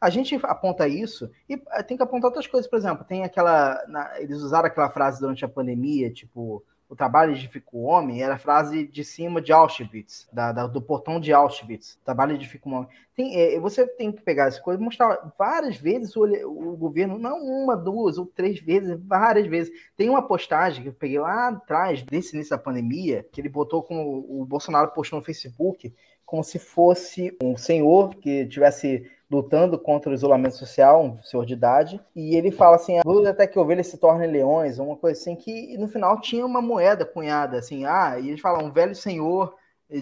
A 0.00 0.08
gente 0.08 0.34
aponta 0.42 0.88
isso 0.88 1.30
e 1.46 1.60
eh, 1.72 1.82
tem 1.82 1.98
que 1.98 2.02
apontar 2.02 2.28
outras 2.28 2.46
coisas. 2.46 2.66
Por 2.66 2.78
exemplo, 2.78 3.04
tem 3.04 3.24
aquela. 3.24 3.84
Na, 3.88 4.18
eles 4.18 4.38
usaram 4.38 4.68
aquela 4.68 4.88
frase 4.88 5.20
durante 5.20 5.44
a 5.44 5.48
pandemia, 5.48 6.10
tipo, 6.10 6.64
o 6.88 6.96
trabalho 6.96 7.32
edifica 7.32 7.68
o 7.72 7.82
homem, 7.82 8.22
era 8.22 8.34
a 8.34 8.38
frase 8.38 8.86
de 8.86 9.04
cima 9.04 9.42
de 9.42 9.52
Auschwitz, 9.52 10.26
da, 10.32 10.52
da, 10.52 10.66
do 10.66 10.80
portão 10.80 11.20
de 11.20 11.32
Auschwitz. 11.32 11.94
O 12.00 12.04
trabalho 12.04 12.34
edifica 12.34 12.66
o 12.66 12.72
homem. 12.72 12.88
Tem, 13.14 13.38
é, 13.38 13.60
você 13.60 13.86
tem 13.86 14.10
que 14.10 14.22
pegar 14.22 14.46
essa 14.46 14.60
coisa 14.60 14.80
e 14.80 14.84
mostrar 14.84 15.34
várias 15.38 15.76
vezes 15.76 16.16
o, 16.16 16.24
o, 16.24 16.76
governo, 16.76 17.18
não 17.18 17.38
uma, 17.38 17.76
duas 17.76 18.16
ou 18.16 18.24
três 18.24 18.58
vezes, 18.60 18.98
várias 19.04 19.46
vezes. 19.46 19.70
Tem 19.96 20.08
uma 20.08 20.26
postagem 20.26 20.82
que 20.82 20.88
eu 20.88 20.94
peguei 20.94 21.18
lá 21.18 21.48
atrás, 21.48 22.02
desse 22.02 22.34
início 22.34 22.56
da 22.56 22.62
pandemia, 22.62 23.26
que 23.30 23.40
ele 23.40 23.50
botou 23.50 23.82
como 23.82 24.24
o 24.40 24.46
Bolsonaro 24.46 24.92
postou 24.92 25.18
no 25.18 25.24
Facebook, 25.24 25.94
como 26.24 26.42
se 26.42 26.58
fosse 26.58 27.36
um 27.42 27.56
senhor 27.56 28.14
que 28.16 28.46
tivesse 28.46 29.10
lutando 29.30 29.78
contra 29.78 30.10
o 30.10 30.14
isolamento 30.14 30.56
social, 30.56 31.04
um 31.04 31.22
senhor 31.22 31.44
de 31.44 31.52
idade, 31.52 32.00
e 32.16 32.34
ele 32.34 32.50
fala 32.50 32.76
assim, 32.76 32.98
luz 33.04 33.26
até 33.26 33.46
que 33.46 33.58
ovelhas 33.58 33.86
se 33.88 33.98
tornem 33.98 34.30
leões, 34.30 34.78
uma 34.78 34.96
coisa 34.96 35.20
assim, 35.20 35.36
que 35.36 35.76
no 35.76 35.86
final 35.86 36.20
tinha 36.20 36.46
uma 36.46 36.62
moeda 36.62 37.04
cunhada, 37.04 37.58
assim, 37.58 37.84
ah, 37.84 38.18
e 38.18 38.28
ele 38.28 38.40
fala, 38.40 38.62
um 38.62 38.72
velho 38.72 38.94
senhor 38.94 39.54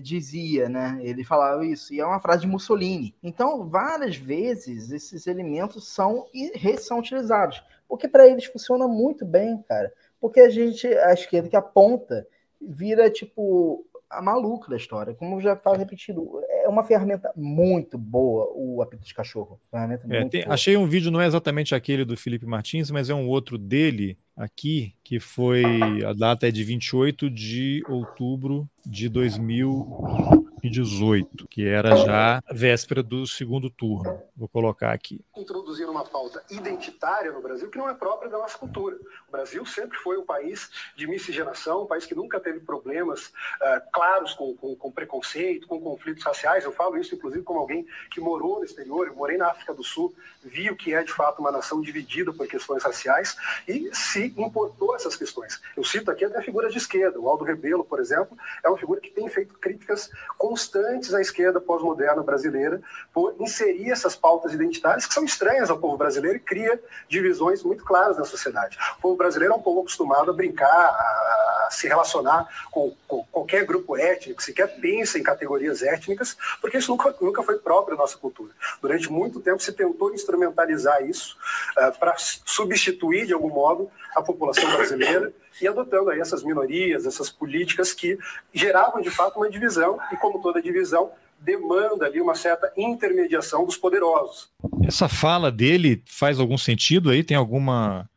dizia, 0.03 0.69
né? 0.69 0.99
Ele 1.01 1.23
falava 1.23 1.65
isso, 1.65 1.95
e 1.95 2.01
é 2.01 2.07
uma 2.07 2.21
frase 2.21 2.41
de 2.41 2.49
Mussolini. 2.49 3.15
Então, 3.23 3.69
várias 3.69 4.17
vezes 4.17 4.91
esses 4.91 5.27
elementos 5.29 5.89
são 5.89 6.27
e 6.35 6.77
são 6.79 6.99
utilizados, 6.99 7.63
porque 7.89 8.09
para 8.09 8.27
eles 8.27 8.47
funciona 8.47 8.89
muito 8.89 9.25
bem, 9.25 9.63
cara. 9.69 9.93
Porque 10.21 10.41
a 10.41 10.49
gente, 10.49 10.87
a 10.87 11.13
esquerda 11.13 11.49
que 11.49 11.57
aponta, 11.57 12.27
vira 12.61 13.11
tipo 13.11 13.87
a 14.11 14.23
maluca 14.23 14.71
da 14.71 14.77
história. 14.77 15.15
Como 15.15 15.41
já 15.41 15.53
estava 15.53 15.77
repetido, 15.77 16.41
é 16.49 16.69
uma 16.69 16.85
ferramenta 16.85 17.31
muito 17.37 17.99
boa 17.99 18.51
o 18.55 18.83
apito 18.83 19.05
de 19.05 19.15
cachorro. 19.15 19.61
É, 19.73 20.25
tem, 20.29 20.45
achei 20.47 20.77
um 20.77 20.87
vídeo, 20.87 21.11
não 21.11 21.21
é 21.21 21.27
exatamente 21.27 21.75
aquele 21.75 22.05
do 22.05 22.17
Felipe 22.17 22.47
Martins, 22.47 22.91
mas 22.91 23.11
é 23.11 23.15
um 23.15 23.29
outro 23.29 23.59
dele 23.59 24.19
aqui, 24.37 24.95
que 25.03 25.19
foi. 25.19 25.65
A 26.05 26.13
data 26.13 26.49
é 26.49 26.51
de 26.51 26.63
28 26.63 27.31
de 27.31 27.83
outubro 27.89 28.69
de 28.85 29.09
2000. 29.09 30.46
2018, 30.63 31.47
que 31.49 31.67
era 31.67 31.97
já 31.97 32.43
véspera 32.51 33.03
do 33.03 33.27
segundo 33.27 33.71
turno. 33.71 34.21
Vou 34.37 34.49
colocar 34.49 34.93
aqui. 34.93 35.21
Introduzir 35.37 35.89
uma 35.89 36.05
pauta 36.05 36.43
identitária 36.51 37.33
no 37.33 37.41
Brasil 37.41 37.71
que 37.71 37.79
não 37.79 37.89
é 37.89 37.95
própria 37.95 38.31
da 38.31 38.39
nossa 38.39 38.59
cultura. 38.59 38.97
O 39.29 39.33
Brasil 39.33 39.65
sempre 39.67 39.97
foi 39.99 40.19
um 40.19 40.25
país 40.25 40.71
de 40.97 41.07
miscigenação, 41.07 41.83
um 41.83 41.87
país 41.87 42.07
que 42.07 42.15
nunca 42.15 42.41
teve 42.41 42.61
problemas 42.61 43.27
uh, 43.27 43.81
claros 43.93 44.35
com, 44.35 44.55
com, 44.57 44.75
com, 44.77 44.91
preconceito, 44.91 45.67
com 45.67 45.81
conflitos 45.81 46.25
raciais. 46.25 46.65
Eu 46.65 46.73
falo 46.73 46.97
isso, 46.99 47.15
inclusive, 47.15 47.43
como 47.43 47.61
alguém 47.61 47.87
que 48.11 48.21
morou 48.21 48.59
no 48.59 48.65
exterior, 48.65 49.07
eu 49.07 49.15
morei 49.15 49.37
na 49.37 49.49
África 49.49 49.75
do 49.75 49.85
Sul, 49.85 50.15
vi 50.43 50.71
o 50.71 50.77
que 50.77 50.95
é 50.95 51.03
de 51.03 51.13
fato 51.13 51.41
uma 51.41 51.51
nação 51.51 51.81
dividida 51.81 52.33
por 52.33 52.47
questões 52.47 52.83
raciais 52.83 53.37
e 53.67 53.91
se 53.95 54.35
importou 54.37 54.95
essas 54.95 55.17
questões. 55.17 55.61
Eu 55.77 55.85
cito 55.85 56.11
aqui 56.11 56.25
até 56.25 56.41
figuras 56.43 56.73
de 56.73 56.79
esquerda. 56.79 57.19
O 57.19 57.29
Aldo 57.29 57.45
Rebelo, 57.45 57.85
por 57.85 58.01
exemplo, 58.01 58.37
é 58.63 58.69
uma 58.69 58.79
figura 58.79 59.01
que 59.01 59.11
tem 59.11 59.29
feito 59.29 59.55
críticas 59.55 60.11
constantes 60.57 61.13
à 61.13 61.21
esquerda 61.21 61.61
pós-moderna 61.61 62.23
brasileira 62.23 62.81
por 63.13 63.37
inserir 63.39 63.91
essas 63.91 64.17
pautas 64.17 64.55
identitárias 64.55 65.05
que 65.05 65.13
são 65.13 65.23
estranhas 65.25 65.69
ao 65.69 65.79
povo 65.79 65.99
brasileiro 65.99 66.39
e 66.39 66.41
cria 66.41 66.83
divisões 67.09 67.63
muito 67.63 67.85
claras 67.85 68.17
na 68.17 68.25
sociedade. 68.25 68.79
O 68.97 69.03
povo 69.03 69.17
brasileiro 69.17 69.53
é 69.53 69.57
um 69.57 69.61
povo 69.61 69.81
acostumado 69.81 70.31
a 70.31 70.35
brincar, 70.35 70.67
a 70.67 71.56
se 71.71 71.89
relacionar 71.89 72.47
com, 72.71 72.95
com 73.07 73.25
qualquer 73.31 73.65
grupo 73.65 73.97
étnico, 73.97 74.43
sequer 74.43 74.81
pensa 74.81 75.19
em 75.19 75.23
categorias 75.23 75.83
étnicas, 75.83 76.37
porque 76.61 76.79
isso 76.79 76.91
nunca, 76.91 77.15
nunca 77.21 77.43
foi 77.43 77.59
próprio 77.59 77.97
da 77.97 78.03
nossa 78.03 78.19
cultura. 78.19 78.53
Durante 78.81 79.11
muito 79.11 79.41
tempo 79.41 79.63
se 79.63 79.73
tentou 79.73 80.13
instrumentalizar 80.13 81.03
isso 81.03 81.37
uh, 81.79 81.99
para 81.99 82.15
substituir, 82.19 83.27
de 83.27 83.33
algum 83.33 83.51
modo, 83.51 83.91
a 84.15 84.23
população 84.23 84.71
brasileira 84.73 85.33
e 85.61 85.67
adotando 85.69 86.11
aí 86.11 86.21
essas 86.21 86.43
minorias, 86.43 87.07
essas 87.07 87.31
políticas 87.31 87.93
que 87.93 88.19
geravam 88.53 89.01
de 89.01 89.11
fato 89.11 89.39
uma 89.39 89.51
divisão 89.51 89.99
e 90.13 90.17
como 90.17 90.41
toda 90.41 90.61
divisão 90.61 91.11
demanda 91.39 92.07
ali 92.07 92.21
uma 92.21 92.35
certa 92.35 92.73
intermediação 92.77 93.65
dos 93.65 93.77
poderosos. 93.77 94.51
Essa 94.87 95.09
fala 95.09 95.51
dele 95.51 96.03
faz 96.07 96.41
algum 96.41 96.57
sentido 96.57 97.11
aí? 97.11 97.23
Tem 97.23 97.37
alguma 97.37 98.09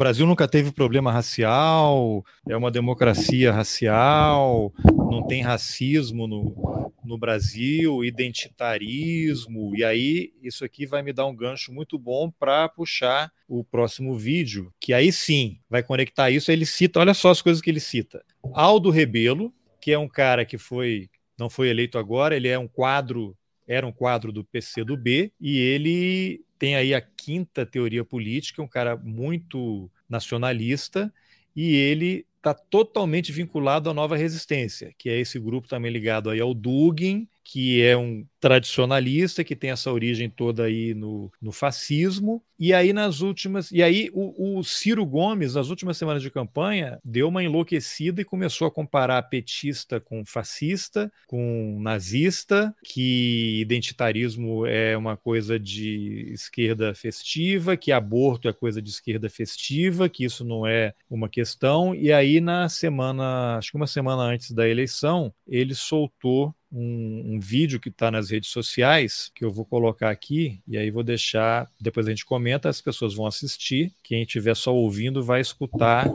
Brasil 0.00 0.26
nunca 0.26 0.48
teve 0.48 0.72
problema 0.72 1.12
racial, 1.12 2.24
é 2.48 2.56
uma 2.56 2.70
democracia 2.70 3.52
racial, 3.52 4.72
não 4.82 5.26
tem 5.26 5.42
racismo 5.42 6.26
no, 6.26 6.90
no 7.04 7.18
Brasil, 7.18 8.02
identitarismo, 8.02 9.76
e 9.76 9.84
aí 9.84 10.32
isso 10.42 10.64
aqui 10.64 10.86
vai 10.86 11.02
me 11.02 11.12
dar 11.12 11.26
um 11.26 11.36
gancho 11.36 11.70
muito 11.70 11.98
bom 11.98 12.30
para 12.30 12.66
puxar 12.66 13.30
o 13.46 13.62
próximo 13.62 14.16
vídeo, 14.16 14.72
que 14.80 14.94
aí 14.94 15.12
sim 15.12 15.58
vai 15.68 15.82
conectar 15.82 16.30
isso. 16.30 16.50
Ele 16.50 16.64
cita, 16.64 16.98
olha 16.98 17.12
só 17.12 17.28
as 17.28 17.42
coisas 17.42 17.60
que 17.60 17.68
ele 17.68 17.78
cita: 17.78 18.24
Aldo 18.54 18.88
Rebelo, 18.88 19.52
que 19.82 19.92
é 19.92 19.98
um 19.98 20.08
cara 20.08 20.46
que 20.46 20.56
foi 20.56 21.10
não 21.38 21.50
foi 21.50 21.68
eleito 21.68 21.98
agora, 21.98 22.34
ele 22.34 22.48
é 22.48 22.58
um 22.58 22.66
quadro 22.66 23.36
era 23.68 23.86
um 23.86 23.92
quadro 23.92 24.32
do 24.32 24.42
PC 24.42 24.82
do 24.82 24.96
B 24.96 25.30
e 25.38 25.58
ele 25.58 26.40
tem 26.58 26.74
aí 26.74 26.94
a 26.94 27.00
quinta 27.22 27.66
teoria 27.66 28.04
política, 28.04 28.62
um 28.62 28.68
cara 28.68 28.96
muito 28.96 29.90
nacionalista, 30.08 31.12
e 31.54 31.74
ele 31.74 32.26
está 32.36 32.54
totalmente 32.54 33.30
vinculado 33.30 33.90
à 33.90 33.94
nova 33.94 34.16
resistência, 34.16 34.94
que 34.96 35.10
é 35.10 35.18
esse 35.18 35.38
grupo 35.38 35.68
também 35.68 35.92
ligado 35.92 36.30
aí 36.30 36.40
ao 36.40 36.54
Dugin, 36.54 37.28
que 37.44 37.82
é 37.82 37.96
um 37.96 38.26
tradicionalista, 38.40 39.44
que 39.44 39.54
tem 39.54 39.70
essa 39.70 39.92
origem 39.92 40.30
toda 40.30 40.64
aí 40.64 40.94
no, 40.94 41.30
no 41.40 41.52
fascismo. 41.52 42.42
E 42.58 42.74
aí, 42.74 42.92
nas 42.92 43.20
últimas. 43.20 43.70
E 43.70 43.82
aí, 43.82 44.10
o, 44.12 44.58
o, 44.58 44.64
Ciro 44.64 45.04
Gomes, 45.06 45.54
nas 45.54 45.68
últimas 45.68 45.96
semanas 45.96 46.22
de 46.22 46.30
campanha, 46.30 46.98
deu 47.04 47.28
uma 47.28 47.42
enlouquecida 47.42 48.20
e 48.20 48.24
começou 48.24 48.66
a 48.66 48.70
comparar 48.70 49.22
petista 49.24 50.00
com 50.00 50.24
fascista, 50.26 51.10
com 51.26 51.78
nazista, 51.80 52.74
que 52.84 53.60
identitarismo 53.60 54.66
é 54.66 54.96
uma 54.96 55.16
coisa 55.16 55.58
de 55.58 56.30
esquerda 56.32 56.94
festiva, 56.94 57.76
que 57.76 57.92
aborto 57.92 58.48
é 58.48 58.52
coisa 58.52 58.82
de 58.82 58.90
esquerda 58.90 59.30
festiva, 59.30 60.08
que 60.08 60.24
isso 60.24 60.44
não 60.44 60.66
é 60.66 60.94
uma 61.08 61.28
questão. 61.28 61.94
E 61.94 62.12
aí, 62.12 62.40
na 62.40 62.68
semana, 62.68 63.56
acho 63.56 63.70
que 63.70 63.76
uma 63.76 63.86
semana 63.86 64.22
antes 64.22 64.50
da 64.50 64.68
eleição, 64.68 65.32
ele 65.46 65.74
soltou 65.74 66.54
um, 66.72 67.34
um 67.34 67.40
vídeo 67.40 67.80
que 67.80 67.88
está 67.88 68.10
nas 68.10 68.29
redes 68.30 68.50
sociais, 68.50 69.30
que 69.34 69.44
eu 69.44 69.50
vou 69.50 69.64
colocar 69.64 70.10
aqui, 70.10 70.60
e 70.66 70.76
aí 70.78 70.90
vou 70.90 71.02
deixar, 71.02 71.68
depois 71.80 72.06
a 72.06 72.10
gente 72.10 72.24
comenta, 72.24 72.68
as 72.68 72.80
pessoas 72.80 73.14
vão 73.14 73.26
assistir, 73.26 73.92
quem 74.02 74.22
estiver 74.22 74.54
só 74.56 74.74
ouvindo 74.74 75.22
vai 75.22 75.40
escutar 75.40 76.06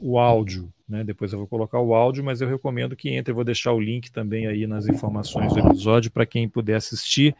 o 0.00 0.18
áudio. 0.18 0.72
Né? 0.88 1.02
Depois 1.02 1.32
eu 1.32 1.38
vou 1.38 1.48
colocar 1.48 1.80
o 1.80 1.94
áudio, 1.94 2.22
mas 2.22 2.40
eu 2.40 2.48
recomendo 2.48 2.94
que 2.94 3.10
entre. 3.10 3.32
Eu 3.32 3.34
vou 3.34 3.44
deixar 3.44 3.72
o 3.72 3.80
link 3.80 4.10
também 4.12 4.46
aí 4.46 4.66
nas 4.66 4.86
informações 4.86 5.52
do 5.52 5.58
episódio 5.58 6.10
para 6.10 6.24
quem 6.24 6.48
puder 6.48 6.76
assistir. 6.76 7.34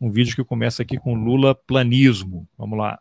Um 0.00 0.10
vídeo 0.10 0.36
que 0.36 0.44
começa 0.44 0.82
aqui 0.82 0.98
com 0.98 1.14
Lula 1.14 1.54
planismo. 1.54 2.46
Vamos 2.56 2.78
lá. 2.78 3.00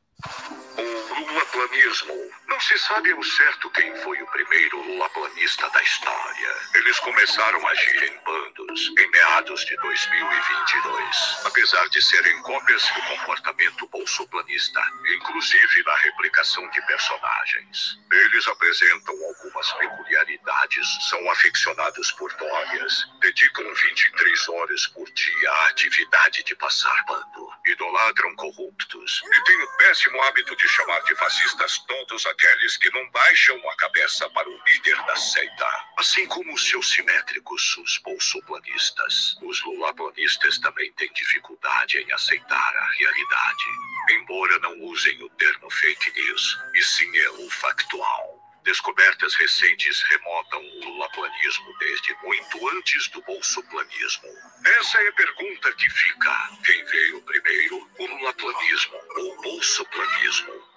Se 2.62 2.78
sabe 2.78 3.12
ao 3.12 3.24
certo 3.24 3.70
quem 3.72 3.96
foi 3.98 4.22
o 4.22 4.28
primeiro 4.28 4.82
lulaplanista 4.82 5.68
da 5.72 5.82
história. 5.82 6.56
Eles 6.76 7.00
começaram 7.00 7.68
a 7.68 7.72
agir 7.72 8.04
em 8.04 8.24
bandos 8.24 8.94
em 9.00 9.10
meados 9.10 9.66
de 9.66 9.76
2022, 9.78 11.46
apesar 11.46 11.90
de 11.90 12.02
serem 12.04 12.40
cópias 12.44 12.84
do 12.84 13.02
comportamento 13.02 13.88
bolsoplanista, 13.88 14.80
inclusive 15.16 15.84
na 15.84 15.96
replicação 15.96 16.70
de 16.70 16.82
personagens. 16.86 18.00
Eles 18.12 18.48
apresentam 18.48 19.16
algumas 19.26 19.74
peculiaridades, 19.74 20.88
são 21.10 21.32
aficionados 21.32 22.12
por 22.12 22.32
drogas, 22.36 23.08
dedicam 23.22 23.74
23 23.74 24.50
horas 24.50 24.88
por 24.88 25.10
dia 25.12 25.52
à 25.52 25.68
atividade 25.68 26.44
de 26.44 26.56
passar 26.56 27.04
bando, 27.06 27.50
idolatram 27.66 28.36
corruptos 28.36 29.22
e 29.26 29.44
têm 29.46 29.62
o 29.64 29.78
péssimo 29.78 30.22
hábito 30.24 30.56
de 30.56 30.68
chamar 30.68 31.02
de 31.04 31.16
fascistas 31.16 31.80
todos 31.88 32.26
aqueles 32.28 32.51
aqueles 32.52 32.78
que 32.78 32.92
não 32.92 33.10
baixam 33.12 33.70
a 33.70 33.76
cabeça 33.78 34.30
para 34.32 34.50
o 34.50 34.62
líder 34.68 34.96
da 35.06 35.16
seita, 35.16 35.86
assim 35.98 36.28
como 36.28 36.54
os 36.54 36.68
seus 36.68 36.92
simétricos, 36.92 37.78
os 37.78 37.98
bolsoplanistas. 38.00 39.38
Os 39.42 39.64
lulaplanistas 39.64 40.60
também 40.60 40.92
têm 40.94 41.12
dificuldade 41.14 41.98
em 42.00 42.12
aceitar 42.12 42.76
a 42.76 42.92
realidade, 42.92 43.64
embora 44.12 44.60
não 44.60 44.80
usem 44.82 45.22
o 45.24 45.30
termo 45.30 45.70
fake 45.70 46.12
news, 46.12 46.60
e 46.76 46.84
sim 46.84 47.18
é 47.18 47.30
o 47.30 47.50
factual. 47.50 48.38
Descobertas 48.64 49.34
recentes 49.36 50.02
remontam 50.10 50.60
o 50.60 50.86
lulaplanismo 50.86 51.78
desde 51.80 52.14
muito 52.22 52.70
antes 52.70 53.08
do 53.10 53.22
bolsoplanismo. 53.22 54.30
Essa 54.66 55.02
é 55.02 55.08
a 55.08 55.14
pergunta 55.14 55.74
que 55.74 55.90
fica. 55.90 56.50
Quem 56.64 56.84
veio 56.86 57.22
primeiro, 57.24 57.90
o 57.98 58.06
lulaplanismo 58.06 59.00
ou 59.16 59.34
o 59.34 59.42
bolsoplanismo? 59.42 60.72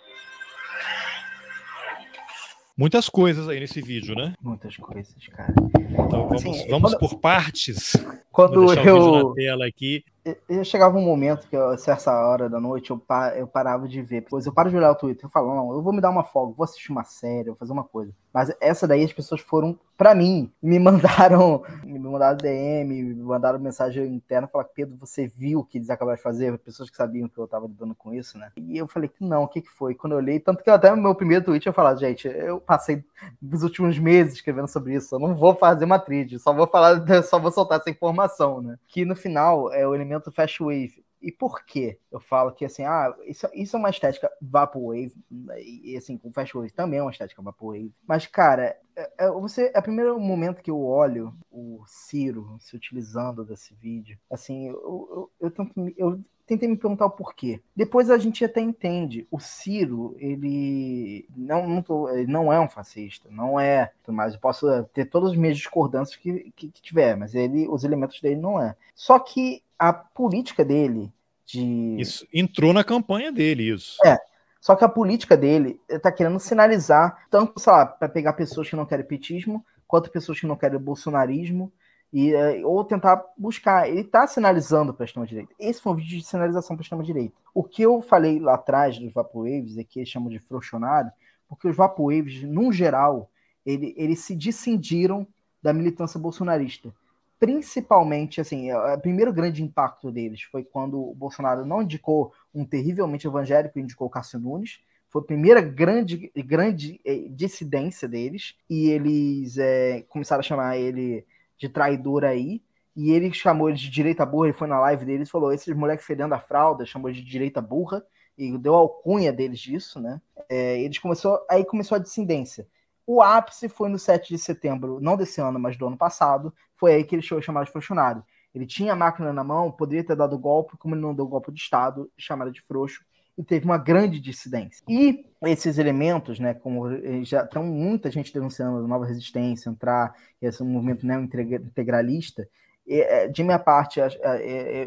Muitas 2.76 3.08
coisas 3.08 3.48
aí 3.48 3.60
nesse 3.60 3.80
vídeo, 3.80 4.16
né? 4.16 4.34
Muitas 4.40 4.76
coisas, 4.76 5.14
cara. 5.28 5.54
Então 5.90 6.28
vamos, 6.28 6.44
assim, 6.44 6.68
vamos 6.68 6.90
quando, 6.90 6.98
por 6.98 7.20
partes. 7.20 7.92
Quando 8.34 8.64
eu. 8.74 8.96
O 8.96 9.34
tela 9.34 9.64
aqui 9.64 10.04
eu 10.48 10.64
chegava 10.64 10.96
um 10.96 11.02
momento 11.02 11.46
que, 11.48 11.54
eu, 11.54 11.72
essa 11.72 12.12
hora 12.26 12.48
da 12.48 12.58
noite, 12.58 12.90
eu, 12.90 13.02
eu 13.36 13.46
parava 13.46 13.86
de 13.86 14.00
ver. 14.00 14.22
Pois 14.22 14.46
eu 14.46 14.54
paro 14.54 14.70
de 14.70 14.76
olhar 14.76 14.90
o 14.90 14.94
Twitter. 14.94 15.26
Eu 15.26 15.30
falo, 15.30 15.54
não, 15.54 15.72
eu 15.72 15.82
vou 15.82 15.92
me 15.92 16.00
dar 16.00 16.08
uma 16.08 16.24
folga, 16.24 16.54
vou 16.56 16.64
assistir 16.64 16.90
uma 16.90 17.04
série, 17.04 17.48
vou 17.48 17.56
fazer 17.56 17.72
uma 17.72 17.84
coisa. 17.84 18.10
Mas 18.32 18.50
essa 18.58 18.88
daí 18.88 19.04
as 19.04 19.12
pessoas 19.12 19.42
foram 19.42 19.78
para 19.98 20.14
mim, 20.14 20.50
me 20.62 20.78
mandaram, 20.78 21.62
me 21.84 21.98
mandaram 21.98 22.38
DM, 22.38 23.02
me 23.02 23.22
mandaram 23.22 23.58
mensagem 23.58 24.06
interna, 24.06 24.48
falar, 24.48 24.64
Pedro, 24.64 24.96
você 24.96 25.26
viu 25.26 25.60
o 25.60 25.64
que 25.64 25.78
eles 25.78 25.90
acabaram 25.90 26.16
de 26.16 26.22
fazer? 26.22 26.56
Pessoas 26.58 26.88
que 26.88 26.96
sabiam 26.96 27.28
que 27.28 27.38
eu 27.38 27.46
tava 27.46 27.66
lidando 27.66 27.94
com 27.94 28.14
isso, 28.14 28.38
né? 28.38 28.50
E 28.56 28.78
eu 28.78 28.88
falei 28.88 29.10
que 29.10 29.22
não, 29.22 29.42
o 29.42 29.48
que 29.48 29.60
que 29.60 29.70
foi? 29.70 29.94
Quando 29.94 30.14
eu 30.14 30.18
olhei, 30.18 30.40
tanto 30.40 30.64
que 30.64 30.70
até 30.70 30.90
no 30.90 31.02
meu 31.02 31.14
primeiro 31.14 31.44
tweet 31.44 31.66
eu 31.66 31.72
falei, 31.72 31.98
gente, 31.98 32.26
eu 32.26 32.60
passei 32.60 33.04
os 33.52 33.62
últimos 33.62 33.98
meses 33.98 34.34
escrevendo 34.34 34.68
sobre 34.68 34.94
isso, 34.94 35.14
eu 35.14 35.18
não 35.18 35.34
vou 35.34 35.54
fazer 35.54 35.84
uma 35.84 35.98
trilha, 35.98 36.38
só 36.38 36.52
vou 36.52 36.66
falar, 36.66 37.02
só 37.24 37.38
vou 37.38 37.52
soltar 37.52 37.78
essa 37.78 37.90
informação, 37.90 38.23
né? 38.62 38.78
Que 38.88 39.04
no 39.04 39.16
final 39.16 39.72
é 39.72 39.86
o 39.86 39.94
elemento 39.94 40.32
Fast 40.32 40.62
Wave 40.62 41.04
E 41.22 41.32
por 41.32 41.64
quê? 41.64 41.98
Eu 42.12 42.20
falo 42.20 42.52
que 42.52 42.64
assim, 42.64 42.84
ah, 42.84 43.14
isso, 43.26 43.48
isso 43.54 43.76
é 43.76 43.78
uma 43.78 43.90
estética 43.90 44.30
Vaporwave, 44.42 45.14
e 45.58 45.96
assim, 45.96 46.18
com 46.18 46.32
Fast 46.32 46.54
Wave 46.54 46.70
também 46.72 46.98
é 46.98 47.02
uma 47.02 47.10
estética 47.10 47.42
Vaporwave. 47.42 47.94
Mas, 48.06 48.26
cara, 48.26 48.76
é, 48.96 49.10
é, 49.18 49.30
você, 49.30 49.72
é 49.74 49.78
o 49.78 49.82
primeiro 49.82 50.20
momento 50.20 50.62
que 50.62 50.70
eu 50.70 50.80
olho 50.80 51.34
o 51.50 51.82
Ciro 51.86 52.56
se 52.60 52.76
utilizando 52.76 53.44
desse 53.44 53.74
vídeo, 53.74 54.18
assim, 54.30 54.68
eu, 54.68 55.30
eu, 55.40 55.52
eu, 55.56 55.92
eu 55.96 56.20
tentei 56.46 56.68
me 56.68 56.76
perguntar 56.76 57.06
o 57.06 57.10
porquê. 57.10 57.60
Depois 57.74 58.10
a 58.10 58.18
gente 58.18 58.44
até 58.44 58.60
entende. 58.60 59.26
O 59.30 59.40
Ciro, 59.40 60.14
ele 60.18 61.26
não, 61.36 61.66
não, 61.66 61.82
tô, 61.82 62.08
ele 62.10 62.30
não 62.30 62.52
é 62.52 62.60
um 62.60 62.68
fascista, 62.68 63.28
não 63.30 63.58
é. 63.58 63.90
Mas 64.06 64.34
eu 64.34 64.40
posso 64.40 64.66
ter 64.92 65.06
todas 65.06 65.32
as 65.32 65.36
minhas 65.36 65.56
discordâncias 65.56 66.16
que, 66.16 66.52
que, 66.54 66.68
que, 66.68 66.82
tiver, 66.82 67.16
mas 67.16 67.34
ele, 67.34 67.66
os 67.68 67.84
elementos 67.84 68.20
dele 68.20 68.36
não 68.36 68.60
é. 68.60 68.76
Só 68.94 69.18
que 69.18 69.62
a 69.78 69.92
política 69.92 70.64
dele 70.64 71.12
de. 71.46 71.96
Isso 71.98 72.26
entrou 72.32 72.72
na 72.72 72.84
campanha 72.84 73.32
dele, 73.32 73.70
isso. 73.70 73.98
É. 74.04 74.18
Só 74.60 74.74
que 74.74 74.84
a 74.84 74.88
política 74.88 75.36
dele 75.36 75.78
está 75.88 76.10
querendo 76.10 76.40
sinalizar, 76.40 77.26
tanto, 77.30 77.60
sei 77.60 77.70
lá, 77.70 77.84
para 77.84 78.08
pegar 78.08 78.32
pessoas 78.32 78.68
que 78.68 78.76
não 78.76 78.86
querem 78.86 79.04
petismo, 79.04 79.62
quanto 79.86 80.10
pessoas 80.10 80.40
que 80.40 80.46
não 80.46 80.56
querem 80.56 80.78
bolsonarismo, 80.78 81.70
e, 82.14 82.32
eh, 82.32 82.64
ou 82.64 82.84
tentar 82.84 83.20
buscar. 83.36 83.90
Ele 83.90 84.02
está 84.02 84.24
sinalizando 84.24 84.94
para 84.94 85.02
a 85.02 85.06
extrema-direita. 85.06 85.52
Esse 85.58 85.82
foi 85.82 85.92
um 85.92 85.96
vídeo 85.96 86.16
de 86.16 86.24
sinalização 86.24 86.76
para 86.76 86.82
a 86.82 86.84
extrema-direita. 86.84 87.34
O 87.52 87.64
que 87.64 87.82
eu 87.82 88.00
falei 88.00 88.38
lá 88.38 88.54
atrás 88.54 88.96
dos 88.96 89.12
Vaporwaves, 89.12 89.76
é 89.76 89.82
que 89.82 89.98
eles 89.98 90.08
chamam 90.08 90.28
de 90.28 90.38
frouxonário, 90.38 91.10
porque 91.48 91.66
os 91.66 91.76
Vaporwaves, 91.76 92.44
num 92.44 92.70
geral, 92.70 93.28
ele, 93.66 93.92
eles 93.96 94.20
se 94.20 94.36
discindiram 94.36 95.26
da 95.60 95.72
militância 95.72 96.20
bolsonarista. 96.20 96.94
Principalmente, 97.40 98.40
assim, 98.40 98.72
o 98.72 99.00
primeiro 99.00 99.32
grande 99.32 99.60
impacto 99.60 100.12
deles 100.12 100.42
foi 100.42 100.62
quando 100.62 101.00
o 101.00 101.14
Bolsonaro 101.16 101.66
não 101.66 101.82
indicou 101.82 102.32
um 102.54 102.64
terrivelmente 102.64 103.26
evangélico, 103.26 103.76
indicou 103.76 104.06
o 104.06 104.10
Cássio 104.10 104.38
Nunes. 104.38 104.78
Foi 105.10 105.20
a 105.20 105.24
primeira 105.24 105.60
grande, 105.60 106.30
grande 106.36 107.00
eh, 107.04 107.26
dissidência 107.28 108.06
deles. 108.06 108.54
E 108.70 108.88
eles 108.88 109.58
é, 109.58 110.02
começaram 110.08 110.40
a 110.40 110.44
chamar 110.44 110.78
ele 110.78 111.24
de 111.58 111.68
traidor 111.68 112.24
aí. 112.24 112.62
E 112.96 113.10
ele 113.10 113.32
chamou 113.32 113.68
ele 113.68 113.78
de 113.78 113.90
direita 113.90 114.24
burra, 114.24 114.46
ele 114.46 114.56
foi 114.56 114.68
na 114.68 114.78
live 114.80 115.04
deles 115.04 115.28
e 115.28 115.30
falou: 115.30 115.52
esses 115.52 115.74
moleques 115.74 116.06
fedendo 116.06 116.34
a 116.34 116.40
fralda, 116.40 116.86
chamou 116.86 117.10
de 117.10 117.22
direita 117.22 117.60
burra, 117.60 118.04
e 118.38 118.56
deu 118.58 118.74
alcunha 118.74 119.32
deles 119.32 119.58
disso, 119.58 120.00
né? 120.00 120.20
É, 120.48 120.80
eles 120.80 120.98
começou, 120.98 121.44
aí 121.50 121.64
começou 121.64 121.96
a 121.96 122.00
dissidência. 122.00 122.66
O 123.06 123.20
ápice 123.20 123.68
foi 123.68 123.88
no 123.88 123.98
7 123.98 124.28
de 124.28 124.38
setembro, 124.38 124.98
não 125.00 125.16
desse 125.16 125.40
ano, 125.40 125.58
mas 125.58 125.76
do 125.76 125.86
ano 125.86 125.96
passado. 125.96 126.54
Foi 126.76 126.94
aí 126.94 127.04
que 127.04 127.14
ele 127.14 127.22
foi 127.26 127.42
chamado 127.42 127.66
de 127.66 127.72
funcionário. 127.72 128.24
Ele 128.54 128.66
tinha 128.66 128.92
a 128.92 128.96
máquina 128.96 129.32
na 129.32 129.44
mão, 129.44 129.70
poderia 129.70 130.04
ter 130.04 130.16
dado 130.16 130.38
golpe, 130.38 130.76
como 130.78 130.94
ele 130.94 131.02
não 131.02 131.14
deu 131.14 131.26
golpe 131.26 131.52
de 131.52 131.60
Estado, 131.60 132.10
chamaram 132.16 132.52
de 132.52 132.62
frouxo, 132.62 133.04
e 133.36 133.42
teve 133.42 133.64
uma 133.64 133.78
grande 133.78 134.20
dissidência. 134.20 134.84
E 134.88 135.26
esses 135.44 135.78
elementos, 135.78 136.38
né, 136.38 136.54
como 136.54 136.88
já 137.24 137.42
estão 137.42 137.64
muita 137.64 138.10
gente 138.10 138.32
denunciando 138.32 138.78
a 138.78 138.88
nova 138.88 139.06
resistência, 139.06 139.68
entrar, 139.68 140.14
esse 140.40 140.62
movimento 140.62 141.06
neo-integralista, 141.06 142.48
é, 142.86 143.28
de 143.28 143.42
minha 143.42 143.58
parte, 143.58 143.98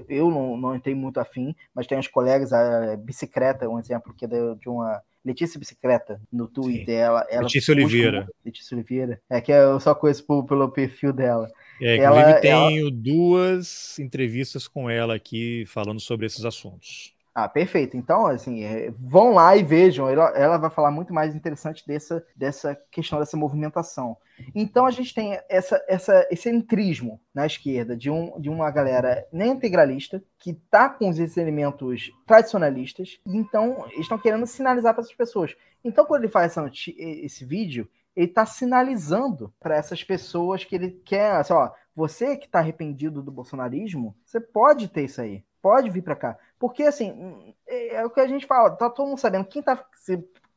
eu 0.07 0.30
não, 0.30 0.56
não 0.56 0.76
entrei 0.76 0.94
muito 0.94 1.19
afim, 1.19 1.56
mas 1.74 1.88
tem 1.88 1.98
uns 1.98 2.07
colegas, 2.07 2.53
a 2.53 2.95
Bicicleta, 2.95 3.68
um 3.68 3.80
exemplo 3.80 4.14
que 4.14 4.26
é 4.26 4.28
de 4.28 4.69
uma 4.69 5.02
Letícia 5.26 5.60
Bicicleta 5.60 6.22
no 6.32 6.48
Twitter. 6.48 6.95
Ela, 6.95 7.26
ela 7.30 7.44
Letícia 7.44 7.74
Oliveira. 7.74 8.28
Letícia 8.45 8.76
Oliveira. 8.76 9.19
É 9.30 9.41
que 9.41 9.52
eu 9.52 9.80
só 9.80 9.94
conheço 9.94 10.26
pelo 10.45 10.69
perfil 10.69 11.11
dela. 11.11 11.49
É, 11.82 11.98
ela, 11.98 12.40
tenho 12.40 12.88
ela... 12.88 12.91
duas 12.94 13.99
entrevistas 13.99 14.68
com 14.68 14.90
ela 14.90 15.15
aqui 15.15 15.65
falando 15.68 15.99
sobre 15.99 16.28
esses 16.28 16.45
assuntos. 16.45 17.16
Ah, 17.40 17.48
perfeito. 17.48 17.96
Então, 17.96 18.26
assim, 18.26 18.64
é, 18.64 18.92
vão 19.00 19.36
lá 19.36 19.56
e 19.56 19.62
vejam. 19.62 20.10
Ela, 20.10 20.30
ela, 20.30 20.58
vai 20.58 20.72
falar 20.72 20.90
muito 20.90 21.14
mais 21.14 21.36
interessante 21.36 21.86
dessa, 21.86 22.26
dessa 22.36 22.76
questão 22.90 23.20
dessa 23.20 23.38
movimentação. 23.38 24.18
Então, 24.56 24.88
a 24.88 24.90
gente 24.90 25.14
tem 25.14 25.40
essa, 25.48 25.80
essa, 25.88 26.28
esse 26.32 26.50
entrismo 26.50 27.22
na 27.32 27.46
esquerda 27.46 27.96
de, 27.96 28.10
um, 28.10 28.42
de 28.42 28.50
uma 28.50 28.72
galera 28.72 29.24
nem 29.32 29.52
integralista 29.52 30.20
que 30.40 30.52
tá 30.52 30.90
com 30.90 31.12
esses 31.12 31.38
elementos 31.38 32.12
tradicionalistas. 32.26 33.20
Então, 33.24 33.86
eles 33.92 34.00
estão 34.00 34.18
querendo 34.18 34.48
sinalizar 34.48 34.96
para 34.96 35.04
essas 35.04 35.16
pessoas. 35.16 35.56
Então, 35.84 36.08
quando 36.08 36.24
ele 36.24 36.32
faz 36.32 36.58
essa, 36.58 36.72
esse 36.98 37.46
vídeo, 37.46 37.88
ele 38.16 38.30
está 38.30 38.48
sinalizando 38.48 39.54
para 39.60 39.76
essas 39.76 40.04
pessoas 40.04 40.64
que 40.64 40.74
ele 40.74 40.90
quer, 41.06 41.34
assim, 41.34 41.54
ó, 41.54 41.70
você 41.96 42.36
que 42.36 42.48
está 42.48 42.58
arrependido 42.58 43.22
do 43.22 43.32
bolsonarismo, 43.32 44.18
você 44.26 44.40
pode 44.42 44.88
ter 44.88 45.04
isso 45.04 45.22
aí 45.22 45.44
pode 45.68 45.89
vir 45.89 46.02
para 46.02 46.15
cá. 46.15 46.38
Porque, 46.57 46.84
assim, 46.84 47.53
é, 47.68 47.95
é, 47.95 48.06
o 48.06 48.10
que 48.10 48.22
a 48.22 48.27
gente 48.27 48.45
fala, 48.45 48.72
tá 48.72 48.89
todo 48.89 49.10
mundo 49.10 49.19
sabendo, 49.19 49.44
quem 49.45 49.61
tá 49.61 49.85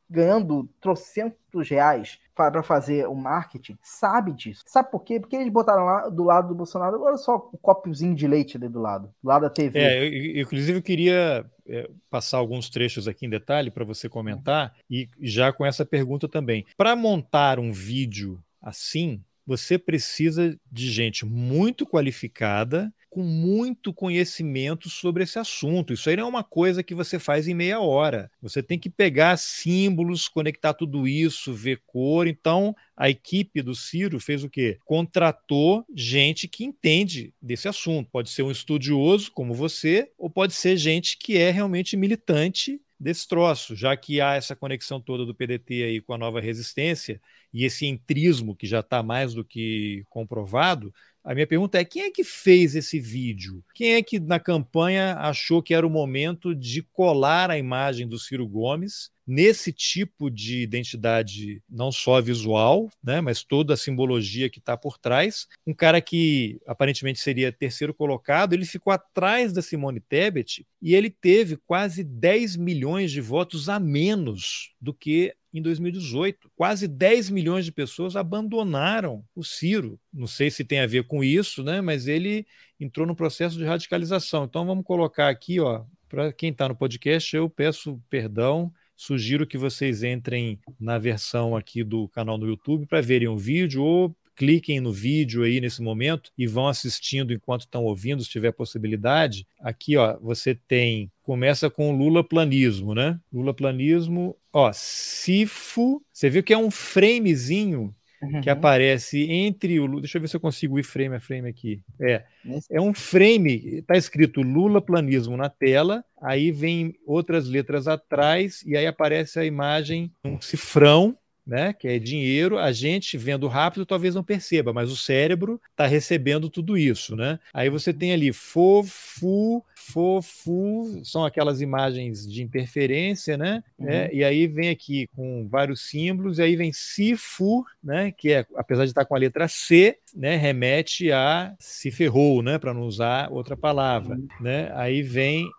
ganhando 0.09 0.69
trocentos 0.79 1.69
reais 1.69 2.17
para 2.33 2.63
fazer 2.63 3.07
o 3.07 3.13
marketing 3.13 3.77
sabe 3.81 4.31
disso. 4.31 4.63
Sabe 4.65 4.89
por 4.89 5.03
quê? 5.03 5.19
Porque 5.19 5.35
eles 5.35 5.51
botaram 5.51 5.83
lá 5.83 6.09
do 6.09 6.23
lado 6.23 6.47
do 6.47 6.55
Bolsonaro, 6.55 7.01
olha 7.01 7.17
só 7.17 7.35
o 7.51 7.57
copiozinho 7.57 8.15
de 8.15 8.25
leite 8.25 8.55
ali 8.55 8.69
do 8.69 8.79
lado, 8.79 9.13
do 9.21 9.27
lado 9.27 9.41
da 9.43 9.49
TV. 9.49 9.79
É, 9.79 10.07
eu, 10.07 10.41
inclusive 10.41 10.79
eu 10.79 10.81
queria 10.81 11.45
é, 11.67 11.89
passar 12.09 12.37
alguns 12.37 12.69
trechos 12.69 13.07
aqui 13.07 13.25
em 13.25 13.29
detalhe 13.29 13.69
para 13.69 13.85
você 13.85 14.07
comentar, 14.07 14.73
e 14.89 15.09
já 15.19 15.51
com 15.51 15.65
essa 15.65 15.85
pergunta 15.85 16.27
também. 16.27 16.65
Para 16.77 16.95
montar 16.95 17.59
um 17.59 17.71
vídeo 17.71 18.41
assim, 18.61 19.21
você 19.45 19.77
precisa 19.77 20.57
de 20.71 20.89
gente 20.89 21.25
muito 21.25 21.85
qualificada 21.85 22.93
com 23.11 23.21
muito 23.21 23.93
conhecimento 23.93 24.89
sobre 24.89 25.25
esse 25.25 25.37
assunto. 25.37 25.91
Isso 25.91 26.09
aí 26.09 26.15
não 26.15 26.23
é 26.23 26.29
uma 26.29 26.45
coisa 26.45 26.81
que 26.81 26.95
você 26.95 27.19
faz 27.19 27.45
em 27.45 27.53
meia 27.53 27.81
hora. 27.81 28.31
Você 28.41 28.63
tem 28.63 28.79
que 28.79 28.89
pegar 28.89 29.37
símbolos, 29.37 30.29
conectar 30.29 30.73
tudo 30.73 31.05
isso, 31.05 31.53
ver 31.53 31.81
cor. 31.85 32.25
Então, 32.25 32.73
a 32.95 33.09
equipe 33.09 33.61
do 33.61 33.75
Ciro 33.75 34.17
fez 34.17 34.45
o 34.45 34.49
quê? 34.49 34.79
Contratou 34.85 35.85
gente 35.93 36.47
que 36.47 36.63
entende 36.63 37.33
desse 37.41 37.67
assunto. 37.67 38.09
Pode 38.09 38.29
ser 38.29 38.43
um 38.43 38.51
estudioso 38.51 39.29
como 39.33 39.53
você, 39.53 40.09
ou 40.17 40.29
pode 40.29 40.53
ser 40.53 40.77
gente 40.77 41.17
que 41.17 41.37
é 41.37 41.51
realmente 41.51 41.97
militante 41.97 42.79
desse 42.97 43.27
troço, 43.27 43.75
já 43.75 43.97
que 43.97 44.21
há 44.21 44.35
essa 44.35 44.55
conexão 44.55 45.01
toda 45.01 45.25
do 45.25 45.35
PDT 45.35 45.83
aí 45.83 46.01
com 46.01 46.13
a 46.13 46.17
nova 46.17 46.39
resistência 46.39 47.19
e 47.51 47.65
esse 47.65 47.85
entrismo 47.85 48.55
que 48.55 48.67
já 48.67 48.79
está 48.79 49.01
mais 49.03 49.33
do 49.33 49.43
que 49.43 50.05
comprovado, 50.07 50.93
a 51.23 51.33
minha 51.33 51.47
pergunta 51.47 51.79
é: 51.79 51.85
quem 51.85 52.03
é 52.03 52.11
que 52.11 52.23
fez 52.23 52.75
esse 52.75 52.99
vídeo? 52.99 53.63
Quem 53.73 53.93
é 53.93 54.01
que 54.01 54.19
na 54.19 54.39
campanha 54.39 55.15
achou 55.17 55.61
que 55.61 55.73
era 55.73 55.85
o 55.85 55.89
momento 55.89 56.55
de 56.55 56.81
colar 56.81 57.51
a 57.51 57.57
imagem 57.57 58.07
do 58.07 58.17
Ciro 58.17 58.47
Gomes 58.47 59.11
nesse 59.25 59.71
tipo 59.71 60.29
de 60.29 60.61
identidade, 60.61 61.61
não 61.69 61.91
só 61.91 62.21
visual, 62.21 62.89
né, 63.03 63.21
mas 63.21 63.43
toda 63.43 63.73
a 63.73 63.77
simbologia 63.77 64.49
que 64.49 64.59
está 64.59 64.75
por 64.75 64.97
trás? 64.97 65.47
Um 65.65 65.73
cara 65.73 66.01
que 66.01 66.59
aparentemente 66.65 67.19
seria 67.19 67.51
terceiro 67.51 67.93
colocado, 67.93 68.53
ele 68.53 68.65
ficou 68.65 68.91
atrás 68.91 69.53
da 69.53 69.61
Simone 69.61 69.99
Tebet 69.99 70.65
e 70.81 70.95
ele 70.95 71.09
teve 71.09 71.57
quase 71.57 72.03
10 72.03 72.55
milhões 72.57 73.11
de 73.11 73.21
votos 73.21 73.69
a 73.69 73.79
menos 73.79 74.73
do 74.81 74.93
que 74.93 75.33
em 75.53 75.61
2018. 75.61 76.49
Quase 76.55 76.87
10 76.87 77.29
milhões 77.29 77.65
de 77.65 77.71
pessoas 77.71 78.15
abandonaram 78.15 79.23
o 79.35 79.43
Ciro. 79.43 79.99
Não 80.13 80.27
sei 80.27 80.49
se 80.49 80.63
tem 80.63 80.79
a 80.79 80.87
ver 80.87 81.05
com 81.05 81.23
isso, 81.23 81.63
né? 81.63 81.81
mas 81.81 82.07
ele 82.07 82.45
entrou 82.79 83.05
no 83.05 83.15
processo 83.15 83.57
de 83.57 83.65
radicalização. 83.65 84.45
Então 84.45 84.65
vamos 84.65 84.85
colocar 84.85 85.29
aqui, 85.29 85.59
ó, 85.59 85.83
para 86.09 86.33
quem 86.33 86.51
está 86.51 86.67
no 86.67 86.75
podcast, 86.75 87.35
eu 87.35 87.49
peço 87.49 88.01
perdão. 88.09 88.71
Sugiro 89.01 89.47
que 89.47 89.57
vocês 89.57 90.03
entrem 90.03 90.59
na 90.79 90.99
versão 90.99 91.55
aqui 91.55 91.83
do 91.83 92.07
canal 92.09 92.37
no 92.37 92.45
YouTube 92.45 92.85
para 92.85 93.01
verem 93.01 93.27
o 93.27 93.35
vídeo 93.35 93.81
ou 93.81 94.15
cliquem 94.35 94.79
no 94.79 94.93
vídeo 94.93 95.41
aí 95.41 95.59
nesse 95.59 95.81
momento 95.81 96.31
e 96.37 96.45
vão 96.45 96.67
assistindo 96.67 97.33
enquanto 97.33 97.61
estão 97.61 97.83
ouvindo, 97.83 98.23
se 98.23 98.29
tiver 98.29 98.51
possibilidade. 98.51 99.47
Aqui, 99.59 99.97
ó, 99.97 100.19
você 100.19 100.53
tem 100.53 101.11
começa 101.23 101.67
com 101.67 101.97
Lula 101.97 102.23
planismo, 102.23 102.93
né? 102.93 103.19
Lula 103.33 103.55
planismo, 103.55 104.37
ó, 104.53 104.71
Cifo, 104.71 106.05
você 106.13 106.29
viu 106.29 106.43
que 106.43 106.53
é 106.53 106.57
um 106.57 106.69
framezinho 106.69 107.95
que 108.41 108.49
uhum. 108.49 108.53
aparece 108.53 109.29
entre 109.31 109.79
o 109.79 109.99
Deixa 109.99 110.17
eu 110.17 110.21
ver 110.21 110.27
se 110.27 110.35
eu 110.35 110.39
consigo 110.39 110.77
ir 110.77 110.83
frame 110.83 111.15
a 111.15 111.19
frame 111.19 111.49
aqui. 111.49 111.81
É, 111.99 112.23
é 112.69 112.79
um 112.79 112.93
frame, 112.93 113.79
está 113.79 113.97
escrito 113.97 114.41
Lula 114.41 114.81
planismo 114.81 115.35
na 115.35 115.49
tela, 115.49 116.03
aí 116.21 116.51
vem 116.51 116.93
outras 117.05 117.47
letras 117.47 117.87
atrás 117.87 118.63
e 118.65 118.77
aí 118.77 118.85
aparece 118.85 119.39
a 119.39 119.45
imagem 119.45 120.11
um 120.23 120.39
cifrão 120.39 121.17
né, 121.51 121.73
que 121.73 121.85
é 121.85 121.99
dinheiro, 121.99 122.57
a 122.57 122.71
gente 122.71 123.17
vendo 123.17 123.45
rápido 123.45 123.85
talvez 123.85 124.15
não 124.15 124.23
perceba, 124.23 124.71
mas 124.71 124.89
o 124.89 124.95
cérebro 124.95 125.59
está 125.69 125.85
recebendo 125.85 126.49
tudo 126.49 126.77
isso, 126.77 127.13
né? 127.13 127.37
Aí 127.53 127.69
você 127.69 127.91
tem 127.91 128.13
ali 128.13 128.31
fofu, 128.31 129.61
fofu, 129.75 131.01
são 131.03 131.25
aquelas 131.25 131.59
imagens 131.59 132.25
de 132.25 132.41
interferência, 132.41 133.37
né? 133.37 133.61
Uhum. 133.77 133.89
É, 133.89 134.09
e 134.13 134.23
aí 134.23 134.47
vem 134.47 134.69
aqui 134.69 135.07
com 135.13 135.45
vários 135.49 135.89
símbolos, 135.89 136.39
e 136.39 136.43
aí 136.43 136.55
vem 136.55 136.71
sifu, 136.71 137.65
né, 137.83 138.13
que 138.13 138.31
é 138.31 138.45
apesar 138.55 138.85
de 138.85 138.91
estar 138.91 139.03
com 139.03 139.13
a 139.13 139.19
letra 139.19 139.49
C, 139.49 139.97
né, 140.15 140.37
remete 140.37 141.11
a 141.11 141.53
se 141.59 141.91
ferrou, 141.91 142.41
né, 142.41 142.57
para 142.59 142.73
não 142.73 142.83
usar 142.83 143.29
outra 143.29 143.57
palavra, 143.57 144.15
uhum. 144.15 144.27
né? 144.39 144.71
Aí 144.75 145.01
vem 145.01 145.49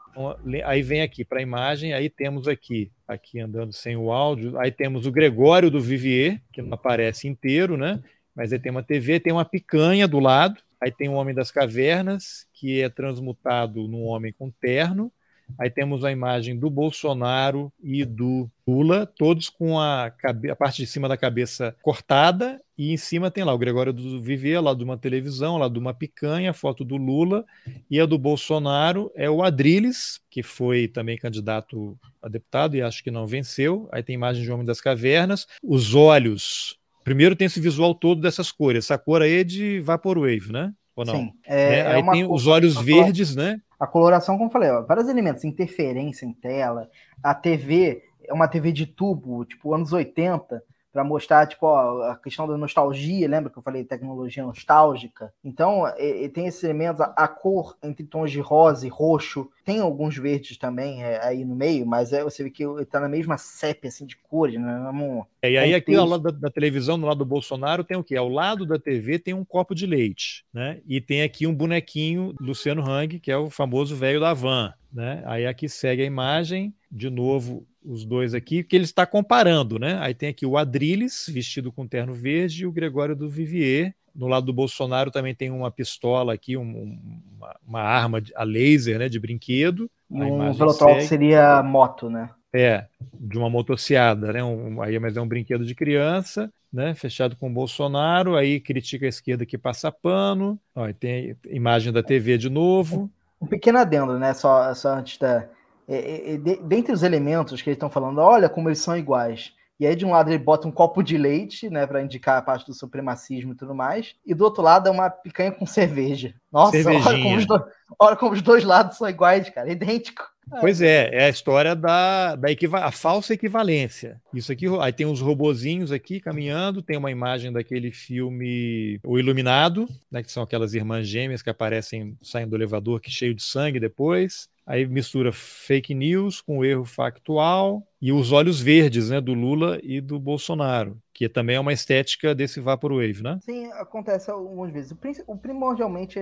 Aí 0.64 0.82
vem 0.82 1.00
aqui 1.00 1.24
para 1.24 1.38
a 1.38 1.42
imagem, 1.42 1.94
aí 1.94 2.10
temos 2.10 2.46
aqui, 2.46 2.90
aqui 3.08 3.40
andando 3.40 3.72
sem 3.72 3.96
o 3.96 4.12
áudio, 4.12 4.58
aí 4.58 4.70
temos 4.70 5.06
o 5.06 5.12
Gregório 5.12 5.70
do 5.70 5.80
Vivier, 5.80 6.40
que 6.52 6.60
não 6.60 6.74
aparece 6.74 7.26
inteiro, 7.26 7.76
né? 7.76 8.02
Mas 8.34 8.52
aí 8.52 8.58
tem 8.58 8.70
uma 8.70 8.82
TV, 8.82 9.20
tem 9.20 9.32
uma 9.32 9.44
picanha 9.44 10.06
do 10.06 10.18
lado, 10.18 10.60
aí 10.80 10.90
tem 10.90 11.08
o 11.08 11.14
Homem 11.14 11.34
das 11.34 11.50
Cavernas, 11.50 12.46
que 12.52 12.82
é 12.82 12.88
transmutado 12.88 13.88
num 13.88 14.04
homem 14.04 14.32
com 14.32 14.50
terno, 14.50 15.10
Aí 15.58 15.70
temos 15.70 16.04
a 16.04 16.12
imagem 16.12 16.58
do 16.58 16.70
Bolsonaro 16.70 17.72
e 17.82 18.04
do 18.04 18.50
Lula, 18.66 19.06
todos 19.06 19.48
com 19.48 19.78
a, 19.78 20.06
a, 20.06 20.56
parte 20.56 20.78
de 20.82 20.86
cima 20.86 21.08
da 21.08 21.16
cabeça 21.16 21.74
cortada, 21.82 22.60
e 22.76 22.92
em 22.92 22.96
cima 22.96 23.30
tem 23.30 23.44
lá 23.44 23.52
o 23.52 23.58
Gregório 23.58 23.92
do 23.92 24.20
Viver, 24.20 24.60
lá 24.60 24.74
de 24.74 24.84
uma 24.84 24.96
televisão, 24.96 25.58
lá 25.58 25.68
de 25.68 25.78
uma 25.78 25.92
picanha, 25.92 26.52
foto 26.52 26.84
do 26.84 26.96
Lula, 26.96 27.44
e 27.90 28.00
a 28.00 28.06
do 28.06 28.18
Bolsonaro 28.18 29.10
é 29.14 29.28
o 29.28 29.42
Adriles, 29.42 30.20
que 30.30 30.42
foi 30.42 30.88
também 30.88 31.16
candidato 31.18 31.98
a 32.22 32.28
deputado 32.28 32.76
e 32.76 32.82
acho 32.82 33.02
que 33.02 33.10
não 33.10 33.26
venceu. 33.26 33.88
Aí 33.92 34.02
tem 34.02 34.14
imagem 34.14 34.42
de 34.42 34.50
Homem 34.50 34.64
das 34.64 34.80
Cavernas, 34.80 35.46
os 35.62 35.94
olhos. 35.94 36.78
Primeiro 37.04 37.34
tem 37.34 37.46
esse 37.46 37.60
visual 37.60 37.94
todo 37.94 38.20
dessas 38.20 38.52
cores. 38.52 38.84
Essa 38.84 38.96
cor 38.96 39.22
aí 39.22 39.40
é 39.40 39.44
de 39.44 39.80
Vaporwave, 39.80 40.52
né? 40.52 40.72
Ou 40.94 41.04
não? 41.04 41.14
Sim. 41.14 41.32
É, 41.46 41.70
né? 41.70 41.86
Aí 41.86 42.00
é 42.00 42.10
tem 42.10 42.26
cor, 42.26 42.34
os 42.34 42.46
olhos 42.46 42.76
verdes, 42.80 43.34
né? 43.34 43.60
A 43.78 43.86
coloração, 43.86 44.36
como 44.36 44.48
eu 44.48 44.52
falei, 44.52 44.70
ó, 44.70 44.82
vários 44.82 45.08
elementos, 45.08 45.44
interferência 45.44 46.24
em 46.24 46.32
tela, 46.32 46.88
a 47.22 47.34
TV 47.34 48.02
é 48.24 48.32
uma 48.32 48.48
TV 48.48 48.72
de 48.72 48.86
tubo, 48.86 49.44
tipo 49.44 49.74
anos 49.74 49.92
80, 49.92 50.62
para 50.92 51.02
mostrar 51.02 51.46
tipo 51.46 51.66
ó, 51.66 52.02
a 52.10 52.16
questão 52.16 52.46
da 52.46 52.56
nostalgia, 52.56 53.28
lembra 53.28 53.50
que 53.50 53.58
eu 53.58 53.62
falei 53.62 53.82
tecnologia 53.82 54.44
nostálgica? 54.44 55.32
Então, 55.42 55.86
e, 55.98 56.24
e 56.24 56.28
tem 56.28 56.46
esses 56.46 56.62
elementos, 56.62 57.00
a, 57.00 57.14
a, 57.16 57.26
cor 57.26 57.76
entre 57.82 58.04
tons 58.04 58.30
de 58.30 58.40
rosa 58.40 58.86
e 58.86 58.90
roxo, 58.90 59.50
tem 59.64 59.80
alguns 59.80 60.16
verdes 60.16 60.58
também 60.58 61.02
é, 61.02 61.24
aí 61.24 61.44
no 61.44 61.56
meio, 61.56 61.86
mas 61.86 62.12
é, 62.12 62.22
você 62.22 62.44
vê 62.44 62.50
que 62.50 62.64
está 62.80 63.00
na 63.00 63.08
mesma 63.08 63.38
sépia 63.38 63.88
assim 63.88 64.04
de 64.04 64.16
cores, 64.16 64.60
né? 64.60 64.90
Um, 64.90 65.24
é, 65.40 65.52
e 65.52 65.58
aí 65.58 65.74
aqui 65.74 65.94
ao 65.94 66.06
lado 66.06 66.24
da, 66.24 66.30
da, 66.30 66.50
televisão, 66.50 66.96
no 66.98 67.06
lado 67.06 67.18
do 67.18 67.24
Bolsonaro, 67.24 67.84
tem 67.84 67.96
o 67.96 68.04
quê? 68.04 68.16
Ao 68.16 68.28
lado 68.28 68.66
da 68.66 68.78
TV 68.78 69.18
tem 69.18 69.32
um 69.32 69.44
copo 69.44 69.74
de 69.74 69.86
leite, 69.86 70.44
né? 70.52 70.80
E 70.86 71.00
tem 71.00 71.22
aqui 71.22 71.46
um 71.46 71.54
bonequinho 71.54 72.34
Luciano 72.38 72.82
Hang, 72.82 73.18
que 73.18 73.30
é 73.30 73.36
o 73.36 73.48
famoso 73.48 73.96
velho 73.96 74.20
da 74.20 74.34
van, 74.34 74.74
né? 74.92 75.22
Aí 75.24 75.46
aqui 75.46 75.68
segue 75.68 76.02
a 76.02 76.06
imagem, 76.06 76.74
de 76.90 77.08
novo 77.08 77.66
os 77.84 78.04
dois 78.04 78.34
aqui, 78.34 78.62
que 78.62 78.76
ele 78.76 78.84
está 78.84 79.06
comparando, 79.06 79.78
né? 79.78 79.98
Aí 80.00 80.14
tem 80.14 80.28
aqui 80.28 80.46
o 80.46 80.56
Adriles, 80.56 81.26
vestido 81.28 81.72
com 81.72 81.86
terno 81.86 82.14
verde, 82.14 82.62
e 82.62 82.66
o 82.66 82.72
Gregório 82.72 83.16
do 83.16 83.28
Vivier. 83.28 83.94
No 84.14 84.26
lado 84.26 84.46
do 84.46 84.52
Bolsonaro 84.52 85.10
também 85.10 85.34
tem 85.34 85.50
uma 85.50 85.70
pistola 85.70 86.34
aqui, 86.34 86.56
um, 86.56 86.98
uma, 87.36 87.56
uma, 87.66 87.80
arma 87.80 88.22
a 88.36 88.44
laser, 88.44 88.98
né, 88.98 89.08
de 89.08 89.18
brinquedo. 89.18 89.90
E 90.10 90.22
um 90.22 90.52
velotrol 90.52 91.00
seria 91.00 91.62
moto, 91.62 92.10
né? 92.10 92.28
É, 92.54 92.84
de 93.14 93.38
uma 93.38 93.48
motociada, 93.48 94.30
né? 94.30 94.44
Um, 94.44 94.82
aí, 94.82 94.98
mas 94.98 95.16
é 95.16 95.20
um 95.20 95.26
brinquedo 95.26 95.64
de 95.64 95.74
criança, 95.74 96.52
né? 96.70 96.94
Fechado 96.94 97.34
com 97.36 97.48
o 97.48 97.52
Bolsonaro. 97.52 98.36
Aí 98.36 98.60
critica 98.60 99.06
a 99.06 99.08
esquerda 99.08 99.46
que 99.46 99.56
passa 99.56 99.90
pano. 99.90 100.60
Ó, 100.74 100.86
tem 100.92 101.34
imagem 101.48 101.90
da 101.90 102.02
TV 102.02 102.36
de 102.36 102.50
novo. 102.50 103.10
Um 103.40 103.46
pequeno 103.46 103.78
adendo, 103.78 104.18
né? 104.18 104.34
Só, 104.34 104.74
só 104.74 104.90
antes 104.90 105.16
da 105.16 105.48
é, 105.88 105.96
é, 105.96 106.34
é, 106.34 106.36
de, 106.36 106.56
dentre 106.56 106.92
os 106.92 107.02
elementos 107.02 107.60
que 107.60 107.68
eles 107.68 107.76
estão 107.76 107.90
falando, 107.90 108.18
olha 108.18 108.48
como 108.48 108.68
eles 108.68 108.78
são 108.78 108.96
iguais. 108.96 109.52
E 109.80 109.86
aí, 109.86 109.96
de 109.96 110.06
um 110.06 110.12
lado, 110.12 110.30
ele 110.30 110.38
bota 110.38 110.68
um 110.68 110.70
copo 110.70 111.02
de 111.02 111.18
leite, 111.18 111.68
né, 111.68 111.86
para 111.86 112.02
indicar 112.02 112.38
a 112.38 112.42
parte 112.42 112.66
do 112.66 112.74
supremacismo 112.74 113.52
e 113.52 113.56
tudo 113.56 113.74
mais. 113.74 114.14
E 114.24 114.32
do 114.32 114.44
outro 114.44 114.62
lado 114.62 114.88
é 114.88 114.92
uma 114.92 115.10
picanha 115.10 115.50
com 115.50 115.66
cerveja. 115.66 116.34
Nossa, 116.52 116.76
olha 116.88 117.02
como, 117.02 117.36
os 117.36 117.46
dois, 117.46 117.62
olha 117.98 118.16
como 118.16 118.32
os 118.32 118.42
dois 118.42 118.64
lados 118.64 118.96
são 118.96 119.08
iguais, 119.08 119.50
cara, 119.50 119.72
idêntico. 119.72 120.22
Pois 120.60 120.80
é, 120.80 121.10
é 121.12 121.24
a 121.24 121.28
história 121.28 121.74
da, 121.74 122.36
da 122.36 122.50
equiva 122.50 122.78
a 122.80 122.90
falsa 122.90 123.34
equivalência. 123.34 124.20
Isso 124.34 124.52
aqui, 124.52 124.66
aí 124.80 124.92
tem 124.92 125.06
uns 125.06 125.20
robozinhos 125.20 125.90
aqui 125.90 126.20
caminhando, 126.20 126.82
tem 126.82 126.96
uma 126.96 127.10
imagem 127.10 127.52
daquele 127.52 127.90
filme 127.90 129.00
O 129.04 129.18
Iluminado, 129.18 129.88
né, 130.10 130.22
que 130.22 130.30
são 130.30 130.42
aquelas 130.42 130.74
irmãs 130.74 131.06
gêmeas 131.06 131.42
que 131.42 131.50
aparecem 131.50 132.16
saindo 132.20 132.50
do 132.50 132.56
elevador 132.56 133.00
que 133.00 133.10
cheio 133.10 133.34
de 133.34 133.42
sangue 133.42 133.80
depois. 133.80 134.48
Aí 134.66 134.86
mistura 134.86 135.32
fake 135.32 135.94
news 135.94 136.40
com 136.40 136.64
erro 136.64 136.84
factual 136.84 137.86
e 138.00 138.12
os 138.12 138.32
olhos 138.32 138.60
verdes, 138.60 139.10
né, 139.10 139.20
do 139.20 139.34
Lula 139.34 139.80
e 139.82 140.00
do 140.00 140.18
Bolsonaro, 140.18 140.96
que 141.12 141.28
também 141.28 141.56
é 141.56 141.60
uma 141.60 141.72
estética 141.72 142.34
desse 142.34 142.60
vaporwave, 142.60 143.22
né? 143.22 143.38
Sim, 143.42 143.66
acontece 143.72 144.30
algumas 144.30 144.72
vezes. 144.72 144.94
O 145.26 145.36
primordialmente 145.36 146.18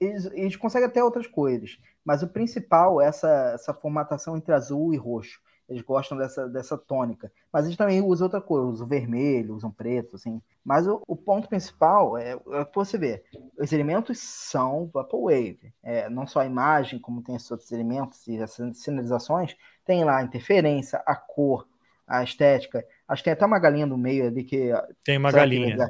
eles, 0.00 0.26
eles 0.26 0.56
conseguem 0.56 0.88
até 0.88 1.02
outras 1.02 1.26
coisas, 1.26 1.78
mas 2.04 2.22
o 2.22 2.28
principal 2.28 3.00
é 3.00 3.06
essa, 3.06 3.52
essa 3.54 3.72
formatação 3.72 4.36
entre 4.36 4.52
azul 4.52 4.92
e 4.92 4.96
roxo. 4.96 5.40
Eles 5.68 5.82
gostam 5.82 6.18
dessa, 6.18 6.46
dessa 6.46 6.76
tônica. 6.76 7.32
Mas 7.52 7.64
eles 7.64 7.76
também 7.76 8.02
usam 8.02 8.26
outra 8.26 8.40
cor, 8.40 8.66
usam 8.66 8.86
vermelho, 8.86 9.54
usam 9.54 9.70
preto, 9.70 10.16
assim. 10.16 10.40
Mas 10.64 10.86
o, 10.86 11.02
o 11.06 11.16
ponto 11.16 11.48
principal 11.48 12.18
é, 12.18 12.32
é 12.32 12.64
que 12.64 12.74
você 12.74 12.98
vê. 12.98 13.22
Os 13.58 13.72
elementos 13.72 14.18
são 14.18 14.90
Vaporwave. 14.92 15.72
É, 15.82 16.08
não 16.10 16.26
só 16.26 16.40
a 16.40 16.46
imagem, 16.46 16.98
como 16.98 17.22
tem 17.22 17.34
esses 17.34 17.50
outros 17.50 17.72
elementos 17.72 18.26
e 18.26 18.36
essas 18.36 18.76
sinalizações, 18.78 19.56
tem 19.86 20.04
lá 20.04 20.18
a 20.18 20.22
interferência, 20.22 21.02
a 21.06 21.16
cor, 21.16 21.66
a 22.06 22.22
estética. 22.22 22.84
Acho 23.08 23.22
que 23.22 23.24
tem 23.24 23.32
até 23.32 23.46
uma 23.46 23.58
galinha 23.58 23.86
no 23.86 23.96
meio 23.96 24.26
ali 24.26 24.44
que. 24.44 24.70
Tem 25.02 25.16
uma 25.16 25.32
galinha. 25.32 25.88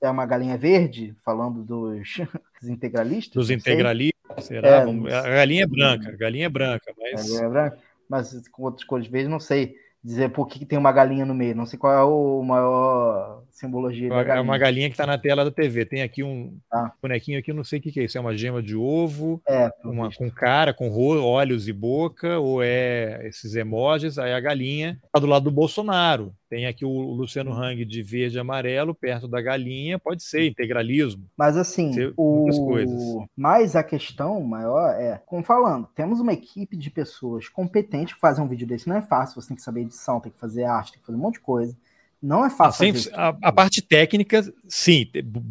É 0.00 0.10
uma 0.10 0.26
galinha 0.26 0.58
verde, 0.58 1.16
falando 1.24 1.64
dos, 1.64 2.16
dos 2.60 2.68
integralistas. 2.68 3.34
Dos 3.34 3.50
integralistas, 3.50 4.44
será? 4.44 4.68
É, 4.68 4.82
a 4.82 5.22
galinha 5.22 5.64
é 5.64 5.66
branca, 5.66 6.10
a 6.10 6.16
galinha 6.16 6.46
é 6.46 6.48
branca, 6.48 6.94
mas. 6.96 7.12
A 7.14 7.22
galinha 7.24 7.46
é 7.46 7.48
branca 7.48 7.85
mas 8.08 8.48
com 8.48 8.62
outras 8.62 8.84
cores 8.84 9.06
verdes, 9.06 9.30
não 9.30 9.40
sei 9.40 9.74
dizer 10.06 10.28
por 10.28 10.46
que, 10.46 10.60
que, 10.60 10.64
tem 10.64 10.78
uma 10.78 10.92
galinha 10.92 11.26
no 11.26 11.34
meio. 11.34 11.56
Não 11.56 11.66
sei 11.66 11.76
qual 11.76 11.92
é 11.92 12.02
o 12.04 12.40
maior 12.42 13.42
simbologia. 13.50 14.12
É 14.12 14.40
uma 14.40 14.56
galinha 14.56 14.88
que 14.88 14.94
está 14.94 15.04
na 15.04 15.18
tela 15.18 15.44
da 15.44 15.50
TV. 15.50 15.84
Tem 15.84 16.02
aqui 16.02 16.22
um 16.22 16.56
ah. 16.72 16.92
bonequinho 17.02 17.40
aqui, 17.40 17.52
não 17.52 17.64
sei 17.64 17.80
o 17.80 17.82
que, 17.82 17.90
que 17.90 18.00
é 18.00 18.04
isso. 18.04 18.16
É 18.16 18.20
uma 18.20 18.36
gema 18.36 18.62
de 18.62 18.76
ovo, 18.76 19.42
é, 19.48 19.68
uma, 19.84 20.08
com 20.12 20.30
cara, 20.30 20.72
com 20.72 20.88
olhos 20.90 21.66
e 21.66 21.72
boca, 21.72 22.38
ou 22.38 22.62
é 22.62 23.26
esses 23.26 23.56
emojis. 23.56 24.16
Aí 24.16 24.32
a 24.32 24.38
galinha 24.38 25.00
está 25.04 25.18
do 25.18 25.26
lado 25.26 25.44
do 25.44 25.50
Bolsonaro. 25.50 26.32
Tem 26.48 26.66
aqui 26.66 26.84
o 26.84 27.12
Luciano 27.12 27.52
Hang 27.52 27.84
de 27.84 28.02
verde 28.02 28.36
e 28.36 28.40
amarelo 28.40 28.94
perto 28.94 29.26
da 29.26 29.40
galinha. 29.40 29.98
Pode 29.98 30.22
ser 30.22 30.46
integralismo. 30.46 31.24
Mas 31.36 31.56
assim, 31.56 31.92
o... 32.16 33.26
mas 33.36 33.74
a 33.74 33.82
questão 33.82 34.40
maior 34.42 34.94
é, 35.00 35.20
como 35.26 35.42
falando, 35.42 35.88
temos 35.94 36.20
uma 36.20 36.32
equipe 36.32 36.76
de 36.76 36.90
pessoas 36.90 37.48
competentes 37.48 38.14
que 38.14 38.20
fazem 38.20 38.44
um 38.44 38.48
vídeo 38.48 38.66
desse. 38.66 38.88
Não 38.88 38.96
é 38.96 39.02
fácil, 39.02 39.40
você 39.40 39.48
tem 39.48 39.56
que 39.56 39.62
saber 39.62 39.82
edição, 39.82 40.20
tem 40.20 40.30
que 40.30 40.38
fazer 40.38 40.64
arte, 40.64 40.92
tem 40.92 41.00
que 41.00 41.06
fazer 41.06 41.18
um 41.18 41.22
monte 41.22 41.34
de 41.34 41.40
coisa. 41.40 41.76
Não 42.22 42.44
é 42.44 42.50
fácil. 42.50 43.10
a, 43.14 43.36
a, 43.42 43.52
parte 43.52 43.82
técnica, 43.82 44.42
sim, 44.66 45.06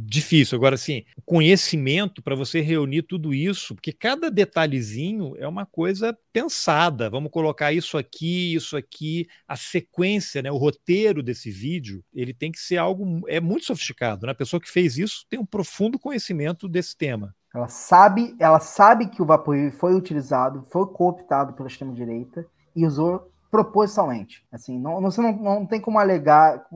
difícil. 0.06 0.58
Agora, 0.58 0.76
sim, 0.78 1.04
conhecimento 1.24 2.22
para 2.22 2.36
você 2.36 2.60
reunir 2.60 3.04
tudo 3.04 3.34
isso, 3.34 3.76
porque 3.76 3.94
cada 3.94 4.32
detalhezinho 4.32 5.36
é 5.38 5.48
uma 5.48 5.66
coisa 5.66 6.18
pensada. 6.34 7.10
Vamos 7.10 7.32
colocar 7.32 7.72
isso 7.72 7.98
aqui, 7.98 8.54
isso 8.56 8.76
aqui, 8.76 9.28
a 9.48 9.56
sequência, 9.56 10.42
né, 10.42 10.52
o 10.52 10.58
roteiro 10.58 11.22
desse 11.22 11.52
vídeo, 11.52 12.04
ele 12.14 12.34
tem 12.34 12.52
que 12.52 12.60
ser 12.60 12.78
algo 12.78 13.22
é 13.28 13.40
muito 13.40 13.66
sofisticado. 13.66 14.26
Né? 14.26 14.32
A 14.32 14.36
pessoa 14.36 14.60
que 14.60 14.70
fez 14.70 14.98
isso 14.98 15.26
tem 15.30 15.40
um 15.40 15.46
profundo 15.46 16.00
conhecimento 16.00 16.68
desse 16.68 16.98
tema. 16.98 17.34
Ela 17.54 17.70
sabe, 17.70 18.36
ela 18.38 18.60
sabe 18.60 19.08
que 19.08 19.22
o 19.22 19.26
vapor 19.26 19.72
foi 19.72 19.96
utilizado, 19.96 20.66
foi 20.70 20.86
cooptado 20.88 21.54
pela 21.54 21.70
extrema 21.70 21.94
direita 21.94 22.46
e 22.76 22.86
usou 22.86 23.32
propositalmente. 23.64 24.46
Assim, 24.52 24.78
não, 24.80 25.02
você 25.02 25.22
não, 25.22 25.32
não 25.34 25.66
tem 25.66 25.80
como 25.80 26.00
alegar 26.00 26.68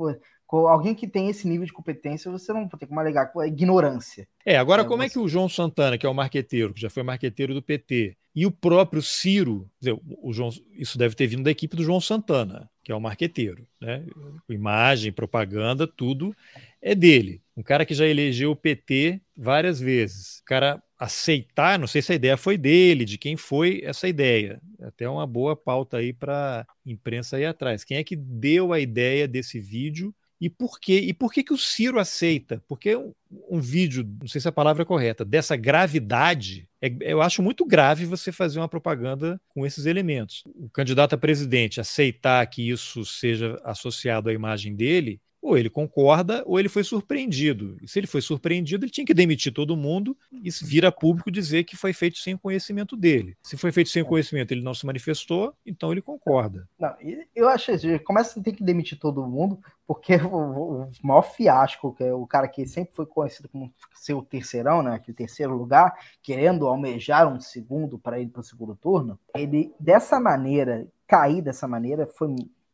alguém 0.58 0.96
que 0.96 1.08
tem 1.08 1.30
esse 1.30 1.48
nível 1.48 1.66
de 1.66 1.74
competência, 1.74 2.32
você 2.32 2.52
não 2.52 2.68
tem 2.68 2.88
como 2.88 3.00
alegar 3.00 3.28
com 3.28 3.40
a 3.40 3.48
ignorância. 3.48 4.28
É, 4.46 4.58
agora 4.58 4.82
é, 4.82 4.86
como 4.86 5.04
você... 5.04 5.08
é 5.08 5.10
que 5.10 5.20
o 5.20 5.28
João 5.28 5.48
Santana, 5.48 5.98
que 5.98 6.06
é 6.06 6.10
o 6.10 6.14
marqueteiro, 6.14 6.74
que 6.74 6.82
já 6.82 6.90
foi 6.90 7.04
marqueteiro 7.04 7.54
do 7.54 7.62
PT, 7.62 8.18
e 8.36 8.46
o 8.46 8.52
próprio 8.52 9.02
Ciro, 9.02 9.70
dizer, 9.80 10.00
o 10.22 10.32
João, 10.32 10.50
isso 10.74 10.98
deve 10.98 11.16
ter 11.16 11.28
vindo 11.28 11.44
da 11.44 11.52
equipe 11.52 11.76
do 11.76 11.84
João 11.84 12.00
Santana, 12.00 12.70
que 12.84 12.92
é 12.92 12.96
o 12.96 13.02
marqueteiro, 13.02 13.68
né? 13.82 14.06
Imagem, 14.48 15.12
propaganda, 15.12 15.86
tudo 15.86 16.36
é 16.82 16.96
dele. 16.96 17.42
Um 17.56 17.62
cara 17.62 17.86
que 17.86 17.94
já 17.94 18.06
elegeu 18.06 18.52
o 18.52 18.56
PT 18.56 19.22
várias 19.36 19.80
vezes. 19.80 20.40
O 20.40 20.46
cara 20.46 20.82
aceitar, 20.98 21.78
não 21.78 21.88
sei 21.88 22.02
se 22.02 22.12
a 22.12 22.16
ideia 22.16 22.38
foi 22.38 22.58
dele, 22.58 23.06
de 23.06 23.18
quem 23.18 23.38
foi 23.38 23.82
essa 23.84 24.08
ideia. 24.08 24.62
Até 24.82 25.08
uma 25.10 25.28
boa 25.28 25.56
pauta 25.56 25.98
aí 25.98 26.14
para 26.14 26.66
imprensa 26.86 27.40
ir 27.40 27.46
atrás. 27.46 27.84
Quem 27.84 27.98
é 27.98 28.04
que 28.04 28.16
deu 28.16 28.74
a 28.74 28.80
ideia 28.80 29.28
desse 29.28 29.60
vídeo 29.60 30.14
e 30.40 30.50
por 30.50 30.80
quê? 30.80 31.00
E 31.00 31.14
por 31.14 31.34
que, 31.34 31.44
que 31.44 31.54
o 31.54 31.58
Ciro 31.58 32.00
aceita? 32.00 32.64
Porque 32.68 32.96
um, 32.96 33.14
um 33.50 33.60
vídeo, 33.60 34.08
não 34.22 34.28
sei 34.28 34.40
se 34.40 34.48
a 34.48 34.52
palavra 34.52 34.84
é 34.84 34.86
correta, 34.86 35.26
dessa 35.26 35.56
gravidade, 35.56 36.68
é, 36.82 36.90
eu 37.02 37.22
acho 37.22 37.44
muito 37.44 37.66
grave 37.66 38.06
você 38.06 38.32
fazer 38.32 38.60
uma 38.60 38.70
propaganda 38.70 39.40
com 39.50 39.66
esses 39.66 39.86
elementos. 39.86 40.44
O 40.56 40.70
candidato 40.70 41.14
a 41.14 41.18
presidente 41.18 41.82
aceitar 41.82 42.46
que 42.48 42.70
isso 42.70 43.04
seja 43.04 43.60
associado 43.64 44.30
à 44.30 44.34
imagem 44.34 44.76
dele, 44.76 45.20
ou 45.42 45.58
ele 45.58 45.70
concorda 45.70 46.44
ou 46.46 46.60
ele 46.60 46.70
foi 46.70 46.84
surpreendido. 46.84 47.78
E 47.82 47.88
se 47.88 48.00
ele 48.00 48.08
foi 48.08 48.22
surpreendido, 48.22 48.86
ele 48.86 48.92
tinha 48.92 49.06
que 49.06 49.14
demitir 49.14 49.54
todo 49.54 49.78
mundo 49.78 50.18
e 50.32 50.50
vira 50.64 50.92
público 50.92 51.32
dizer 51.32 51.64
que 51.64 51.78
foi 51.78 51.94
feito 51.94 52.18
sem 52.18 52.38
conhecimento 52.38 52.96
dele. 52.96 53.38
Se 53.42 53.58
foi 53.58 53.72
feito 53.72 53.90
sem 53.90 54.04
conhecimento, 54.04 54.52
ele 54.52 54.62
não 54.62 54.74
se 54.74 54.86
manifestou, 54.86 55.54
então 55.66 55.92
ele 55.92 56.02
concorda. 56.02 56.68
Não, 56.78 56.94
eu 57.36 57.48
acho 57.48 57.78
que 57.78 58.00
começa 58.00 58.40
a 58.40 58.44
ter 58.44 58.54
que 58.54 58.64
demitir 58.64 59.00
todo 59.00 59.26
mundo, 59.26 59.60
porque 59.88 60.16
o, 60.22 60.84
o, 60.84 60.92
maior 61.02 61.22
fiasco, 61.22 61.94
que 61.94 62.04
é 62.04 62.14
o 62.14 62.28
cara 62.28 62.48
que 62.48 62.66
sempre 62.68 62.94
foi 62.94 63.06
conhecido 63.06 63.50
como 63.50 63.74
ser 63.94 64.14
o 64.14 64.22
terceirão, 64.22 64.84
né, 64.84 64.96
aquele 64.96 65.16
terceiro 65.16 65.56
lugar, 65.56 65.94
querendo 66.22 66.68
almejar 66.68 67.32
um 67.32 67.40
segundo 67.40 67.98
para 67.98 68.20
ir 68.20 68.28
para 68.28 68.42
o 68.42 68.44
segundo 68.44 68.76
turno, 68.76 69.20
ele 69.36 69.74
dessa 69.80 70.20
maneira, 70.20 70.88
cair 71.08 71.42
dessa 71.42 71.68
maneira, 71.68 72.06
foi 72.06 72.28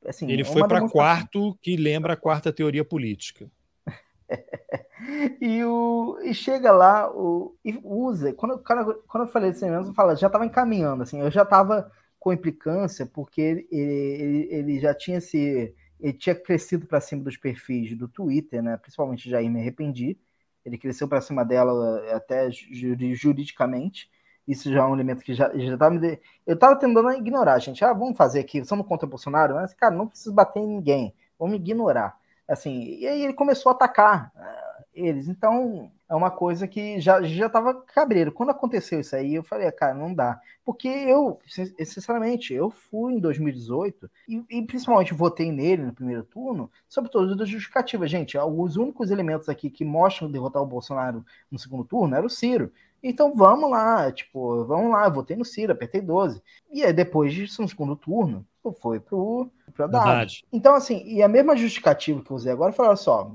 Assim, 0.08 0.30
ele 0.30 0.44
foi 0.44 0.68
para 0.68 0.88
quarto, 0.88 1.58
que 1.62 1.76
lembra 1.76 2.14
a 2.14 2.18
quarta 2.18 2.54
teoria 2.54 2.86
política. 2.86 3.50
e, 5.42 5.64
o, 5.64 6.20
e 6.24 6.34
chega 6.34 6.72
lá 6.72 7.12
o, 7.12 7.56
e 7.64 7.80
usa. 7.84 8.34
Quando, 8.34 8.60
quando, 8.60 9.04
quando 9.08 9.24
eu 9.26 9.32
falei 9.32 9.52
assim 9.52 9.70
mesmo, 9.70 9.94
fala, 9.94 10.16
já 10.16 10.28
estava 10.28 10.46
encaminhando, 10.46 11.04
assim, 11.04 11.20
eu 11.20 11.32
já 11.32 11.44
estava 11.44 11.92
com 12.20 12.34
implicância, 12.34 13.06
porque 13.06 13.42
ele, 13.42 13.68
ele, 13.72 14.48
ele, 14.52 14.80
já 14.80 14.94
tinha 14.94 15.22
se. 15.22 15.74
Ele 16.00 16.14
tinha 16.14 16.36
crescido 16.36 16.86
para 16.86 17.00
cima 17.00 17.24
dos 17.24 17.38
perfis 17.38 17.96
do 17.98 18.08
Twitter, 18.08 18.62
né? 18.62 18.78
Principalmente 18.78 19.30
Jair 19.30 19.50
Me 19.50 19.62
Arrependi. 19.62 20.18
Ele 20.66 20.78
cresceu 20.78 21.08
para 21.08 21.22
cima 21.22 21.46
dela 21.46 22.04
até 22.16 22.50
juridicamente. 22.52 24.10
Isso 24.48 24.72
já 24.72 24.82
é 24.82 24.84
um 24.84 24.94
elemento 24.94 25.24
que 25.24 25.34
já, 25.34 25.52
já 25.56 25.78
tá 25.78 25.90
me. 25.90 26.00
De... 26.00 26.20
Eu 26.46 26.58
tava 26.58 26.76
tentando 26.76 27.12
ignorar, 27.12 27.58
gente. 27.60 27.84
Ah, 27.84 27.94
vamos 27.94 28.16
fazer 28.16 28.40
aqui, 28.40 28.64
somos 28.64 28.88
contra 28.88 29.06
o 29.06 29.10
Bolsonaro, 29.10 29.56
mas, 29.56 29.74
cara, 29.74 29.96
não 29.96 30.08
precisa 30.08 30.34
bater 30.34 30.60
em 30.60 30.68
ninguém. 30.68 31.14
Vamos 31.40 31.56
ignorar. 31.56 32.18
Assim, 32.48 33.00
e 33.00 33.08
aí 33.08 33.24
ele 33.24 33.34
começou 33.34 33.72
a 33.72 33.76
atacar 33.76 34.32
uh, 34.36 34.84
eles. 34.94 35.28
Então, 35.28 35.92
é 36.08 36.14
uma 36.14 36.30
coisa 36.30 36.68
que 36.68 37.00
já, 37.00 37.22
já 37.24 37.50
tava 37.50 37.74
cabreiro. 37.74 38.32
Quando 38.32 38.52
aconteceu 38.52 39.00
isso 39.00 39.16
aí, 39.16 39.34
eu 39.34 39.44
falei, 39.44 39.68
ah, 39.68 39.72
cara, 39.72 39.96
não 39.96 40.14
dá. 40.14 40.40
Porque 40.64 40.88
eu, 40.88 41.40
sinceramente, 41.84 42.54
eu 42.54 42.70
fui 42.70 43.14
em 43.14 43.20
2018 43.20 44.10
e, 44.28 44.44
e 44.50 44.62
principalmente 44.62 45.14
votei 45.14 45.52
nele 45.52 45.84
no 45.84 45.94
primeiro 45.94 46.24
turno, 46.24 46.70
sobre 46.88 47.10
todas 47.10 47.40
as 47.40 47.50
justificativas. 47.50 48.12
Gente, 48.12 48.38
os 48.38 48.78
únicos 48.78 49.10
elementos 49.10 49.50
aqui 49.50 49.70
que 49.70 49.84
mostram 49.84 50.30
derrotar 50.30 50.62
o 50.62 50.68
Bolsonaro 50.68 51.26
no 51.50 51.58
segundo 51.58 51.84
turno 51.84 52.16
era 52.16 52.26
o 52.26 52.30
Ciro. 52.30 52.72
Então 53.08 53.36
vamos 53.36 53.70
lá, 53.70 54.12
tipo, 54.12 54.66
vamos 54.66 54.92
lá, 54.92 55.08
votei 55.08 55.38
no 55.38 55.46
Ciro, 55.46 55.72
apertei 55.72 56.02
12. 56.02 56.42
E 56.72 56.84
aí 56.84 56.92
depois 56.92 57.32
disso, 57.32 57.62
no 57.62 57.70
segundo 57.70 57.96
turno, 57.96 58.44
foi 58.82 59.00
pro, 59.00 59.48
pro 59.76 59.86
Haddad. 59.86 60.44
Então, 60.52 60.74
assim, 60.74 61.04
e 61.06 61.22
a 61.22 61.28
mesma 61.28 61.56
justificativa 61.56 62.24
que 62.24 62.32
eu 62.32 62.36
usei 62.36 62.52
agora 62.52 62.74
foi, 62.74 62.88
olha 62.88 62.96
só, 62.96 63.32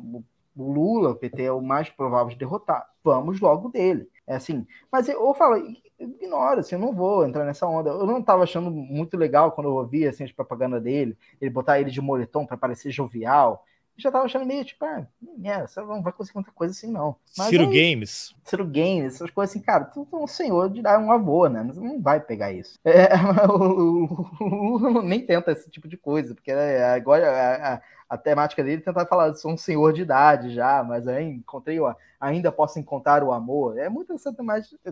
o 0.56 0.72
Lula, 0.72 1.10
o 1.10 1.14
PT 1.14 1.44
é 1.44 1.52
o 1.52 1.62
mais 1.62 1.88
provável 1.88 2.30
de 2.30 2.36
derrotar, 2.36 2.84
vamos 3.04 3.40
logo 3.40 3.68
dele. 3.68 4.08
É 4.26 4.34
assim, 4.34 4.66
mas 4.90 5.08
eu, 5.08 5.24
eu 5.24 5.34
falo, 5.34 5.56
ignora, 6.00 6.60
assim, 6.60 6.74
eu 6.74 6.80
não 6.80 6.92
vou 6.92 7.24
entrar 7.24 7.44
nessa 7.44 7.64
onda. 7.66 7.90
Eu 7.90 8.06
não 8.06 8.18
estava 8.18 8.42
achando 8.42 8.72
muito 8.72 9.16
legal 9.16 9.52
quando 9.52 9.68
eu 9.68 9.74
ouvia 9.74 10.10
assim, 10.10 10.24
as 10.24 10.32
propagandas 10.32 10.82
dele, 10.82 11.16
ele 11.40 11.50
botar 11.50 11.80
ele 11.80 11.92
de 11.92 12.00
moletom 12.00 12.44
para 12.44 12.56
parecer 12.56 12.90
jovial 12.90 13.64
já 14.02 14.10
tava 14.10 14.24
achando 14.24 14.44
meio 14.46 14.64
tipo, 14.64 14.84
ah, 14.84 15.06
é, 15.44 15.66
você 15.66 15.80
não 15.80 16.02
vai 16.02 16.12
conseguir 16.12 16.36
muita 16.36 16.52
coisa 16.52 16.72
assim, 16.72 16.90
não. 16.90 17.16
Mas 17.36 17.48
Ciro 17.48 17.68
aí, 17.68 17.92
Games. 17.92 18.34
Ciro 18.44 18.64
Games, 18.64 19.14
essas 19.14 19.30
coisas 19.30 19.54
assim, 19.54 19.64
cara, 19.64 19.84
tu, 19.84 20.06
tu 20.06 20.16
é 20.16 20.20
um 20.20 20.26
senhor 20.26 20.70
de 20.70 20.82
dar 20.82 20.98
um 20.98 21.12
avô, 21.12 21.48
né? 21.48 21.62
Você 21.64 21.80
não 21.80 22.00
vai 22.00 22.20
pegar 22.20 22.52
isso. 22.52 22.78
É, 22.84 23.08
o, 23.48 24.26
Lula 24.40 25.02
nem 25.02 25.24
tenta 25.24 25.52
esse 25.52 25.70
tipo 25.70 25.88
de 25.88 25.96
coisa, 25.96 26.34
porque 26.34 26.50
é, 26.50 26.84
agora 26.84 27.30
a, 27.30 27.74
a, 27.74 27.80
a 28.10 28.18
temática 28.18 28.64
dele 28.64 28.82
é 28.82 28.84
tentar 28.84 29.06
falar, 29.06 29.32
sou 29.34 29.52
um 29.52 29.56
senhor 29.56 29.92
de 29.92 30.02
idade 30.02 30.52
já, 30.52 30.82
mas 30.82 31.06
aí 31.06 31.24
encontrei, 31.24 31.78
ainda 32.20 32.50
posso 32.50 32.80
encontrar 32.80 33.22
o 33.22 33.32
amor. 33.32 33.78
É 33.78 33.88
muito 33.88 34.12
essa 34.12 34.34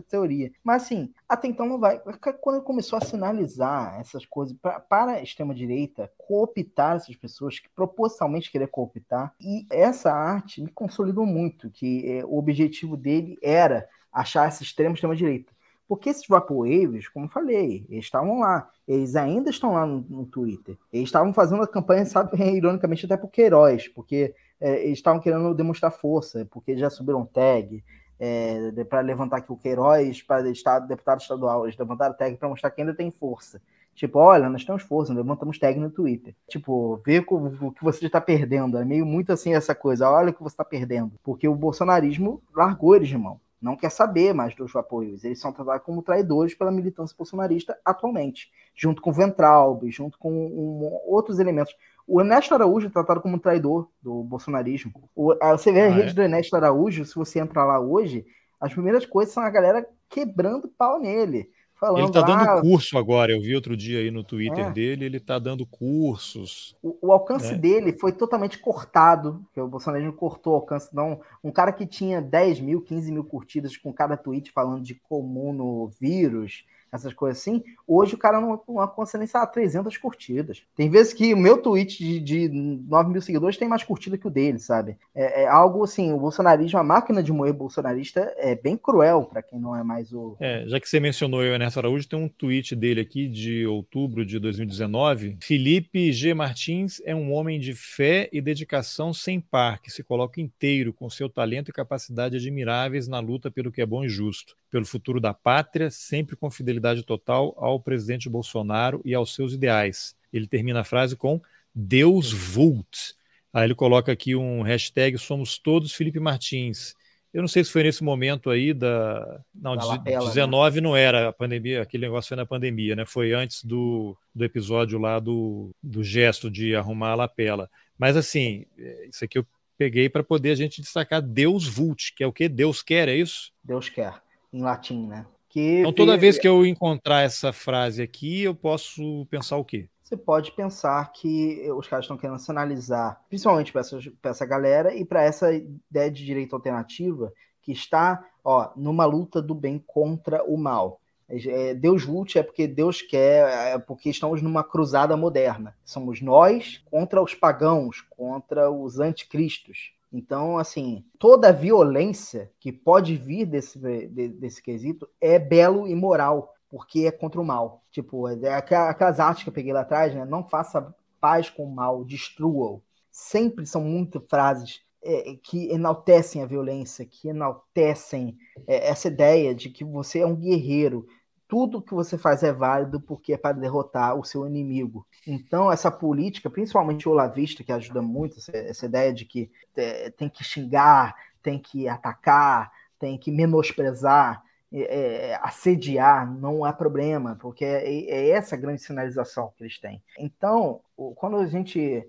teoria. 0.07 0.49
Mas 0.63 0.83
assim, 0.83 1.13
até 1.27 1.49
então 1.49 1.65
não 1.65 1.77
vai. 1.77 1.99
Quando 2.39 2.55
ele 2.55 2.65
começou 2.65 2.97
a 2.97 3.01
sinalizar 3.01 3.99
essas 3.99 4.25
coisas 4.25 4.55
pra, 4.61 4.79
para 4.79 5.11
a 5.11 5.21
extrema-direita, 5.21 6.09
cooptar 6.17 6.95
essas 6.95 7.15
pessoas 7.17 7.59
que 7.59 7.67
propositalmente 7.67 8.49
querer 8.49 8.67
cooptar, 8.67 9.35
e 9.41 9.65
essa 9.69 10.13
arte 10.13 10.61
me 10.61 10.69
consolidou 10.69 11.25
muito, 11.25 11.69
que 11.69 12.09
é, 12.09 12.23
o 12.23 12.37
objetivo 12.37 12.95
dele 12.95 13.37
era 13.43 13.85
achar 14.13 14.47
essa 14.47 14.63
extrema 14.63 14.93
extrema-direita. 14.93 15.51
Porque 15.89 16.11
esses 16.11 16.27
Vaporwaves, 16.27 17.07
como 17.07 17.27
falei, 17.27 17.83
eles 17.89 18.05
estavam 18.05 18.41
lá. 18.41 18.69
Eles 18.87 19.15
ainda 19.15 19.49
estão 19.49 19.73
lá 19.73 19.87
no, 19.87 20.05
no 20.07 20.23
Twitter. 20.23 20.77
Eles 20.93 21.07
estavam 21.07 21.33
fazendo 21.33 21.63
a 21.63 21.67
campanha, 21.67 22.05
sabe, 22.05 22.37
ironicamente, 22.39 23.07
até 23.07 23.17
por 23.17 23.31
Queiroz, 23.31 23.87
porque 23.87 24.35
é, 24.61 24.85
eles 24.85 24.99
estavam 24.99 25.19
querendo 25.19 25.51
demonstrar 25.55 25.89
força, 25.89 26.47
porque 26.51 26.77
já 26.77 26.91
subiram 26.91 27.25
tag 27.25 27.83
é, 28.19 28.71
para 28.87 29.01
levantar 29.01 29.37
aqui 29.37 29.51
o 29.51 29.57
Queiroz 29.57 30.21
para 30.21 30.43
deputado 30.43 31.21
estadual. 31.21 31.65
Eles 31.65 31.75
levantaram 31.75 32.15
tag 32.15 32.37
para 32.37 32.49
mostrar 32.49 32.69
que 32.69 32.81
ainda 32.81 32.93
tem 32.93 33.09
força. 33.09 33.59
Tipo, 33.95 34.19
olha, 34.19 34.47
nós 34.47 34.63
temos 34.63 34.83
força, 34.83 35.11
levantamos 35.11 35.57
tag 35.57 35.79
no 35.79 35.89
Twitter. 35.89 36.35
Tipo, 36.47 37.01
ver 37.03 37.25
o 37.27 37.71
que 37.71 37.83
você 37.83 38.05
está 38.05 38.21
perdendo. 38.21 38.77
É 38.77 38.85
meio 38.85 39.07
muito 39.07 39.33
assim 39.33 39.55
essa 39.55 39.73
coisa. 39.73 40.07
Olha 40.07 40.29
o 40.29 40.33
que 40.33 40.43
você 40.43 40.53
está 40.53 40.63
perdendo. 40.63 41.13
Porque 41.23 41.47
o 41.47 41.55
bolsonarismo 41.55 42.43
largou 42.55 42.95
eles 42.95 43.09
de 43.09 43.17
mão 43.17 43.41
não 43.61 43.75
quer 43.75 43.89
saber 43.89 44.33
mais 44.33 44.55
dos 44.55 44.75
apoios. 44.75 45.23
Eles 45.23 45.39
são 45.39 45.51
tratados 45.51 45.83
como 45.85 46.01
traidores 46.01 46.55
pela 46.55 46.71
militância 46.71 47.15
bolsonarista 47.17 47.77
atualmente, 47.83 48.49
junto 48.75 49.01
com 49.01 49.09
o 49.09 49.13
Ventralbe, 49.13 49.91
junto 49.91 50.17
com 50.17 50.31
um, 50.31 50.99
outros 51.05 51.39
elementos. 51.39 51.75
O 52.07 52.21
Ernesto 52.21 52.53
Araújo 52.53 52.87
é 52.87 52.89
tratado 52.89 53.21
como 53.21 53.39
traidor 53.39 53.89
do 54.01 54.23
bolsonarismo. 54.23 55.09
O, 55.15 55.35
você 55.35 55.71
vê 55.71 55.81
ah, 55.81 55.87
a 55.87 55.89
rede 55.89 56.11
é? 56.11 56.13
do 56.13 56.21
Ernesto 56.21 56.55
Araújo, 56.55 57.05
se 57.05 57.15
você 57.15 57.39
entrar 57.39 57.65
lá 57.65 57.79
hoje, 57.79 58.25
as 58.59 58.73
primeiras 58.73 59.05
coisas 59.05 59.33
são 59.33 59.43
a 59.43 59.49
galera 59.49 59.87
quebrando 60.09 60.67
pau 60.67 60.99
nele. 60.99 61.49
Falando, 61.79 61.99
ele 61.99 62.07
está 62.07 62.21
dando 62.21 62.41
ah, 62.41 62.61
curso 62.61 62.97
agora, 62.97 63.31
eu 63.31 63.39
vi 63.39 63.55
outro 63.55 63.77
dia 63.77 63.99
aí 63.99 64.11
no 64.11 64.21
Twitter 64.21 64.65
é. 64.65 64.71
dele, 64.71 65.05
ele 65.05 65.15
está 65.15 65.39
dando 65.39 65.65
cursos. 65.65 66.75
O, 66.83 67.07
o 67.07 67.13
alcance 67.13 67.53
né? 67.53 67.57
dele 67.57 67.97
foi 67.97 68.11
totalmente 68.11 68.59
cortado, 68.59 69.45
que 69.53 69.61
o 69.61 69.67
Bolsonaro 69.67 70.11
cortou 70.11 70.53
o 70.53 70.55
alcance. 70.57 70.93
Não, 70.93 71.21
um 71.41 71.51
cara 71.51 71.71
que 71.71 71.85
tinha 71.85 72.21
10 72.21 72.59
mil, 72.59 72.81
15 72.81 73.11
mil 73.13 73.23
curtidas 73.23 73.77
com 73.77 73.93
cada 73.93 74.17
tweet 74.17 74.51
falando 74.51 74.83
de 74.83 74.93
comunovírus, 74.93 76.65
essas 76.91 77.13
coisas 77.13 77.39
assim, 77.39 77.63
hoje 77.87 78.15
o 78.15 78.17
cara 78.17 78.39
não, 78.39 78.61
não 78.67 78.93
nem, 79.17 79.27
sei 79.27 79.39
lá, 79.39 79.45
300 79.45 79.97
curtidas. 79.97 80.63
Tem 80.75 80.89
vezes 80.89 81.13
que 81.13 81.33
o 81.33 81.37
meu 81.37 81.61
tweet 81.61 82.03
de, 82.03 82.19
de 82.19 82.49
9 82.49 83.11
mil 83.11 83.21
seguidores 83.21 83.57
tem 83.57 83.67
mais 83.67 83.83
curtida 83.83 84.17
que 84.17 84.27
o 84.27 84.31
dele, 84.31 84.59
sabe? 84.59 84.97
É, 85.13 85.43
é 85.43 85.47
algo 85.47 85.83
assim, 85.83 86.11
o 86.11 86.17
bolsonarismo, 86.17 86.79
a 86.79 86.83
máquina 86.83 87.21
de 87.21 87.31
moer 87.31 87.53
bolsonarista 87.53 88.33
é 88.37 88.55
bem 88.55 88.77
cruel 88.77 89.23
para 89.23 89.41
quem 89.41 89.59
não 89.59 89.75
é 89.75 89.83
mais 89.83 90.11
o... 90.13 90.35
É, 90.39 90.65
já 90.67 90.79
que 90.79 90.89
você 90.89 90.99
mencionou 90.99 91.39
o 91.39 91.43
Ernesto 91.43 91.79
Araújo, 91.79 92.07
tem 92.07 92.19
um 92.19 92.27
tweet 92.27 92.75
dele 92.75 93.01
aqui 93.01 93.27
de 93.27 93.65
outubro 93.65 94.25
de 94.25 94.39
2019. 94.39 95.37
Felipe 95.41 96.11
G. 96.11 96.33
Martins 96.33 97.01
é 97.05 97.15
um 97.15 97.33
homem 97.33 97.59
de 97.59 97.73
fé 97.73 98.29
e 98.31 98.41
dedicação 98.41 99.13
sem 99.13 99.39
par, 99.39 99.81
que 99.81 99.91
se 99.91 100.03
coloca 100.03 100.41
inteiro 100.41 100.93
com 100.93 101.09
seu 101.09 101.29
talento 101.29 101.69
e 101.69 101.73
capacidade 101.73 102.37
admiráveis 102.37 103.07
na 103.07 103.19
luta 103.19 103.51
pelo 103.51 103.71
que 103.71 103.81
é 103.81 103.85
bom 103.85 104.03
e 104.03 104.09
justo 104.09 104.55
pelo 104.69 104.85
futuro 104.85 105.19
da 105.19 105.33
pátria, 105.33 105.89
sempre 105.89 106.35
com 106.35 106.49
fidelidade 106.49 106.78
total 107.05 107.53
ao 107.57 107.79
presidente 107.79 108.29
Bolsonaro 108.29 109.01
e 109.03 109.13
aos 109.13 109.33
seus 109.33 109.53
ideais. 109.53 110.15
Ele 110.31 110.47
termina 110.47 110.81
a 110.81 110.83
frase 110.83 111.15
com 111.15 111.41
Deus 111.73 112.31
vult. 112.31 113.15
Aí 113.53 113.65
ele 113.65 113.75
coloca 113.75 114.11
aqui 114.11 114.35
um 114.35 114.61
hashtag 114.61 115.17
Somos 115.17 115.57
Todos 115.57 115.93
Felipe 115.93 116.19
Martins. 116.19 116.95
Eu 117.33 117.41
não 117.41 117.47
sei 117.47 117.63
se 117.63 117.71
foi 117.71 117.83
nesse 117.83 118.03
momento 118.03 118.49
aí 118.49 118.73
da. 118.73 119.41
Não, 119.53 119.75
da 119.75 119.85
lapela, 119.85 120.27
19 120.27 120.75
né? 120.75 120.87
não 120.87 120.95
era 120.95 121.29
a 121.29 121.33
pandemia, 121.33 121.81
aquele 121.81 122.05
negócio 122.05 122.29
foi 122.29 122.37
na 122.37 122.45
pandemia, 122.45 122.95
né? 122.95 123.05
Foi 123.05 123.33
antes 123.33 123.63
do, 123.63 124.17
do 124.33 124.43
episódio 124.43 124.97
lá 124.97 125.19
do, 125.19 125.69
do 125.81 126.03
gesto 126.03 126.49
de 126.49 126.75
arrumar 126.75 127.11
a 127.11 127.15
lapela. 127.15 127.69
Mas 127.97 128.17
assim, 128.17 128.65
é, 128.77 129.07
isso 129.07 129.23
aqui 129.23 129.37
eu 129.37 129.45
peguei 129.77 130.09
para 130.09 130.23
poder 130.23 130.51
a 130.51 130.55
gente 130.55 130.81
destacar 130.81 131.21
Deus 131.21 131.67
vult, 131.67 132.13
que 132.15 132.23
é 132.23 132.27
o 132.27 132.33
que 132.33 132.49
Deus 132.49 132.81
quer, 132.81 133.07
é 133.07 133.15
isso? 133.15 133.51
Deus 133.63 133.89
quer 133.89 134.21
em 134.51 134.61
latim, 134.61 135.07
né? 135.07 135.25
Que 135.49 135.79
então, 135.79 135.91
toda 135.91 136.15
vez 136.15 136.37
que 136.37 136.47
eu 136.47 136.63
encontrar 136.65 137.21
essa 137.21 137.51
frase 137.51 138.01
aqui, 138.03 138.43
eu 138.43 138.53
posso 138.53 139.25
pensar 139.29 139.57
o 139.57 139.65
quê? 139.65 139.89
Você 140.03 140.15
pode 140.15 140.51
pensar 140.51 141.11
que 141.11 141.69
os 141.71 141.87
caras 141.87 142.05
estão 142.05 142.17
querendo 142.17 142.39
sinalizar, 142.39 143.21
principalmente 143.29 143.71
para 143.71 143.81
essa, 143.81 143.99
essa 144.23 144.45
galera 144.45 144.95
e 144.95 145.05
para 145.05 145.23
essa 145.23 145.53
ideia 145.53 146.09
de 146.09 146.25
direito 146.25 146.55
alternativa 146.55 147.31
que 147.61 147.71
está 147.71 148.23
ó, 148.43 148.71
numa 148.75 149.05
luta 149.05 149.41
do 149.41 149.53
bem 149.53 149.83
contra 149.85 150.43
o 150.43 150.57
mal. 150.57 150.99
É, 151.29 151.75
Deus 151.75 152.05
lute 152.05 152.39
é 152.39 152.43
porque 152.43 152.67
Deus 152.67 153.03
quer, 153.03 153.75
é 153.75 153.77
porque 153.77 154.09
estamos 154.09 154.41
numa 154.41 154.63
cruzada 154.63 155.15
moderna. 155.15 155.75
Somos 155.85 156.21
nós 156.21 156.83
contra 156.89 157.21
os 157.21 157.35
pagãos, 157.35 158.01
contra 158.09 158.71
os 158.71 158.99
anticristos. 158.99 159.91
Então, 160.11 160.57
assim, 160.57 161.05
toda 161.19 161.53
violência 161.53 162.51
que 162.59 162.71
pode 162.71 163.15
vir 163.15 163.45
desse, 163.45 163.77
desse 164.07 164.61
quesito 164.61 165.07
é 165.21 165.37
belo 165.37 165.87
e 165.87 165.93
moral, 165.93 166.53
porque 166.69 167.01
é 167.01 167.11
contra 167.11 167.39
o 167.39 167.45
mal. 167.45 167.83
Tipo, 167.91 168.27
é 168.27 168.53
aquelas 168.53 169.19
artes 169.19 169.43
que 169.43 169.49
eu 169.49 169.53
peguei 169.53 169.71
lá 169.71 169.81
atrás, 169.81 170.13
né? 170.13 170.25
Não 170.25 170.47
faça 170.47 170.93
paz 171.19 171.49
com 171.49 171.65
o 171.65 171.75
mal, 171.75 172.03
destrua-o. 172.03 172.81
sempre 173.11 173.65
são 173.65 173.81
muitas 173.81 174.23
frases 174.27 174.81
é, 175.03 175.35
que 175.43 175.69
enaltecem 175.71 176.41
a 176.41 176.45
violência, 176.45 177.05
que 177.05 177.29
enaltecem 177.29 178.37
é, 178.67 178.89
essa 178.89 179.07
ideia 179.07 179.53
de 179.53 179.69
que 179.69 179.83
você 179.83 180.19
é 180.19 180.25
um 180.25 180.35
guerreiro. 180.35 181.07
Tudo 181.49 181.81
que 181.81 181.93
você 181.93 182.17
faz 182.17 182.43
é 182.43 182.53
válido 182.53 183.01
porque 183.01 183.33
é 183.33 183.37
para 183.37 183.57
derrotar 183.57 184.15
o 184.15 184.23
seu 184.23 184.47
inimigo. 184.47 185.05
Então, 185.25 185.71
essa 185.71 185.89
política, 185.89 186.49
principalmente 186.49 187.09
o 187.09 187.11
olavista, 187.11 187.63
que 187.63 187.71
ajuda 187.71 188.01
muito, 188.01 188.37
essa, 188.37 188.55
essa 188.55 188.85
ideia 188.85 189.11
de 189.11 189.25
que 189.25 189.51
é, 189.75 190.11
tem 190.11 190.29
que 190.29 190.43
xingar, 190.43 191.15
tem 191.41 191.59
que 191.59 191.89
atacar, 191.89 192.71
tem 192.99 193.17
que 193.17 193.31
menosprezar, 193.31 194.43
é, 194.71 195.31
é, 195.31 195.39
assediar, 195.41 196.31
não 196.31 196.63
há 196.63 196.71
problema, 196.71 197.35
porque 197.41 197.65
é, 197.65 198.09
é, 198.09 198.29
essa 198.29 198.55
grande 198.55 198.83
sinalização 198.83 199.51
que 199.57 199.63
eles 199.63 199.79
têm. 199.79 200.03
Então, 200.19 200.81
quando 201.15 201.37
a 201.37 201.47
gente 201.47 202.07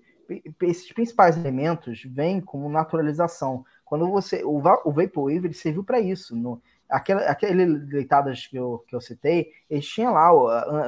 esses 0.63 0.93
principais 0.93 1.37
elementos 1.37 2.03
vêm 2.05 2.41
como 2.41 2.69
naturalização. 2.69 3.65
Quando 3.85 4.09
você. 4.09 4.45
O, 4.45 4.59
o 4.85 4.93
Vaporwave 4.93 5.53
serviu 5.53 5.83
para 5.83 5.99
isso. 5.99 6.37
No, 6.37 6.63
aquele, 6.91 7.21
aquele 7.21 7.79
deitadas 7.79 8.47
que 8.47 8.57
eu, 8.57 8.85
que 8.87 8.95
eu 8.95 9.01
citei, 9.01 9.51
eles 9.69 9.87
tinham 9.87 10.13
lá, 10.13 10.33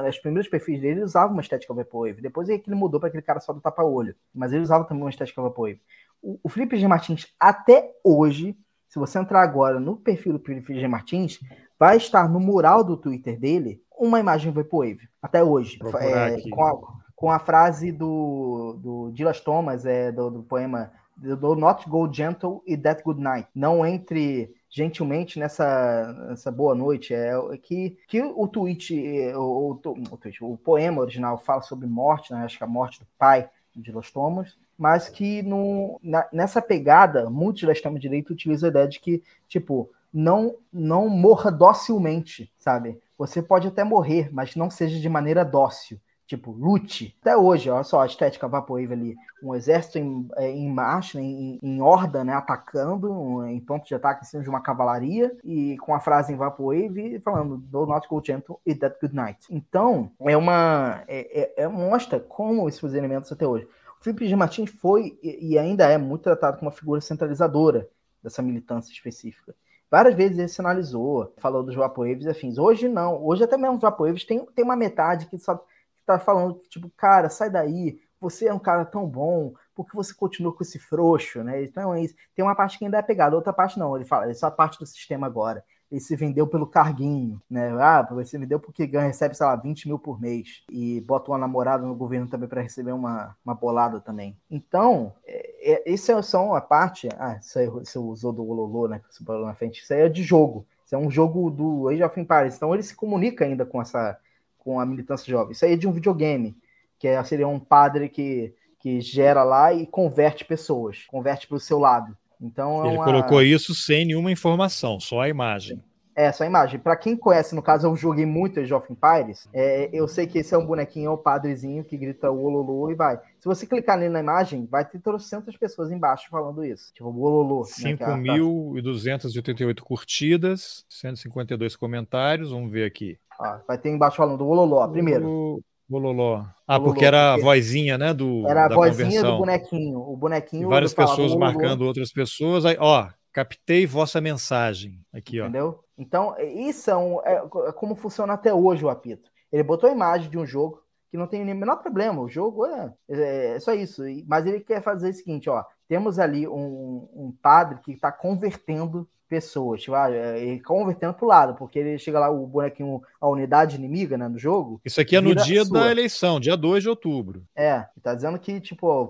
os 0.07 0.19
primeiros 0.19 0.49
perfis 0.49 0.81
dele 0.81 1.03
usavam 1.03 1.33
uma 1.33 1.41
estética 1.41 1.73
Vaporwave. 1.73 2.21
Depois 2.21 2.49
é 2.49 2.57
que 2.57 2.69
ele 2.69 2.75
mudou 2.75 2.99
para 2.99 3.09
aquele 3.09 3.23
cara 3.23 3.39
só 3.39 3.53
do 3.53 3.61
tapa-olho. 3.61 4.15
Mas 4.33 4.51
ele 4.51 4.61
usava 4.61 4.83
também 4.83 5.03
uma 5.03 5.09
estética 5.09 5.41
Vaporwave. 5.41 5.81
O, 6.21 6.39
o 6.43 6.49
Felipe 6.49 6.77
G. 6.77 6.87
Martins, 6.87 7.33
até 7.39 7.91
hoje, 8.03 8.57
se 8.87 8.99
você 8.99 9.17
entrar 9.17 9.41
agora 9.41 9.79
no 9.79 9.97
perfil 9.97 10.33
do 10.33 10.39
Felipe 10.39 10.79
G. 10.79 10.87
Martins, 10.87 11.39
vai 11.79 11.97
estar 11.97 12.29
no 12.29 12.39
mural 12.39 12.83
do 12.83 12.97
Twitter 12.97 13.39
dele 13.39 13.81
uma 13.97 14.19
imagem 14.19 14.51
Vaporwave. 14.51 15.07
Até 15.21 15.43
hoje. 15.43 15.79
É, 15.99 16.49
com, 16.49 16.65
a, 16.65 16.73
com 17.15 17.31
a 17.31 17.39
frase 17.39 17.91
do, 17.91 18.79
do 18.81 19.11
Dilas 19.11 19.39
Thomas, 19.39 19.85
é, 19.85 20.11
do, 20.11 20.29
do 20.29 20.43
poema 20.43 20.91
do 21.15 21.55
Not 21.55 21.87
Go 21.87 22.11
Gentle 22.11 22.61
e 22.65 22.75
That 22.75 23.03
Good 23.03 23.21
Night. 23.21 23.47
Não 23.53 23.85
entre 23.85 24.53
gentilmente 24.73 25.39
nessa, 25.39 26.11
nessa 26.27 26.51
boa 26.51 26.73
noite. 26.73 27.13
É, 27.13 27.29
é 27.29 27.57
que, 27.57 27.95
que 28.07 28.21
o 28.23 28.47
tweet, 28.47 28.99
o, 29.35 29.39
o, 29.39 29.71
o, 30.11 30.17
tweet, 30.17 30.43
o 30.43 30.57
poema 30.57 31.01
original 31.01 31.37
fala 31.37 31.61
sobre 31.61 31.85
morte, 31.85 32.33
né? 32.33 32.43
acho 32.43 32.57
que 32.57 32.63
a 32.63 32.67
morte 32.67 32.99
do 32.99 33.05
pai 33.17 33.47
de 33.75 33.91
Los 33.91 34.11
Thomas, 34.11 34.57
mas 34.75 35.07
que 35.07 35.43
no, 35.43 35.99
na, 36.01 36.27
nessa 36.33 36.59
pegada, 36.59 37.29
muitos 37.29 37.63
da 37.63 37.71
extrema-direita 37.71 38.33
utilizam 38.33 38.67
a 38.67 38.71
ideia 38.71 38.87
de 38.87 38.99
que, 38.99 39.21
tipo, 39.47 39.91
não, 40.11 40.55
não 40.71 41.07
morra 41.07 41.51
docilmente, 41.51 42.51
sabe? 42.57 42.99
Você 43.15 43.43
pode 43.43 43.67
até 43.67 43.83
morrer, 43.83 44.29
mas 44.33 44.55
não 44.55 44.71
seja 44.71 44.99
de 44.99 45.07
maneira 45.07 45.45
dócil. 45.45 45.99
Tipo, 46.25 46.51
lute. 46.51 47.15
Até 47.21 47.35
hoje, 47.35 47.69
olha 47.69 47.83
só 47.83 48.01
a 48.01 48.05
estética 48.05 48.47
Vaporwave 48.47 48.93
ali. 48.93 49.15
Um 49.41 49.53
exército 49.53 49.97
em, 49.97 50.27
é, 50.37 50.49
em 50.49 50.69
marcha, 50.69 51.19
em, 51.19 51.59
em, 51.61 51.81
horda, 51.81 52.23
né? 52.23 52.33
Atacando, 52.33 53.45
em 53.45 53.59
ponto 53.59 53.85
de 53.85 53.93
ataque 53.93 54.23
em 54.23 54.27
cima 54.27 54.41
de 54.41 54.49
uma 54.49 54.61
cavalaria. 54.61 55.35
E 55.43 55.77
com 55.77 55.93
a 55.93 55.99
frase 55.99 56.31
em 56.31 56.37
Vaporwave 56.37 57.19
falando 57.19 57.57
Do 57.57 57.85
not 57.85 58.07
go 58.07 58.21
gentle 58.25 58.59
e 58.65 58.73
that 58.75 58.97
good 59.01 59.13
night. 59.13 59.45
Então, 59.49 60.11
é 60.21 60.37
uma... 60.37 61.03
É, 61.07 61.41
é, 61.41 61.63
é 61.63 61.67
mostra 61.67 62.19
como 62.19 62.67
esses 62.69 62.93
elementos 62.93 63.31
até 63.31 63.45
hoje. 63.45 63.67
O 63.99 64.03
Felipe 64.03 64.27
de 64.27 64.35
Martins 64.35 64.69
foi 64.69 65.17
e 65.21 65.57
ainda 65.57 65.85
é 65.85 65.97
muito 65.97 66.23
tratado 66.23 66.57
como 66.57 66.69
uma 66.69 66.75
figura 66.75 66.99
centralizadora 66.99 67.87
dessa 68.21 68.41
militância 68.41 68.91
específica. 68.91 69.53
Várias 69.93 70.15
vezes 70.15 70.39
ele 70.39 70.47
sinalizou, 70.47 71.31
falou 71.37 71.61
dos 71.61 71.75
Vaporwaves 71.75 72.25
e 72.25 72.29
afins. 72.29 72.57
Hoje 72.57 72.89
não. 72.89 73.23
Hoje 73.23 73.43
até 73.43 73.55
mesmo 73.55 73.75
os 73.75 73.81
Vaporwaves 73.81 74.25
tem, 74.25 74.43
tem 74.55 74.65
uma 74.65 74.75
metade 74.75 75.27
que 75.27 75.37
só 75.37 75.63
tá 76.05 76.19
falando, 76.19 76.61
tipo, 76.69 76.89
cara, 76.97 77.29
sai 77.29 77.49
daí, 77.49 77.99
você 78.19 78.47
é 78.47 78.53
um 78.53 78.59
cara 78.59 78.85
tão 78.85 79.05
bom, 79.05 79.53
porque 79.75 79.95
você 79.95 80.13
continua 80.13 80.53
com 80.53 80.63
esse 80.63 80.79
frouxo, 80.79 81.43
né? 81.43 81.63
Então 81.63 81.93
é 81.93 82.01
isso. 82.01 82.15
Tem 82.35 82.43
uma 82.43 82.55
parte 82.55 82.77
que 82.77 82.85
ainda 82.85 82.97
é 82.97 83.01
pegada, 83.01 83.35
outra 83.35 83.51
parte 83.51 83.77
não. 83.77 83.95
Ele 83.95 84.05
fala, 84.05 84.29
essa 84.29 84.47
é 84.47 84.51
parte 84.51 84.79
do 84.79 84.85
sistema 84.85 85.27
agora. 85.27 85.63
Ele 85.91 85.99
se 85.99 86.15
vendeu 86.15 86.47
pelo 86.47 86.65
carguinho, 86.65 87.39
né? 87.47 87.69
Ah, 87.79 88.01
você 88.09 88.37
vendeu 88.37 88.59
porque 88.59 88.87
ganha, 88.87 89.07
recebe, 89.07 89.35
sei 89.35 89.45
lá, 89.45 89.55
20 89.55 89.87
mil 89.87 89.99
por 89.99 90.19
mês. 90.19 90.63
E 90.71 91.01
bota 91.01 91.29
uma 91.29 91.37
namorada 91.37 91.85
no 91.85 91.93
governo 91.93 92.27
também 92.27 92.49
para 92.49 92.61
receber 92.61 92.93
uma, 92.93 93.35
uma 93.45 93.53
bolada 93.53 93.99
também. 93.99 94.35
Então, 94.49 95.13
é, 95.25 95.83
é, 95.83 95.93
é 95.93 96.21
só 96.21 96.55
a 96.55 96.61
parte. 96.61 97.09
Ah, 97.19 97.37
isso 97.39 97.59
aí 97.59 97.67
você 97.67 97.99
usou 97.99 98.31
do 98.31 98.47
Ololô, 98.47 98.87
né? 98.87 98.99
Que 98.99 99.13
você 99.13 99.23
falou 99.23 99.45
na 99.45 99.53
frente. 99.53 99.81
Isso 99.81 99.93
aí 99.93 100.01
é 100.01 100.09
de 100.09 100.23
jogo. 100.23 100.65
Isso 100.83 100.95
é 100.95 100.97
um 100.97 101.11
jogo 101.11 101.51
do 101.51 101.89
Age 101.89 102.03
of 102.03 102.19
Empires. 102.19 102.55
Então 102.55 102.73
ele 102.73 102.83
se 102.83 102.95
comunica 102.95 103.45
ainda 103.45 103.65
com 103.65 103.79
essa 103.81 104.17
com 104.63 104.79
a 104.79 104.85
militância 104.85 105.29
jovem. 105.29 105.51
Isso 105.51 105.65
aí 105.65 105.73
é 105.73 105.77
de 105.77 105.87
um 105.87 105.91
videogame, 105.91 106.55
que 106.97 107.07
é, 107.07 107.23
seria 107.23 107.47
um 107.47 107.59
padre 107.59 108.09
que, 108.09 108.53
que 108.79 109.01
gera 109.01 109.43
lá 109.43 109.73
e 109.73 109.85
converte 109.85 110.45
pessoas, 110.45 111.03
converte 111.07 111.47
para 111.47 111.57
o 111.57 111.59
seu 111.59 111.79
lado. 111.79 112.17
Então, 112.41 112.83
é 112.83 112.87
Ele 112.89 112.97
uma... 112.97 113.05
colocou 113.05 113.41
isso 113.41 113.73
sem 113.73 114.05
nenhuma 114.05 114.31
informação, 114.31 114.99
só 114.99 115.21
a 115.21 115.29
imagem. 115.29 115.81
É, 116.15 116.31
só 116.31 116.43
a 116.43 116.47
imagem. 116.47 116.79
Para 116.79 116.95
quem 116.95 117.17
conhece, 117.17 117.55
no 117.55 117.61
caso, 117.61 117.87
eu 117.87 117.95
joguei 117.95 118.25
muito 118.25 118.59
Age 118.59 118.73
of 118.73 118.87
Empires, 118.91 119.47
é, 119.51 119.89
eu 119.91 120.07
sei 120.07 120.27
que 120.27 120.39
esse 120.39 120.53
é 120.53 120.57
um 120.57 120.65
bonequinho, 120.65 121.07
é 121.07 121.09
o 121.09 121.17
padrezinho 121.17 121.83
que 121.83 121.97
grita 121.97 122.29
o 122.29 122.43
Ololô 122.43 122.91
e 122.91 122.95
vai. 122.95 123.19
Se 123.39 123.45
você 123.45 123.65
clicar 123.65 123.97
nele 123.97 124.13
na 124.13 124.19
imagem, 124.19 124.67
vai 124.69 124.85
ter 124.85 124.99
trocentas 124.99 125.57
pessoas 125.57 125.91
embaixo 125.91 126.29
falando 126.29 126.63
isso. 126.63 126.93
Tipo, 126.93 127.09
o 127.09 127.21
Ololô. 127.21 127.63
5.288 127.63 129.65
né, 129.65 129.71
é 129.71 129.83
curtidas, 129.83 130.85
152 130.87 131.75
comentários, 131.75 132.51
vamos 132.51 132.71
ver 132.71 132.85
aqui. 132.85 133.17
Ó, 133.39 133.57
vai 133.67 133.77
ter 133.77 133.89
embaixo 133.89 134.17
falando 134.17 134.47
Ololó, 134.47 134.87
primeiro. 134.87 135.61
Bololó. 135.89 136.45
Ah, 136.67 136.79
porque 136.79 137.05
era 137.05 137.33
a 137.33 137.37
vozinha, 137.37 137.97
né? 137.97 138.13
Do, 138.13 138.47
era 138.47 138.65
a 138.65 138.69
vozinha 138.69 139.05
conversão. 139.05 139.31
do 139.31 139.37
bonequinho. 139.37 139.99
O 139.99 140.15
bonequinho. 140.15 140.63
E 140.63 140.69
várias 140.69 140.93
pessoas 140.93 141.35
marcando 141.35 141.81
outras 141.81 142.11
pessoas. 142.11 142.65
Aí, 142.65 142.77
ó, 142.79 143.09
captei 143.31 143.85
vossa 143.85 144.21
mensagem. 144.21 144.99
Aqui, 145.13 145.39
ó. 145.39 145.43
Entendeu? 145.43 145.82
Então, 145.97 146.35
isso 146.39 146.89
é, 146.89 146.97
um, 146.97 147.19
é, 147.23 147.35
é, 147.35 147.71
como 147.73 147.95
funciona 147.95 148.33
até 148.33 148.53
hoje 148.53 148.83
o 148.83 148.89
apito. 148.89 149.29
Ele 149.51 149.63
botou 149.63 149.89
a 149.89 149.93
imagem 149.93 150.29
de 150.29 150.37
um 150.37 150.45
jogo 150.45 150.81
que 151.09 151.17
não 151.17 151.27
tem 151.27 151.45
nem 151.45 151.53
o 151.53 151.57
menor 151.57 151.77
problema. 151.77 152.21
O 152.21 152.29
jogo 152.29 152.65
é, 152.65 152.93
é, 153.09 153.55
é 153.55 153.59
só 153.59 153.73
isso. 153.73 154.01
Mas 154.25 154.45
ele 154.45 154.59
quer 154.59 154.81
fazer 154.81 155.09
o 155.09 155.13
seguinte, 155.13 155.49
ó. 155.49 155.63
Temos 155.87 156.17
ali 156.17 156.47
um, 156.47 157.07
um 157.13 157.35
padre 157.41 157.79
que 157.83 157.91
está 157.91 158.11
convertendo 158.11 159.07
pessoas, 159.33 159.81
tipo, 159.81 159.95
ah, 159.95 160.11
e 160.37 160.59
convertendo 160.59 161.15
pro 161.15 161.25
lado, 161.25 161.55
porque 161.55 161.79
ele 161.79 161.97
chega 161.97 162.19
lá, 162.19 162.29
o 162.29 162.45
bonequinho, 162.45 163.01
a 163.19 163.27
unidade 163.27 163.77
inimiga, 163.77 164.15
né, 164.15 164.27
no 164.27 164.37
jogo. 164.37 164.79
Isso 164.85 165.01
aqui 165.01 165.15
é 165.15 165.21
no 165.21 165.33
dia 165.33 165.65
sua. 165.65 165.79
da 165.79 165.91
eleição, 165.91 166.39
dia 166.39 166.55
2 166.55 166.83
de 166.83 166.89
outubro. 166.89 167.43
É, 167.55 167.83
tá 168.03 168.13
dizendo 168.13 168.37
que, 168.37 168.61
tipo, 168.61 169.07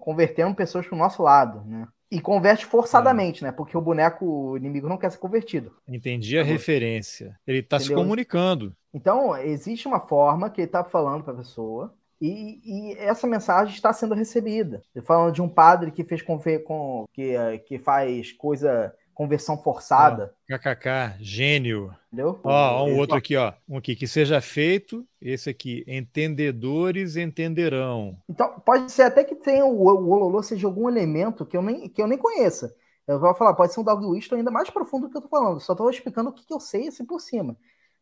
convertendo 0.00 0.54
pessoas 0.54 0.86
pro 0.86 0.96
nosso 0.96 1.22
lado, 1.22 1.62
né? 1.66 1.86
E 2.10 2.20
converte 2.20 2.64
forçadamente, 2.64 3.44
é. 3.44 3.48
né? 3.48 3.52
Porque 3.52 3.76
o 3.76 3.80
boneco 3.80 4.24
o 4.24 4.56
inimigo 4.56 4.88
não 4.88 4.96
quer 4.96 5.10
ser 5.10 5.18
convertido. 5.18 5.76
Entendi 5.86 6.38
a 6.38 6.42
tá 6.42 6.48
referência. 6.48 7.38
Ele 7.46 7.58
está 7.58 7.78
se 7.78 7.92
comunicando. 7.92 8.74
Então, 8.92 9.36
existe 9.36 9.86
uma 9.86 10.00
forma 10.00 10.48
que 10.48 10.62
ele 10.62 10.68
está 10.68 10.82
falando 10.82 11.22
para 11.22 11.34
a 11.34 11.36
pessoa 11.36 11.94
e, 12.20 12.60
e, 12.64 12.92
essa 12.98 13.26
mensagem 13.26 13.74
está 13.74 13.92
sendo 13.92 14.14
recebida. 14.14 14.82
Falando 15.04 15.32
de 15.32 15.42
um 15.42 15.48
padre 15.48 15.92
que 15.92 16.04
fez 16.04 16.20
com, 16.20 16.38
com 16.64 17.04
que, 17.12 17.34
que 17.66 17.78
faz 17.78 18.32
coisa 18.32 18.92
conversão 19.18 19.58
forçada. 19.58 20.32
KKK, 20.46 21.16
gênio. 21.18 21.92
Entendeu? 22.06 22.38
Ó, 22.44 22.86
um 22.86 22.96
outro 22.98 23.16
aqui, 23.16 23.36
ó. 23.36 23.52
Um 23.68 23.76
aqui, 23.76 23.96
que 23.96 24.06
seja 24.06 24.40
feito. 24.40 25.04
Esse 25.20 25.50
aqui, 25.50 25.84
entendedores 25.88 27.16
entenderão. 27.16 28.16
Então, 28.28 28.60
pode 28.60 28.92
ser 28.92 29.02
até 29.02 29.24
que 29.24 29.34
tenha 29.34 29.66
o, 29.66 29.76
o 29.76 30.10
Ololô 30.10 30.40
seja 30.40 30.68
algum 30.68 30.88
elemento 30.88 31.44
que 31.44 31.56
eu 31.56 31.62
nem, 31.62 31.88
que 31.88 32.00
eu 32.00 32.06
nem 32.06 32.16
conheça. 32.16 32.72
Eu 33.08 33.18
vou 33.18 33.34
falar, 33.34 33.54
pode 33.54 33.74
ser 33.74 33.80
um 33.80 33.84
Dog 33.84 34.06
Wish 34.06 34.32
ainda 34.32 34.52
mais 34.52 34.70
profundo 34.70 35.08
do 35.08 35.10
que 35.10 35.16
eu 35.16 35.22
tô 35.22 35.28
falando. 35.28 35.58
Só 35.58 35.74
tô 35.74 35.90
explicando 35.90 36.30
o 36.30 36.32
que, 36.32 36.46
que 36.46 36.54
eu 36.54 36.60
sei 36.60 36.86
assim 36.86 37.04
por 37.04 37.18
cima. 37.20 37.56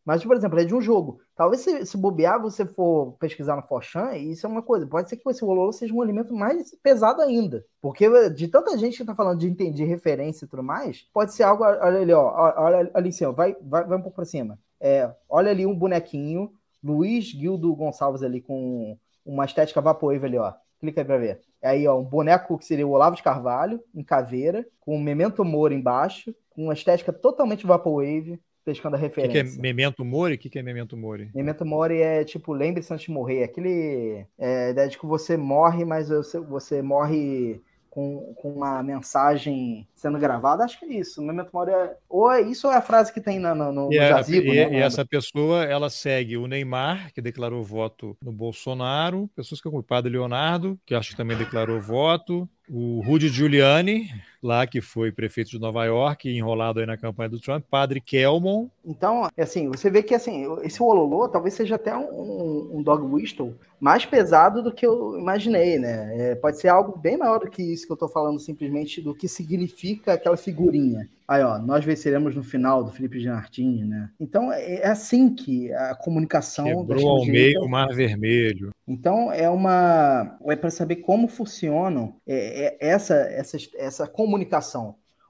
Mas, 0.07 0.23
por 0.23 0.37
exemplo, 0.37 0.57
é 0.57 0.63
de 0.63 0.73
um 0.73 0.79
jogo. 0.79 1.19
Talvez 1.35 1.63
se, 1.63 1.85
se 1.85 1.97
bobear, 1.97 2.41
você 2.41 2.65
for 2.65 3.17
pesquisar 3.19 3.57
no 3.57 3.61
Forchan, 3.61 4.15
isso 4.15 4.47
é 4.47 4.49
uma 4.49 4.61
coisa. 4.61 4.87
Pode 4.87 5.09
ser 5.09 5.17
que 5.17 5.29
esse 5.29 5.43
Wololo 5.43 5.73
seja 5.73 5.93
um 5.93 6.01
alimento 6.01 6.33
mais 6.33 6.73
pesado 6.81 7.21
ainda. 7.21 7.65
Porque 7.81 8.29
de 8.29 8.47
tanta 8.47 8.77
gente 8.77 8.97
que 8.97 9.03
tá 9.03 9.13
falando 9.13 9.37
de 9.37 9.47
entender 9.47 9.83
referência 9.83 10.45
e 10.45 10.47
tudo 10.47 10.63
mais, 10.63 11.05
pode 11.13 11.33
ser 11.33 11.43
algo. 11.43 11.65
Olha 11.65 11.99
ali, 11.99 12.13
ó. 12.13 12.53
Olha 12.55 12.89
ali. 12.93 13.09
Vai, 13.35 13.57
vai, 13.61 13.83
vai 13.83 13.97
um 13.97 14.01
pouco 14.01 14.15
pra 14.15 14.23
cima. 14.23 14.57
É, 14.79 15.13
olha 15.27 15.51
ali 15.51 15.65
um 15.65 15.75
bonequinho. 15.75 16.53
Luiz 16.81 17.33
Guildo 17.33 17.75
Gonçalves 17.75 18.23
ali 18.23 18.39
com 18.39 18.97
uma 19.25 19.43
estética 19.43 19.81
Vaporwave 19.81 20.25
ali, 20.25 20.37
ó. 20.37 20.53
Clica 20.79 21.01
aí 21.01 21.05
pra 21.05 21.17
ver. 21.17 21.41
Aí, 21.61 21.85
ó, 21.85 21.99
um 21.99 22.05
boneco 22.05 22.57
que 22.57 22.63
seria 22.63 22.87
o 22.87 22.91
Olavo 22.91 23.17
de 23.17 23.23
Carvalho, 23.23 23.83
em 23.93 24.05
caveira, 24.05 24.65
com 24.79 24.95
um 24.95 25.03
Memento 25.03 25.43
Moro 25.43 25.73
embaixo, 25.73 26.33
com 26.51 26.63
uma 26.63 26.73
estética 26.73 27.11
totalmente 27.11 27.67
Vaporwave 27.67 28.39
pescando 28.67 28.97
a 28.97 28.99
referência. 28.99 29.41
O 29.41 29.45
que, 29.45 29.51
que, 29.51 29.57
é 29.57 29.61
Memento 29.61 30.03
Mori? 30.03 30.35
O 30.35 30.37
que, 30.37 30.49
que 30.49 30.59
é 30.59 30.61
Memento 30.61 30.97
Mori? 30.97 31.31
Memento 31.33 31.65
Mori 31.65 32.01
é 32.01 32.25
tipo, 32.25 32.51
lembre-se 32.51 32.93
antes 32.93 33.05
de 33.05 33.11
morrer. 33.11 33.43
Aquele. 33.43 34.25
É, 34.37 34.71
ideia 34.71 34.89
de 34.89 34.97
que 34.97 35.05
você 35.05 35.37
morre, 35.37 35.85
mas 35.85 36.09
você, 36.09 36.37
você 36.37 36.81
morre 36.81 37.61
com, 37.89 38.35
com 38.35 38.51
uma 38.51 38.83
mensagem 38.83 39.87
sendo 39.95 40.19
gravada, 40.19 40.65
acho 40.65 40.77
que 40.77 40.85
é 40.85 40.99
isso. 40.99 41.21
Memento 41.21 41.49
Mori 41.53 41.71
é, 41.71 41.95
ou 42.09 42.29
é 42.29 42.41
isso 42.41 42.67
ou 42.67 42.73
é 42.73 42.75
a 42.75 42.81
frase 42.81 43.13
que 43.13 43.21
tem 43.21 43.39
no, 43.39 43.55
no, 43.55 43.71
no 43.71 43.93
e, 43.93 43.95
jazigo, 43.95 44.51
é, 44.51 44.69
né? 44.69 44.79
e 44.79 44.81
essa 44.81 45.05
pessoa, 45.05 45.63
ela 45.63 45.89
segue 45.89 46.35
o 46.35 46.45
Neymar, 46.45 47.13
que 47.13 47.21
declarou 47.21 47.63
voto 47.63 48.17
no 48.21 48.33
Bolsonaro, 48.33 49.29
pessoas 49.33 49.61
que 49.61 49.67
é 49.69 49.71
o 49.71 49.81
Padre 49.81 50.11
Leonardo, 50.11 50.77
que 50.85 50.93
acho 50.93 51.11
que 51.11 51.17
também 51.17 51.37
declarou 51.37 51.79
voto, 51.79 52.47
o 52.69 53.01
Rudy 53.01 53.29
Giuliani, 53.29 54.09
lá 54.41 54.65
que 54.67 54.81
foi 54.81 55.11
prefeito 55.11 55.51
de 55.51 55.59
Nova 55.59 55.85
York, 55.85 56.29
enrolado 56.29 56.79
aí 56.79 56.85
na 56.85 56.97
campanha 56.97 57.29
do 57.29 57.39
Trump, 57.39 57.63
Padre 57.69 58.01
Kelmon. 58.01 58.67
Então, 58.85 59.29
é 59.35 59.43
assim, 59.43 59.67
você 59.67 59.89
vê 59.89 60.03
que 60.03 60.15
assim, 60.15 60.45
esse 60.63 60.81
Ololô 60.81 61.27
talvez 61.27 61.53
seja 61.53 61.75
até 61.75 61.95
um, 61.95 62.69
um 62.73 62.83
dog 62.83 63.03
whistle 63.03 63.55
mais 63.79 64.05
pesado 64.05 64.63
do 64.63 64.71
que 64.71 64.85
eu 64.85 65.17
imaginei, 65.19 65.77
né? 65.77 66.31
É, 66.31 66.35
pode 66.35 66.59
ser 66.59 66.69
algo 66.69 66.97
bem 66.97 67.17
maior 67.17 67.39
do 67.39 67.49
que 67.49 67.61
isso 67.61 67.85
que 67.85 67.93
eu 67.93 67.97
tô 67.97 68.07
falando, 68.07 68.39
simplesmente 68.39 69.01
do 69.01 69.13
que 69.13 69.27
significa 69.27 70.13
aquela 70.13 70.37
figurinha. 70.37 71.07
Aí, 71.27 71.43
ó, 71.43 71.59
nós 71.59 71.83
venceremos 71.83 72.33
no 72.35 72.41
final 72.41 72.81
do 72.83 72.91
Felipe 72.91 73.19
Gianartini, 73.19 73.83
né? 73.83 74.09
Então, 74.17 74.51
é, 74.51 74.75
é 74.75 74.87
assim 74.87 75.35
que 75.35 75.71
a 75.73 75.93
comunicação... 75.93 76.65
Quebrou 76.65 77.09
ao 77.09 77.25
meio 77.25 77.63
o 77.63 77.69
Mar 77.69 77.89
Vermelho. 77.89 78.71
Então, 78.87 79.29
é 79.29 79.49
uma... 79.49 80.37
É 80.45 80.55
para 80.55 80.69
saber 80.69 80.97
como 80.97 81.27
funcionam 81.27 82.15
é, 82.25 82.65
é, 82.65 82.77
essa, 82.79 83.15
essa, 83.15 83.57
essa 83.75 84.07
comunicação. 84.07 84.26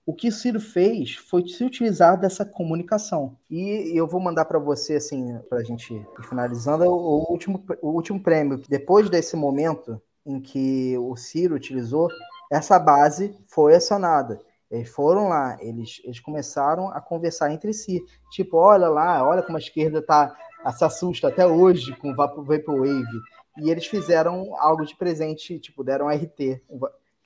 O 0.06 0.14
que 0.14 0.32
Ciro 0.32 0.61
fez 0.61 1.15
foi 1.15 1.45
se 1.45 1.65
utilizar 1.65 2.18
dessa 2.18 2.45
comunicação. 2.45 3.36
E 3.49 3.91
eu 3.94 4.07
vou 4.07 4.22
mandar 4.22 4.45
para 4.45 4.57
você, 4.57 4.95
assim, 4.95 5.38
para 5.49 5.60
a 5.60 5.64
gente 5.64 5.94
ir 5.94 6.24
finalizando, 6.24 6.86
o 6.86 7.30
último, 7.30 7.61
o 7.82 7.90
último 7.90 8.24
prêmio, 8.24 8.61
depois 8.69 9.10
desse 9.10 9.36
momento 9.36 10.02
em 10.26 10.40
que 10.40 10.98
o 10.98 11.15
Ciro 11.18 11.56
utilizou, 11.56 12.10
essa 12.49 12.80
base 12.80 13.38
foi 13.48 13.76
acionada. 13.76 14.40
Eles 14.72 14.90
foram 14.90 15.28
lá, 15.30 15.57
eles, 15.61 16.02
eles 16.03 16.19
começaram 16.19 16.90
a 16.90 17.02
conversar 17.02 17.52
entre 17.52 17.74
si. 17.74 18.02
Tipo, 18.32 18.57
olha 18.57 18.88
lá, 18.88 19.28
olha 19.28 19.41
como 19.41 19.57
a 19.57 19.60
esquerda 19.60 20.02
tá, 20.02 20.36
se 20.74 20.86
assusta 20.86 21.30
até 21.30 21.45
hoje 21.45 21.94
com 21.98 22.11
o 22.11 22.15
Vaporwave. 22.15 23.03
E 23.57 23.69
eles 23.69 23.88
fizeram 23.88 24.56
algo 24.57 24.86
de 24.86 24.95
presente, 24.95 25.60
tipo, 25.60 25.84
deram 25.84 26.10
RT, 26.10 26.61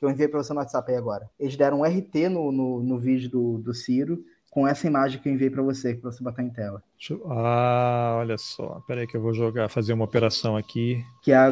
que 0.01 0.05
eu 0.05 0.09
enviei 0.09 0.27
para 0.27 0.41
você 0.41 0.51
no 0.51 0.59
WhatsApp 0.59 0.91
aí 0.91 0.97
agora. 0.97 1.29
Eles 1.39 1.55
deram 1.55 1.81
um 1.81 1.83
RT 1.83 2.27
no, 2.27 2.51
no, 2.51 2.81
no 2.81 2.97
vídeo 2.97 3.29
do, 3.29 3.59
do 3.59 3.71
Ciro, 3.71 4.25
com 4.49 4.67
essa 4.67 4.87
imagem 4.87 5.21
que 5.21 5.29
eu 5.29 5.33
enviei 5.33 5.51
para 5.51 5.61
você, 5.61 5.93
para 5.93 6.11
você 6.11 6.23
botar 6.23 6.41
em 6.41 6.49
tela. 6.49 6.81
Ah, 7.27 8.15
olha 8.17 8.35
só. 8.35 8.81
Peraí 8.87 9.05
que 9.05 9.15
eu 9.15 9.21
vou 9.21 9.31
jogar, 9.31 9.69
fazer 9.69 9.93
uma 9.93 10.03
operação 10.03 10.57
aqui. 10.57 11.05
Que 11.21 11.31
é 11.31 11.35
a, 11.35 11.51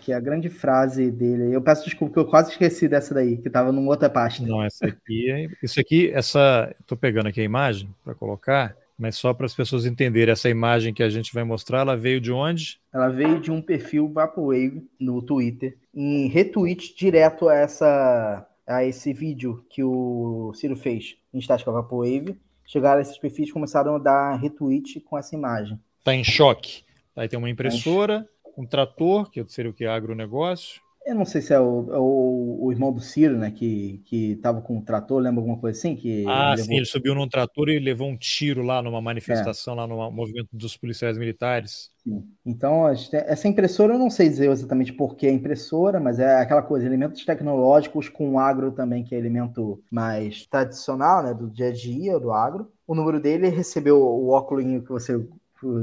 que 0.00 0.12
é 0.12 0.14
a 0.14 0.20
grande 0.20 0.48
frase 0.48 1.10
dele. 1.10 1.52
Eu 1.52 1.60
peço 1.60 1.84
desculpa 1.84 2.14
que 2.14 2.20
eu 2.20 2.26
quase 2.26 2.52
esqueci 2.52 2.86
dessa 2.86 3.12
daí, 3.12 3.36
que 3.36 3.48
estava 3.48 3.72
numa 3.72 3.90
outra 3.90 4.08
pasta. 4.08 4.46
Não, 4.46 4.62
essa 4.62 4.86
aqui, 4.86 5.50
isso 5.60 5.80
aqui, 5.80 6.08
essa, 6.12 6.72
estou 6.78 6.96
pegando 6.96 7.26
aqui 7.26 7.40
a 7.40 7.44
imagem 7.44 7.92
para 8.04 8.14
colocar, 8.14 8.76
mas 8.98 9.16
só 9.16 9.32
para 9.32 9.46
as 9.46 9.54
pessoas 9.54 9.86
entenderem, 9.86 10.32
essa 10.32 10.48
imagem 10.48 10.92
que 10.92 11.02
a 11.02 11.08
gente 11.08 11.32
vai 11.32 11.44
mostrar, 11.44 11.80
ela 11.80 11.96
veio 11.96 12.20
de 12.20 12.32
onde? 12.32 12.80
Ela 12.92 13.08
veio 13.08 13.40
de 13.40 13.50
um 13.50 13.62
perfil 13.62 14.08
Vaporwave 14.08 14.84
no 14.98 15.22
Twitter, 15.22 15.78
em 15.94 16.26
retweet 16.26 16.96
direto 16.96 17.48
a 17.48 17.54
essa 17.54 18.44
a 18.66 18.84
esse 18.84 19.14
vídeo 19.14 19.64
que 19.70 19.82
o 19.82 20.52
Ciro 20.54 20.76
fez 20.76 21.16
em 21.32 21.38
Estática 21.38 21.72
Vaporwave, 21.72 22.38
chegaram 22.66 23.00
esses 23.00 23.16
perfis 23.16 23.48
e 23.48 23.52
começaram 23.52 23.96
a 23.96 23.98
dar 23.98 24.36
retweet 24.36 25.00
com 25.00 25.16
essa 25.16 25.34
imagem. 25.34 25.80
Está 25.98 26.14
em 26.14 26.22
choque. 26.22 26.82
Aí 27.16 27.28
tem 27.28 27.38
uma 27.38 27.48
impressora, 27.48 28.28
um 28.56 28.66
trator, 28.66 29.30
que 29.30 29.42
seria 29.48 29.70
o 29.70 29.74
que? 29.74 29.86
Agronegócio. 29.86 30.82
Eu 31.08 31.14
não 31.14 31.24
sei 31.24 31.40
se 31.40 31.54
é 31.54 31.58
o, 31.58 31.88
é 31.90 31.98
o, 31.98 32.58
o, 32.60 32.70
irmão 32.70 32.92
do 32.92 33.00
Ciro, 33.00 33.38
né? 33.38 33.50
Que, 33.50 34.02
que 34.04 34.36
tava 34.42 34.60
com 34.60 34.76
um 34.76 34.82
trator, 34.82 35.18
lembra 35.18 35.40
alguma 35.40 35.56
coisa 35.56 35.78
assim? 35.78 35.96
Que 35.96 36.22
ah, 36.28 36.52
ele 36.52 36.62
sim, 36.62 36.76
ele 36.76 36.84
subiu 36.84 37.14
num 37.14 37.26
trator 37.26 37.70
e 37.70 37.78
levou 37.78 38.06
um 38.08 38.16
tiro 38.16 38.62
lá 38.62 38.82
numa 38.82 39.00
manifestação, 39.00 39.72
é. 39.72 39.76
lá 39.78 39.86
no 39.86 40.10
movimento 40.10 40.50
dos 40.52 40.76
policiais 40.76 41.16
militares. 41.16 41.90
Sim. 42.04 42.28
Então, 42.44 42.86
essa 42.86 43.48
impressora, 43.48 43.94
eu 43.94 43.98
não 43.98 44.10
sei 44.10 44.28
dizer 44.28 44.50
exatamente 44.50 44.92
por 44.92 45.16
que 45.16 45.26
é 45.26 45.32
impressora, 45.32 45.98
mas 45.98 46.18
é 46.18 46.42
aquela 46.42 46.60
coisa, 46.60 46.84
elementos 46.84 47.24
tecnológicos 47.24 48.10
com 48.10 48.38
agro 48.38 48.70
também, 48.70 49.02
que 49.02 49.14
é 49.14 49.18
elemento 49.18 49.82
mais 49.90 50.46
tradicional, 50.46 51.22
né? 51.22 51.32
Do 51.32 51.48
dia 51.48 51.68
a 51.68 51.72
dia, 51.72 52.20
do 52.20 52.32
agro. 52.32 52.70
O 52.86 52.94
número 52.94 53.18
dele 53.18 53.48
recebeu 53.48 53.98
o 53.98 54.28
óculos 54.28 54.62
que 54.62 54.90
você 54.90 55.18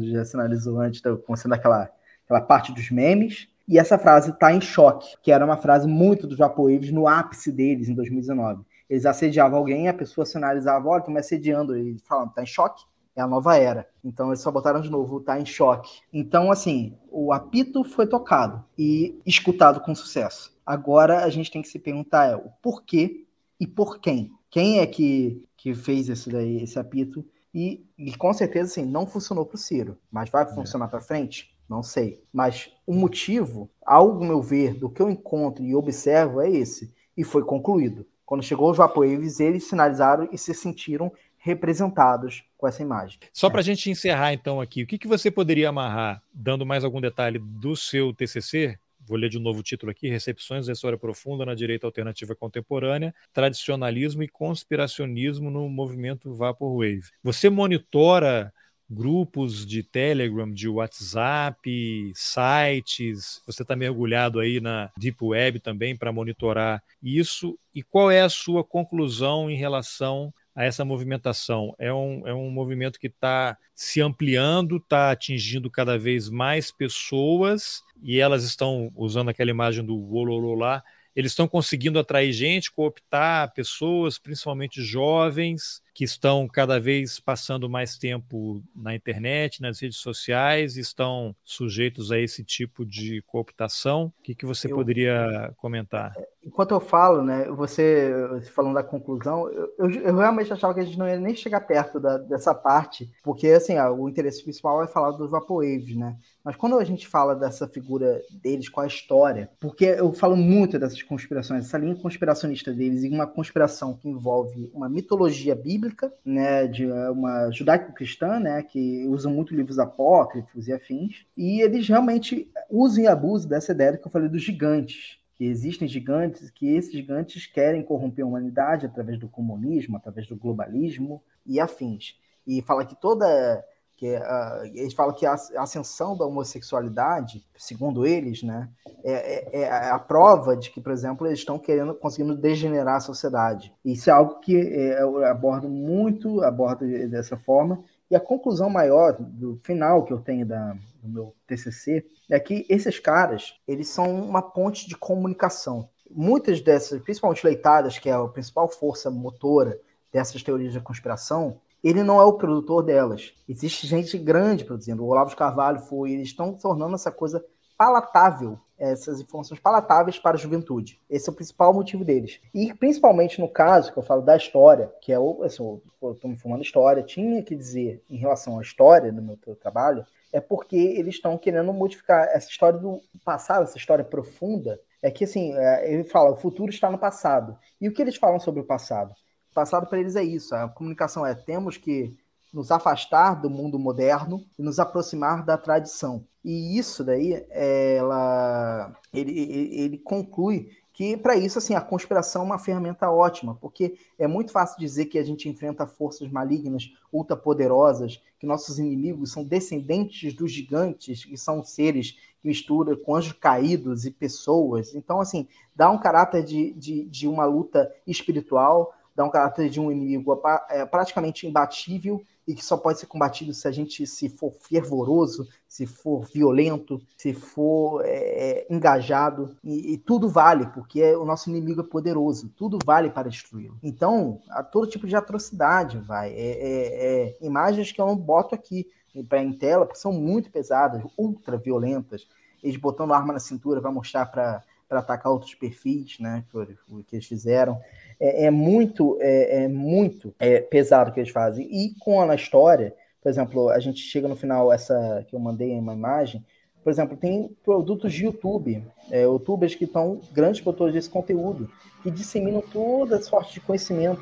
já 0.01 0.23
sinalizou 0.23 0.79
antes, 0.79 1.01
tá, 1.01 1.09
sendo 1.35 1.55
aquela, 1.55 1.89
aquela 2.25 2.41
parte 2.41 2.71
dos 2.71 2.91
memes 2.91 3.47
e 3.67 3.79
essa 3.79 3.97
frase 3.97 4.31
está 4.31 4.53
em 4.53 4.61
choque, 4.61 5.15
que 5.21 5.31
era 5.31 5.43
uma 5.43 5.57
frase 5.57 5.87
muito 5.87 6.27
dos 6.27 6.37
Vaporwaves 6.37 6.91
no 6.91 7.07
ápice 7.07 7.51
deles 7.51 7.89
em 7.89 7.95
2019. 7.95 8.63
Eles 8.89 9.05
assediavam 9.05 9.57
alguém, 9.57 9.87
a 9.87 9.93
pessoa 9.93 10.25
sinalizava, 10.25 10.87
olha, 10.87 11.03
me 11.07 11.19
assediando, 11.19 11.75
e 11.75 11.97
falando, 11.99 12.33
tá 12.33 12.43
em 12.43 12.47
choque? 12.47 12.83
É 13.15 13.21
a 13.21 13.27
nova 13.27 13.57
era. 13.57 13.87
Então 14.03 14.27
eles 14.27 14.41
só 14.41 14.51
botaram 14.51 14.81
de 14.81 14.89
novo, 14.89 15.21
tá 15.21 15.39
em 15.39 15.45
choque. 15.45 16.01
Então, 16.13 16.51
assim, 16.51 16.97
o 17.09 17.31
apito 17.31 17.83
foi 17.83 18.05
tocado 18.05 18.63
e 18.77 19.19
escutado 19.25 19.79
com 19.79 19.95
sucesso. 19.95 20.53
Agora 20.65 21.23
a 21.23 21.29
gente 21.29 21.49
tem 21.49 21.61
que 21.61 21.67
se 21.67 21.79
perguntar 21.79 22.31
é, 22.31 22.35
o 22.35 22.49
porquê 22.61 23.25
e 23.59 23.65
por 23.65 23.99
quem. 23.99 24.31
Quem 24.49 24.79
é 24.79 24.85
que, 24.85 25.43
que 25.55 25.73
fez 25.73 26.09
esse, 26.09 26.29
daí, 26.29 26.61
esse 26.61 26.77
apito? 26.77 27.25
E, 27.53 27.85
e 27.97 28.15
com 28.17 28.33
certeza, 28.33 28.71
assim, 28.71 28.85
não 28.85 29.07
funcionou 29.07 29.45
para 29.45 29.55
o 29.55 29.57
Ciro, 29.57 29.97
mas 30.11 30.29
vai 30.29 30.43
é. 30.43 30.53
funcionar 30.53 30.89
para 30.89 30.99
frente? 30.99 31.54
Não 31.69 31.81
sei. 31.81 32.23
Mas 32.31 32.71
o 32.85 32.93
motivo, 32.93 33.69
ao 33.85 34.19
meu 34.19 34.41
ver, 34.41 34.75
do 34.75 34.89
que 34.89 35.01
eu 35.01 35.09
encontro 35.09 35.63
e 35.63 35.75
observo 35.75 36.41
é 36.41 36.49
esse. 36.49 36.93
E 37.17 37.23
foi 37.23 37.43
concluído. 37.43 38.05
Quando 38.25 38.43
chegou 38.43 38.71
os 38.71 38.77
Vaporwaves, 38.77 39.39
eles 39.39 39.65
sinalizaram 39.65 40.27
e 40.31 40.37
se 40.37 40.53
sentiram 40.53 41.11
representados 41.37 42.43
com 42.57 42.67
essa 42.67 42.81
imagem. 42.81 43.19
Só 43.31 43.51
para 43.51 43.59
a 43.59 43.63
gente 43.63 43.89
encerrar 43.89 44.33
então 44.33 44.59
aqui, 44.59 44.81
o 44.81 44.87
que, 44.87 44.97
que 44.97 45.07
você 45.07 45.29
poderia 45.29 45.69
amarrar, 45.69 46.21
dando 46.33 46.65
mais 46.65 46.83
algum 46.83 46.99
detalhe 46.99 47.37
do 47.37 47.75
seu 47.75 48.11
TCC? 48.11 48.79
Vou 49.07 49.15
ler 49.15 49.29
de 49.29 49.37
novo 49.37 49.59
o 49.59 49.63
título 49.63 49.91
aqui: 49.91 50.09
Recepções 50.09 50.65
da 50.65 50.73
História 50.73 50.97
Profunda 50.97 51.45
na 51.45 51.53
Direita 51.53 51.85
Alternativa 51.85 52.35
Contemporânea, 52.35 53.13
Tradicionalismo 53.31 54.23
e 54.23 54.27
Conspiracionismo 54.27 55.51
no 55.51 55.69
Movimento 55.69 56.33
Vaporwave. 56.33 57.11
Você 57.21 57.47
monitora 57.47 58.51
grupos 58.89 59.65
de 59.65 59.83
Telegram, 59.83 60.51
de 60.51 60.67
WhatsApp, 60.67 62.11
sites. 62.13 63.41
Você 63.45 63.63
está 63.63 63.75
mergulhado 63.75 64.39
aí 64.39 64.59
na 64.59 64.91
Deep 64.97 65.17
Web 65.23 65.59
também 65.59 65.95
para 65.95 66.11
monitorar 66.11 66.81
isso. 67.01 67.57
E 67.73 67.81
qual 67.81 68.09
é 68.11 68.21
a 68.21 68.29
sua 68.29 68.63
conclusão 68.63 69.49
em 69.49 69.57
relação 69.57 70.33
a 70.55 70.63
essa 70.63 70.85
movimentação? 70.85 71.75
É 71.77 71.93
um, 71.93 72.27
é 72.27 72.33
um 72.33 72.49
movimento 72.49 72.99
que 72.99 73.07
está 73.07 73.57
se 73.73 74.01
ampliando, 74.01 74.77
está 74.77 75.11
atingindo 75.11 75.69
cada 75.69 75.97
vez 75.97 76.29
mais 76.29 76.71
pessoas 76.71 77.81
e 78.01 78.19
elas 78.19 78.43
estão 78.43 78.91
usando 78.95 79.29
aquela 79.29 79.49
imagem 79.49 79.83
do 79.83 79.99
Wololo 79.99 80.53
lá. 80.53 80.83
Eles 81.15 81.31
estão 81.31 81.47
conseguindo 81.47 81.97
atrair 81.97 82.33
gente, 82.33 82.71
cooptar 82.71 83.53
pessoas, 83.53 84.19
principalmente 84.19 84.81
jovens, 84.81 85.81
que 85.95 86.03
estão 86.03 86.45
cada 86.45 86.77
vez 86.77 87.21
passando 87.21 87.69
mais 87.69 87.97
tempo 87.97 88.61
na 88.75 88.93
internet, 88.93 89.61
nas 89.61 89.79
redes 89.79 89.97
sociais, 89.97 90.75
estão 90.75 91.33
sujeitos 91.41 92.11
a 92.11 92.19
esse 92.19 92.43
tipo 92.43 92.85
de 92.85 93.21
cooptação. 93.25 94.11
O 94.19 94.21
que, 94.21 94.35
que 94.35 94.45
você 94.45 94.69
eu, 94.69 94.75
poderia 94.75 95.53
comentar? 95.55 96.13
Enquanto 96.43 96.71
eu 96.71 96.81
falo, 96.81 97.23
né, 97.23 97.45
você 97.45 98.11
falando 98.53 98.73
da 98.73 98.83
conclusão, 98.83 99.49
eu, 99.49 99.73
eu, 99.79 99.91
eu, 100.01 100.17
realmente 100.17 100.51
achava 100.51 100.73
que 100.73 100.81
a 100.81 100.83
gente 100.85 100.99
não 100.99 101.07
ia 101.07 101.17
nem 101.17 101.33
chegar 101.33 101.61
perto 101.61 101.97
da, 101.97 102.17
dessa 102.17 102.53
parte, 102.53 103.09
porque 103.23 103.47
assim, 103.47 103.77
ó, 103.77 103.89
o 103.93 104.09
interesse 104.09 104.43
principal 104.43 104.83
é 104.83 104.87
falar 104.87 105.11
dos 105.11 105.31
Vaporwaves, 105.31 105.95
né? 105.95 106.17
Mas 106.45 106.55
quando 106.55 106.77
a 106.77 106.83
gente 106.83 107.07
fala 107.07 107.35
dessa 107.35 107.67
figura 107.67 108.21
deles 108.29 108.69
com 108.69 108.79
a 108.79 108.85
história, 108.85 109.49
porque 109.59 109.85
eu 109.85 110.13
falo 110.13 110.37
muito 110.37 110.77
dessas 110.77 111.01
conspirações, 111.01 111.65
essa 111.65 111.79
linha 111.79 111.95
conspiracionista 111.95 112.71
deles 112.71 113.03
e 113.03 113.09
uma 113.09 113.25
conspiração 113.25 113.95
que 113.95 114.07
envolve 114.07 114.69
uma 114.71 114.87
mitologia 114.87 115.55
bíblica 115.55 116.13
né, 116.23 116.67
de 116.67 116.85
uma 116.85 117.49
judaico-cristã, 117.49 118.39
né, 118.39 118.61
que 118.61 119.07
usam 119.07 119.33
muito 119.33 119.55
livros 119.55 119.79
apócrifos 119.79 120.67
e 120.67 120.73
afins, 120.73 121.25
e 121.35 121.61
eles 121.61 121.87
realmente 121.87 122.47
usam 122.69 123.05
e 123.05 123.07
abusam 123.07 123.49
dessa 123.49 123.71
ideia 123.71 123.97
que 123.97 124.05
eu 124.05 124.11
falei 124.11 124.29
dos 124.29 124.43
gigantes, 124.43 125.17
que 125.33 125.45
existem 125.45 125.87
gigantes, 125.87 126.51
que 126.51 126.67
esses 126.75 126.91
gigantes 126.91 127.47
querem 127.47 127.81
corromper 127.81 128.23
a 128.23 128.27
humanidade 128.27 128.85
através 128.85 129.17
do 129.19 129.27
comunismo, 129.27 129.97
através 129.97 130.27
do 130.27 130.35
globalismo 130.35 131.23
e 131.43 131.59
afins. 131.59 132.19
E 132.45 132.61
fala 132.61 132.85
que 132.85 132.95
toda 132.95 133.65
que 133.95 134.13
uh, 134.13 134.65
eles 134.73 134.93
falam 134.93 135.15
que 135.15 135.25
a 135.25 135.33
ascensão 135.57 136.17
da 136.17 136.25
homossexualidade, 136.25 137.45
segundo 137.57 138.05
eles, 138.05 138.43
né, 138.43 138.69
é, 139.03 139.61
é, 139.61 139.61
é, 139.61 139.89
a 139.89 139.97
prova 139.97 140.55
de 140.55 140.69
que, 140.69 140.81
por 140.81 140.91
exemplo, 140.91 141.25
eles 141.25 141.39
estão 141.39 141.57
querendo, 141.57 141.93
conseguindo 141.95 142.35
degenerar 142.35 142.97
a 142.97 142.99
sociedade. 142.99 143.73
Isso 143.85 144.09
é 144.09 144.13
algo 144.13 144.39
que 144.41 144.55
é, 144.55 145.01
eu 145.01 145.23
abordo 145.25 145.69
muito, 145.69 146.43
abordo 146.43 146.85
dessa 147.07 147.37
forma. 147.37 147.81
E 148.11 148.15
a 148.15 148.19
conclusão 148.19 148.69
maior 148.69 149.15
do 149.17 149.59
final 149.63 150.03
que 150.03 150.11
eu 150.11 150.19
tenho 150.19 150.45
da, 150.45 150.75
do 151.01 151.09
meu 151.09 151.35
TCC 151.47 152.05
é 152.29 152.39
que 152.39 152.65
esses 152.69 152.99
caras, 152.99 153.55
eles 153.67 153.87
são 153.87 154.13
uma 154.13 154.41
ponte 154.41 154.87
de 154.89 154.95
comunicação. 154.97 155.89
muitas 156.11 156.61
dessas, 156.61 157.01
principalmente 157.01 157.45
leitadas, 157.45 157.97
que 157.97 158.09
é 158.09 158.13
a 158.13 158.27
principal 158.27 158.67
força 158.67 159.09
motora 159.09 159.79
dessas 160.11 160.43
teorias 160.43 160.73
da 160.73 160.79
conspiração, 160.79 161.59
ele 161.85 162.01
não 162.01 162.19
é 162.19 162.23
o 162.23 162.33
produtor 162.33 162.81
delas. 162.81 163.31
Existe 163.47 163.85
gente 163.85 164.17
grande 164.17 164.65
produzindo. 164.65 165.03
O 165.03 165.07
Olavo 165.07 165.29
de 165.29 165.35
Carvalho 165.35 165.79
foi, 165.81 166.13
eles 166.13 166.29
estão 166.29 166.51
tornando 166.51 166.95
essa 166.95 167.11
coisa 167.11 167.45
palatável, 167.77 168.57
essas 168.75 169.21
informações 169.21 169.59
palatáveis 169.59 170.17
para 170.17 170.35
a 170.35 170.39
juventude. 170.39 170.99
Esse 171.07 171.29
é 171.29 171.31
o 171.31 171.35
principal 171.35 171.71
motivo 171.75 172.03
deles. 172.03 172.39
E 172.55 172.73
principalmente 172.73 173.39
no 173.39 173.47
caso 173.47 173.93
que 173.93 173.99
eu 173.99 174.03
falo 174.03 174.23
da 174.23 174.35
história, 174.35 174.91
que 174.99 175.13
é 175.13 175.19
o, 175.19 175.43
assim, 175.43 175.61
eu 176.01 176.11
estou 176.13 176.31
me 176.31 176.35
formando 176.35 176.63
história, 176.63 177.03
tinha 177.03 177.43
que 177.43 177.55
dizer 177.55 178.03
em 178.09 178.17
relação 178.17 178.57
à 178.57 178.63
história 178.63 179.13
do 179.13 179.21
meu 179.21 179.37
trabalho, 179.55 180.03
é 180.33 180.41
porque 180.41 180.75
eles 180.75 181.15
estão 181.15 181.37
querendo 181.37 181.71
modificar 181.71 182.29
essa 182.33 182.49
história 182.49 182.79
do 182.79 182.99
passado, 183.23 183.61
essa 183.61 183.77
história 183.77 184.03
profunda. 184.03 184.79
É 185.03 185.11
que 185.11 185.25
assim, 185.25 185.53
é, 185.53 185.93
ele 185.93 186.03
fala, 186.03 186.31
o 186.31 186.35
futuro 186.35 186.71
está 186.71 186.89
no 186.89 186.97
passado. 186.97 187.55
E 187.79 187.87
o 187.87 187.93
que 187.93 188.01
eles 188.01 188.15
falam 188.15 188.39
sobre 188.39 188.61
o 188.61 188.65
passado? 188.65 189.13
Passado 189.55 189.87
para 189.87 189.99
eles 189.99 190.15
é 190.15 190.23
isso. 190.23 190.53
A 190.53 190.67
comunicação 190.67 191.25
é 191.25 191.33
temos 191.33 191.77
que 191.77 192.13
nos 192.53 192.71
afastar 192.71 193.41
do 193.41 193.49
mundo 193.49 193.79
moderno 193.79 194.45
e 194.59 194.61
nos 194.61 194.79
aproximar 194.79 195.43
da 195.43 195.57
tradição. 195.57 196.25
E 196.43 196.77
isso 196.77 197.03
daí, 197.03 197.43
ela, 197.49 198.95
ele, 199.11 199.31
ele 199.39 199.97
conclui 199.97 200.69
que 200.93 201.17
para 201.17 201.35
isso 201.35 201.57
assim 201.57 201.75
a 201.75 201.81
conspiração 201.81 202.43
é 202.43 202.45
uma 202.45 202.59
ferramenta 202.59 203.11
ótima, 203.11 203.55
porque 203.55 203.97
é 204.17 204.27
muito 204.27 204.53
fácil 204.53 204.79
dizer 204.79 205.05
que 205.05 205.19
a 205.19 205.23
gente 205.23 205.49
enfrenta 205.49 205.85
forças 205.85 206.29
malignas, 206.29 206.93
ultrapoderosas, 207.11 208.21
que 208.39 208.47
nossos 208.47 208.79
inimigos 208.79 209.31
são 209.31 209.43
descendentes 209.43 210.33
dos 210.33 210.51
gigantes, 210.51 211.25
que 211.25 211.35
são 211.35 211.61
seres 211.61 212.11
que 212.41 212.47
misturam 212.47 212.95
com 212.95 213.15
anjos 213.15 213.33
caídos 213.33 214.05
e 214.05 214.11
pessoas. 214.11 214.95
Então, 214.95 215.19
assim, 215.19 215.47
dá 215.75 215.89
um 215.89 215.97
caráter 215.97 216.43
de, 216.43 216.71
de, 216.73 217.03
de 217.05 217.27
uma 217.27 217.43
luta 217.43 217.91
espiritual, 218.07 218.93
dá 219.15 219.23
um 219.23 219.29
caráter 219.29 219.69
de 219.69 219.79
um 219.79 219.91
inimigo 219.91 220.41
é, 220.69 220.85
praticamente 220.85 221.47
imbatível 221.47 222.21
e 222.47 222.53
que 222.53 222.63
só 222.63 222.77
pode 222.77 222.99
ser 222.99 223.07
combatido 223.07 223.53
se 223.53 223.67
a 223.67 223.71
gente 223.71 224.05
se 224.05 224.29
for 224.29 224.51
fervoroso, 224.51 225.47
se 225.67 225.87
for 225.87 226.25
violento, 226.25 227.01
se 227.17 227.33
for 227.33 228.05
é, 228.05 228.09
é, 228.09 228.67
engajado. 228.69 229.55
E, 229.63 229.93
e, 229.93 229.97
tudo 229.97 230.29
vale 230.29 230.67
porque 230.67 231.01
é, 231.01 231.17
o 231.17 231.25
nosso 231.25 231.49
inimigo 231.49 231.81
é 231.81 231.83
poderoso, 231.83 232.49
tudo 232.55 232.77
vale 232.85 233.09
para 233.09 233.29
destruí-lo. 233.29 233.77
Então, 233.81 234.41
todo 234.71 234.87
tipo 234.87 235.07
de 235.07 235.15
atrocidade 235.15 235.97
vai, 235.97 236.31
é, 236.33 236.35
é, 236.37 237.37
imagens 237.41 237.91
que 237.91 237.99
eu 237.99 238.05
não 238.05 238.15
boto 238.15 238.53
aqui 238.53 238.87
em 239.15 239.53
tela 239.53 239.85
porque 239.85 239.99
são 239.99 240.11
muito 240.11 240.51
pesadas, 240.51 241.01
ultra 241.17 241.57
violentas, 241.57 242.27
eles 242.61 242.77
botando 242.77 243.13
arma 243.13 243.33
na 243.33 243.39
cintura 243.39 243.81
para 243.81 243.91
mostrar 243.91 244.25
para 244.25 244.61
para 244.87 244.99
atacar 244.99 245.31
outros 245.31 245.55
perfis, 245.55 246.19
né, 246.19 246.43
que, 246.51 247.03
que 247.03 247.15
eles 247.15 247.25
fizeram 247.25 247.81
é, 248.19 248.45
é 248.45 248.51
muito, 248.51 249.17
é, 249.19 249.63
é 249.63 249.67
muito 249.67 250.33
é, 250.39 250.59
pesado 250.59 251.09
o 251.09 251.13
que 251.13 251.19
eles 251.19 251.31
fazem. 251.31 251.67
E 251.71 251.95
com 251.99 252.21
a 252.21 252.35
história, 252.35 252.95
por 253.21 253.29
exemplo, 253.29 253.69
a 253.69 253.79
gente 253.79 253.99
chega 253.99 254.27
no 254.27 254.35
final, 254.35 254.71
essa 254.71 255.25
que 255.27 255.35
eu 255.35 255.39
mandei 255.39 255.77
uma 255.77 255.93
imagem, 255.93 256.45
por 256.83 256.91
exemplo, 256.91 257.17
tem 257.17 257.49
produtos 257.63 258.13
de 258.13 258.25
YouTube, 258.25 258.85
é, 259.09 259.23
youtubers 259.23 259.73
que 259.73 259.85
estão 259.85 260.21
grandes 260.31 260.61
produtores 260.61 260.93
desse 260.93 261.09
conteúdo, 261.09 261.67
que 262.03 262.11
disseminam 262.11 262.61
toda 262.61 263.19
sorte 263.21 263.55
de 263.55 263.61
conhecimento 263.61 264.21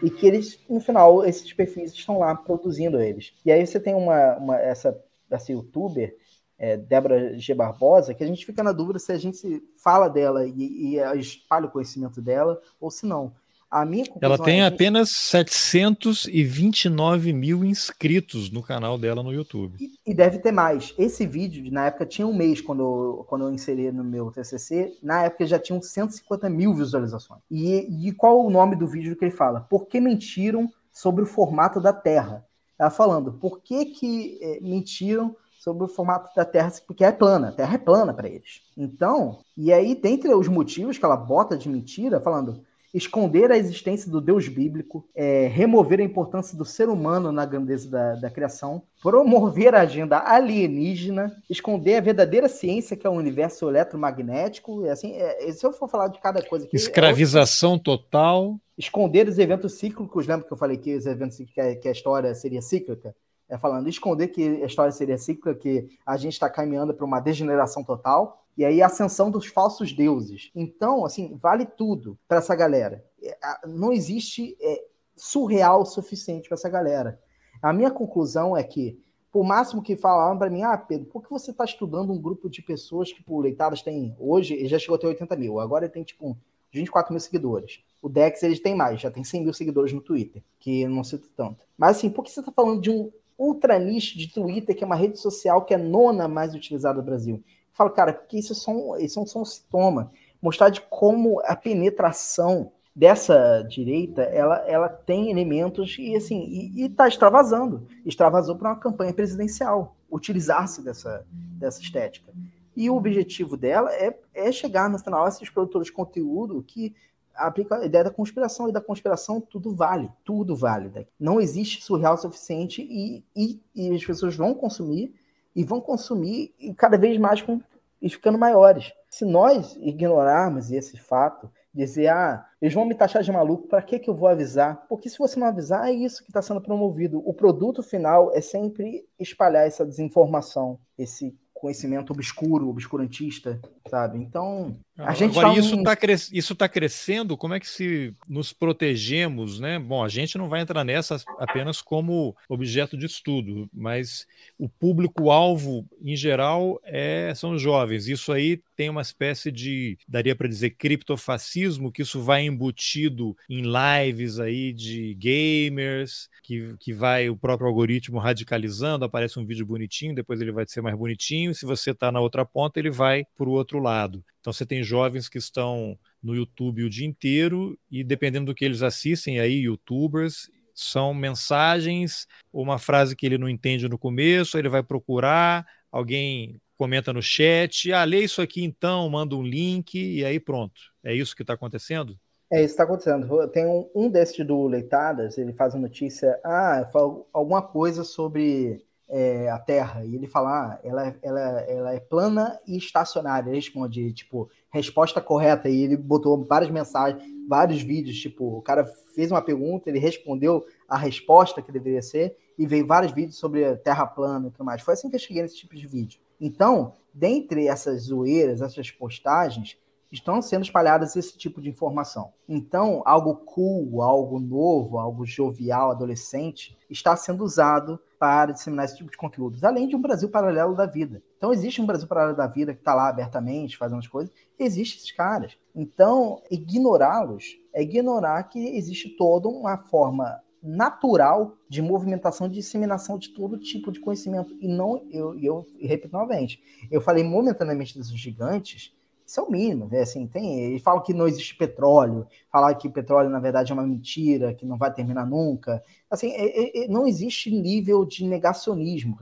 e 0.00 0.08
que 0.08 0.24
eles, 0.24 0.60
no 0.68 0.78
final, 0.78 1.24
esses 1.24 1.52
perfis 1.52 1.92
estão 1.92 2.18
lá 2.18 2.34
produzindo 2.34 3.00
eles. 3.00 3.34
E 3.44 3.50
aí 3.50 3.66
você 3.66 3.80
tem 3.80 3.94
uma, 3.94 4.36
uma 4.36 4.56
essa, 4.60 4.96
essa 5.28 5.50
youtuber 5.50 6.16
é, 6.64 6.76
Débora 6.78 7.38
G. 7.38 7.52
Barbosa, 7.52 8.14
que 8.14 8.24
a 8.24 8.26
gente 8.26 8.46
fica 8.46 8.62
na 8.62 8.72
dúvida 8.72 8.98
se 8.98 9.12
a 9.12 9.18
gente 9.18 9.62
fala 9.76 10.08
dela 10.08 10.46
e, 10.46 10.96
e 10.96 10.98
espalha 11.18 11.66
o 11.66 11.70
conhecimento 11.70 12.22
dela 12.22 12.58
ou 12.80 12.90
se 12.90 13.04
não. 13.04 13.34
A 13.70 13.84
minha 13.84 14.04
Ela 14.20 14.38
tem 14.38 14.62
é 14.62 14.66
apenas 14.66 15.10
729 15.10 17.32
mil 17.32 17.64
inscritos 17.64 18.50
no 18.50 18.62
canal 18.62 18.96
dela 18.96 19.22
no 19.22 19.32
YouTube. 19.32 19.76
E, 19.80 19.94
e, 20.06 20.14
deve 20.14 20.38
ter 20.38 20.52
mais. 20.52 20.94
Esse 20.96 21.26
vídeo, 21.26 21.70
na 21.72 21.86
época, 21.86 22.06
tinha 22.06 22.26
um 22.26 22.34
mês 22.34 22.60
quando 22.60 22.82
eu, 22.82 23.24
quando 23.28 23.46
eu 23.46 23.52
inseri 23.52 23.90
no 23.90 24.04
meu 24.04 24.30
TCC. 24.30 24.96
Na 25.02 25.24
época 25.24 25.44
já 25.44 25.58
tinham 25.58 25.82
150 25.82 26.48
mil 26.48 26.72
visualizações. 26.72 27.40
E, 27.50 28.08
e 28.08 28.12
qual 28.12 28.46
o 28.46 28.50
nome 28.50 28.76
do 28.76 28.86
vídeo 28.86 29.16
que 29.16 29.24
ele 29.24 29.32
fala? 29.32 29.62
Por 29.62 29.86
que 29.86 30.00
mentiram 30.00 30.70
sobre 30.92 31.24
o 31.24 31.26
formato 31.26 31.80
da 31.80 31.92
Terra? 31.92 32.46
Ela 32.78 32.90
falando, 32.90 33.32
por 33.34 33.60
que, 33.60 33.86
que 33.86 34.38
é, 34.40 34.60
mentiram 34.60 35.34
sobre 35.64 35.84
o 35.84 35.88
formato 35.88 36.30
da 36.36 36.44
Terra, 36.44 36.70
porque 36.86 37.02
é 37.02 37.10
plana, 37.10 37.48
a 37.48 37.52
Terra 37.52 37.76
é 37.76 37.78
plana 37.78 38.12
para 38.12 38.28
eles. 38.28 38.60
Então, 38.76 39.38
e 39.56 39.72
aí, 39.72 39.94
dentre 39.94 40.32
os 40.34 40.46
motivos 40.46 40.98
que 40.98 41.04
ela 41.04 41.16
bota 41.16 41.56
de 41.56 41.70
mentira, 41.70 42.20
falando 42.20 42.62
esconder 42.92 43.50
a 43.50 43.56
existência 43.56 44.08
do 44.08 44.20
Deus 44.20 44.46
bíblico, 44.46 45.08
é, 45.16 45.48
remover 45.48 45.98
a 45.98 46.04
importância 46.04 46.56
do 46.56 46.64
ser 46.64 46.88
humano 46.88 47.32
na 47.32 47.44
grandeza 47.44 47.90
da, 47.90 48.14
da, 48.14 48.30
criação, 48.30 48.82
promover 49.02 49.74
a 49.74 49.80
agenda 49.80 50.18
alienígena, 50.18 51.34
esconder 51.50 51.96
a 51.96 52.00
verdadeira 52.00 52.48
ciência 52.48 52.96
que 52.96 53.04
é 53.04 53.10
o 53.10 53.14
universo 53.14 53.68
eletromagnético, 53.68 54.84
e 54.84 54.90
assim, 54.90 55.14
é, 55.14 55.50
se 55.50 55.66
eu 55.66 55.72
for 55.72 55.88
falar 55.88 56.08
de 56.08 56.20
cada 56.20 56.40
coisa 56.42 56.66
aqui... 56.66 56.76
Escravização 56.76 57.74
é 57.74 57.78
total. 57.80 58.60
Esconder 58.78 59.28
os 59.28 59.38
eventos 59.38 59.72
cíclicos, 59.72 60.26
lembra 60.26 60.46
que 60.46 60.52
eu 60.52 60.56
falei 60.56 60.76
que 60.76 60.94
os 60.94 61.06
eventos 61.06 61.38
que 61.38 61.60
a, 61.60 61.74
que 61.74 61.88
a 61.88 61.92
história 61.92 62.32
seria 62.34 62.62
cíclica? 62.62 63.14
É, 63.48 63.58
falando, 63.58 63.88
esconder 63.88 64.28
que 64.28 64.62
a 64.62 64.66
história 64.66 64.92
seria 64.92 65.18
cíclica, 65.18 65.54
que 65.54 65.88
a 66.04 66.16
gente 66.16 66.32
está 66.32 66.48
caminhando 66.48 66.94
para 66.94 67.04
uma 67.04 67.20
degeneração 67.20 67.84
total, 67.84 68.44
e 68.56 68.64
aí 68.64 68.80
a 68.80 68.86
ascensão 68.86 69.30
dos 69.30 69.46
falsos 69.46 69.92
deuses. 69.92 70.50
Então, 70.54 71.04
assim, 71.04 71.38
vale 71.40 71.66
tudo 71.66 72.18
para 72.28 72.38
essa 72.38 72.54
galera. 72.54 73.04
É, 73.22 73.36
não 73.66 73.92
existe 73.92 74.56
é, 74.60 74.84
surreal 75.16 75.82
o 75.82 75.86
suficiente 75.86 76.48
para 76.48 76.56
essa 76.56 76.68
galera. 76.68 77.20
A 77.60 77.72
minha 77.72 77.90
conclusão 77.90 78.56
é 78.56 78.62
que, 78.62 79.00
por 79.32 79.44
máximo 79.44 79.82
que 79.82 79.96
falaram 79.96 80.38
para 80.38 80.50
mim, 80.50 80.62
ah, 80.62 80.76
Pedro, 80.76 81.06
por 81.06 81.22
que 81.22 81.30
você 81.30 81.50
está 81.50 81.64
estudando 81.64 82.12
um 82.12 82.20
grupo 82.20 82.48
de 82.48 82.62
pessoas 82.62 83.12
que, 83.12 83.22
por 83.22 83.40
leitadas, 83.40 83.82
tem 83.82 84.14
hoje, 84.18 84.54
ele 84.54 84.68
já 84.68 84.78
chegou 84.78 84.96
a 84.96 84.98
ter 84.98 85.06
80 85.08 85.36
mil, 85.36 85.58
agora 85.58 85.84
ele 85.84 85.92
tem, 85.92 86.04
tipo, 86.04 86.36
24 86.72 87.12
mil 87.12 87.20
seguidores. 87.20 87.82
O 88.02 88.08
Dex, 88.08 88.42
eles 88.42 88.60
têm 88.60 88.74
mais, 88.74 89.00
já 89.00 89.10
tem 89.10 89.24
100 89.24 89.44
mil 89.44 89.52
seguidores 89.52 89.92
no 89.92 90.00
Twitter, 90.00 90.42
que 90.58 90.86
não 90.86 91.02
cito 91.02 91.28
tanto. 91.36 91.64
Mas, 91.76 91.96
assim, 91.96 92.10
por 92.10 92.22
que 92.22 92.30
você 92.30 92.40
está 92.40 92.52
falando 92.52 92.80
de 92.80 92.90
um 92.90 93.10
ultra 93.38 93.78
nicho 93.78 94.18
de 94.18 94.32
Twitter, 94.32 94.76
que 94.76 94.84
é 94.84 94.86
uma 94.86 94.96
rede 94.96 95.18
social 95.18 95.64
que 95.64 95.74
é 95.74 95.78
nona 95.78 96.28
mais 96.28 96.54
utilizada 96.54 96.98
no 96.98 97.04
Brasil. 97.04 97.36
Eu 97.36 97.42
falo, 97.72 97.90
cara, 97.90 98.12
porque 98.12 98.38
isso 98.38 98.52
é 98.52 98.56
só 98.56 98.70
um, 98.70 98.96
isso 98.96 99.20
é 99.20 99.26
só 99.26 99.40
um 99.40 99.44
sintoma. 99.44 100.10
Mostrar 100.40 100.68
de 100.68 100.80
como 100.82 101.40
a 101.44 101.56
penetração 101.56 102.70
dessa 102.94 103.62
direita, 103.62 104.22
ela, 104.22 104.58
ela 104.68 104.88
tem 104.88 105.30
elementos 105.30 105.96
e 105.98 106.14
assim, 106.14 106.72
e 106.74 106.86
está 106.86 107.08
extravasando. 107.08 107.86
Extravasou 108.06 108.56
para 108.56 108.70
uma 108.70 108.78
campanha 108.78 109.12
presidencial, 109.12 109.96
utilizar-se 110.10 110.82
dessa, 110.82 111.26
dessa 111.32 111.80
estética. 111.80 112.32
E 112.76 112.88
o 112.88 112.96
objetivo 112.96 113.56
dela 113.56 113.92
é, 113.92 114.16
é 114.32 114.52
chegar 114.52 114.88
no 114.88 114.98
final 114.98 115.24
a 115.24 115.28
esses 115.28 115.48
produtores 115.50 115.86
de 115.86 115.92
conteúdo 115.92 116.62
que 116.62 116.94
aplica 117.34 117.76
a 117.76 117.84
ideia 117.84 118.04
da 118.04 118.10
conspiração, 118.10 118.68
e 118.68 118.72
da 118.72 118.80
conspiração 118.80 119.40
tudo 119.40 119.74
vale, 119.74 120.10
tudo 120.24 120.56
vale. 120.56 120.88
Né? 120.88 121.06
Não 121.18 121.40
existe 121.40 121.82
surreal 121.82 122.16
suficiente 122.16 122.82
e, 122.82 123.24
e, 123.34 123.60
e, 123.74 123.94
as 123.94 124.04
pessoas 124.04 124.36
vão 124.36 124.54
consumir 124.54 125.14
e 125.54 125.64
vão 125.64 125.80
consumir 125.80 126.54
e 126.58 126.74
cada 126.74 126.96
vez 126.96 127.18
mais 127.18 127.42
com, 127.42 127.60
e 128.00 128.08
ficando 128.08 128.38
maiores. 128.38 128.92
Se 129.08 129.24
nós 129.24 129.76
ignorarmos 129.76 130.70
esse 130.70 130.96
fato, 130.96 131.50
dizer, 131.74 132.08
ah, 132.08 132.46
eles 132.62 132.72
vão 132.72 132.84
me 132.84 132.94
taxar 132.94 133.22
de 133.22 133.32
maluco, 133.32 133.66
para 133.66 133.82
que, 133.82 133.98
que 133.98 134.08
eu 134.08 134.14
vou 134.14 134.28
avisar? 134.28 134.86
Porque 134.88 135.08
se 135.08 135.18
você 135.18 135.38
não 135.38 135.48
avisar, 135.48 135.88
é 135.88 135.92
isso 135.92 136.22
que 136.22 136.30
está 136.30 136.40
sendo 136.40 136.60
promovido. 136.60 137.20
O 137.28 137.34
produto 137.34 137.82
final 137.82 138.30
é 138.32 138.40
sempre 138.40 139.04
espalhar 139.18 139.66
essa 139.66 139.84
desinformação, 139.84 140.78
esse 140.96 141.36
conhecimento 141.52 142.12
obscuro, 142.12 142.68
obscurantista, 142.68 143.58
sabe? 143.88 144.18
Então, 144.18 144.76
a 144.96 145.10
ah, 145.10 145.14
gente 145.14 145.36
Agora, 145.36 145.54
tá 145.54 145.58
isso 145.58 145.74
está 145.74 145.96
cres... 145.96 146.30
isso 146.32 146.54
tá 146.54 146.68
crescendo, 146.68 147.36
como 147.36 147.54
é 147.54 147.58
que 147.58 147.66
se 147.68 148.14
nos 148.28 148.52
protegemos, 148.52 149.58
né? 149.58 149.76
Bom, 149.76 150.04
a 150.04 150.08
gente 150.08 150.38
não 150.38 150.48
vai 150.48 150.60
entrar 150.60 150.84
nessa 150.84 151.20
apenas 151.38 151.82
como 151.82 152.36
objeto 152.48 152.96
de 152.96 153.06
estudo, 153.06 153.68
mas 153.72 154.24
o 154.56 154.68
público-alvo, 154.68 155.84
em 156.00 156.14
geral, 156.14 156.80
é... 156.84 157.32
são 157.34 157.58
jovens. 157.58 158.06
Isso 158.06 158.32
aí 158.32 158.62
tem 158.76 158.88
uma 158.88 159.02
espécie 159.02 159.50
de, 159.50 159.98
daria 160.06 160.36
para 160.36 160.48
dizer, 160.48 160.70
criptofascismo, 160.70 161.90
que 161.90 162.02
isso 162.02 162.22
vai 162.22 162.42
embutido 162.42 163.36
em 163.48 163.62
lives 163.62 164.38
aí 164.38 164.72
de 164.72 165.14
gamers, 165.14 166.28
que, 166.40 166.76
que 166.78 166.92
vai 166.92 167.28
o 167.28 167.36
próprio 167.36 167.66
algoritmo 167.66 168.18
radicalizando, 168.18 169.04
aparece 169.04 169.40
um 169.40 169.46
vídeo 169.46 169.66
bonitinho, 169.66 170.14
depois 170.14 170.40
ele 170.40 170.52
vai 170.52 170.64
ser 170.66 170.82
mais 170.82 170.96
bonitinho, 170.96 171.52
se 171.52 171.66
você 171.66 171.90
está 171.90 172.12
na 172.12 172.20
outra 172.20 172.44
ponta, 172.44 172.78
ele 172.78 172.90
vai 172.90 173.24
para 173.36 173.48
o 173.48 173.52
outro 173.52 173.80
lado. 173.80 174.24
Então 174.44 174.52
você 174.52 174.66
tem 174.66 174.82
jovens 174.82 175.26
que 175.26 175.38
estão 175.38 175.98
no 176.22 176.34
YouTube 176.34 176.84
o 176.84 176.90
dia 176.90 177.06
inteiro 177.06 177.78
e 177.90 178.04
dependendo 178.04 178.44
do 178.44 178.54
que 178.54 178.62
eles 178.62 178.82
assistem 178.82 179.40
aí, 179.40 179.60
youtubers, 179.60 180.50
são 180.74 181.14
mensagens, 181.14 182.26
uma 182.52 182.78
frase 182.78 183.16
que 183.16 183.24
ele 183.24 183.38
não 183.38 183.48
entende 183.48 183.88
no 183.88 183.98
começo, 183.98 184.58
ele 184.58 184.68
vai 184.68 184.82
procurar, 184.82 185.66
alguém 185.90 186.60
comenta 186.76 187.10
no 187.10 187.22
chat, 187.22 187.90
ah, 187.90 188.04
lê 188.04 188.22
isso 188.22 188.42
aqui 188.42 188.62
então, 188.62 189.08
manda 189.08 189.34
um 189.34 189.42
link 189.42 189.94
e 189.94 190.22
aí 190.22 190.38
pronto. 190.38 190.78
É 191.02 191.14
isso 191.14 191.34
que 191.34 191.42
está 191.42 191.54
acontecendo? 191.54 192.14
É 192.52 192.58
isso 192.58 192.76
que 192.76 192.82
está 192.82 192.84
acontecendo. 192.84 193.48
Tem 193.48 193.64
um, 193.64 193.88
um 193.94 194.10
desses 194.10 194.46
do 194.46 194.66
Leitadas, 194.66 195.38
ele 195.38 195.54
faz 195.54 195.74
a 195.74 195.78
notícia, 195.78 196.38
ah, 196.44 196.86
alguma 197.32 197.62
coisa 197.62 198.04
sobre 198.04 198.84
é, 199.08 199.48
a 199.50 199.58
Terra, 199.58 200.04
e 200.04 200.14
ele 200.14 200.26
fala, 200.26 200.50
ah, 200.50 200.80
ela, 200.82 201.14
ela, 201.22 201.40
ela 201.62 201.94
é 201.94 202.00
plana 202.00 202.58
e 202.66 202.76
estacionária. 202.76 203.48
Ele 203.48 203.56
responde, 203.56 204.12
tipo, 204.12 204.48
resposta 204.70 205.20
correta, 205.20 205.68
e 205.68 205.82
ele 205.82 205.96
botou 205.96 206.44
várias 206.44 206.70
mensagens, 206.70 207.22
vários 207.48 207.82
vídeos, 207.82 208.16
tipo, 208.18 208.58
o 208.58 208.62
cara 208.62 208.84
fez 209.14 209.30
uma 209.30 209.42
pergunta, 209.42 209.88
ele 209.88 209.98
respondeu 209.98 210.64
a 210.88 210.96
resposta 210.96 211.62
que 211.62 211.72
deveria 211.72 212.02
ser, 212.02 212.36
e 212.58 212.66
veio 212.66 212.86
vários 212.86 213.12
vídeos 213.12 213.36
sobre 213.36 213.76
Terra 213.76 214.06
plana 214.06 214.48
e 214.48 214.50
tudo 214.50 214.64
mais. 214.64 214.80
Foi 214.82 214.94
assim 214.94 215.10
que 215.10 215.16
eu 215.16 215.20
cheguei 215.20 215.42
nesse 215.42 215.56
tipo 215.56 215.74
de 215.74 215.86
vídeo. 215.86 216.20
Então, 216.40 216.94
dentre 217.12 217.66
essas 217.68 218.02
zoeiras, 218.02 218.60
essas 218.60 218.90
postagens, 218.90 219.76
estão 220.14 220.40
sendo 220.40 220.64
espalhadas 220.64 221.16
esse 221.16 221.36
tipo 221.36 221.60
de 221.60 221.68
informação. 221.68 222.32
Então, 222.48 223.02
algo 223.04 223.34
cool, 223.36 224.00
algo 224.00 224.38
novo, 224.38 224.98
algo 224.98 225.26
jovial, 225.26 225.90
adolescente, 225.90 226.78
está 226.88 227.16
sendo 227.16 227.42
usado 227.42 227.98
para 228.18 228.52
disseminar 228.52 228.84
esse 228.84 228.96
tipo 228.96 229.10
de 229.10 229.16
conteúdos, 229.16 229.64
além 229.64 229.88
de 229.88 229.96
um 229.96 230.00
Brasil 230.00 230.30
paralelo 230.30 230.74
da 230.74 230.86
vida. 230.86 231.22
Então, 231.36 231.52
existe 231.52 231.82
um 231.82 231.86
Brasil 231.86 232.06
paralelo 232.06 232.36
da 232.36 232.46
vida 232.46 232.72
que 232.72 232.80
está 232.80 232.94
lá 232.94 233.08
abertamente 233.08 233.76
fazendo 233.76 233.98
as 233.98 234.06
coisas, 234.06 234.32
existem 234.58 234.98
esses 234.98 235.12
caras. 235.12 235.58
Então, 235.74 236.40
ignorá-los 236.50 237.58
é 237.72 237.82
ignorar 237.82 238.44
que 238.44 238.76
existe 238.76 239.16
toda 239.16 239.48
uma 239.48 239.76
forma 239.76 240.40
natural 240.62 241.58
de 241.68 241.82
movimentação 241.82 242.48
de 242.48 242.54
disseminação 242.54 243.18
de 243.18 243.28
todo 243.34 243.58
tipo 243.58 243.92
de 243.92 244.00
conhecimento. 244.00 244.56
E 244.58 244.66
não, 244.66 245.06
eu, 245.10 245.38
eu, 245.38 245.66
eu 245.78 245.88
repito 245.88 246.14
novamente, 246.14 246.62
eu 246.90 247.02
falei 247.02 247.22
momentaneamente 247.22 247.98
dos 247.98 248.08
gigantes, 248.08 248.93
isso 249.26 249.40
é 249.40 249.42
o 249.42 249.50
mínimo, 249.50 249.88
né? 249.90 250.00
assim, 250.00 250.26
tem, 250.26 250.60
eles 250.60 250.82
falam 250.82 251.02
que 251.02 251.14
não 251.14 251.26
existe 251.26 251.56
petróleo, 251.56 252.26
falar 252.50 252.74
que 252.74 252.88
petróleo 252.88 253.30
na 253.30 253.40
verdade 253.40 253.72
é 253.72 253.74
uma 253.74 253.86
mentira, 253.86 254.54
que 254.54 254.66
não 254.66 254.76
vai 254.76 254.92
terminar 254.92 255.26
nunca, 255.26 255.82
assim, 256.10 256.30
é, 256.32 256.84
é, 256.84 256.88
não 256.88 257.06
existe 257.06 257.50
nível 257.50 258.04
de 258.04 258.26
negacionismo, 258.26 259.16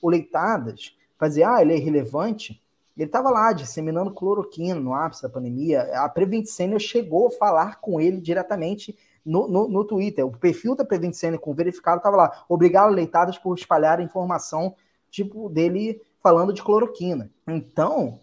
o 0.00 0.08
Leitadas, 0.08 0.96
para 1.16 1.28
dizer, 1.28 1.44
ah, 1.44 1.60
ele 1.62 1.72
é 1.72 1.76
irrelevante, 1.76 2.62
ele 2.96 3.06
estava 3.06 3.30
lá 3.30 3.52
disseminando 3.52 4.12
cloroquina 4.12 4.78
no 4.78 4.92
ápice 4.92 5.22
da 5.22 5.28
pandemia, 5.28 5.82
a 5.94 6.08
Prevent 6.08 6.46
Senior 6.46 6.80
chegou 6.80 7.28
a 7.28 7.30
falar 7.30 7.80
com 7.80 8.00
ele 8.00 8.20
diretamente 8.20 8.96
no, 9.24 9.46
no, 9.46 9.68
no 9.68 9.84
Twitter. 9.84 10.26
O 10.26 10.32
perfil 10.32 10.74
da 10.74 10.84
Prevent 10.84 11.12
Senior 11.12 11.40
com 11.40 11.54
verificado 11.54 11.98
estava 11.98 12.16
lá. 12.16 12.44
Obrigado, 12.48 12.92
leitadas, 12.92 13.38
por 13.38 13.56
espalhar 13.56 14.00
a 14.00 14.02
informação 14.02 14.74
tipo 15.10 15.48
dele 15.48 16.00
falando 16.22 16.52
de 16.52 16.62
cloroquina. 16.62 17.30
Então, 17.46 18.20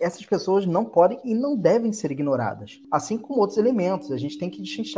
essas 0.00 0.24
pessoas 0.24 0.66
não 0.66 0.84
podem 0.84 1.20
e 1.24 1.34
não 1.34 1.56
devem 1.56 1.92
ser 1.92 2.10
ignoradas. 2.10 2.80
Assim 2.90 3.18
como 3.18 3.40
outros 3.40 3.58
elementos, 3.58 4.10
a 4.10 4.16
gente 4.16 4.38
tem 4.38 4.48
que 4.48 4.62
distinguir. 4.62 4.88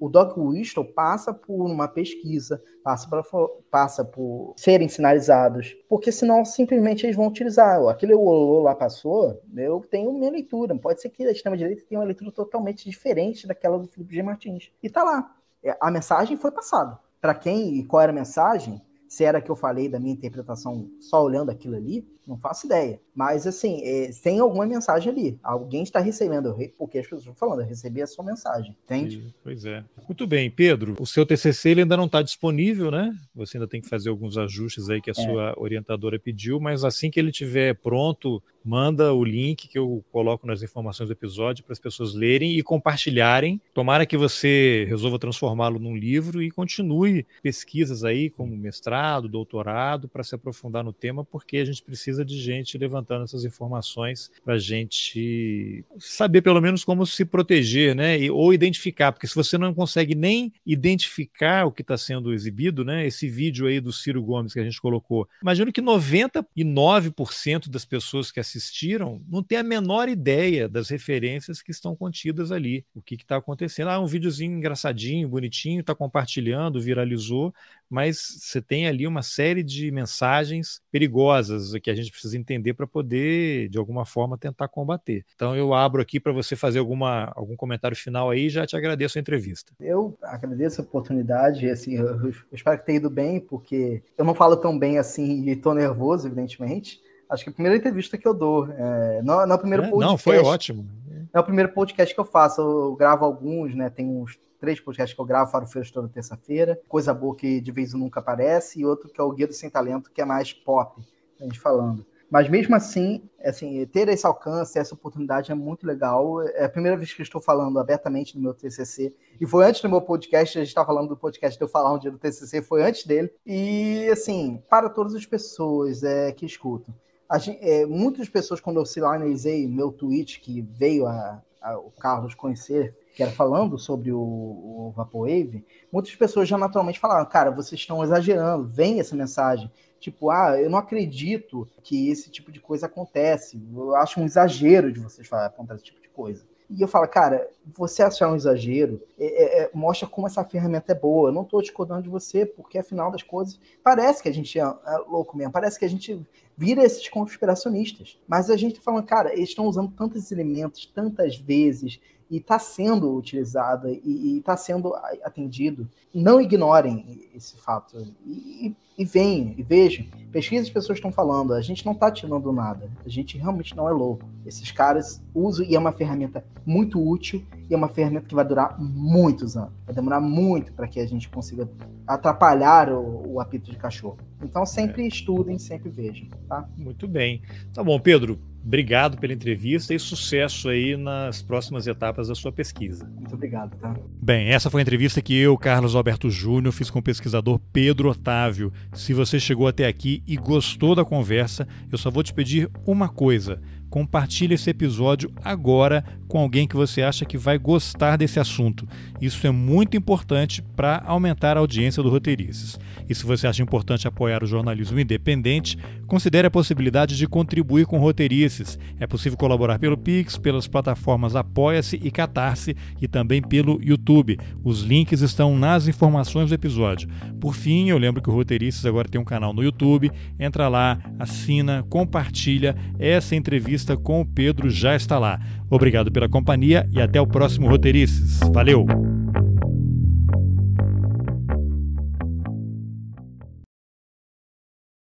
O 0.00 0.08
Doc 0.08 0.36
Whistle 0.36 0.84
passa 0.84 1.32
por 1.32 1.64
uma 1.64 1.86
pesquisa, 1.86 2.62
passa, 2.82 3.08
pra, 3.08 3.22
passa 3.70 4.04
por 4.04 4.52
serem 4.56 4.88
sinalizados, 4.88 5.76
porque 5.88 6.10
senão 6.10 6.44
simplesmente 6.44 7.06
eles 7.06 7.16
vão 7.16 7.28
utilizar. 7.28 7.80
Aquele 7.88 8.12
Olô 8.12 8.60
lá 8.60 8.74
passou, 8.74 9.40
eu 9.56 9.80
tenho 9.88 10.12
minha 10.12 10.30
leitura. 10.30 10.76
Pode 10.76 11.00
ser 11.00 11.10
que 11.10 11.24
a 11.24 11.30
extrema-direita 11.30 11.84
tenha 11.88 12.00
uma 12.00 12.06
leitura 12.06 12.32
totalmente 12.32 12.88
diferente 12.88 13.46
daquela 13.46 13.78
do 13.78 13.86
Felipe 13.86 14.14
G. 14.14 14.22
Martins. 14.22 14.70
E 14.82 14.90
tá 14.90 15.02
lá. 15.02 15.34
É, 15.62 15.76
a 15.80 15.90
mensagem 15.90 16.36
foi 16.36 16.50
passada. 16.50 16.98
Para 17.20 17.34
quem 17.34 17.76
e 17.76 17.84
qual 17.84 18.02
era 18.02 18.12
a 18.12 18.14
mensagem, 18.14 18.82
se 19.14 19.22
era 19.22 19.40
que 19.40 19.48
eu 19.48 19.54
falei 19.54 19.88
da 19.88 20.00
minha 20.00 20.12
interpretação 20.12 20.90
só 20.98 21.22
olhando 21.22 21.48
aquilo 21.48 21.76
ali, 21.76 22.04
não 22.26 22.36
faço 22.36 22.66
ideia. 22.66 23.00
Mas, 23.14 23.46
assim, 23.46 23.82
é, 23.84 24.10
tem 24.22 24.40
alguma 24.40 24.66
mensagem 24.66 25.12
ali. 25.12 25.38
Alguém 25.42 25.82
está 25.82 26.00
recebendo, 26.00 26.56
porque 26.76 26.98
as 26.98 27.04
pessoas 27.04 27.22
estão 27.22 27.34
falando, 27.34 27.60
eu 27.60 27.66
recebi 27.66 28.02
a 28.02 28.06
sua 28.06 28.24
mensagem, 28.24 28.76
entende? 28.84 29.34
Pois 29.42 29.64
é. 29.64 29.84
Muito 30.06 30.26
bem, 30.26 30.50
Pedro, 30.50 30.96
o 30.98 31.06
seu 31.06 31.24
TCC 31.24 31.70
ele 31.70 31.82
ainda 31.82 31.96
não 31.96 32.06
está 32.06 32.22
disponível, 32.22 32.90
né? 32.90 33.14
Você 33.34 33.56
ainda 33.56 33.68
tem 33.68 33.80
que 33.80 33.88
fazer 33.88 34.10
alguns 34.10 34.36
ajustes 34.36 34.90
aí 34.90 35.00
que 35.00 35.10
a 35.10 35.14
é. 35.16 35.22
sua 35.22 35.54
orientadora 35.56 36.18
pediu, 36.18 36.60
mas 36.60 36.84
assim 36.84 37.10
que 37.10 37.18
ele 37.18 37.30
estiver 37.30 37.74
pronto, 37.74 38.42
manda 38.64 39.12
o 39.12 39.22
link 39.22 39.68
que 39.68 39.78
eu 39.78 40.02
coloco 40.10 40.46
nas 40.46 40.62
informações 40.62 41.08
do 41.08 41.12
episódio 41.12 41.62
para 41.64 41.74
as 41.74 41.78
pessoas 41.78 42.14
lerem 42.14 42.56
e 42.56 42.62
compartilharem. 42.62 43.60
Tomara 43.74 44.06
que 44.06 44.16
você 44.16 44.86
resolva 44.88 45.18
transformá-lo 45.18 45.78
num 45.78 45.94
livro 45.94 46.42
e 46.42 46.50
continue 46.50 47.26
pesquisas 47.42 48.04
aí, 48.04 48.30
como 48.30 48.56
mestrado, 48.56 49.28
doutorado, 49.28 50.08
para 50.08 50.22
se 50.22 50.34
aprofundar 50.34 50.82
no 50.82 50.92
tema, 50.92 51.24
porque 51.24 51.58
a 51.58 51.64
gente 51.64 51.82
precisa 51.82 52.13
de 52.22 52.38
gente 52.38 52.76
levantando 52.76 53.24
essas 53.24 53.46
informações 53.46 54.30
para 54.44 54.54
a 54.54 54.58
gente 54.58 55.82
saber 55.98 56.42
pelo 56.42 56.60
menos 56.60 56.84
como 56.84 57.06
se 57.06 57.24
proteger, 57.24 57.94
né? 57.94 58.18
E, 58.18 58.30
ou 58.30 58.52
identificar, 58.52 59.12
porque 59.12 59.26
se 59.26 59.34
você 59.34 59.56
não 59.56 59.72
consegue 59.72 60.14
nem 60.14 60.52
identificar 60.66 61.64
o 61.64 61.72
que 61.72 61.80
está 61.80 61.96
sendo 61.96 62.34
exibido, 62.34 62.84
né? 62.84 63.06
Esse 63.06 63.26
vídeo 63.26 63.66
aí 63.66 63.80
do 63.80 63.92
Ciro 63.92 64.22
Gomes 64.22 64.52
que 64.52 64.60
a 64.60 64.64
gente 64.64 64.80
colocou, 64.80 65.26
imagino 65.40 65.72
que 65.72 65.80
99% 65.80 67.70
das 67.70 67.86
pessoas 67.86 68.30
que 68.30 68.40
assistiram 68.40 69.22
não 69.26 69.42
tem 69.42 69.58
a 69.58 69.62
menor 69.62 70.08
ideia 70.08 70.68
das 70.68 70.90
referências 70.90 71.62
que 71.62 71.70
estão 71.70 71.96
contidas 71.96 72.52
ali. 72.52 72.84
O 72.94 73.00
que 73.00 73.14
está 73.14 73.36
acontecendo? 73.36 73.88
Ah, 73.88 74.00
um 74.00 74.06
videozinho 74.06 74.56
engraçadinho, 74.56 75.28
bonitinho, 75.28 75.80
está 75.80 75.94
compartilhando, 75.94 76.80
viralizou, 76.80 77.54
mas 77.94 78.18
você 78.40 78.60
tem 78.60 78.88
ali 78.88 79.06
uma 79.06 79.22
série 79.22 79.62
de 79.62 79.88
mensagens 79.92 80.82
perigosas 80.90 81.72
que 81.80 81.88
a 81.88 81.94
gente 81.94 82.10
precisa 82.10 82.36
entender 82.36 82.74
para 82.74 82.88
poder, 82.88 83.68
de 83.68 83.78
alguma 83.78 84.04
forma, 84.04 84.36
tentar 84.36 84.66
combater. 84.66 85.24
Então 85.36 85.54
eu 85.54 85.72
abro 85.72 86.02
aqui 86.02 86.18
para 86.18 86.32
você 86.32 86.56
fazer 86.56 86.80
alguma, 86.80 87.32
algum 87.36 87.54
comentário 87.54 87.96
final 87.96 88.30
aí 88.30 88.46
e 88.46 88.50
já 88.50 88.66
te 88.66 88.76
agradeço 88.76 89.16
a 89.16 89.20
entrevista. 89.20 89.72
Eu 89.78 90.18
agradeço 90.20 90.80
a 90.80 90.84
oportunidade, 90.84 91.70
assim, 91.70 91.94
eu, 91.94 92.26
eu 92.26 92.34
espero 92.50 92.78
que 92.80 92.86
tenha 92.86 92.98
ido 92.98 93.08
bem, 93.08 93.38
porque 93.38 94.02
eu 94.18 94.24
não 94.24 94.34
falo 94.34 94.56
tão 94.56 94.76
bem 94.76 94.98
assim 94.98 95.44
e 95.44 95.50
estou 95.50 95.72
nervoso, 95.72 96.26
evidentemente, 96.26 97.00
Acho 97.30 97.42
que 97.42 97.50
é 97.50 97.52
a 97.52 97.54
primeira 97.54 97.76
entrevista 97.78 98.18
que 98.18 98.28
eu 98.28 98.34
dou. 98.34 98.70
É, 98.70 99.22
não, 99.22 99.46
não 99.46 99.52
é 99.52 99.54
o 99.54 99.58
primeiro 99.58 99.84
é, 99.84 99.88
podcast. 99.88 100.10
Não, 100.10 100.18
foi 100.18 100.38
ótimo. 100.38 100.86
É 101.32 101.40
o 101.40 101.44
primeiro 101.44 101.72
podcast 101.72 102.14
que 102.14 102.20
eu 102.20 102.24
faço. 102.24 102.60
Eu 102.60 102.94
gravo 102.94 103.24
alguns, 103.24 103.74
né? 103.74 103.90
Tem 103.90 104.06
uns 104.06 104.38
três 104.64 104.80
podcasts 104.80 105.14
que 105.14 105.20
eu 105.20 105.26
gravo 105.26 105.52
para 105.52 105.64
o 105.64 105.68
Feiro 105.68 105.92
toda 105.92 106.08
terça-feira. 106.08 106.80
Coisa 106.88 107.12
boa 107.12 107.36
que 107.36 107.60
de 107.60 107.70
vez 107.70 107.92
em 107.92 107.98
nunca 107.98 108.20
aparece. 108.20 108.80
E 108.80 108.86
outro 108.86 109.10
que 109.10 109.20
é 109.20 109.24
o 109.24 109.30
Guia 109.30 109.46
do 109.46 109.52
Sem 109.52 109.68
Talento, 109.68 110.10
que 110.10 110.22
é 110.22 110.24
mais 110.24 110.54
pop, 110.54 111.02
a 111.38 111.44
gente 111.44 111.60
falando. 111.60 112.06
Mas 112.30 112.48
mesmo 112.48 112.74
assim, 112.74 113.28
assim, 113.44 113.84
ter 113.86 114.08
esse 114.08 114.26
alcance, 114.26 114.78
essa 114.78 114.94
oportunidade 114.94 115.52
é 115.52 115.54
muito 115.54 115.86
legal. 115.86 116.40
É 116.42 116.64
a 116.64 116.68
primeira 116.68 116.96
vez 116.96 117.12
que 117.12 117.20
estou 117.20 117.40
falando 117.40 117.78
abertamente 117.78 118.34
no 118.36 118.42
meu 118.42 118.54
TCC. 118.54 119.14
E 119.38 119.46
foi 119.46 119.66
antes 119.66 119.82
do 119.82 119.88
meu 119.90 120.00
podcast, 120.00 120.56
a 120.58 120.62
gente 120.62 120.68
está 120.68 120.84
falando 120.84 121.10
do 121.10 121.16
podcast 121.16 121.58
de 121.58 121.62
eu 121.62 121.68
falar 121.68 121.92
um 121.92 121.98
dia 121.98 122.10
do 122.10 122.18
TCC, 122.18 122.62
foi 122.62 122.82
antes 122.82 123.04
dele. 123.06 123.30
E, 123.46 124.08
assim, 124.10 124.62
para 124.70 124.88
todas 124.88 125.14
as 125.14 125.26
pessoas 125.26 126.02
é, 126.02 126.32
que 126.32 126.46
escutam 126.46 126.94
Gente, 127.38 127.58
é, 127.62 127.84
muitas 127.84 128.28
pessoas, 128.28 128.60
quando 128.60 128.78
eu 128.78 128.86
sinalizei 128.86 129.66
meu 129.66 129.90
tweet 129.90 130.40
que 130.40 130.60
veio 130.60 131.06
a, 131.06 131.42
a, 131.60 131.78
o 131.78 131.90
Carlos 131.90 132.34
conhecer, 132.34 132.96
que 133.14 133.22
era 133.22 133.30
falando 133.30 133.78
sobre 133.78 134.10
o, 134.10 134.18
o 134.20 134.92
Vaporwave, 134.94 135.64
muitas 135.90 136.14
pessoas 136.16 136.48
já 136.48 136.58
naturalmente 136.58 136.98
falaram, 136.98 137.24
cara, 137.26 137.50
vocês 137.50 137.80
estão 137.80 138.02
exagerando, 138.02 138.66
vem 138.66 138.98
essa 138.98 139.14
mensagem. 139.14 139.70
Tipo, 140.00 140.30
ah, 140.30 140.60
eu 140.60 140.68
não 140.68 140.78
acredito 140.78 141.66
que 141.82 142.10
esse 142.10 142.28
tipo 142.28 142.50
de 142.50 142.60
coisa 142.60 142.86
acontece. 142.86 143.62
Eu 143.72 143.94
acho 143.94 144.20
um 144.20 144.24
exagero 144.24 144.92
de 144.92 145.00
vocês 145.00 145.26
falar, 145.26 145.46
apontar 145.46 145.76
esse 145.76 145.84
tipo 145.86 146.02
de 146.02 146.08
coisa. 146.08 146.44
E 146.68 146.82
eu 146.82 146.88
falo, 146.88 147.06
cara, 147.06 147.48
você 147.76 148.02
achar 148.02 148.30
um 148.30 148.36
exagero 148.36 149.00
é, 149.18 149.26
é, 149.26 149.62
é, 149.62 149.70
mostra 149.72 150.08
como 150.08 150.26
essa 150.26 150.44
ferramenta 150.44 150.92
é 150.92 150.94
boa. 150.94 151.28
Eu 151.28 151.32
não 151.32 151.42
estou 151.42 151.62
discordando 151.62 152.02
de 152.02 152.08
você, 152.08 152.44
porque 152.44 152.78
afinal 152.78 153.10
das 153.10 153.22
coisas, 153.22 153.60
parece 153.82 154.22
que 154.22 154.28
a 154.28 154.32
gente 154.32 154.58
é, 154.58 154.62
é 154.62 154.96
louco 155.06 155.36
mesmo, 155.36 155.52
parece 155.52 155.78
que 155.78 155.84
a 155.84 155.88
gente 155.88 156.26
vira 156.56 156.82
esses 156.82 157.08
conspiracionistas. 157.08 158.18
Mas 158.26 158.50
a 158.50 158.56
gente 158.56 158.76
tá 158.76 158.80
falando, 158.82 159.06
cara, 159.06 159.32
eles 159.32 159.50
estão 159.50 159.66
usando 159.66 159.92
tantos 159.92 160.32
elementos, 160.32 160.86
tantas 160.86 161.36
vezes, 161.36 162.00
e 162.30 162.38
está 162.38 162.58
sendo 162.58 163.14
utilizado 163.14 163.88
e 163.88 164.38
está 164.38 164.56
sendo 164.56 164.94
atendido. 165.22 165.88
Não 166.12 166.40
ignorem 166.40 167.28
esse 167.34 167.56
fato. 167.56 167.96
E, 168.24 168.74
e 168.96 169.04
venham, 169.04 169.54
e 169.56 169.62
vejam. 169.62 170.06
Pesquisa 170.30 170.62
as 170.62 170.70
pessoas 170.70 170.98
estão 170.98 171.12
falando. 171.12 171.52
A 171.52 171.60
gente 171.60 171.84
não 171.84 171.92
está 171.92 172.10
tirando 172.10 172.52
nada. 172.52 172.90
A 173.04 173.08
gente 173.08 173.36
realmente 173.36 173.76
não 173.76 173.88
é 173.88 173.92
louco. 173.92 174.24
Esses 174.46 174.70
caras 174.70 175.22
usam 175.34 175.64
e 175.66 175.74
é 175.74 175.78
uma 175.78 175.92
ferramenta 175.92 176.44
muito 176.64 177.00
útil 177.00 177.44
e 177.68 177.74
é 177.74 177.76
uma 177.76 177.88
ferramenta 177.88 178.28
que 178.28 178.34
vai 178.34 178.44
durar 178.44 178.80
muitos 178.80 179.56
anos. 179.56 179.72
Vai 179.84 179.94
demorar 179.94 180.20
muito 180.20 180.72
para 180.72 180.86
que 180.86 181.00
a 181.00 181.06
gente 181.06 181.28
consiga 181.28 181.68
atrapalhar 182.06 182.92
o, 182.92 183.34
o 183.34 183.40
apito 183.40 183.70
de 183.70 183.76
cachorro. 183.76 184.18
Então 184.42 184.64
sempre 184.64 185.02
é. 185.02 185.06
estudem, 185.06 185.58
sempre 185.58 185.90
vejam. 185.90 186.28
Tá? 186.48 186.68
Muito 186.76 187.08
bem. 187.08 187.42
Tá 187.72 187.82
bom, 187.82 187.98
Pedro 187.98 188.38
Obrigado 188.64 189.18
pela 189.18 189.32
entrevista 189.32 189.92
e 189.92 189.98
sucesso 189.98 190.68
aí 190.70 190.96
nas 190.96 191.42
próximas 191.42 191.86
etapas 191.86 192.28
da 192.28 192.34
sua 192.34 192.50
pesquisa. 192.50 193.04
Muito 193.04 193.34
obrigado, 193.34 193.76
tá? 193.76 193.94
Bem, 194.22 194.48
essa 194.48 194.70
foi 194.70 194.80
a 194.80 194.82
entrevista 194.82 195.20
que 195.20 195.36
eu, 195.36 195.56
Carlos 195.58 195.94
Alberto 195.94 196.30
Júnior, 196.30 196.72
fiz 196.72 196.88
com 196.88 196.98
o 196.98 197.02
pesquisador 197.02 197.60
Pedro 197.72 198.10
Otávio. 198.10 198.72
Se 198.94 199.12
você 199.12 199.38
chegou 199.38 199.68
até 199.68 199.86
aqui 199.86 200.22
e 200.26 200.36
gostou 200.36 200.94
da 200.94 201.04
conversa, 201.04 201.68
eu 201.92 201.98
só 201.98 202.10
vou 202.10 202.22
te 202.22 202.32
pedir 202.32 202.70
uma 202.86 203.08
coisa 203.08 203.60
compartilhe 203.94 204.54
esse 204.54 204.68
episódio 204.68 205.32
agora 205.44 206.04
com 206.26 206.40
alguém 206.40 206.66
que 206.66 206.74
você 206.74 207.00
acha 207.00 207.24
que 207.24 207.38
vai 207.38 207.56
gostar 207.56 208.16
desse 208.16 208.40
assunto. 208.40 208.88
Isso 209.20 209.46
é 209.46 209.52
muito 209.52 209.96
importante 209.96 210.60
para 210.74 211.00
aumentar 211.06 211.56
a 211.56 211.60
audiência 211.60 212.02
do 212.02 212.10
Roteirices. 212.10 212.76
E 213.08 213.14
se 213.14 213.24
você 213.24 213.46
acha 213.46 213.62
importante 213.62 214.08
apoiar 214.08 214.42
o 214.42 214.46
jornalismo 214.46 214.98
independente, 214.98 215.78
considere 216.06 216.46
a 216.46 216.50
possibilidade 216.50 217.16
de 217.16 217.26
contribuir 217.26 217.86
com 217.86 217.98
Roteirices. 217.98 218.78
É 218.98 219.06
possível 219.06 219.38
colaborar 219.38 219.78
pelo 219.78 219.96
Pix, 219.96 220.36
pelas 220.38 220.66
plataformas 220.66 221.36
Apoia-se 221.36 222.00
e 222.02 222.10
Catarse 222.10 222.76
e 223.00 223.08
também 223.08 223.42
pelo 223.42 223.80
YouTube. 223.82 224.38
Os 224.62 224.82
links 224.82 225.20
estão 225.20 225.56
nas 225.56 225.88
informações 225.88 226.48
do 226.48 226.54
episódio. 226.54 227.08
Por 227.40 227.54
fim, 227.54 227.88
eu 227.88 227.98
lembro 227.98 228.22
que 228.22 228.30
o 228.30 228.32
Roteirices 228.32 228.86
agora 228.86 229.08
tem 229.08 229.20
um 229.20 229.24
canal 229.24 229.52
no 229.52 229.62
YouTube. 229.62 230.10
Entra 230.38 230.68
lá, 230.68 230.98
assina, 231.18 231.84
compartilha. 231.88 232.76
Essa 232.98 233.36
entrevista 233.36 233.96
com 233.96 234.20
o 234.20 234.26
Pedro 234.26 234.70
já 234.70 234.94
está 234.94 235.18
lá. 235.18 235.40
Obrigado 235.70 236.10
pela 236.10 236.28
companhia 236.28 236.88
e 236.92 237.00
até 237.00 237.20
o 237.20 237.26
próximo 237.26 237.68
Roteirices. 237.68 238.40
Valeu! 238.52 239.23